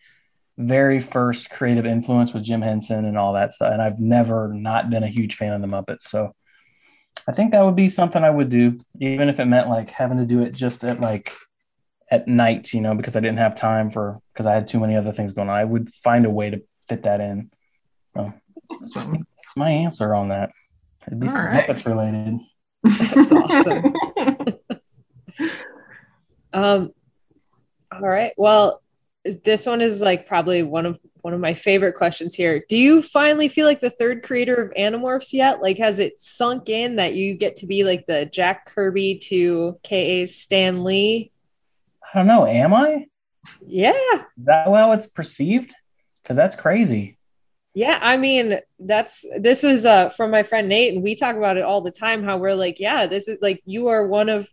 very 0.59 1.01
first 1.01 1.51
creative 1.51 1.85
influence 1.85 2.33
with 2.33 2.43
Jim 2.43 2.63
Henson 2.63 3.05
and 3.05 3.19
all 3.19 3.35
that 3.35 3.53
stuff. 3.53 3.73
And 3.73 3.83
I've 3.83 4.01
never 4.01 4.49
not 4.49 4.89
been 4.89 5.03
a 5.03 5.09
huge 5.09 5.35
fan 5.35 5.53
of 5.53 5.61
the 5.61 5.67
Muppets. 5.67 6.03
So 6.03 6.35
I 7.29 7.33
think 7.33 7.51
that 7.51 7.65
would 7.65 7.77
be 7.77 7.89
something 7.89 8.25
I 8.25 8.31
would 8.31 8.49
do, 8.49 8.79
even 8.99 9.29
if 9.29 9.41
it 9.41 9.45
meant 9.47 9.69
like 9.69 9.91
having 9.91 10.19
to 10.19 10.25
do 10.25 10.43
it 10.43 10.55
just 10.55 10.85
at 10.85 11.01
like 11.01 11.33
at 12.11 12.29
night, 12.29 12.73
you 12.73 12.81
know, 12.81 12.95
because 12.95 13.17
I 13.17 13.21
didn't 13.21 13.39
have 13.39 13.55
time 13.55 13.91
for 13.91 14.19
because 14.33 14.47
I 14.47 14.55
had 14.55 14.69
too 14.69 14.81
many 14.81 14.97
other 14.97 15.13
things 15.13 15.33
going 15.33 15.49
on. 15.49 15.57
I 15.57 15.65
would 15.65 15.93
find 15.93 16.25
a 16.25 16.31
way 16.31 16.51
to 16.51 16.63
fit 16.89 17.03
that 17.05 17.21
in. 17.21 17.51
So 18.17 18.33
So, 18.85 19.01
that's 19.01 19.57
my 19.57 19.71
answer 19.71 20.15
on 20.15 20.29
that. 20.29 20.51
It'd 21.07 21.21
be 21.21 21.27
All 21.29 21.33
some 21.35 21.47
right. 21.47 21.69
Muppets 21.69 21.87
related. 21.87 22.39
That's 22.83 23.33
awesome. 23.33 23.95
Um, 26.53 26.93
all 27.93 28.01
right. 28.01 28.33
Well, 28.39 28.83
this 29.45 29.67
one 29.67 29.83
is 29.83 30.01
like 30.01 30.27
probably 30.27 30.63
one 30.63 30.87
of 30.87 30.99
one 31.21 31.35
of 31.35 31.41
my 31.41 31.53
favorite 31.53 31.97
questions 31.97 32.35
here. 32.35 32.65
Do 32.69 32.79
you 32.79 33.03
finally 33.03 33.49
feel 33.49 33.67
like 33.67 33.81
the 33.81 33.91
third 33.91 34.23
creator 34.23 34.55
of 34.55 34.73
Animorphs 34.73 35.33
yet? 35.35 35.61
Like, 35.61 35.77
has 35.79 35.99
it 35.99 36.19
sunk 36.21 36.71
in 36.71 36.97
that 36.97 37.15
you 37.15 37.37
get 37.37 37.57
to 37.57 37.67
be 37.67 37.85
like 37.85 38.07
the 38.07 38.25
Jack 38.27 38.67
Kirby 38.73 39.19
to 39.25 39.79
KA 39.87 40.25
Stan 40.27 40.83
Lee? 40.83 41.31
I 42.15 42.19
don't 42.19 42.27
know. 42.27 42.47
Am 42.47 42.73
I? 42.73 43.07
Yeah. 43.67 43.93
Is 43.93 44.45
that 44.47 44.67
how 44.69 44.93
it's 44.93 45.07
perceived? 45.07 45.75
Because 46.27 46.37
that's 46.37 46.57
crazy. 46.57 47.19
Yeah, 47.73 48.01
I 48.03 48.17
mean, 48.17 48.59
that's 48.81 49.25
this 49.39 49.63
is 49.63 49.85
uh 49.85 50.11
from 50.11 50.33
my 50.33 50.43
friend 50.43 50.69
Nate, 50.69 50.95
and 50.95 51.05
we 51.05 51.15
talk 51.15 51.37
about 51.37 51.57
it 51.57 51.63
all 51.63 51.83
the 51.83 51.93
time. 51.93 52.25
How 52.25 52.37
we're 52.37 52.55
like, 52.55 52.81
yeah, 52.81 53.07
this 53.07 53.29
is 53.29 53.39
like 53.41 53.63
you 53.65 53.87
are 53.87 54.05
one 54.05 54.29
of 54.29 54.49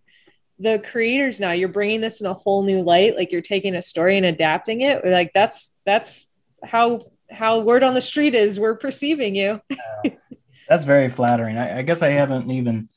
the 0.59 0.77
creators 0.79 1.39
now. 1.39 1.51
You're 1.51 1.69
bringing 1.69 2.01
this 2.01 2.21
in 2.21 2.27
a 2.27 2.33
whole 2.33 2.63
new 2.63 2.83
light. 2.83 3.15
Like 3.15 3.31
you're 3.31 3.41
taking 3.41 3.73
a 3.73 3.81
story 3.81 4.17
and 4.17 4.25
adapting 4.25 4.81
it. 4.81 5.03
Like 5.03 5.31
that's 5.33 5.73
that's 5.83 6.27
how 6.63 7.01
how 7.31 7.61
word 7.61 7.81
on 7.81 7.95
the 7.95 8.01
street 8.01 8.35
is. 8.35 8.59
We're 8.59 8.75
perceiving 8.75 9.33
you. 9.33 9.59
That's 10.69 10.85
very 10.85 11.09
flattering. 11.09 11.57
I, 11.57 11.79
I 11.79 11.81
guess 11.81 12.01
I 12.01 12.09
haven't 12.09 12.51
even. 12.51 12.87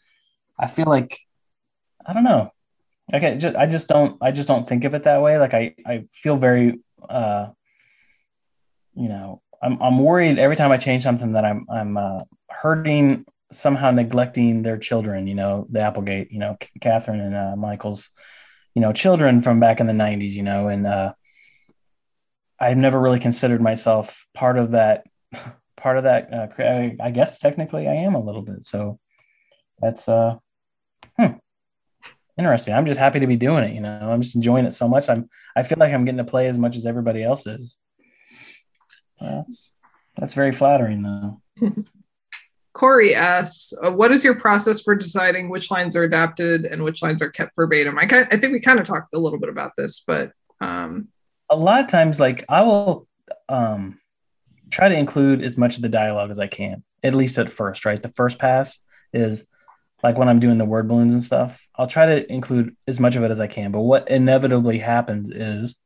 I 0.59 0.67
feel 0.67 0.87
like 0.87 1.19
I 2.05 2.13
don't 2.13 2.25
know. 2.25 2.51
Okay, 3.15 3.39
just, 3.39 3.57
I 3.57 3.67
just 3.67 3.89
don't. 3.89 4.19
I 4.21 4.33
just 4.33 4.49
don't 4.49 4.69
think 4.69 4.85
of 4.85 4.95
it 4.95 5.05
that 5.05 5.23
way. 5.23 5.39
Like 5.39 5.55
I, 5.55 5.75
I 5.87 6.05
feel 6.11 6.37
very. 6.37 6.81
uh 7.09 7.49
You 8.97 9.09
know, 9.09 9.43
I'm 9.63 9.81
I'm 9.83 9.99
worried 9.99 10.39
every 10.39 10.57
time 10.57 10.73
I 10.73 10.79
change 10.79 11.03
something 11.03 11.33
that 11.33 11.45
I'm 11.45 11.67
I'm 11.71 11.97
uh, 11.97 12.21
hurting 12.49 13.25
somehow 13.53 13.91
neglecting 13.91 14.63
their 14.63 14.79
children. 14.79 15.27
You 15.27 15.35
know, 15.35 15.67
the 15.71 15.81
Applegate. 15.81 16.33
You 16.33 16.39
know, 16.39 16.57
Katherine 16.81 17.21
and 17.21 17.37
uh, 17.37 17.57
Michael's. 17.57 18.11
You 18.75 18.83
know, 18.83 18.93
children 18.93 19.41
from 19.41 19.59
back 19.59 19.81
in 19.81 19.87
the 19.87 19.95
'90s. 19.95 20.33
You 20.33 20.43
know, 20.43 20.69
and 20.69 20.87
uh 20.87 21.13
I've 22.59 22.77
never 22.77 23.01
really 23.01 23.21
considered 23.21 23.61
myself 23.61 24.27
part 24.35 24.59
of 24.59 24.73
that 24.73 25.05
part 25.77 25.99
of 25.99 26.05
that 26.05 26.33
uh, 26.33 27.03
I, 27.03 27.11
guess 27.11 27.39
technically 27.39 27.87
I 27.87 27.95
am 27.95 28.15
a 28.15 28.23
little 28.23 28.43
bit 28.43 28.65
so 28.65 28.99
that's 29.79 30.09
uh 30.09 30.37
hmm, 31.19 31.35
interesting 32.39 32.75
I'm 32.75 32.87
just 32.87 32.99
happy 32.99 33.21
to 33.21 33.27
be 33.27 33.37
doing 33.37 33.65
it 33.65 33.75
you 33.75 33.81
know 33.81 34.11
I'm 34.11 34.23
just 34.23 34.37
enjoying 34.37 34.65
it 34.65 34.73
so 34.73 34.89
much 34.89 35.09
I'm 35.09 35.29
I 35.55 35.63
feel 35.63 35.79
like 35.79 35.93
I'm 35.93 36.05
getting 36.05 36.19
to 36.19 36.25
play 36.25 36.49
as 36.49 36.59
much 36.59 36.77
as 36.77 36.87
everybody 36.87 37.23
else 37.23 37.47
is 37.47 37.79
that's 39.21 39.73
that's 40.17 40.35
very 40.35 40.53
flattering 40.53 41.03
though 41.03 41.41
Corey 42.73 43.15
asks, 43.15 43.73
uh, 43.83 43.91
"What 43.91 44.13
is 44.13 44.23
your 44.23 44.35
process 44.39 44.83
for 44.83 44.95
deciding 44.95 45.49
which 45.49 45.71
lines 45.71 45.97
are 45.97 46.03
adapted 46.03 46.67
and 46.67 46.85
which 46.85 47.01
lines 47.01 47.23
are 47.23 47.31
kept 47.31 47.57
verbatim?" 47.57 47.99
I 47.99 48.05
kind, 48.05 48.29
I 48.31 48.37
think 48.37 48.53
we 48.53 48.61
kind 48.61 48.79
of 48.79 48.85
talked 48.85 49.15
a 49.15 49.19
little 49.19 49.39
bit 49.39 49.49
about 49.49 49.73
this, 49.79 50.01
but 50.07 50.33
um, 50.61 51.09
a 51.49 51.57
lot 51.57 51.81
of 51.81 51.89
times 51.89 52.21
like 52.21 52.45
I 52.51 52.61
will 52.63 53.09
um 53.49 53.99
try 54.71 54.91
to 54.91 54.95
include 54.95 55.43
as 55.43 55.57
much 55.57 55.77
of 55.77 55.83
the 55.83 55.89
dialogue 55.89 56.31
as 56.31 56.39
I 56.39 56.49
can 56.49 56.83
at 57.03 57.15
least 57.15 57.39
at 57.39 57.49
first 57.49 57.87
right 57.87 58.03
the 58.03 58.13
first 58.17 58.39
pass 58.39 58.81
is 59.13 59.47
like 60.03 60.19
when 60.19 60.29
I'm 60.29 60.41
doing 60.41 60.59
the 60.59 60.65
word 60.65 60.89
balloons 60.89 61.15
and 61.15 61.23
stuff, 61.23 61.67
I'll 61.75 61.87
try 61.87 62.07
to 62.07 62.33
include 62.33 62.77
as 62.87 63.01
much 63.01 63.17
of 63.17 63.23
it 63.25 63.31
as 63.31 63.41
I 63.41 63.47
can. 63.47 63.73
But 63.73 63.81
what 63.81 64.11
inevitably 64.11 64.79
happens 64.79 65.31
is 65.31 65.77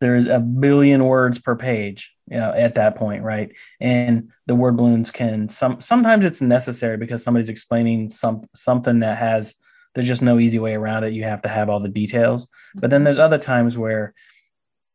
there's 0.00 0.26
a 0.26 0.40
billion 0.40 1.04
words 1.04 1.38
per 1.38 1.56
page 1.56 2.12
you 2.30 2.38
know, 2.38 2.52
at 2.52 2.74
that 2.74 2.96
point, 2.96 3.22
right? 3.24 3.52
And 3.80 4.30
the 4.46 4.54
word 4.54 4.76
balloons 4.76 5.10
can 5.10 5.48
some 5.48 5.80
sometimes 5.80 6.24
it's 6.24 6.40
necessary 6.40 6.96
because 6.96 7.22
somebody's 7.22 7.48
explaining 7.48 8.08
some 8.08 8.48
something 8.54 9.00
that 9.00 9.18
has 9.18 9.56
there's 9.94 10.06
just 10.06 10.22
no 10.22 10.38
easy 10.38 10.60
way 10.60 10.74
around 10.74 11.02
it. 11.02 11.12
You 11.12 11.24
have 11.24 11.42
to 11.42 11.48
have 11.48 11.68
all 11.68 11.80
the 11.80 11.88
details. 11.88 12.48
But 12.76 12.90
then 12.90 13.02
there's 13.02 13.18
other 13.18 13.38
times 13.38 13.76
where 13.76 14.14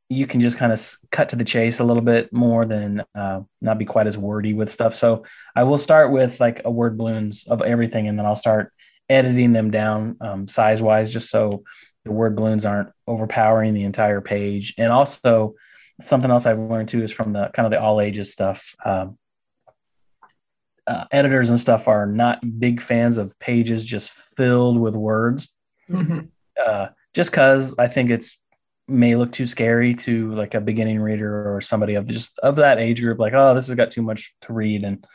you 0.07 0.25
can 0.25 0.39
just 0.39 0.57
kind 0.57 0.71
of 0.71 0.95
cut 1.11 1.29
to 1.29 1.35
the 1.35 1.43
chase 1.43 1.79
a 1.79 1.83
little 1.83 2.03
bit 2.03 2.31
more 2.31 2.63
than 2.63 3.03
uh, 3.13 3.41
not 3.61 3.77
be 3.77 3.85
quite 3.85 4.07
as 4.07 4.17
wordy 4.17 4.53
with 4.53 4.71
stuff. 4.71 4.95
So 4.95 5.25
I 5.55 5.63
will 5.63 5.79
start 5.79 6.11
with 6.11 6.39
like 6.39 6.61
a 6.63 6.71
word 6.71 6.97
balloons 6.97 7.47
of 7.47 7.61
everything, 7.61 8.07
and 8.07 8.17
then 8.17 8.25
I'll 8.25 8.35
start 8.35 8.71
editing 9.09 9.51
them 9.51 9.71
down 9.71 10.15
um, 10.21 10.47
size 10.47 10.81
wise, 10.81 11.11
just 11.11 11.29
so 11.29 11.63
the 12.05 12.11
word 12.11 12.35
balloons 12.35 12.65
aren't 12.65 12.91
overpowering 13.07 13.73
the 13.73 13.83
entire 13.83 14.21
page. 14.21 14.75
And 14.77 14.91
also 14.91 15.55
something 16.01 16.31
else 16.31 16.45
I've 16.45 16.59
learned 16.59 16.89
too 16.89 17.03
is 17.03 17.11
from 17.11 17.33
the 17.33 17.49
kind 17.53 17.65
of 17.65 17.71
the 17.71 17.81
all 17.81 17.99
ages 17.99 18.31
stuff. 18.31 18.75
Um, 18.85 19.17
uh, 20.87 21.05
editors 21.11 21.49
and 21.49 21.59
stuff 21.59 21.87
are 21.87 22.05
not 22.05 22.59
big 22.59 22.79
fans 22.79 23.17
of 23.17 23.37
pages 23.39 23.83
just 23.83 24.11
filled 24.11 24.79
with 24.79 24.95
words. 24.95 25.49
Mm-hmm. 25.89 26.27
Uh, 26.63 26.87
just 27.13 27.31
because 27.31 27.75
I 27.79 27.87
think 27.87 28.11
it's 28.11 28.41
may 28.87 29.15
look 29.15 29.31
too 29.31 29.47
scary 29.47 29.95
to 29.95 30.31
like 30.35 30.53
a 30.53 30.61
beginning 30.61 30.99
reader 30.99 31.55
or 31.55 31.59
somebody 31.59 31.95
of 31.95 32.07
just 32.07 32.37
of 32.39 32.57
that 32.57 32.77
age 32.77 33.01
group, 33.01 33.17
like, 33.17 33.33
oh, 33.33 33.55
this 33.55 33.67
has 33.67 33.75
got 33.75 33.89
too 33.89 34.03
much 34.03 34.35
to 34.41 34.53
read 34.53 34.83
and 34.83 35.05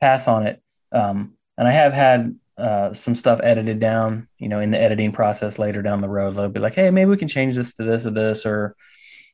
pass 0.00 0.28
on 0.28 0.46
it. 0.46 0.62
Um, 0.92 1.34
and 1.58 1.66
I 1.66 1.72
have 1.72 1.92
had 1.92 2.36
uh, 2.60 2.94
some 2.94 3.14
stuff 3.14 3.40
edited 3.42 3.80
down, 3.80 4.28
you 4.38 4.48
know, 4.48 4.60
in 4.60 4.70
the 4.70 4.80
editing 4.80 5.12
process 5.12 5.58
later 5.58 5.82
down 5.82 6.00
the 6.00 6.08
road. 6.08 6.36
They'll 6.36 6.48
be 6.48 6.60
like, 6.60 6.74
hey, 6.74 6.90
maybe 6.90 7.10
we 7.10 7.16
can 7.16 7.28
change 7.28 7.54
this 7.54 7.74
to 7.74 7.84
this 7.84 8.06
or 8.06 8.10
this 8.10 8.46
or, 8.46 8.76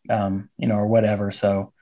um, 0.09 0.49
you 0.57 0.69
know, 0.69 0.77
or 0.77 0.87
whatever. 0.87 1.31
So 1.31 1.73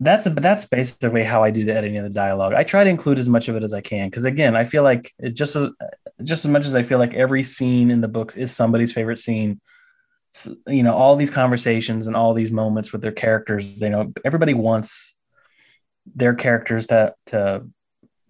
that's 0.00 0.26
but 0.26 0.42
that's 0.42 0.64
basically 0.64 1.22
how 1.22 1.44
I 1.44 1.50
do 1.50 1.64
the 1.64 1.74
editing 1.74 1.98
of 1.98 2.04
the 2.04 2.10
dialogue. 2.10 2.54
I 2.54 2.64
try 2.64 2.84
to 2.84 2.90
include 2.90 3.18
as 3.18 3.28
much 3.28 3.48
of 3.48 3.56
it 3.56 3.62
as 3.62 3.72
I 3.72 3.82
can 3.82 4.08
because 4.08 4.24
again, 4.24 4.56
I 4.56 4.64
feel 4.64 4.82
like 4.82 5.12
it 5.18 5.30
just 5.30 5.56
as 5.56 5.68
just 6.24 6.44
as 6.44 6.50
much 6.50 6.66
as 6.66 6.74
I 6.74 6.82
feel 6.82 6.98
like 6.98 7.14
every 7.14 7.42
scene 7.42 7.90
in 7.90 8.00
the 8.00 8.08
books 8.08 8.36
is 8.36 8.50
somebody's 8.50 8.92
favorite 8.92 9.18
scene. 9.18 9.60
So, 10.32 10.54
you 10.66 10.82
know, 10.82 10.94
all 10.94 11.16
these 11.16 11.30
conversations 11.30 12.06
and 12.06 12.16
all 12.16 12.34
these 12.34 12.50
moments 12.50 12.92
with 12.92 13.02
their 13.02 13.12
characters. 13.12 13.80
You 13.80 13.90
know, 13.90 14.12
everybody 14.24 14.54
wants 14.54 15.18
their 16.14 16.34
characters 16.34 16.86
to 16.88 17.14
to 17.26 17.66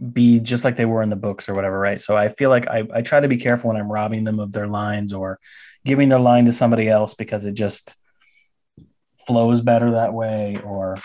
be 0.00 0.40
just 0.40 0.64
like 0.64 0.76
they 0.76 0.86
were 0.86 1.02
in 1.02 1.10
the 1.10 1.16
books 1.16 1.48
or 1.48 1.54
whatever, 1.54 1.78
right? 1.78 2.00
So 2.00 2.16
I 2.16 2.28
feel 2.28 2.48
like 2.48 2.66
I, 2.68 2.84
I 2.94 3.02
try 3.02 3.20
to 3.20 3.28
be 3.28 3.36
careful 3.36 3.68
when 3.68 3.76
I'm 3.76 3.92
robbing 3.92 4.24
them 4.24 4.40
of 4.40 4.52
their 4.52 4.66
lines 4.66 5.12
or 5.12 5.38
giving 5.84 6.08
their 6.08 6.18
line 6.18 6.46
to 6.46 6.52
somebody 6.52 6.88
else 6.88 7.14
because 7.14 7.44
it 7.44 7.52
just 7.52 7.96
flows 9.26 9.60
better 9.60 9.92
that 9.92 10.14
way. 10.14 10.58
Or, 10.64 10.98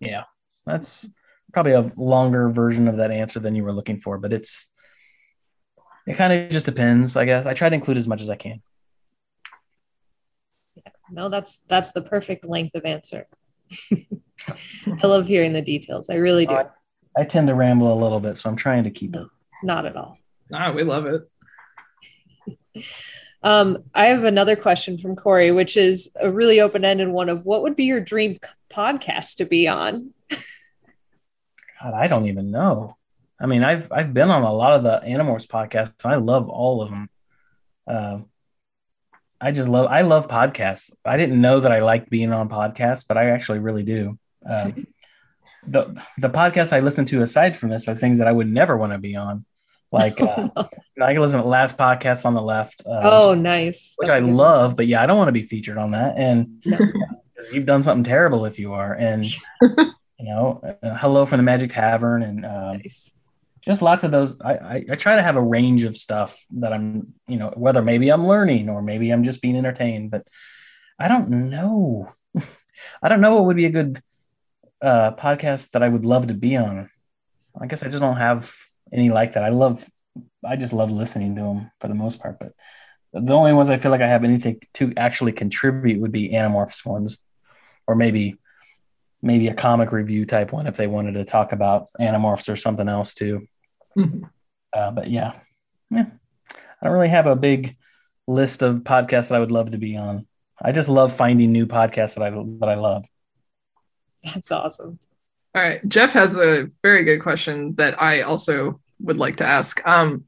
yeah, 0.00 0.24
that's 0.64 1.08
probably 1.52 1.72
a 1.72 1.92
longer 1.96 2.48
version 2.48 2.88
of 2.88 2.96
that 2.96 3.10
answer 3.10 3.40
than 3.40 3.54
you 3.54 3.62
were 3.62 3.72
looking 3.72 4.00
for, 4.00 4.18
but 4.18 4.32
it's, 4.32 4.72
it 6.06 6.16
kind 6.16 6.32
of 6.32 6.50
just 6.50 6.66
depends, 6.66 7.16
I 7.16 7.24
guess. 7.24 7.46
I 7.46 7.54
try 7.54 7.68
to 7.68 7.74
include 7.74 7.98
as 7.98 8.08
much 8.08 8.22
as 8.22 8.30
I 8.30 8.36
can. 8.36 8.62
Yeah. 10.76 10.92
No, 11.10 11.28
that's 11.28 11.58
that's 11.68 11.90
the 11.90 12.02
perfect 12.02 12.44
length 12.44 12.74
of 12.76 12.84
answer. 12.84 13.26
I 13.90 15.06
love 15.06 15.26
hearing 15.26 15.52
the 15.52 15.62
details. 15.62 16.08
I 16.08 16.14
really 16.14 16.46
do. 16.46 16.54
Uh, 16.54 16.68
I 17.16 17.24
tend 17.24 17.48
to 17.48 17.54
ramble 17.54 17.92
a 17.92 17.98
little 18.00 18.20
bit, 18.20 18.36
so 18.36 18.50
I'm 18.50 18.56
trying 18.56 18.84
to 18.84 18.90
keep 18.90 19.16
it. 19.16 19.26
Not 19.62 19.86
at 19.86 19.96
all. 19.96 20.18
No, 20.50 20.72
we 20.72 20.82
love 20.82 21.06
it. 21.06 22.84
um, 23.42 23.84
I 23.94 24.06
have 24.06 24.24
another 24.24 24.54
question 24.54 24.98
from 24.98 25.16
Corey, 25.16 25.50
which 25.50 25.76
is 25.76 26.14
a 26.20 26.30
really 26.30 26.60
open 26.60 26.84
ended 26.84 27.08
one 27.08 27.28
of 27.28 27.44
what 27.44 27.62
would 27.62 27.74
be 27.74 27.84
your 27.84 28.00
dream 28.00 28.38
podcast 28.70 29.36
to 29.36 29.46
be 29.46 29.66
on? 29.66 30.12
God, 30.30 31.94
I 31.94 32.06
don't 32.06 32.28
even 32.28 32.50
know. 32.50 32.96
I 33.40 33.46
mean, 33.46 33.64
I've 33.64 33.90
I've 33.92 34.14
been 34.14 34.30
on 34.30 34.42
a 34.42 34.52
lot 34.52 34.72
of 34.72 34.82
the 34.82 35.00
Animorphs 35.06 35.46
podcasts, 35.46 36.04
and 36.04 36.12
I 36.12 36.16
love 36.16 36.48
all 36.48 36.82
of 36.82 36.90
them. 36.90 37.10
Uh, 37.86 38.18
I 39.40 39.52
just 39.52 39.68
love 39.68 39.86
I 39.90 40.02
love 40.02 40.28
podcasts. 40.28 40.94
I 41.04 41.16
didn't 41.16 41.40
know 41.40 41.60
that 41.60 41.72
I 41.72 41.80
liked 41.80 42.08
being 42.08 42.32
on 42.32 42.48
podcasts, 42.48 43.04
but 43.06 43.18
I 43.18 43.30
actually 43.30 43.58
really 43.58 43.82
do. 43.82 44.18
Uh, 44.48 44.70
the 45.66 46.02
the 46.18 46.30
podcasts 46.30 46.72
I 46.72 46.80
listen 46.80 47.04
to 47.06 47.22
aside 47.22 47.56
from 47.56 47.68
this 47.68 47.88
are 47.88 47.94
things 47.94 48.18
that 48.18 48.28
I 48.28 48.32
would 48.32 48.48
never 48.48 48.76
want 48.76 48.92
to 48.92 48.98
be 48.98 49.16
on. 49.16 49.44
Like 49.92 50.20
uh, 50.20 50.48
I 50.56 51.12
can 51.12 51.20
listen 51.20 51.40
to 51.40 51.46
last 51.46 51.78
podcast 51.78 52.24
on 52.24 52.34
the 52.34 52.42
left. 52.42 52.82
Uh, 52.84 53.00
oh, 53.02 53.30
which, 53.30 53.40
nice. 53.40 53.94
Which 53.96 54.08
That's 54.08 54.22
I 54.22 54.26
love, 54.26 54.70
one. 54.70 54.76
but 54.76 54.86
yeah, 54.86 55.02
I 55.02 55.06
don't 55.06 55.18
want 55.18 55.28
to 55.28 55.32
be 55.32 55.42
featured 55.42 55.78
on 55.78 55.92
that. 55.92 56.16
And 56.16 56.62
no. 56.64 56.78
you've 57.52 57.66
done 57.66 57.82
something 57.82 58.04
terrible 58.04 58.44
if 58.44 58.58
you 58.58 58.72
are. 58.72 58.92
And 58.92 59.24
you 59.62 59.94
know, 60.20 60.60
uh, 60.82 60.94
hello 60.96 61.26
from 61.26 61.38
the 61.38 61.44
Magic 61.44 61.70
Tavern, 61.70 62.22
and 62.22 62.44
um, 62.44 62.78
nice. 62.78 63.12
just 63.62 63.82
lots 63.82 64.04
of 64.04 64.10
those. 64.10 64.40
I, 64.40 64.54
I 64.54 64.84
I 64.90 64.94
try 64.96 65.16
to 65.16 65.22
have 65.22 65.36
a 65.36 65.42
range 65.42 65.84
of 65.84 65.96
stuff 65.96 66.44
that 66.52 66.72
I'm, 66.72 67.14
you 67.28 67.36
know, 67.36 67.52
whether 67.56 67.82
maybe 67.82 68.08
I'm 68.08 68.26
learning 68.26 68.68
or 68.68 68.82
maybe 68.82 69.10
I'm 69.10 69.24
just 69.24 69.42
being 69.42 69.56
entertained, 69.56 70.10
but 70.10 70.26
I 70.98 71.08
don't 71.08 71.50
know. 71.50 72.12
I 73.02 73.08
don't 73.08 73.20
know 73.20 73.34
what 73.34 73.46
would 73.46 73.56
be 73.56 73.66
a 73.66 73.70
good 73.70 74.02
uh, 74.82 75.12
podcast 75.12 75.70
that 75.70 75.82
I 75.82 75.88
would 75.88 76.04
love 76.04 76.28
to 76.28 76.34
be 76.34 76.56
on. 76.56 76.90
I 77.58 77.66
guess 77.66 77.82
I 77.82 77.88
just 77.88 78.00
don't 78.00 78.16
have 78.16 78.52
any 78.92 79.10
like 79.10 79.34
that. 79.34 79.44
I 79.44 79.48
love, 79.48 79.88
I 80.44 80.56
just 80.56 80.72
love 80.72 80.90
listening 80.90 81.34
to 81.36 81.42
them 81.42 81.70
for 81.80 81.88
the 81.88 81.94
most 81.94 82.20
part. 82.20 82.38
But 82.38 82.52
the 83.12 83.34
only 83.34 83.52
ones 83.52 83.70
I 83.70 83.78
feel 83.78 83.90
like 83.90 84.02
I 84.02 84.08
have 84.08 84.24
anything 84.24 84.60
to 84.74 84.92
actually 84.96 85.32
contribute 85.32 86.00
would 86.00 86.12
be 86.12 86.30
Animorphs 86.30 86.84
ones, 86.84 87.18
or 87.86 87.94
maybe 87.94 88.36
maybe 89.22 89.48
a 89.48 89.54
comic 89.54 89.92
review 89.92 90.26
type 90.26 90.52
one 90.52 90.66
if 90.66 90.76
they 90.76 90.86
wanted 90.86 91.12
to 91.12 91.24
talk 91.24 91.52
about 91.52 91.88
Animorphs 91.98 92.52
or 92.52 92.56
something 92.56 92.88
else 92.88 93.14
too. 93.14 93.46
Mm-hmm. 93.96 94.24
Uh, 94.72 94.90
but 94.90 95.08
yeah, 95.08 95.32
yeah, 95.90 96.06
I 96.52 96.84
don't 96.84 96.92
really 96.92 97.08
have 97.08 97.26
a 97.26 97.36
big 97.36 97.76
list 98.26 98.62
of 98.62 98.78
podcasts 98.78 99.28
that 99.28 99.36
I 99.36 99.40
would 99.40 99.50
love 99.50 99.70
to 99.70 99.78
be 99.78 99.96
on. 99.96 100.26
I 100.60 100.72
just 100.72 100.88
love 100.88 101.14
finding 101.14 101.52
new 101.52 101.66
podcasts 101.66 102.14
that 102.14 102.22
I 102.22 102.30
that 102.30 102.68
I 102.68 102.74
love. 102.74 103.06
That's 104.24 104.50
awesome. 104.50 104.98
All 105.54 105.62
right. 105.62 105.86
Jeff 105.88 106.12
has 106.12 106.36
a 106.36 106.70
very 106.82 107.04
good 107.04 107.22
question 107.22 107.74
that 107.76 108.00
I 108.00 108.20
also 108.20 108.80
would 109.00 109.16
like 109.16 109.36
to 109.36 109.46
ask. 109.46 109.80
Um, 109.86 110.24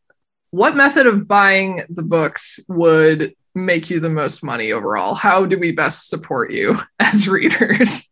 what 0.50 0.76
method 0.76 1.06
of 1.06 1.28
buying 1.28 1.82
the 1.90 2.02
books 2.02 2.58
would 2.68 3.34
make 3.54 3.90
you 3.90 4.00
the 4.00 4.08
most 4.08 4.42
money 4.42 4.72
overall? 4.72 5.14
How 5.14 5.44
do 5.44 5.58
we 5.58 5.72
best 5.72 6.08
support 6.08 6.50
you 6.50 6.76
as 6.98 7.28
readers? 7.28 8.08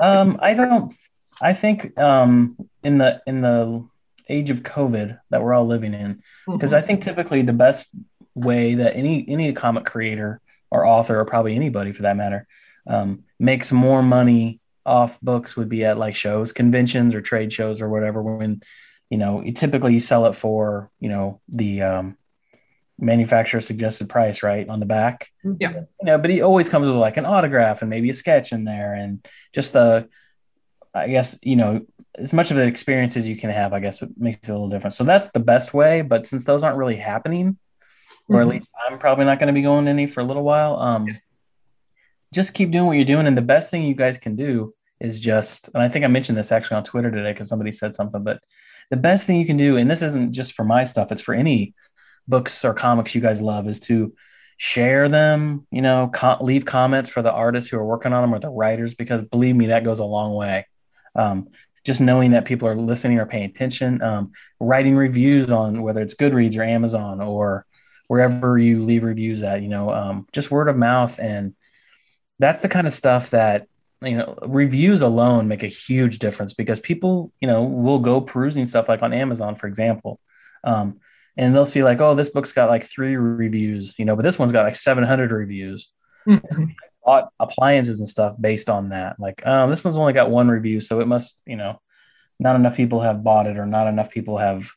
Um, 0.00 0.38
I 0.42 0.54
don't. 0.54 0.92
I 1.40 1.52
think 1.52 1.98
um, 1.98 2.56
in 2.82 2.98
the 2.98 3.22
in 3.26 3.40
the 3.40 3.88
age 4.28 4.50
of 4.50 4.62
COVID 4.62 5.18
that 5.30 5.42
we're 5.42 5.54
all 5.54 5.66
living 5.66 5.94
in, 5.94 6.22
because 6.46 6.72
mm-hmm. 6.72 6.78
I 6.78 6.82
think 6.82 7.02
typically 7.02 7.42
the 7.42 7.52
best 7.52 7.88
way 8.34 8.74
that 8.74 8.96
any 8.96 9.24
any 9.28 9.52
comic 9.52 9.84
creator 9.84 10.40
or 10.70 10.86
author 10.86 11.18
or 11.18 11.24
probably 11.24 11.54
anybody 11.54 11.92
for 11.92 12.02
that 12.02 12.16
matter 12.16 12.46
um, 12.86 13.24
makes 13.38 13.70
more 13.72 14.02
money 14.02 14.60
off 14.86 15.20
books 15.20 15.56
would 15.56 15.68
be 15.68 15.84
at 15.84 15.98
like 15.98 16.14
shows, 16.14 16.52
conventions 16.52 17.14
or 17.14 17.20
trade 17.20 17.52
shows 17.52 17.80
or 17.80 17.88
whatever. 17.88 18.22
When 18.22 18.62
you 19.10 19.18
know, 19.18 19.42
typically 19.54 19.94
you 19.94 20.00
sell 20.00 20.26
it 20.26 20.34
for 20.34 20.90
you 21.00 21.08
know 21.08 21.40
the 21.48 21.82
um, 21.82 22.18
manufacturer 22.98 23.60
suggested 23.60 24.08
price, 24.08 24.42
right, 24.42 24.68
on 24.68 24.80
the 24.80 24.86
back. 24.86 25.30
Yeah. 25.42 25.72
You 25.72 25.86
know, 26.02 26.18
but 26.18 26.30
he 26.30 26.42
always 26.42 26.68
comes 26.68 26.86
with 26.86 26.96
like 26.96 27.16
an 27.16 27.26
autograph 27.26 27.80
and 27.82 27.90
maybe 27.90 28.10
a 28.10 28.14
sketch 28.14 28.52
in 28.52 28.64
there, 28.64 28.94
and 28.94 29.26
just 29.52 29.72
the, 29.72 30.08
I 30.92 31.08
guess 31.08 31.38
you 31.42 31.56
know, 31.56 31.86
as 32.16 32.32
much 32.32 32.50
of 32.50 32.58
an 32.58 32.68
experience 32.68 33.16
as 33.16 33.28
you 33.28 33.36
can 33.36 33.50
have. 33.50 33.72
I 33.72 33.80
guess 33.80 34.02
it 34.02 34.10
makes 34.16 34.48
it 34.48 34.52
a 34.52 34.54
little 34.54 34.68
different. 34.68 34.94
So 34.94 35.04
that's 35.04 35.28
the 35.32 35.40
best 35.40 35.74
way. 35.74 36.02
But 36.02 36.26
since 36.26 36.44
those 36.44 36.62
aren't 36.62 36.78
really 36.78 36.96
happening, 36.96 37.58
or 38.28 38.36
at 38.36 38.42
mm-hmm. 38.42 38.50
least 38.50 38.72
I'm 38.86 38.98
probably 38.98 39.24
not 39.24 39.38
going 39.38 39.48
to 39.48 39.54
be 39.54 39.62
going 39.62 39.88
any 39.88 40.06
for 40.06 40.20
a 40.20 40.24
little 40.24 40.44
while. 40.44 40.76
Um, 40.76 41.08
yeah 41.08 41.14
just 42.34 42.54
keep 42.54 42.70
doing 42.70 42.86
what 42.86 42.96
you're 42.96 43.04
doing. 43.04 43.26
And 43.26 43.36
the 43.36 43.42
best 43.42 43.70
thing 43.70 43.84
you 43.84 43.94
guys 43.94 44.18
can 44.18 44.36
do 44.36 44.74
is 45.00 45.20
just, 45.20 45.70
and 45.74 45.82
I 45.82 45.88
think 45.88 46.04
I 46.04 46.08
mentioned 46.08 46.36
this 46.36 46.52
actually 46.52 46.76
on 46.78 46.84
Twitter 46.84 47.10
today 47.10 47.32
because 47.32 47.48
somebody 47.48 47.72
said 47.72 47.94
something, 47.94 48.22
but 48.22 48.40
the 48.90 48.96
best 48.96 49.26
thing 49.26 49.38
you 49.38 49.46
can 49.46 49.56
do, 49.56 49.76
and 49.76 49.90
this 49.90 50.02
isn't 50.02 50.32
just 50.32 50.52
for 50.54 50.64
my 50.64 50.84
stuff, 50.84 51.12
it's 51.12 51.22
for 51.22 51.34
any 51.34 51.74
books 52.28 52.64
or 52.64 52.74
comics 52.74 53.14
you 53.14 53.20
guys 53.20 53.40
love, 53.40 53.68
is 53.68 53.80
to 53.80 54.14
share 54.56 55.08
them, 55.08 55.66
you 55.70 55.82
know, 55.82 56.10
co- 56.12 56.38
leave 56.40 56.64
comments 56.64 57.08
for 57.08 57.22
the 57.22 57.32
artists 57.32 57.70
who 57.70 57.78
are 57.78 57.84
working 57.84 58.12
on 58.12 58.22
them 58.22 58.34
or 58.34 58.38
the 58.38 58.50
writers, 58.50 58.94
because 58.94 59.22
believe 59.24 59.56
me, 59.56 59.68
that 59.68 59.84
goes 59.84 60.00
a 60.00 60.04
long 60.04 60.34
way. 60.34 60.66
Um, 61.14 61.48
just 61.84 62.00
knowing 62.00 62.30
that 62.30 62.46
people 62.46 62.66
are 62.68 62.76
listening 62.76 63.18
or 63.18 63.26
paying 63.26 63.44
attention, 63.44 64.00
um, 64.00 64.32
writing 64.58 64.96
reviews 64.96 65.50
on 65.50 65.82
whether 65.82 66.00
it's 66.00 66.14
Goodreads 66.14 66.56
or 66.56 66.62
Amazon 66.62 67.20
or 67.20 67.66
wherever 68.08 68.58
you 68.58 68.82
leave 68.84 69.02
reviews 69.02 69.42
at, 69.42 69.62
you 69.62 69.68
know, 69.68 69.90
um, 69.90 70.26
just 70.32 70.50
word 70.50 70.68
of 70.68 70.76
mouth 70.76 71.18
and 71.18 71.54
that's 72.38 72.60
the 72.60 72.68
kind 72.68 72.86
of 72.86 72.92
stuff 72.92 73.30
that 73.30 73.66
you 74.02 74.16
know 74.16 74.36
reviews 74.42 75.02
alone 75.02 75.48
make 75.48 75.62
a 75.62 75.68
huge 75.68 76.18
difference 76.18 76.52
because 76.52 76.80
people 76.80 77.32
you 77.40 77.48
know 77.48 77.62
will 77.62 77.98
go 77.98 78.20
perusing 78.20 78.66
stuff 78.66 78.88
like 78.88 79.02
on 79.02 79.12
amazon 79.12 79.54
for 79.54 79.66
example 79.66 80.20
um, 80.64 80.98
and 81.36 81.54
they'll 81.54 81.66
see 81.66 81.82
like, 81.82 82.00
oh, 82.00 82.14
this 82.14 82.30
book's 82.30 82.52
got 82.52 82.70
like 82.70 82.84
three 82.84 83.16
reviews, 83.16 83.94
you 83.98 84.04
know, 84.04 84.16
but 84.16 84.22
this 84.22 84.38
one's 84.38 84.52
got 84.52 84.64
like 84.64 84.76
700 84.76 85.30
reviews. 85.30 85.90
Mhm. 86.26 86.74
Bought 87.04 87.28
appliances 87.38 88.00
and 88.00 88.08
stuff 88.08 88.34
based 88.40 88.70
on 88.70 88.88
that. 88.88 89.20
Like, 89.20 89.46
um, 89.46 89.68
this 89.68 89.84
one's 89.84 89.98
only 89.98 90.14
got 90.14 90.30
one 90.30 90.48
review, 90.48 90.80
so 90.80 91.00
it 91.00 91.06
must, 91.06 91.38
you 91.44 91.56
know, 91.56 91.78
not 92.38 92.56
enough 92.56 92.76
people 92.76 93.00
have 93.00 93.22
bought 93.22 93.46
it, 93.46 93.58
or 93.58 93.66
not 93.66 93.88
enough 93.88 94.10
people 94.10 94.38
have, 94.38 94.70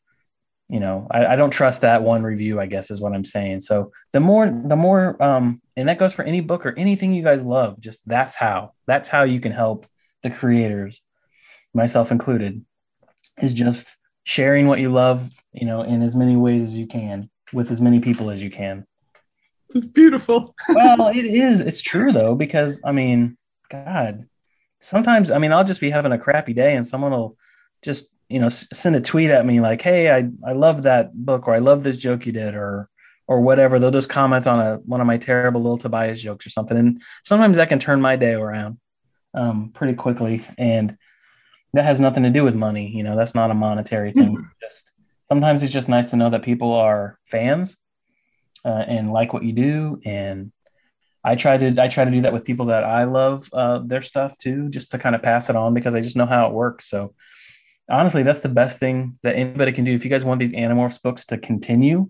you 0.70 0.80
know, 0.80 1.08
I, 1.10 1.26
I 1.26 1.36
don't 1.36 1.52
trust 1.52 1.82
that 1.82 2.04
one 2.04 2.24
review. 2.24 2.60
I 2.60 2.66
guess 2.66 2.92
is 2.92 3.00
what 3.00 3.14
I'm 3.14 3.24
saying. 3.24 3.62
So 3.62 3.92
the 4.12 4.20
more, 4.20 4.48
the 4.48 4.76
more, 4.76 5.22
um, 5.24 5.62
and 5.76 5.88
that 5.88 6.00
goes 6.00 6.14
for 6.14 6.24
any 6.24 6.42
book 6.42 6.66
or 6.66 6.74
anything 6.78 7.14
you 7.14 7.24
guys 7.24 7.44
love. 7.44 7.80
Just 7.80 8.08
that's 8.08 8.36
how, 8.36 8.74
that's 8.86 9.08
how 9.08 9.24
you 9.24 9.40
can 9.40 9.54
help 9.54 9.86
the 10.24 10.30
creators, 10.30 11.02
myself 11.74 12.12
included, 12.12 12.66
is 13.42 13.54
just 13.54 13.98
sharing 14.24 14.68
what 14.68 14.80
you 14.80 14.92
love, 14.92 15.32
you 15.54 15.66
know, 15.66 15.84
in 15.84 16.02
as 16.02 16.16
many 16.16 16.36
ways 16.36 16.64
as 16.64 16.76
you 16.76 16.88
can 16.88 17.30
with 17.54 17.72
as 17.72 17.80
many 17.80 18.00
people 18.00 18.30
as 18.30 18.44
you 18.44 18.50
can 18.50 18.86
It's 19.74 19.86
beautiful. 19.86 20.54
well, 20.70 21.08
it 21.08 21.26
is. 21.26 21.62
It's 21.62 21.82
true 21.82 22.12
though, 22.12 22.36
because 22.36 22.82
I 22.84 22.92
mean, 22.92 23.38
God, 23.70 24.28
sometimes 24.82 25.32
I 25.32 25.38
mean, 25.38 25.54
I'll 25.54 25.64
just 25.64 25.80
be 25.80 25.90
having 25.90 26.12
a 26.12 26.20
crappy 26.20 26.54
day, 26.54 26.76
and 26.76 26.86
someone 26.86 27.12
will 27.12 27.38
just 27.84 28.10
you 28.30 28.40
know 28.40 28.48
s- 28.48 28.68
send 28.74 28.96
a 28.96 29.02
tweet 29.02 29.30
at 29.30 29.46
me 29.46 29.60
like, 29.62 29.82
"Hey, 29.82 30.12
I 30.12 30.30
I 30.46 30.54
love 30.54 30.84
that 30.84 31.14
book," 31.14 31.48
or 31.48 31.56
"I 31.56 31.60
love 31.60 31.84
this 31.84 31.98
joke 31.98 32.26
you 32.26 32.32
did," 32.32 32.56
or 32.56 32.90
or 33.28 33.42
whatever. 33.42 33.80
They'll 33.80 33.92
just 33.92 34.10
comment 34.10 34.48
on 34.48 34.60
a 34.60 34.76
one 34.78 35.02
of 35.02 35.08
my 35.08 35.18
terrible 35.18 35.62
little 35.62 35.78
Tobias 35.78 36.22
jokes 36.22 36.46
or 36.46 36.50
something, 36.50 36.78
and 36.78 37.02
sometimes 37.24 37.58
that 37.58 37.70
can 37.70 37.80
turn 37.80 38.02
my 38.02 38.16
day 38.16 38.34
around 38.34 38.80
um, 39.34 39.72
pretty 39.74 39.94
quickly, 39.94 40.44
and 40.58 40.98
that 41.74 41.86
has 41.86 42.00
nothing 42.00 42.24
to 42.24 42.30
do 42.30 42.44
with 42.44 42.56
money. 42.56 42.90
You 42.90 43.04
know, 43.04 43.16
that's 43.16 43.36
not 43.36 43.52
a 43.52 43.56
monetary 43.56 44.12
thing. 44.12 44.50
Just 44.62 44.92
sometimes 45.28 45.64
it's 45.64 45.74
just 45.74 45.90
nice 45.90 46.12
to 46.12 46.18
know 46.18 46.30
that 46.30 46.44
people 46.44 46.74
are 46.74 47.20
fans 47.26 47.78
uh, 48.66 48.84
and 48.88 49.12
like 49.12 49.34
what 49.34 49.44
you 49.44 49.54
do 49.54 50.00
and 50.06 50.52
i 51.24 51.36
try 51.36 51.58
to 51.58 51.82
i 51.82 51.88
try 51.88 52.06
to 52.06 52.12
do 52.12 52.22
that 52.22 52.34
with 52.34 52.46
people 52.46 52.68
that 52.68 52.84
i 52.84 53.04
love 53.04 53.50
uh, 53.54 53.80
their 53.80 54.02
stuff 54.02 54.38
too 54.38 54.70
just 54.70 54.92
to 54.92 54.98
kind 54.98 55.16
of 55.16 55.22
pass 55.22 55.50
it 55.50 55.56
on 55.56 55.74
because 55.74 55.96
i 55.96 56.02
just 56.02 56.16
know 56.18 56.26
how 56.26 56.48
it 56.48 56.54
works 56.54 56.90
so 56.90 57.14
honestly 57.90 58.24
that's 58.24 58.40
the 58.40 58.50
best 58.50 58.80
thing 58.80 59.18
that 59.24 59.36
anybody 59.36 59.72
can 59.72 59.86
do. 59.86 59.94
If 59.94 60.04
you 60.04 60.12
guys 60.12 60.26
want 60.26 60.40
these 60.40 60.52
animorphs 60.52 61.02
books 61.02 61.26
to 61.26 61.38
continue 61.38 62.10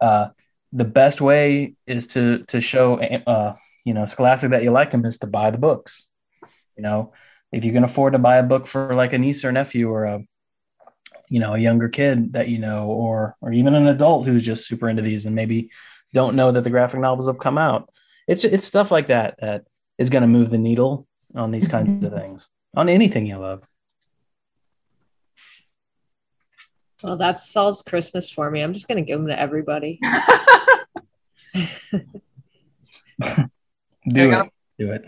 uh, 0.00 0.28
the 0.72 0.84
best 0.84 1.20
way 1.20 1.74
is 1.86 2.06
to 2.08 2.44
to 2.48 2.60
show 2.60 2.98
uh, 3.00 3.54
you 3.84 3.94
know 3.94 4.04
scholastic 4.04 4.50
that 4.50 4.62
you 4.62 4.70
like 4.70 4.90
them 4.90 5.04
is 5.04 5.18
to 5.18 5.26
buy 5.26 5.50
the 5.50 5.58
books. 5.58 6.08
You 6.76 6.82
know 6.82 7.12
if 7.52 7.64
you 7.64 7.72
can 7.72 7.84
afford 7.84 8.12
to 8.12 8.18
buy 8.18 8.36
a 8.36 8.42
book 8.42 8.66
for 8.66 8.94
like 8.94 9.12
a 9.12 9.18
niece 9.18 9.44
or 9.44 9.52
nephew 9.52 9.90
or 9.90 10.04
a 10.04 10.20
you 11.28 11.40
know 11.40 11.54
a 11.54 11.58
younger 11.58 11.88
kid 11.88 12.32
that 12.34 12.48
you 12.48 12.58
know 12.58 12.86
or 12.86 13.36
or 13.40 13.52
even 13.52 13.74
an 13.74 13.88
adult 13.88 14.26
who's 14.26 14.44
just 14.44 14.66
super 14.66 14.88
into 14.88 15.02
these 15.02 15.26
and 15.26 15.34
maybe 15.34 15.70
don't 16.12 16.36
know 16.36 16.52
that 16.52 16.64
the 16.64 16.70
graphic 16.70 17.00
novels 17.00 17.26
have 17.26 17.38
come 17.38 17.58
out 17.58 17.90
it's 18.26 18.44
it's 18.44 18.66
stuff 18.66 18.90
like 18.90 19.08
that 19.08 19.34
that 19.40 19.64
is 19.98 20.10
going 20.10 20.22
to 20.22 20.28
move 20.28 20.50
the 20.50 20.58
needle 20.58 21.06
on 21.34 21.50
these 21.50 21.68
kinds 21.68 22.02
of 22.02 22.12
things 22.12 22.48
on 22.74 22.88
anything 22.88 23.26
you 23.26 23.36
love 23.36 23.62
Well, 27.02 27.16
that 27.16 27.38
solves 27.40 27.82
Christmas 27.82 28.28
for 28.28 28.50
me. 28.50 28.60
I'm 28.60 28.72
just 28.72 28.88
gonna 28.88 29.02
give 29.02 29.18
them 29.18 29.28
to 29.28 29.38
everybody. 29.40 30.00
do 34.08 34.32
it 34.32 34.48
do 34.78 34.92
it 34.92 35.02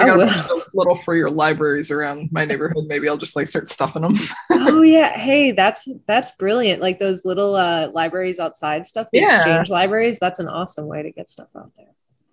I 0.00 0.04
I 0.04 0.06
got 0.06 0.14
a 0.14 0.18
will. 0.18 0.26
bunch 0.26 0.50
of 0.50 0.62
little 0.72 0.96
for 0.96 1.14
your 1.14 1.28
libraries 1.28 1.90
around 1.90 2.30
my 2.32 2.46
neighborhood. 2.46 2.84
Maybe 2.86 3.10
I'll 3.10 3.18
just 3.18 3.36
like 3.36 3.46
start 3.46 3.68
stuffing 3.68 4.00
them. 4.00 4.14
oh 4.50 4.80
yeah, 4.80 5.10
hey, 5.18 5.52
that's 5.52 5.86
that's 6.06 6.30
brilliant. 6.30 6.80
Like 6.80 6.98
those 6.98 7.26
little 7.26 7.54
uh, 7.56 7.90
libraries 7.92 8.40
outside 8.40 8.86
stuff, 8.86 9.08
the 9.12 9.18
Yeah. 9.20 9.36
exchange 9.36 9.68
libraries. 9.68 10.18
That's 10.18 10.38
an 10.38 10.48
awesome 10.48 10.86
way 10.86 11.02
to 11.02 11.10
get 11.12 11.28
stuff 11.28 11.48
out 11.54 11.72
there. 11.76 11.88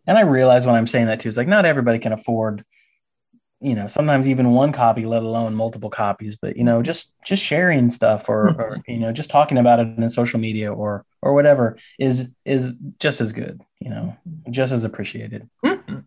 and 0.07 0.17
i 0.17 0.21
realize 0.21 0.65
when 0.65 0.75
i'm 0.75 0.87
saying 0.87 1.07
that 1.07 1.19
too 1.19 1.27
it's 1.27 1.37
like 1.37 1.49
not 1.49 1.65
everybody 1.65 1.99
can 1.99 2.13
afford 2.13 2.63
you 3.61 3.75
know 3.75 3.87
sometimes 3.87 4.27
even 4.27 4.51
one 4.51 4.71
copy 4.71 5.05
let 5.05 5.21
alone 5.23 5.53
multiple 5.53 5.89
copies 5.89 6.35
but 6.35 6.55
you 6.55 6.63
know 6.63 6.81
just 6.81 7.13
just 7.25 7.43
sharing 7.43 7.89
stuff 7.89 8.29
or, 8.29 8.49
or 8.49 8.77
you 8.87 8.99
know 8.99 9.11
just 9.11 9.29
talking 9.29 9.57
about 9.57 9.79
it 9.79 9.87
in 9.97 10.09
social 10.09 10.39
media 10.39 10.73
or 10.73 11.05
or 11.21 11.33
whatever 11.33 11.77
is 11.99 12.29
is 12.45 12.73
just 12.99 13.19
as 13.21 13.31
good 13.31 13.61
you 13.79 13.89
know 13.89 14.15
just 14.49 14.71
as 14.71 14.83
appreciated 14.83 15.49
Mhm. 15.63 16.05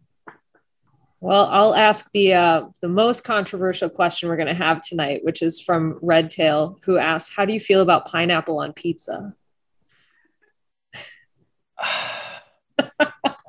Well, 1.20 1.47
I'll 1.53 1.77
ask 1.77 2.11
the 2.11 2.35
uh, 2.35 2.65
the 2.81 2.89
most 2.89 3.23
controversial 3.23 3.89
question 3.89 4.29
we're 4.29 4.35
going 4.35 4.49
to 4.49 4.55
have 4.55 4.83
tonight, 4.83 5.20
which 5.23 5.41
is 5.41 5.61
from 5.61 6.01
Redtail, 6.03 6.81
who 6.83 6.99
asks, 6.99 7.33
"How 7.33 7.45
do 7.45 7.53
you 7.53 7.61
feel 7.61 7.81
about 7.81 8.07
pineapple 8.07 8.59
on 8.59 8.73
pizza?" 8.73 9.33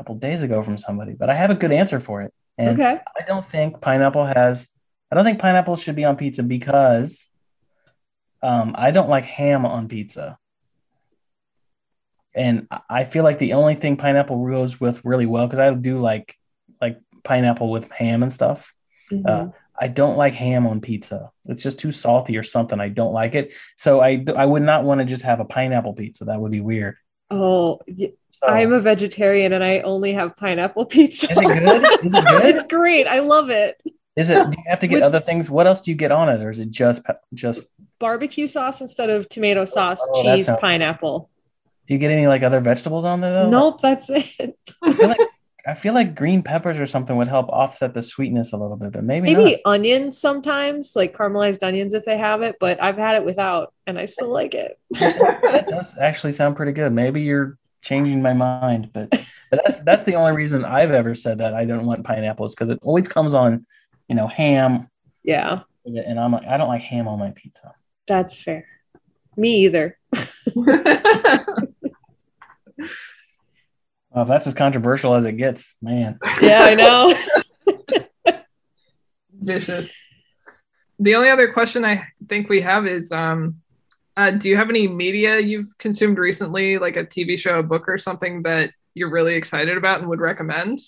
couple 0.00 0.14
days 0.14 0.42
ago 0.42 0.62
from 0.62 0.78
somebody, 0.78 1.12
but 1.12 1.28
I 1.28 1.34
have 1.34 1.50
a 1.50 1.54
good 1.54 1.72
answer 1.72 2.00
for 2.00 2.22
it. 2.22 2.32
And 2.56 2.80
okay, 2.80 2.98
I 3.18 3.22
don't 3.28 3.44
think 3.44 3.82
pineapple 3.82 4.24
has. 4.24 4.66
I 5.12 5.14
don't 5.14 5.24
think 5.26 5.38
pineapple 5.40 5.76
should 5.76 5.94
be 5.94 6.06
on 6.06 6.16
pizza 6.16 6.42
because 6.42 7.28
um, 8.42 8.74
I 8.78 8.92
don't 8.92 9.10
like 9.10 9.24
ham 9.26 9.66
on 9.66 9.88
pizza, 9.88 10.38
and 12.34 12.66
I- 12.88 13.04
feel 13.04 13.24
like 13.24 13.38
the 13.38 13.52
only 13.54 13.74
thing 13.74 13.98
pineapple 13.98 14.42
goes 14.46 14.80
with 14.80 15.04
really 15.04 15.26
well 15.26 15.46
because 15.46 15.58
I 15.58 15.72
do 15.74 15.98
like 15.98 16.34
like 16.80 16.98
pineapple 17.24 17.70
with 17.70 17.90
ham 17.92 18.22
and 18.22 18.32
stuff. 18.32 18.72
Mhm. 19.12 19.26
Uh, 19.28 19.52
I 19.78 19.88
don't 19.88 20.16
like 20.16 20.34
ham 20.34 20.66
on 20.66 20.80
pizza. 20.80 21.30
It's 21.46 21.62
just 21.62 21.78
too 21.80 21.92
salty 21.92 22.38
or 22.38 22.42
something. 22.42 22.80
I 22.80 22.88
don't 22.88 23.12
like 23.12 23.34
it. 23.34 23.52
So 23.76 24.00
I 24.00 24.24
I 24.34 24.46
would 24.46 24.62
not 24.62 24.84
want 24.84 25.00
to 25.00 25.04
just 25.04 25.24
have 25.24 25.40
a 25.40 25.44
pineapple 25.44 25.92
pizza. 25.92 26.24
That 26.24 26.40
would 26.40 26.52
be 26.52 26.60
weird. 26.62 26.96
oh, 27.30 27.80
I'm 28.42 28.72
oh. 28.72 28.76
a 28.76 28.80
vegetarian 28.80 29.52
and 29.52 29.62
I 29.62 29.80
only 29.80 30.12
have 30.12 30.36
pineapple 30.36 30.84
pizza. 30.86 31.30
Is 31.30 31.36
it 31.38 31.44
good? 31.44 32.04
Is 32.06 32.14
it 32.14 32.24
good? 32.28 32.44
it's 32.44 32.64
great. 32.64 33.06
I 33.06 33.20
love 33.20 33.50
it. 33.50 33.80
is 34.16 34.30
it? 34.30 34.50
Do 34.50 34.56
you 34.58 34.64
have 34.68 34.80
to 34.80 34.86
get 34.86 34.96
With- 34.96 35.02
other 35.04 35.20
things? 35.20 35.50
What 35.50 35.66
else 35.66 35.80
do 35.80 35.90
you 35.90 35.96
get 35.96 36.10
on 36.12 36.28
it, 36.28 36.40
or 36.42 36.50
is 36.50 36.58
it 36.58 36.70
just 36.70 37.04
just? 37.34 37.68
Barbecue 37.98 38.46
sauce 38.46 38.80
instead 38.80 39.10
of 39.10 39.28
tomato 39.28 39.64
sauce, 39.66 40.00
Oh, 40.14 40.22
cheese, 40.22 40.46
sounds- 40.46 40.60
pineapple. 40.60 41.28
Do 41.86 41.94
you 41.94 41.98
get 41.98 42.10
any 42.12 42.26
like 42.28 42.42
other 42.42 42.60
vegetables 42.60 43.04
on 43.04 43.20
there 43.20 43.32
though? 43.32 43.48
Nope, 43.48 43.80
that's 43.80 44.08
it. 44.08 44.56
I 44.80 44.92
feel, 44.94 45.08
like, 45.08 45.18
I 45.66 45.74
feel 45.74 45.92
like 45.92 46.14
green 46.14 46.42
peppers 46.42 46.78
or 46.78 46.86
something 46.86 47.16
would 47.16 47.26
help 47.28 47.48
offset 47.48 47.94
the 47.94 48.00
sweetness 48.00 48.52
a 48.52 48.56
little 48.56 48.76
bit, 48.76 48.92
but 48.92 49.02
maybe, 49.02 49.34
Maybe 49.34 49.60
onions 49.64 50.16
sometimes, 50.16 50.92
like 50.94 51.14
caramelized 51.16 51.62
onions 51.66 51.92
if 51.92 52.04
they 52.04 52.16
have 52.16 52.42
it, 52.42 52.56
but 52.60 52.80
I've 52.80 52.96
had 52.96 53.16
it 53.16 53.24
without 53.24 53.74
and 53.88 53.98
I 53.98 54.04
still 54.04 54.32
like 54.32 54.54
it. 54.54 54.78
not. 54.92 55.18
That 55.42 55.66
does 55.68 55.98
actually 55.98 56.32
sound 56.32 56.54
pretty 56.56 56.72
good. 56.72 56.92
Maybe 56.92 57.22
you're 57.22 57.58
changing 57.82 58.22
my 58.22 58.32
mind, 58.32 58.90
but, 58.92 59.10
but 59.50 59.60
that's 59.64 59.80
that's 59.80 60.04
the 60.04 60.14
only 60.14 60.32
reason 60.32 60.64
I've 60.64 60.90
ever 60.90 61.14
said 61.14 61.38
that 61.38 61.54
I 61.54 61.64
don't 61.64 61.86
want 61.86 62.04
pineapples 62.04 62.54
because 62.54 62.70
it 62.70 62.78
always 62.82 63.08
comes 63.08 63.34
on, 63.34 63.66
you 64.08 64.14
know, 64.14 64.26
ham, 64.26 64.88
yeah, 65.22 65.60
and 65.84 66.18
I'm 66.18 66.32
like 66.32 66.46
I 66.46 66.56
don't 66.56 66.68
like 66.68 66.82
ham 66.82 67.08
on 67.08 67.18
my 67.18 67.30
pizza. 67.30 67.74
that's 68.06 68.40
fair. 68.40 68.66
Me 69.36 69.64
either. 69.64 69.96
Well, 74.10 74.22
if 74.22 74.28
that's 74.28 74.46
as 74.46 74.54
controversial 74.54 75.14
as 75.14 75.24
it 75.24 75.32
gets, 75.32 75.74
man. 75.80 76.18
Yeah, 76.42 76.62
I 76.64 76.74
know. 76.74 77.14
Vicious. 79.40 79.88
The 80.98 81.14
only 81.14 81.30
other 81.30 81.52
question 81.52 81.84
I 81.84 82.08
think 82.28 82.48
we 82.48 82.60
have 82.60 82.86
is 82.86 83.12
um 83.12 83.60
uh, 84.16 84.30
do 84.32 84.48
you 84.48 84.56
have 84.56 84.70
any 84.70 84.88
media 84.88 85.38
you've 85.38 85.76
consumed 85.78 86.18
recently, 86.18 86.78
like 86.78 86.96
a 86.96 87.04
TV 87.04 87.38
show, 87.38 87.58
a 87.58 87.62
book, 87.62 87.88
or 87.88 87.98
something 87.98 88.42
that 88.42 88.72
you're 88.94 89.10
really 89.10 89.34
excited 89.34 89.76
about 89.76 90.00
and 90.00 90.08
would 90.08 90.20
recommend? 90.20 90.80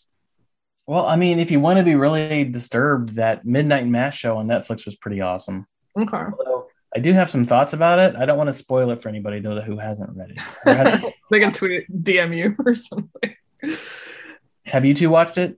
Well, 0.87 1.07
I 1.07 1.17
mean, 1.17 1.39
if 1.39 1.51
you 1.51 1.61
want 1.61 1.79
to 1.79 1.85
be 1.85 1.95
really 1.95 2.45
disturbed, 2.45 3.17
that 3.17 3.45
Midnight 3.45 3.87
Mass 3.87 4.15
show 4.15 4.39
on 4.39 4.49
Netflix 4.49 4.85
was 4.85 4.97
pretty 4.97 5.21
awesome. 5.21 5.67
Okay. 5.97 6.17
Although 6.17 6.67
I 6.95 6.99
do 6.99 7.13
have 7.13 7.31
some 7.31 7.47
thoughts 7.47 7.73
about 7.73 7.99
it. 7.99 8.17
I 8.17 8.27
don't 8.27 8.37
want 8.37 8.49
to 8.49 8.53
spoil 8.53 8.91
it 8.91 9.03
for 9.03 9.09
anybody 9.09 9.41
though 9.41 9.61
who 9.61 9.79
hasn't 9.79 10.11
read 10.15 10.37
it. 10.37 11.15
They 11.31 11.41
can 11.41 11.53
tweet 11.53 11.91
DM 11.91 12.37
you 12.37 12.55
or 12.67 12.75
something. 12.75 13.35
have 14.67 14.85
you 14.85 14.93
two 14.93 15.09
watched 15.09 15.39
it? 15.39 15.57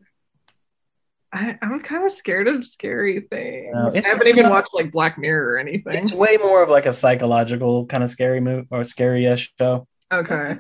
I, 1.35 1.59
I'm 1.63 1.81
kind 1.81 2.05
of 2.05 2.13
scared 2.13 2.47
of 2.47 2.65
scary 2.65 3.21
things. 3.21 3.75
No, 3.75 3.91
I 3.93 4.01
haven't 4.01 4.29
even 4.29 4.49
watched 4.49 4.73
like 4.73 4.93
Black 4.93 5.19
Mirror 5.19 5.55
or 5.55 5.59
anything. 5.59 5.97
It's 5.97 6.13
way 6.13 6.37
more 6.37 6.63
of 6.63 6.71
like 6.71 6.87
a 6.87 6.93
psychological 6.93 7.87
kind 7.87 8.05
of 8.05 8.11
scary 8.11 8.41
movie 8.41 8.69
or 8.71 8.85
scary-ish 8.85 9.53
show. 9.59 9.89
Okay. 10.13 10.59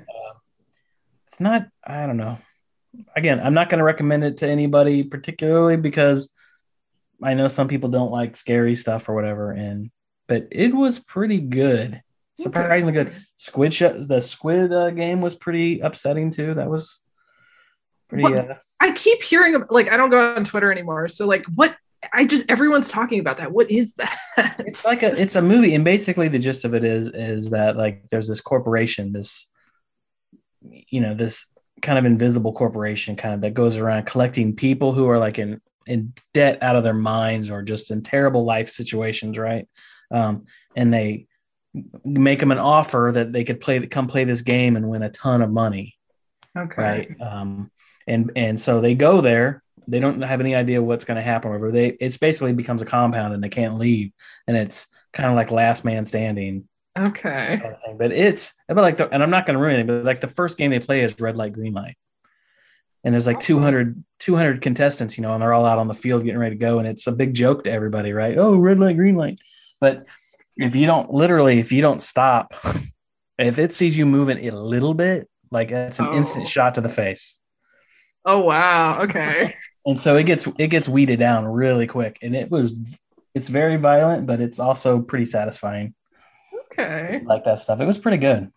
It's 1.28 1.38
not. 1.38 1.68
I 1.86 2.06
don't 2.06 2.16
know. 2.16 2.38
Again, 3.16 3.40
I'm 3.40 3.54
not 3.54 3.70
going 3.70 3.78
to 3.78 3.84
recommend 3.84 4.24
it 4.24 4.38
to 4.38 4.48
anybody 4.48 5.04
particularly 5.04 5.76
because 5.76 6.30
I 7.22 7.34
know 7.34 7.46
some 7.46 7.68
people 7.68 7.88
don't 7.88 8.10
like 8.10 8.36
scary 8.36 8.74
stuff 8.74 9.08
or 9.08 9.14
whatever. 9.14 9.52
And 9.52 9.92
but 10.26 10.48
it 10.50 10.74
was 10.74 10.98
pretty 10.98 11.38
good, 11.38 12.02
surprisingly 12.38 12.94
good. 12.94 13.14
Squid 13.36 13.72
show, 13.72 14.00
the 14.00 14.20
Squid 14.20 14.72
uh, 14.72 14.90
game 14.90 15.20
was 15.20 15.36
pretty 15.36 15.80
upsetting 15.80 16.30
too. 16.30 16.54
That 16.54 16.68
was 16.68 17.00
pretty. 18.08 18.24
What? 18.24 18.50
Uh, 18.50 18.54
I 18.84 18.92
keep 18.92 19.22
hearing 19.22 19.64
like 19.70 19.90
I 19.90 19.96
don't 19.96 20.10
go 20.10 20.34
on 20.34 20.44
Twitter 20.44 20.70
anymore. 20.70 21.08
So 21.08 21.26
like 21.26 21.46
what 21.54 21.74
I 22.12 22.26
just 22.26 22.44
everyone's 22.50 22.90
talking 22.90 23.18
about 23.18 23.38
that. 23.38 23.50
What 23.50 23.70
is 23.70 23.94
that? 23.94 24.56
it's 24.58 24.84
like 24.84 25.02
a 25.02 25.18
it's 25.18 25.36
a 25.36 25.42
movie 25.42 25.74
and 25.74 25.84
basically 25.84 26.28
the 26.28 26.38
gist 26.38 26.66
of 26.66 26.74
it 26.74 26.84
is 26.84 27.08
is 27.08 27.50
that 27.50 27.78
like 27.78 28.08
there's 28.10 28.28
this 28.28 28.42
corporation 28.42 29.12
this 29.12 29.48
you 30.68 31.00
know 31.00 31.14
this 31.14 31.46
kind 31.80 31.98
of 31.98 32.04
invisible 32.04 32.52
corporation 32.52 33.16
kind 33.16 33.34
of 33.34 33.40
that 33.40 33.54
goes 33.54 33.78
around 33.78 34.04
collecting 34.04 34.54
people 34.54 34.92
who 34.92 35.08
are 35.08 35.18
like 35.18 35.38
in 35.38 35.62
in 35.86 36.12
debt 36.34 36.62
out 36.62 36.76
of 36.76 36.82
their 36.82 36.94
minds 36.94 37.50
or 37.50 37.62
just 37.62 37.90
in 37.90 38.02
terrible 38.02 38.44
life 38.44 38.68
situations 38.68 39.38
right 39.38 39.66
um, 40.10 40.44
and 40.76 40.92
they 40.92 41.26
make 42.04 42.38
them 42.38 42.52
an 42.52 42.58
offer 42.58 43.10
that 43.14 43.32
they 43.32 43.44
could 43.44 43.60
play 43.62 43.86
come 43.86 44.06
play 44.06 44.24
this 44.24 44.42
game 44.42 44.76
and 44.76 44.88
win 44.90 45.02
a 45.02 45.10
ton 45.10 45.40
of 45.40 45.50
money 45.50 45.96
okay. 46.56 46.82
right 46.82 47.20
um, 47.20 47.70
and 48.06 48.30
and 48.36 48.60
so 48.60 48.80
they 48.80 48.94
go 48.94 49.20
there 49.20 49.62
they 49.86 50.00
don't 50.00 50.20
have 50.22 50.40
any 50.40 50.54
idea 50.54 50.82
what's 50.82 51.04
going 51.04 51.16
to 51.16 51.22
happen 51.22 51.50
whatever 51.50 51.70
they 51.70 51.88
it's 51.88 52.16
basically 52.16 52.52
becomes 52.52 52.80
a 52.82 52.86
compound 52.86 53.34
and 53.34 53.42
they 53.42 53.48
can't 53.48 53.76
leave 53.78 54.12
and 54.46 54.56
it's 54.56 54.88
kind 55.12 55.28
of 55.28 55.36
like 55.36 55.50
last 55.50 55.84
man 55.84 56.04
standing 56.04 56.68
Okay. 56.96 57.58
kind 57.60 57.74
of 57.74 57.82
thing. 57.82 57.98
But 57.98 58.12
it's 58.12 58.54
but 58.68 58.76
like 58.76 58.96
the, 58.98 59.08
and 59.08 59.20
I'm 59.20 59.30
not 59.30 59.46
going 59.46 59.58
to 59.58 59.62
ruin 59.64 59.80
it, 59.80 59.86
but 59.88 60.04
like 60.04 60.20
the 60.20 60.28
first 60.28 60.56
game 60.56 60.70
they 60.70 60.78
play 60.78 61.00
is 61.02 61.18
red 61.20 61.36
light, 61.36 61.52
green 61.52 61.72
light. 61.72 61.96
And 63.02 63.12
there's 63.12 63.26
like 63.26 63.40
200, 63.40 64.02
200 64.20 64.62
contestants, 64.62 65.18
you 65.18 65.22
know, 65.22 65.32
and 65.32 65.42
they're 65.42 65.52
all 65.52 65.66
out 65.66 65.78
on 65.78 65.88
the 65.88 65.94
field 65.94 66.22
getting 66.22 66.38
ready 66.38 66.54
to 66.54 66.58
go. 66.60 66.78
And 66.78 66.86
it's 66.86 67.08
a 67.08 67.12
big 67.12 67.34
joke 67.34 67.64
to 67.64 67.70
everybody, 67.72 68.12
right? 68.12 68.38
Oh, 68.38 68.56
red 68.56 68.78
light, 68.78 68.96
green 68.96 69.16
light. 69.16 69.40
But 69.80 70.06
if 70.56 70.76
you 70.76 70.86
don't 70.86 71.12
literally, 71.12 71.58
if 71.58 71.72
you 71.72 71.82
don't 71.82 72.00
stop, 72.00 72.54
if 73.38 73.58
it 73.58 73.74
sees 73.74 73.96
you 73.98 74.06
moving 74.06 74.48
a 74.48 74.56
little 74.56 74.94
bit, 74.94 75.28
like 75.50 75.72
it's 75.72 75.98
an 75.98 76.06
Oh. 76.10 76.16
instant 76.16 76.46
shot 76.46 76.76
to 76.76 76.80
the 76.80 76.88
face. 76.88 77.40
Oh 78.24 78.40
wow. 78.40 79.02
Okay. 79.02 79.54
And 79.86 80.00
so 80.00 80.16
it 80.16 80.24
gets 80.24 80.48
it 80.58 80.68
gets 80.68 80.88
weeded 80.88 81.18
down 81.18 81.44
really 81.44 81.86
quick. 81.86 82.18
And 82.22 82.34
it 82.34 82.50
was 82.50 82.72
it's 83.34 83.48
very 83.48 83.76
violent, 83.76 84.26
but 84.26 84.40
it's 84.40 84.58
also 84.58 85.02
pretty 85.02 85.26
satisfying. 85.26 85.94
Okay. 86.72 87.20
Like 87.26 87.44
that 87.44 87.58
stuff. 87.58 87.80
It 87.82 87.84
was 87.84 87.98
pretty 87.98 88.16
good. 88.16 88.50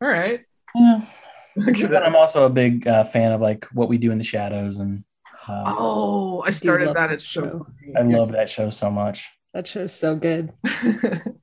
All 0.00 0.08
right. 0.08 0.40
Yeah. 0.74 1.02
Look 1.56 1.76
But 1.90 2.02
I'm 2.02 2.16
also 2.16 2.46
a 2.46 2.48
big 2.48 2.88
uh, 2.88 3.04
fan 3.04 3.32
of 3.32 3.42
like 3.42 3.66
what 3.74 3.90
we 3.90 3.98
do 3.98 4.10
in 4.10 4.16
the 4.16 4.24
shadows, 4.24 4.78
and 4.78 5.04
uh, 5.46 5.74
Oh, 5.76 6.42
I 6.46 6.50
started 6.50 6.88
that. 6.88 6.94
that 6.94 7.12
It's 7.12 7.28
so. 7.28 7.42
show. 7.42 7.66
I 7.94 8.00
love 8.02 8.32
that 8.32 8.48
show 8.48 8.70
so 8.70 8.90
much. 8.90 9.28
That 9.52 9.66
show's 9.66 9.92
so 9.92 10.16
good. 10.16 10.50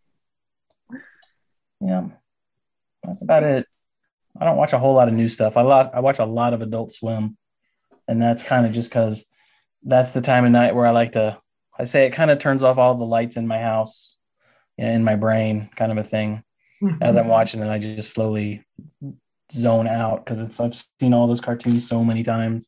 Yeah, 1.79 2.07
that's 3.03 3.21
about 3.21 3.43
it. 3.43 3.67
I 4.39 4.45
don't 4.45 4.57
watch 4.57 4.73
a 4.73 4.79
whole 4.79 4.95
lot 4.95 5.07
of 5.07 5.13
new 5.13 5.29
stuff. 5.29 5.57
I 5.57 5.61
lot 5.61 5.91
I 5.93 5.99
watch 5.99 6.19
a 6.19 6.25
lot 6.25 6.53
of 6.53 6.61
Adult 6.61 6.91
Swim, 6.93 7.37
and 8.07 8.21
that's 8.21 8.43
kind 8.43 8.65
of 8.65 8.71
just 8.71 8.89
because 8.89 9.25
that's 9.83 10.11
the 10.11 10.21
time 10.21 10.45
of 10.45 10.51
night 10.51 10.75
where 10.75 10.85
I 10.85 10.91
like 10.91 11.13
to. 11.13 11.37
I 11.79 11.83
say 11.83 12.05
it 12.05 12.11
kind 12.11 12.31
of 12.31 12.39
turns 12.39 12.63
off 12.63 12.77
all 12.77 12.95
the 12.95 13.05
lights 13.05 13.37
in 13.37 13.47
my 13.47 13.59
house, 13.59 14.17
and 14.77 14.89
in 14.89 15.03
my 15.03 15.15
brain, 15.15 15.69
kind 15.75 15.91
of 15.91 15.97
a 15.97 16.03
thing. 16.03 16.43
Mm-hmm. 16.81 17.01
As 17.01 17.17
I'm 17.17 17.27
watching 17.27 17.61
it, 17.61 17.69
I 17.69 17.79
just 17.79 18.11
slowly 18.11 18.63
zone 19.51 19.87
out 19.87 20.25
because 20.25 20.41
it's 20.41 20.59
I've 20.59 20.81
seen 20.99 21.13
all 21.13 21.27
those 21.27 21.41
cartoons 21.41 21.87
so 21.87 22.03
many 22.03 22.23
times. 22.23 22.67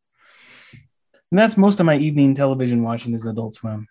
And 1.31 1.37
that's 1.37 1.57
most 1.57 1.79
of 1.79 1.85
my 1.85 1.95
evening 1.95 2.33
television 2.33 2.83
watching 2.83 3.13
is 3.13 3.25
Adult 3.25 3.55
Swim. 3.55 3.87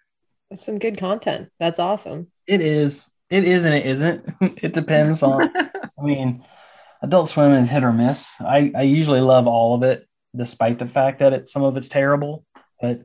That's 0.51 0.65
some 0.65 0.79
good 0.79 0.99
content. 0.99 1.51
That's 1.61 1.79
awesome. 1.79 2.29
It 2.47 2.61
is. 2.61 3.09
It 3.31 3.45
is 3.45 3.65
and 3.65 3.75
it 3.75 3.87
isn't. 3.87 4.25
it 4.41 4.73
depends 4.73 5.23
on. 5.23 5.51
I 5.57 6.03
mean, 6.03 6.43
Adult 7.03 7.29
Swim 7.29 7.53
is 7.53 7.71
hit 7.71 7.85
or 7.85 7.93
miss. 7.93 8.41
I, 8.41 8.73
I 8.75 8.83
usually 8.83 9.21
love 9.21 9.47
all 9.47 9.75
of 9.75 9.83
it, 9.83 10.08
despite 10.37 10.79
the 10.79 10.87
fact 10.87 11.19
that 11.21 11.33
it 11.33 11.49
some 11.49 11.63
of 11.65 11.77
it's 11.77 11.89
terrible. 11.89 12.45
But 12.81 13.01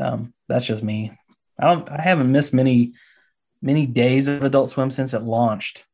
um, 0.00 0.34
that's 0.48 0.66
just 0.66 0.82
me. 0.82 1.12
I 1.58 1.66
don't. 1.66 1.88
I 1.90 2.02
haven't 2.02 2.30
missed 2.32 2.52
many 2.54 2.92
many 3.62 3.86
days 3.86 4.28
of 4.28 4.42
Adult 4.44 4.70
Swim 4.70 4.90
since 4.90 5.14
it 5.14 5.22
launched. 5.22 5.84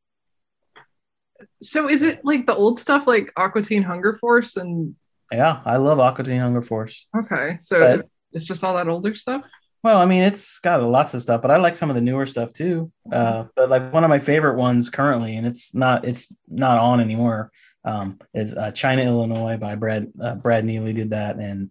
so 1.63 1.89
is 1.89 2.03
it 2.03 2.25
like 2.25 2.47
the 2.47 2.55
old 2.55 2.79
stuff, 2.79 3.07
like 3.07 3.33
Aqua 3.37 3.63
Teen 3.63 3.83
Hunger 3.83 4.15
Force, 4.15 4.57
and 4.57 4.95
Yeah, 5.31 5.61
I 5.65 5.77
love 5.77 5.99
Aqua 6.01 6.25
Teen 6.25 6.41
Hunger 6.41 6.63
Force. 6.63 7.07
okay, 7.17 7.59
so 7.61 7.81
But- 7.99 8.09
it's 8.33 8.45
just 8.45 8.65
all 8.65 8.75
that 8.77 8.89
older 8.89 9.15
stuff. 9.15 9.45
Well, 9.85 9.99
I 9.99 10.07
mean, 10.07 10.23
it's 10.23 10.59
got 10.61 10.81
lots 10.83 11.13
of 11.13 11.23
stuff, 11.23 11.43
but 11.43 11.51
I 11.51 11.57
like 11.57 11.75
some 11.77 11.91
of 11.91 11.97
the 11.97 12.01
newer 12.01 12.25
stuff 12.25 12.53
too. 12.53 12.93
Uh, 13.11 13.45
but 13.57 13.69
like 13.69 13.93
one 13.93 14.05
of 14.05 14.11
my 14.11 14.21
favorite 14.21 14.57
ones 14.57 14.89
currently, 14.91 15.37
and 15.37 15.47
it's 15.47 15.75
not 15.75 16.05
it's 16.07 16.33
not 16.49 16.79
on 16.79 17.01
anymore, 17.01 17.51
um, 17.85 18.19
is 18.35 18.57
uh, 18.57 18.71
China 18.73 19.03
Illinois 19.03 19.57
by 19.57 19.75
Brad 19.75 20.13
uh, 20.21 20.35
Brad 20.35 20.65
Neely 20.65 20.93
did 20.93 21.11
that, 21.11 21.37
and 21.37 21.71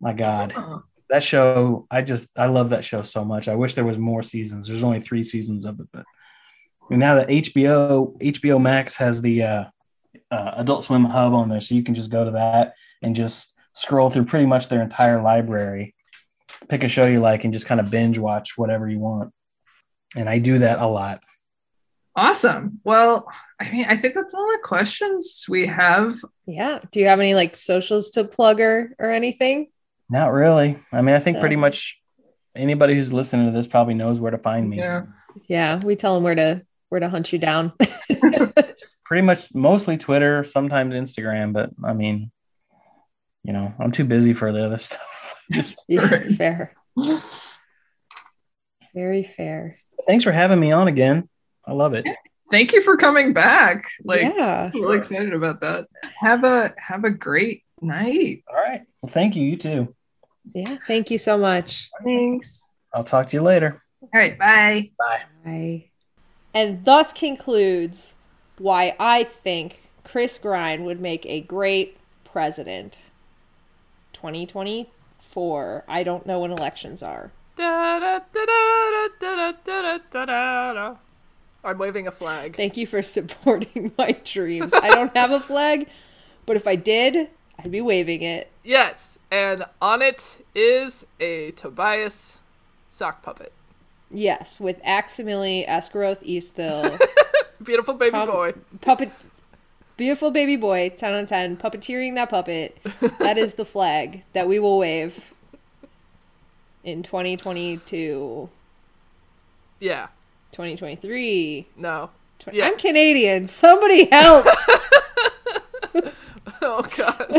my 0.00 0.12
God, 0.12 0.52
Oh, 0.56 0.82
that 1.10 1.22
show 1.22 1.86
I 1.90 2.02
just 2.02 2.38
I 2.38 2.46
love 2.46 2.70
that 2.70 2.84
show 2.84 3.02
so 3.02 3.24
much. 3.24 3.48
I 3.48 3.54
wish 3.54 3.74
there 3.74 3.84
was 3.84 3.98
more 3.98 4.22
seasons. 4.22 4.66
There's 4.66 4.84
only 4.84 5.00
three 5.00 5.22
seasons 5.22 5.64
of 5.64 5.80
it, 5.80 5.88
but 5.92 6.04
now 6.90 7.16
that 7.16 7.28
HBO 7.28 8.18
HBO 8.20 8.60
Max 8.60 8.96
has 8.96 9.22
the 9.22 9.42
uh, 9.42 9.64
uh, 10.30 10.52
Adult 10.56 10.84
Swim 10.84 11.04
hub 11.04 11.34
on 11.34 11.48
there, 11.48 11.60
so 11.60 11.74
you 11.74 11.82
can 11.82 11.94
just 11.94 12.10
go 12.10 12.24
to 12.24 12.32
that 12.32 12.74
and 13.02 13.14
just 13.14 13.54
scroll 13.74 14.10
through 14.10 14.24
pretty 14.24 14.46
much 14.46 14.68
their 14.68 14.82
entire 14.82 15.22
library, 15.22 15.94
pick 16.68 16.84
a 16.84 16.88
show 16.88 17.06
you 17.06 17.20
like, 17.20 17.44
and 17.44 17.52
just 17.52 17.66
kind 17.66 17.80
of 17.80 17.90
binge 17.90 18.18
watch 18.18 18.58
whatever 18.58 18.88
you 18.88 18.98
want. 18.98 19.32
And 20.16 20.28
I 20.28 20.38
do 20.38 20.58
that 20.58 20.78
a 20.78 20.86
lot. 20.86 21.22
Awesome. 22.18 22.80
Well, 22.84 23.30
I 23.60 23.70
mean, 23.70 23.86
I 23.88 23.96
think 23.96 24.14
that's 24.14 24.34
all 24.34 24.46
the 24.48 24.58
questions 24.62 25.44
we 25.48 25.66
have. 25.66 26.16
Yeah. 26.46 26.80
Do 26.90 26.98
you 26.98 27.06
have 27.06 27.20
any 27.20 27.34
like 27.34 27.54
socials 27.54 28.10
to 28.12 28.24
plug 28.24 28.60
or, 28.60 28.94
or 28.98 29.10
anything? 29.12 29.68
Not 30.10 30.32
really. 30.32 30.78
I 30.92 31.00
mean, 31.02 31.14
I 31.14 31.20
think 31.20 31.38
pretty 31.38 31.56
much 31.56 32.00
anybody 32.56 32.94
who's 32.94 33.12
listening 33.12 33.46
to 33.46 33.52
this 33.52 33.68
probably 33.68 33.94
knows 33.94 34.18
where 34.18 34.32
to 34.32 34.38
find 34.38 34.68
me. 34.68 34.78
Yeah. 34.78 35.06
Yeah. 35.46 35.80
We 35.84 35.94
tell 35.94 36.14
them 36.14 36.24
where 36.24 36.34
to 36.34 36.62
where 36.88 37.00
to 37.00 37.08
hunt 37.08 37.32
you 37.32 37.38
down. 37.38 37.72
pretty 39.04 39.22
much 39.22 39.54
mostly 39.54 39.96
Twitter, 39.96 40.42
sometimes 40.44 40.94
Instagram, 40.94 41.52
but 41.52 41.70
I 41.84 41.92
mean, 41.92 42.30
you 43.44 43.52
know, 43.52 43.72
I'm 43.78 43.92
too 43.92 44.04
busy 44.04 44.32
for 44.32 44.52
the 44.52 44.66
other 44.66 44.78
stuff. 44.78 45.44
Just 45.52 45.84
yeah, 45.88 46.22
fair. 46.36 46.74
Very 48.94 49.22
fair. 49.22 49.76
thanks 50.06 50.24
for 50.24 50.32
having 50.32 50.58
me 50.58 50.72
on 50.72 50.88
again. 50.88 51.28
I 51.68 51.72
love 51.72 51.92
it. 51.92 52.06
Thank 52.50 52.72
you 52.72 52.82
for 52.82 52.96
coming 52.96 53.34
back. 53.34 53.90
Like, 54.02 54.22
yeah, 54.22 54.70
sure. 54.70 54.88
really 54.88 54.98
excited 54.98 55.34
about 55.34 55.60
that. 55.60 55.86
Have 56.18 56.44
a 56.44 56.74
have 56.78 57.04
a 57.04 57.10
great 57.10 57.62
night. 57.82 58.42
All 58.48 58.56
right. 58.56 58.82
Well, 59.02 59.12
thank 59.12 59.36
you. 59.36 59.44
You 59.44 59.56
too. 59.58 59.94
Yeah. 60.54 60.78
Thank 60.86 61.10
you 61.10 61.18
so 61.18 61.36
much. 61.36 61.90
Thanks. 62.02 62.64
I'll 62.94 63.04
talk 63.04 63.28
to 63.28 63.36
you 63.36 63.42
later. 63.42 63.82
All 64.00 64.08
right. 64.14 64.38
Bye. 64.38 64.90
Bye. 64.98 65.22
Bye. 65.44 65.90
And 66.54 66.86
thus 66.86 67.12
concludes 67.12 68.14
why 68.56 68.96
I 68.98 69.24
think 69.24 69.82
Chris 70.02 70.38
Grine 70.38 70.84
would 70.84 71.00
make 71.00 71.26
a 71.26 71.42
great 71.42 71.98
president. 72.24 72.98
2024. 74.14 75.84
I 75.86 76.02
don't 76.02 76.26
know 76.26 76.40
when 76.40 76.50
elections 76.50 77.02
are. 77.02 77.30
Da, 77.56 77.98
da, 78.00 78.20
da, 80.14 80.94
I'm 81.64 81.78
waving 81.78 82.06
a 82.06 82.10
flag. 82.10 82.56
Thank 82.56 82.76
you 82.76 82.86
for 82.86 83.02
supporting 83.16 83.92
my 83.98 84.12
dreams. 84.24 84.72
I 84.74 84.90
don't 84.90 85.14
have 85.16 85.30
a 85.30 85.40
flag, 85.40 85.88
but 86.46 86.56
if 86.56 86.66
I 86.66 86.76
did, 86.76 87.28
I'd 87.58 87.70
be 87.70 87.80
waving 87.80 88.22
it. 88.22 88.50
Yes, 88.64 89.18
and 89.30 89.64
on 89.82 90.02
it 90.02 90.44
is 90.54 91.04
a 91.20 91.50
Tobias 91.52 92.38
sock 92.88 93.22
puppet. 93.22 93.52
Yes, 94.10 94.58
with 94.60 94.82
Aximili 94.84 95.68
Esgarrouth 95.68 96.22
Isthill. 96.26 96.98
Beautiful 97.62 97.94
baby 97.94 98.12
boy. 98.24 98.54
puppet 98.80 99.10
beautiful 99.96 100.30
baby 100.30 100.54
boy 100.54 100.88
10 100.96 101.12
on 101.12 101.26
10 101.26 101.56
puppeteering 101.56 102.14
that 102.14 102.30
puppet 102.30 102.78
that 103.18 103.36
is 103.36 103.54
the 103.56 103.64
flag 103.64 104.22
that 104.32 104.46
we 104.46 104.60
will 104.60 104.78
wave 104.78 105.34
in 106.84 107.02
2022 107.02 108.48
Yeah. 109.80 110.06
2023 110.52 111.66
No. 111.76 112.10
Tw- 112.38 112.48
Yeah. 112.52 112.66
i'm 112.66 112.78
canadian 112.78 113.46
somebody 113.46 114.06
help 114.10 114.46
Oh 116.60 116.82
god. 116.96 117.30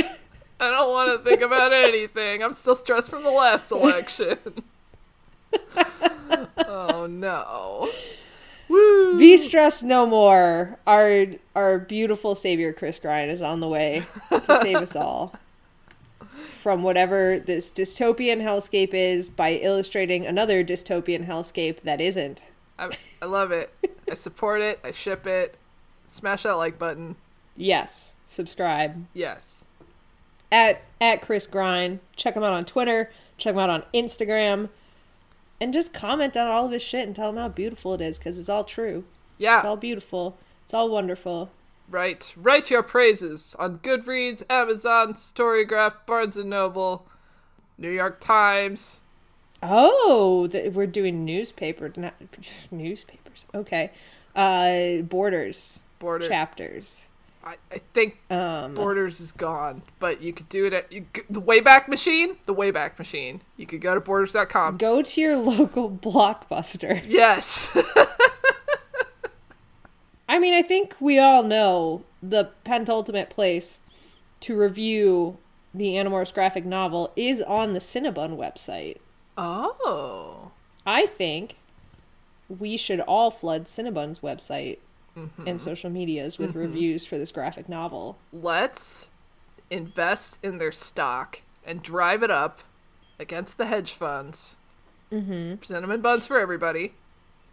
I 0.61 0.69
don't 0.69 0.89
want 0.91 1.09
to 1.23 1.29
think 1.29 1.41
about 1.41 1.73
anything. 1.73 2.41
I'm 2.43 2.53
still 2.53 2.75
stressed 2.75 3.09
from 3.09 3.23
the 3.23 3.29
last 3.31 3.69
election. 3.71 4.37
oh 6.57 7.05
no. 7.09 7.89
Woo. 8.69 9.17
be 9.17 9.35
stressed 9.37 9.83
no 9.83 10.05
more 10.05 10.77
our 10.85 11.25
our 11.55 11.79
beautiful 11.79 12.35
savior 12.35 12.71
chris 12.71 12.99
Grine 12.99 13.29
is 13.29 13.41
on 13.41 13.59
the 13.61 13.67
way 13.67 14.03
to 14.29 14.59
save 14.61 14.75
us 14.77 14.95
all 14.95 15.33
from 16.61 16.83
whatever 16.83 17.39
this 17.39 17.71
dystopian 17.71 18.41
hellscape 18.43 18.93
is 18.93 19.27
by 19.27 19.53
illustrating 19.53 20.25
another 20.27 20.63
dystopian 20.63 21.25
hellscape 21.25 21.81
that 21.81 21.99
isn't 21.99 22.43
I, 22.79 22.89
I 23.21 23.25
love 23.25 23.51
it. 23.51 23.73
I 24.09 24.13
support 24.15 24.61
it. 24.61 24.79
I 24.83 24.91
ship 24.91 25.27
it. 25.27 25.57
Smash 26.07 26.43
that 26.43 26.53
like 26.53 26.79
button. 26.79 27.15
yes 27.55 28.13
subscribe 28.25 29.05
Yes. 29.13 29.65
at 30.51 30.81
at 31.01 31.21
Chris 31.21 31.45
Grine. 31.47 31.99
Check 32.15 32.35
him 32.35 32.43
out 32.43 32.53
on 32.53 32.63
Twitter. 32.65 33.11
Check 33.37 33.53
him 33.53 33.59
out 33.59 33.69
on 33.69 33.83
Instagram. 33.93 34.69
and 35.61 35.73
just 35.73 35.93
comment 35.93 36.37
on 36.37 36.47
all 36.47 36.65
of 36.65 36.71
his 36.71 36.81
shit 36.81 37.05
and 37.07 37.15
tell 37.15 37.29
him 37.29 37.35
how 37.37 37.49
beautiful 37.49 37.93
it 37.93 38.01
is 38.01 38.17
because 38.17 38.37
it's 38.37 38.49
all 38.49 38.63
true. 38.63 39.03
Yeah. 39.37 39.57
It's 39.57 39.65
all 39.65 39.77
beautiful. 39.77 40.37
It's 40.63 40.73
all 40.73 40.89
wonderful. 40.89 41.49
Right. 41.89 42.31
Write 42.37 42.69
your 42.69 42.83
praises 42.83 43.55
on 43.59 43.79
Goodreads, 43.79 44.43
Amazon, 44.49 45.15
Storygraph, 45.15 46.05
Barnes 46.05 46.37
and 46.37 46.49
Noble, 46.51 47.05
New 47.77 47.89
York 47.91 48.19
Times. 48.19 48.99
Oh, 49.61 50.47
th- 50.51 50.73
we're 50.73 50.87
doing 50.87 51.25
newspaper 51.25 51.91
not, 51.95 52.13
newspapers. 52.71 53.45
Okay. 53.53 53.91
Uh 54.35 55.01
borders, 55.03 55.81
Borders. 55.99 56.27
chapters. 56.29 57.05
I, 57.43 57.55
I 57.71 57.79
think 57.93 58.19
Um 58.31 58.73
Borders 58.75 59.19
is 59.19 59.31
gone, 59.31 59.81
but 59.99 60.21
you 60.21 60.31
could 60.33 60.47
do 60.49 60.65
it 60.65 60.73
at 60.73 60.91
you, 60.91 61.05
the 61.29 61.41
Wayback 61.41 61.87
Machine. 61.87 62.37
The 62.45 62.53
Wayback 62.55 62.97
Machine. 62.99 63.41
You 63.57 63.65
could 63.65 63.81
go 63.81 63.93
to 63.95 63.99
Borders.com. 64.01 64.77
go 64.77 65.01
to 65.01 65.21
your 65.21 65.35
local 65.55 65.89
blockbuster. 65.89 67.03
Yes. 67.07 67.75
I 70.29 70.37
mean, 70.37 70.53
I 70.53 70.61
think 70.61 70.95
we 70.99 71.17
all 71.19 71.41
know 71.43 72.03
the 72.21 72.51
pentultimate 72.63 73.29
place 73.31 73.79
to 74.41 74.55
review 74.57 75.37
the 75.73 75.93
Animorphs 75.95 76.33
graphic 76.33 76.65
novel 76.65 77.11
is 77.15 77.41
on 77.41 77.73
the 77.73 77.79
Cinnabon 77.79 78.37
website. 78.37 78.97
Oh. 79.39 80.51
I 80.85 81.05
think 81.05 81.57
we 82.47 82.77
should 82.77 82.99
all 83.01 83.31
flood 83.31 83.67
Cinnabon's 83.67 84.19
website 84.19 84.77
Mm-hmm. 85.17 85.47
and 85.47 85.61
social 85.61 85.89
medias 85.89 86.37
with 86.37 86.55
reviews 86.55 87.05
for 87.05 87.17
this 87.17 87.31
graphic 87.31 87.67
novel. 87.67 88.17
Let's 88.31 89.09
invest 89.69 90.37
in 90.41 90.59
their 90.59 90.71
stock 90.71 91.41
and 91.65 91.81
drive 91.83 92.23
it 92.23 92.31
up 92.31 92.59
against 93.19 93.57
the 93.57 93.65
hedge 93.65 93.91
funds. 93.91 94.55
Mm-hmm. 95.11 95.61
Cinnamon 95.63 95.99
buns 96.01 96.25
for 96.27 96.39
everybody. 96.39 96.93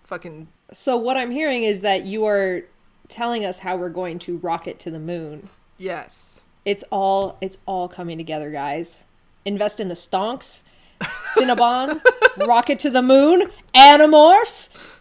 Fucking 0.05 0.47
So 0.73 0.97
what 0.97 1.17
I'm 1.17 1.31
hearing 1.33 1.65
is 1.65 1.81
that 1.81 2.05
you 2.05 2.25
are 2.27 2.63
telling 3.09 3.45
us 3.45 3.61
how 3.61 3.77
we're 3.77 3.89
going 3.89 4.19
to 4.21 4.37
rocket 4.39 4.79
to 4.81 4.91
the 4.91 5.01
moon. 5.01 5.49
yes. 5.79 6.43
It's 6.65 6.85
all 6.93 7.39
it's 7.41 7.59
all 7.67 7.89
coming 7.89 8.19
together, 8.19 8.51
guys. 8.51 9.07
Invest 9.45 9.81
in 9.81 9.89
the 9.89 9.95
stonks, 9.95 10.63
Cinnabon, 11.01 12.01
rocket 12.47 12.79
to 12.81 12.91
the 12.91 13.03
moon, 13.03 13.51
Animorphs. 13.75 15.01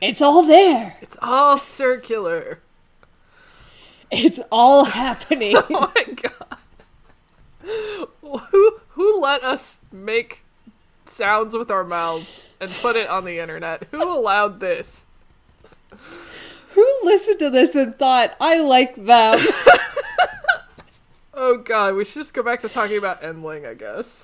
It's 0.00 0.20
all 0.20 0.42
there. 0.42 0.96
It's 1.00 1.16
all 1.22 1.58
circular. 1.58 2.60
It's 4.10 4.40
all 4.50 4.84
happening. 4.86 5.56
Oh 5.70 5.92
my 5.94 6.04
god. 6.14 6.58
Who 8.50 8.78
who 8.90 9.20
let 9.20 9.42
us 9.42 9.78
make 9.90 10.42
sounds 11.06 11.54
with 11.56 11.70
our 11.70 11.84
mouths 11.84 12.40
and 12.60 12.70
put 12.72 12.96
it 12.96 13.08
on 13.08 13.24
the 13.24 13.38
internet? 13.38 13.84
Who 13.90 14.02
allowed 14.02 14.60
this? 14.60 15.06
Who 16.70 17.00
listened 17.04 17.38
to 17.38 17.50
this 17.50 17.74
and 17.74 17.96
thought, 17.96 18.36
I 18.40 18.60
like 18.60 18.96
them? 18.96 19.38
Oh 21.36 21.56
god, 21.58 21.94
we 21.96 22.04
should 22.04 22.20
just 22.20 22.32
go 22.32 22.44
back 22.44 22.60
to 22.60 22.68
talking 22.68 22.96
about 22.96 23.20
Endling, 23.20 23.66
I 23.68 23.74
guess. 23.74 24.23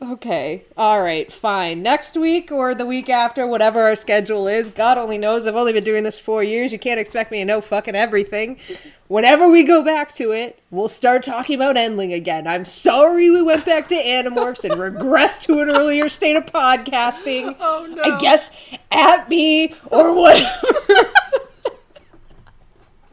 Okay. 0.00 0.64
All 0.76 1.02
right. 1.02 1.30
Fine. 1.32 1.82
Next 1.82 2.16
week 2.16 2.52
or 2.52 2.72
the 2.72 2.86
week 2.86 3.08
after, 3.10 3.48
whatever 3.48 3.82
our 3.82 3.96
schedule 3.96 4.46
is. 4.46 4.70
God 4.70 4.96
only 4.96 5.18
knows. 5.18 5.44
I've 5.44 5.56
only 5.56 5.72
been 5.72 5.82
doing 5.82 6.04
this 6.04 6.20
four 6.20 6.44
years. 6.44 6.72
You 6.72 6.78
can't 6.78 7.00
expect 7.00 7.32
me 7.32 7.38
to 7.40 7.44
know 7.44 7.60
fucking 7.60 7.96
everything. 7.96 8.58
Whenever 9.08 9.48
we 9.48 9.64
go 9.64 9.82
back 9.82 10.12
to 10.16 10.30
it, 10.32 10.62
we'll 10.70 10.86
start 10.88 11.24
talking 11.24 11.56
about 11.56 11.76
Endling 11.76 12.14
again. 12.14 12.46
I'm 12.46 12.64
sorry 12.64 13.28
we 13.28 13.42
went 13.42 13.64
back 13.64 13.88
to 13.88 13.94
Animorphs 13.96 14.64
and 14.64 14.74
regressed 14.74 15.46
to 15.46 15.60
an 15.60 15.70
earlier 15.70 16.08
state 16.08 16.36
of 16.36 16.46
podcasting. 16.46 17.56
Oh 17.60 17.88
no. 17.90 18.02
I 18.02 18.18
guess 18.18 18.50
at 18.92 19.28
me 19.28 19.74
or 19.86 20.14
whatever. 20.14 21.10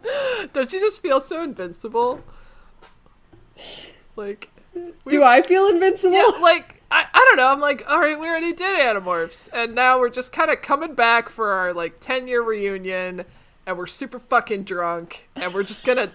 Don't 0.54 0.72
you 0.72 0.80
just 0.80 1.02
feel 1.02 1.20
so 1.22 1.42
invincible? 1.42 2.22
Like 4.16 4.50
Do 5.08 5.24
I 5.24 5.42
feel 5.42 5.68
invincible? 5.68 6.16
Yeah, 6.16 6.42
like 6.42 6.75
don't 7.36 7.46
know. 7.46 7.52
I'm 7.52 7.60
like, 7.60 7.84
all 7.90 8.00
right, 8.00 8.20
we 8.20 8.28
already 8.28 8.54
did 8.54 8.78
Animorphs, 8.80 9.50
and 9.52 9.76
now 9.76 10.00
we're 10.00 10.10
just 10.10 10.32
kind 10.32 10.50
of 10.50 10.62
coming 10.62 10.94
back 10.94 11.30
for 11.30 11.52
our 11.52 11.74
like 11.74 12.00
10 12.00 12.28
year 12.28 12.42
reunion, 12.42 13.26
and 13.66 13.78
we're 13.78 13.88
super 13.88 14.20
fucking 14.20 14.64
drunk, 14.64 15.28
and 15.36 15.54
we're 15.54 15.64
just 15.64 15.84
gonna 15.84 16.12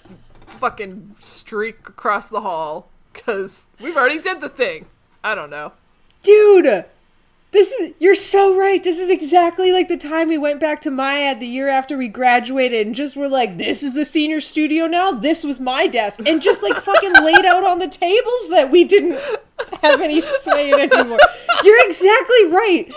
fucking 0.47 1.16
streak 1.20 1.88
across 1.88 2.28
the 2.28 2.40
hall 2.40 2.88
because 3.12 3.66
we've 3.80 3.97
already 3.97 4.18
did 4.18 4.40
the 4.40 4.48
thing. 4.48 4.86
I 5.22 5.34
don't 5.34 5.51
know. 5.51 5.72
Dude, 6.22 6.84
this 7.52 7.72
is 7.72 7.94
you're 7.98 8.14
so 8.14 8.56
right. 8.56 8.82
This 8.82 8.98
is 8.98 9.10
exactly 9.10 9.72
like 9.72 9.89
the 9.89 9.97
time 9.97 10.28
we 10.28 10.39
went 10.39 10.60
back 10.60 10.81
to 10.82 10.90
MIAD 10.90 11.40
the 11.40 11.47
year 11.47 11.68
after 11.68 11.97
we 11.97 12.06
graduated 12.06 12.86
and 12.86 12.94
just 12.94 13.16
were 13.16 13.28
like, 13.28 13.59
this 13.59 13.82
is 13.82 13.94
the 13.94 14.05
senior 14.05 14.40
studio 14.40 14.86
now. 14.86 15.12
This 15.12 15.43
was 15.43 15.59
my 15.59 15.89
desk. 15.89 16.20
And 16.27 16.40
just 16.40 16.62
like 16.62 16.78
fucking 16.78 17.12
laid 17.24 17.44
out 17.44 17.64
on 17.64 17.81
the 17.81 17.89
tables 17.89 18.51
that 18.51 18.68
we 18.70 18.85
didn't 18.85 19.18
have 19.82 20.01
any 20.01 20.22
sway 20.22 20.70
in 20.70 20.81
anymore. 20.81 21.18
You're 21.64 21.85
exactly 21.86 22.47
right. 22.47 22.94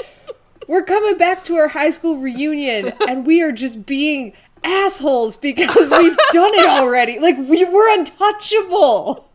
We're 0.68 0.86
coming 0.86 1.18
back 1.18 1.44
to 1.46 1.56
our 1.56 1.70
high 1.70 1.90
school 1.90 2.18
reunion 2.18 2.94
and 3.08 3.26
we 3.26 3.42
are 3.42 3.52
just 3.52 3.88
being 3.88 4.34
assholes 4.64 5.36
because 5.36 5.92
we've 5.92 6.18
done 6.32 6.54
it 6.54 6.70
already. 6.70 7.20
Like 7.20 7.38
we 7.38 7.66
were 7.66 7.92
untouchable. 7.92 9.30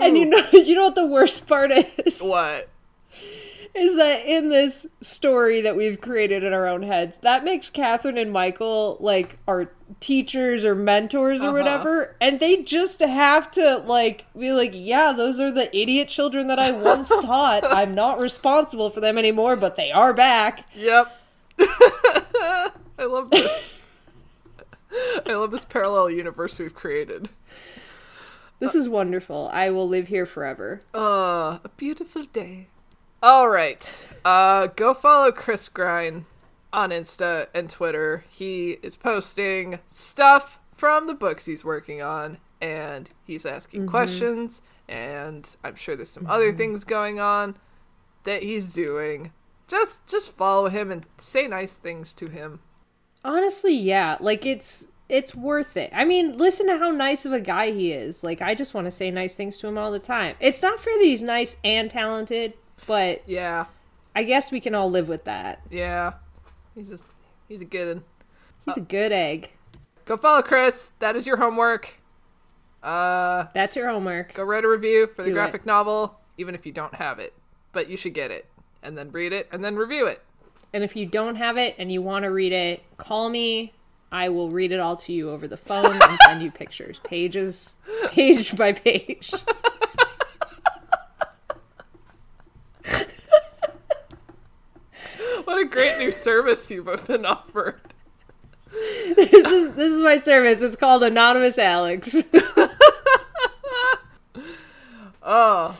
And 0.00 0.16
you 0.16 0.26
know, 0.26 0.42
you 0.52 0.74
know 0.74 0.84
what 0.84 0.94
the 0.94 1.06
worst 1.06 1.46
part 1.46 1.70
is? 1.72 2.20
What? 2.20 2.68
Is 3.72 3.96
that 3.96 4.26
in 4.26 4.48
this 4.48 4.86
story 5.00 5.60
that 5.60 5.76
we've 5.76 6.00
created 6.00 6.42
in 6.42 6.52
our 6.52 6.66
own 6.66 6.82
heads, 6.82 7.18
that 7.18 7.44
makes 7.44 7.70
Katherine 7.70 8.18
and 8.18 8.32
Michael 8.32 8.96
like 8.98 9.38
our 9.46 9.70
teachers 10.00 10.64
or 10.64 10.74
mentors 10.74 11.40
or 11.44 11.50
Uh-huh. 11.50 11.58
whatever, 11.58 12.16
and 12.20 12.40
they 12.40 12.62
just 12.64 12.98
have 13.00 13.48
to 13.52 13.78
like 13.86 14.26
be 14.36 14.50
like, 14.50 14.72
yeah, 14.74 15.12
those 15.16 15.38
are 15.38 15.52
the 15.52 15.74
idiot 15.76 16.08
children 16.08 16.48
that 16.48 16.58
I 16.58 16.72
once 16.72 17.08
taught. 17.22 17.62
I'm 17.64 17.94
not 17.94 18.18
responsible 18.18 18.90
for 18.90 19.00
them 19.00 19.16
anymore, 19.16 19.54
but 19.54 19.76
they 19.76 19.92
are 19.92 20.12
back. 20.14 20.66
Yep. 20.74 21.16
I 21.60 22.70
love 22.98 23.30
this. 23.30 23.76
I 25.26 25.34
love 25.34 25.52
this 25.52 25.64
parallel 25.64 26.10
universe 26.10 26.58
we've 26.58 26.74
created. 26.74 27.28
This 28.60 28.74
is 28.74 28.88
wonderful. 28.88 29.48
I 29.52 29.70
will 29.70 29.88
live 29.88 30.08
here 30.08 30.26
forever. 30.26 30.82
Uh, 30.94 31.58
a 31.64 31.70
beautiful 31.76 32.24
day. 32.24 32.68
All 33.22 33.48
right. 33.48 33.82
Uh, 34.24 34.68
go 34.68 34.92
follow 34.94 35.32
Chris 35.32 35.68
Grine 35.68 36.26
on 36.72 36.90
Insta 36.90 37.46
and 37.54 37.68
Twitter. 37.70 38.24
He 38.28 38.72
is 38.82 38.96
posting 38.96 39.80
stuff 39.88 40.58
from 40.74 41.06
the 41.06 41.14
books 41.14 41.46
he's 41.46 41.64
working 41.64 42.02
on, 42.02 42.38
and 42.60 43.10
he's 43.24 43.46
asking 43.46 43.86
questions. 43.86 44.60
And 44.88 45.48
I'm 45.64 45.76
sure 45.76 45.96
there's 45.96 46.10
some 46.10 46.26
other 46.26 46.52
things 46.52 46.84
going 46.84 47.18
on 47.18 47.56
that 48.24 48.42
he's 48.42 48.74
doing. 48.74 49.32
Just, 49.68 50.06
just 50.06 50.36
follow 50.36 50.68
him 50.68 50.90
and 50.90 51.06
say 51.16 51.48
nice 51.48 51.74
things 51.74 52.12
to 52.14 52.26
him. 52.28 52.60
Honestly, 53.24 53.74
yeah. 53.74 54.16
Like 54.20 54.44
it's 54.44 54.86
it's 55.10 55.34
worth 55.34 55.76
it. 55.76 55.90
I 55.92 56.04
mean, 56.04 56.38
listen 56.38 56.66
to 56.68 56.78
how 56.78 56.90
nice 56.90 57.24
of 57.26 57.32
a 57.32 57.40
guy 57.40 57.72
he 57.72 57.92
is. 57.92 58.22
Like 58.24 58.40
I 58.42 58.54
just 58.54 58.72
want 58.74 58.86
to 58.86 58.90
say 58.90 59.10
nice 59.10 59.34
things 59.34 59.56
to 59.58 59.66
him 59.66 59.76
all 59.76 59.90
the 59.90 59.98
time. 59.98 60.36
It's 60.40 60.62
not 60.62 60.78
for 60.80 60.92
these 61.00 61.20
nice 61.22 61.56
and 61.64 61.90
talented, 61.90 62.54
but 62.86 63.22
Yeah, 63.26 63.66
I 64.14 64.22
guess 64.24 64.50
we 64.52 64.60
can 64.60 64.74
all 64.74 64.90
live 64.90 65.08
with 65.08 65.24
that. 65.24 65.60
yeah. 65.70 66.14
He's 66.74 66.88
just, 66.88 67.04
he's 67.48 67.60
a 67.60 67.64
good 67.66 67.88
one. 67.96 68.04
He's 68.64 68.76
a 68.76 68.80
good 68.80 69.10
egg. 69.12 69.50
Go 70.04 70.16
follow 70.16 70.40
Chris. 70.42 70.92
That 71.00 71.16
is 71.16 71.26
your 71.26 71.36
homework. 71.36 71.94
Uh, 72.82 73.46
That's 73.52 73.76
your 73.76 73.88
homework. 73.88 74.34
go 74.34 74.44
write 74.44 74.64
a 74.64 74.68
review 74.68 75.06
for 75.08 75.22
the 75.22 75.28
Do 75.28 75.32
it. 75.32 75.34
graphic 75.34 75.66
novel, 75.66 76.18
even 76.38 76.54
if 76.54 76.64
you 76.64 76.72
don't 76.72 76.94
have 76.94 77.18
it. 77.18 77.34
But 77.72 77.88
you 77.90 77.96
should 77.96 78.14
get 78.14 78.30
it, 78.30 78.46
and 78.82 78.96
then 78.96 79.10
read 79.12 79.32
it, 79.32 79.48
and 79.52 79.62
then 79.64 79.76
review 79.76 80.06
it. 80.06 80.22
And 80.72 80.82
if 80.84 80.96
you 80.96 81.04
don't 81.06 81.36
have 81.36 81.56
it 81.56 81.74
and 81.78 81.90
you 81.92 82.00
want 82.00 82.22
to 82.24 82.28
read 82.30 82.52
it, 82.52 82.82
call 82.96 83.28
me. 83.28 83.74
I 84.12 84.28
will 84.28 84.50
read 84.50 84.72
it 84.72 84.80
all 84.80 84.96
to 84.96 85.12
you 85.12 85.30
over 85.30 85.46
the 85.46 85.56
phone 85.56 85.92
and 86.00 86.18
send 86.26 86.42
you 86.42 86.50
pictures, 86.50 86.98
pages, 87.04 87.74
page 88.08 88.56
by 88.56 88.72
page. 88.72 89.32
What 95.44 95.58
a 95.58 95.64
great 95.64 95.98
new 95.98 96.12
service 96.12 96.70
you've 96.70 97.06
been 97.06 97.24
offered. 97.26 97.80
this 98.70 99.32
is 99.32 99.74
this 99.74 99.92
is 99.92 100.00
my 100.02 100.18
service. 100.18 100.62
It's 100.62 100.76
called 100.76 101.02
Anonymous 101.02 101.58
Alex. 101.58 102.22
Oh, 105.22 105.78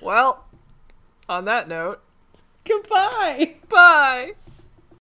well, 0.00 0.44
on 1.28 1.44
that 1.46 1.68
note, 1.68 2.00
Goodbye. 2.64 3.56
bye. 3.68 4.32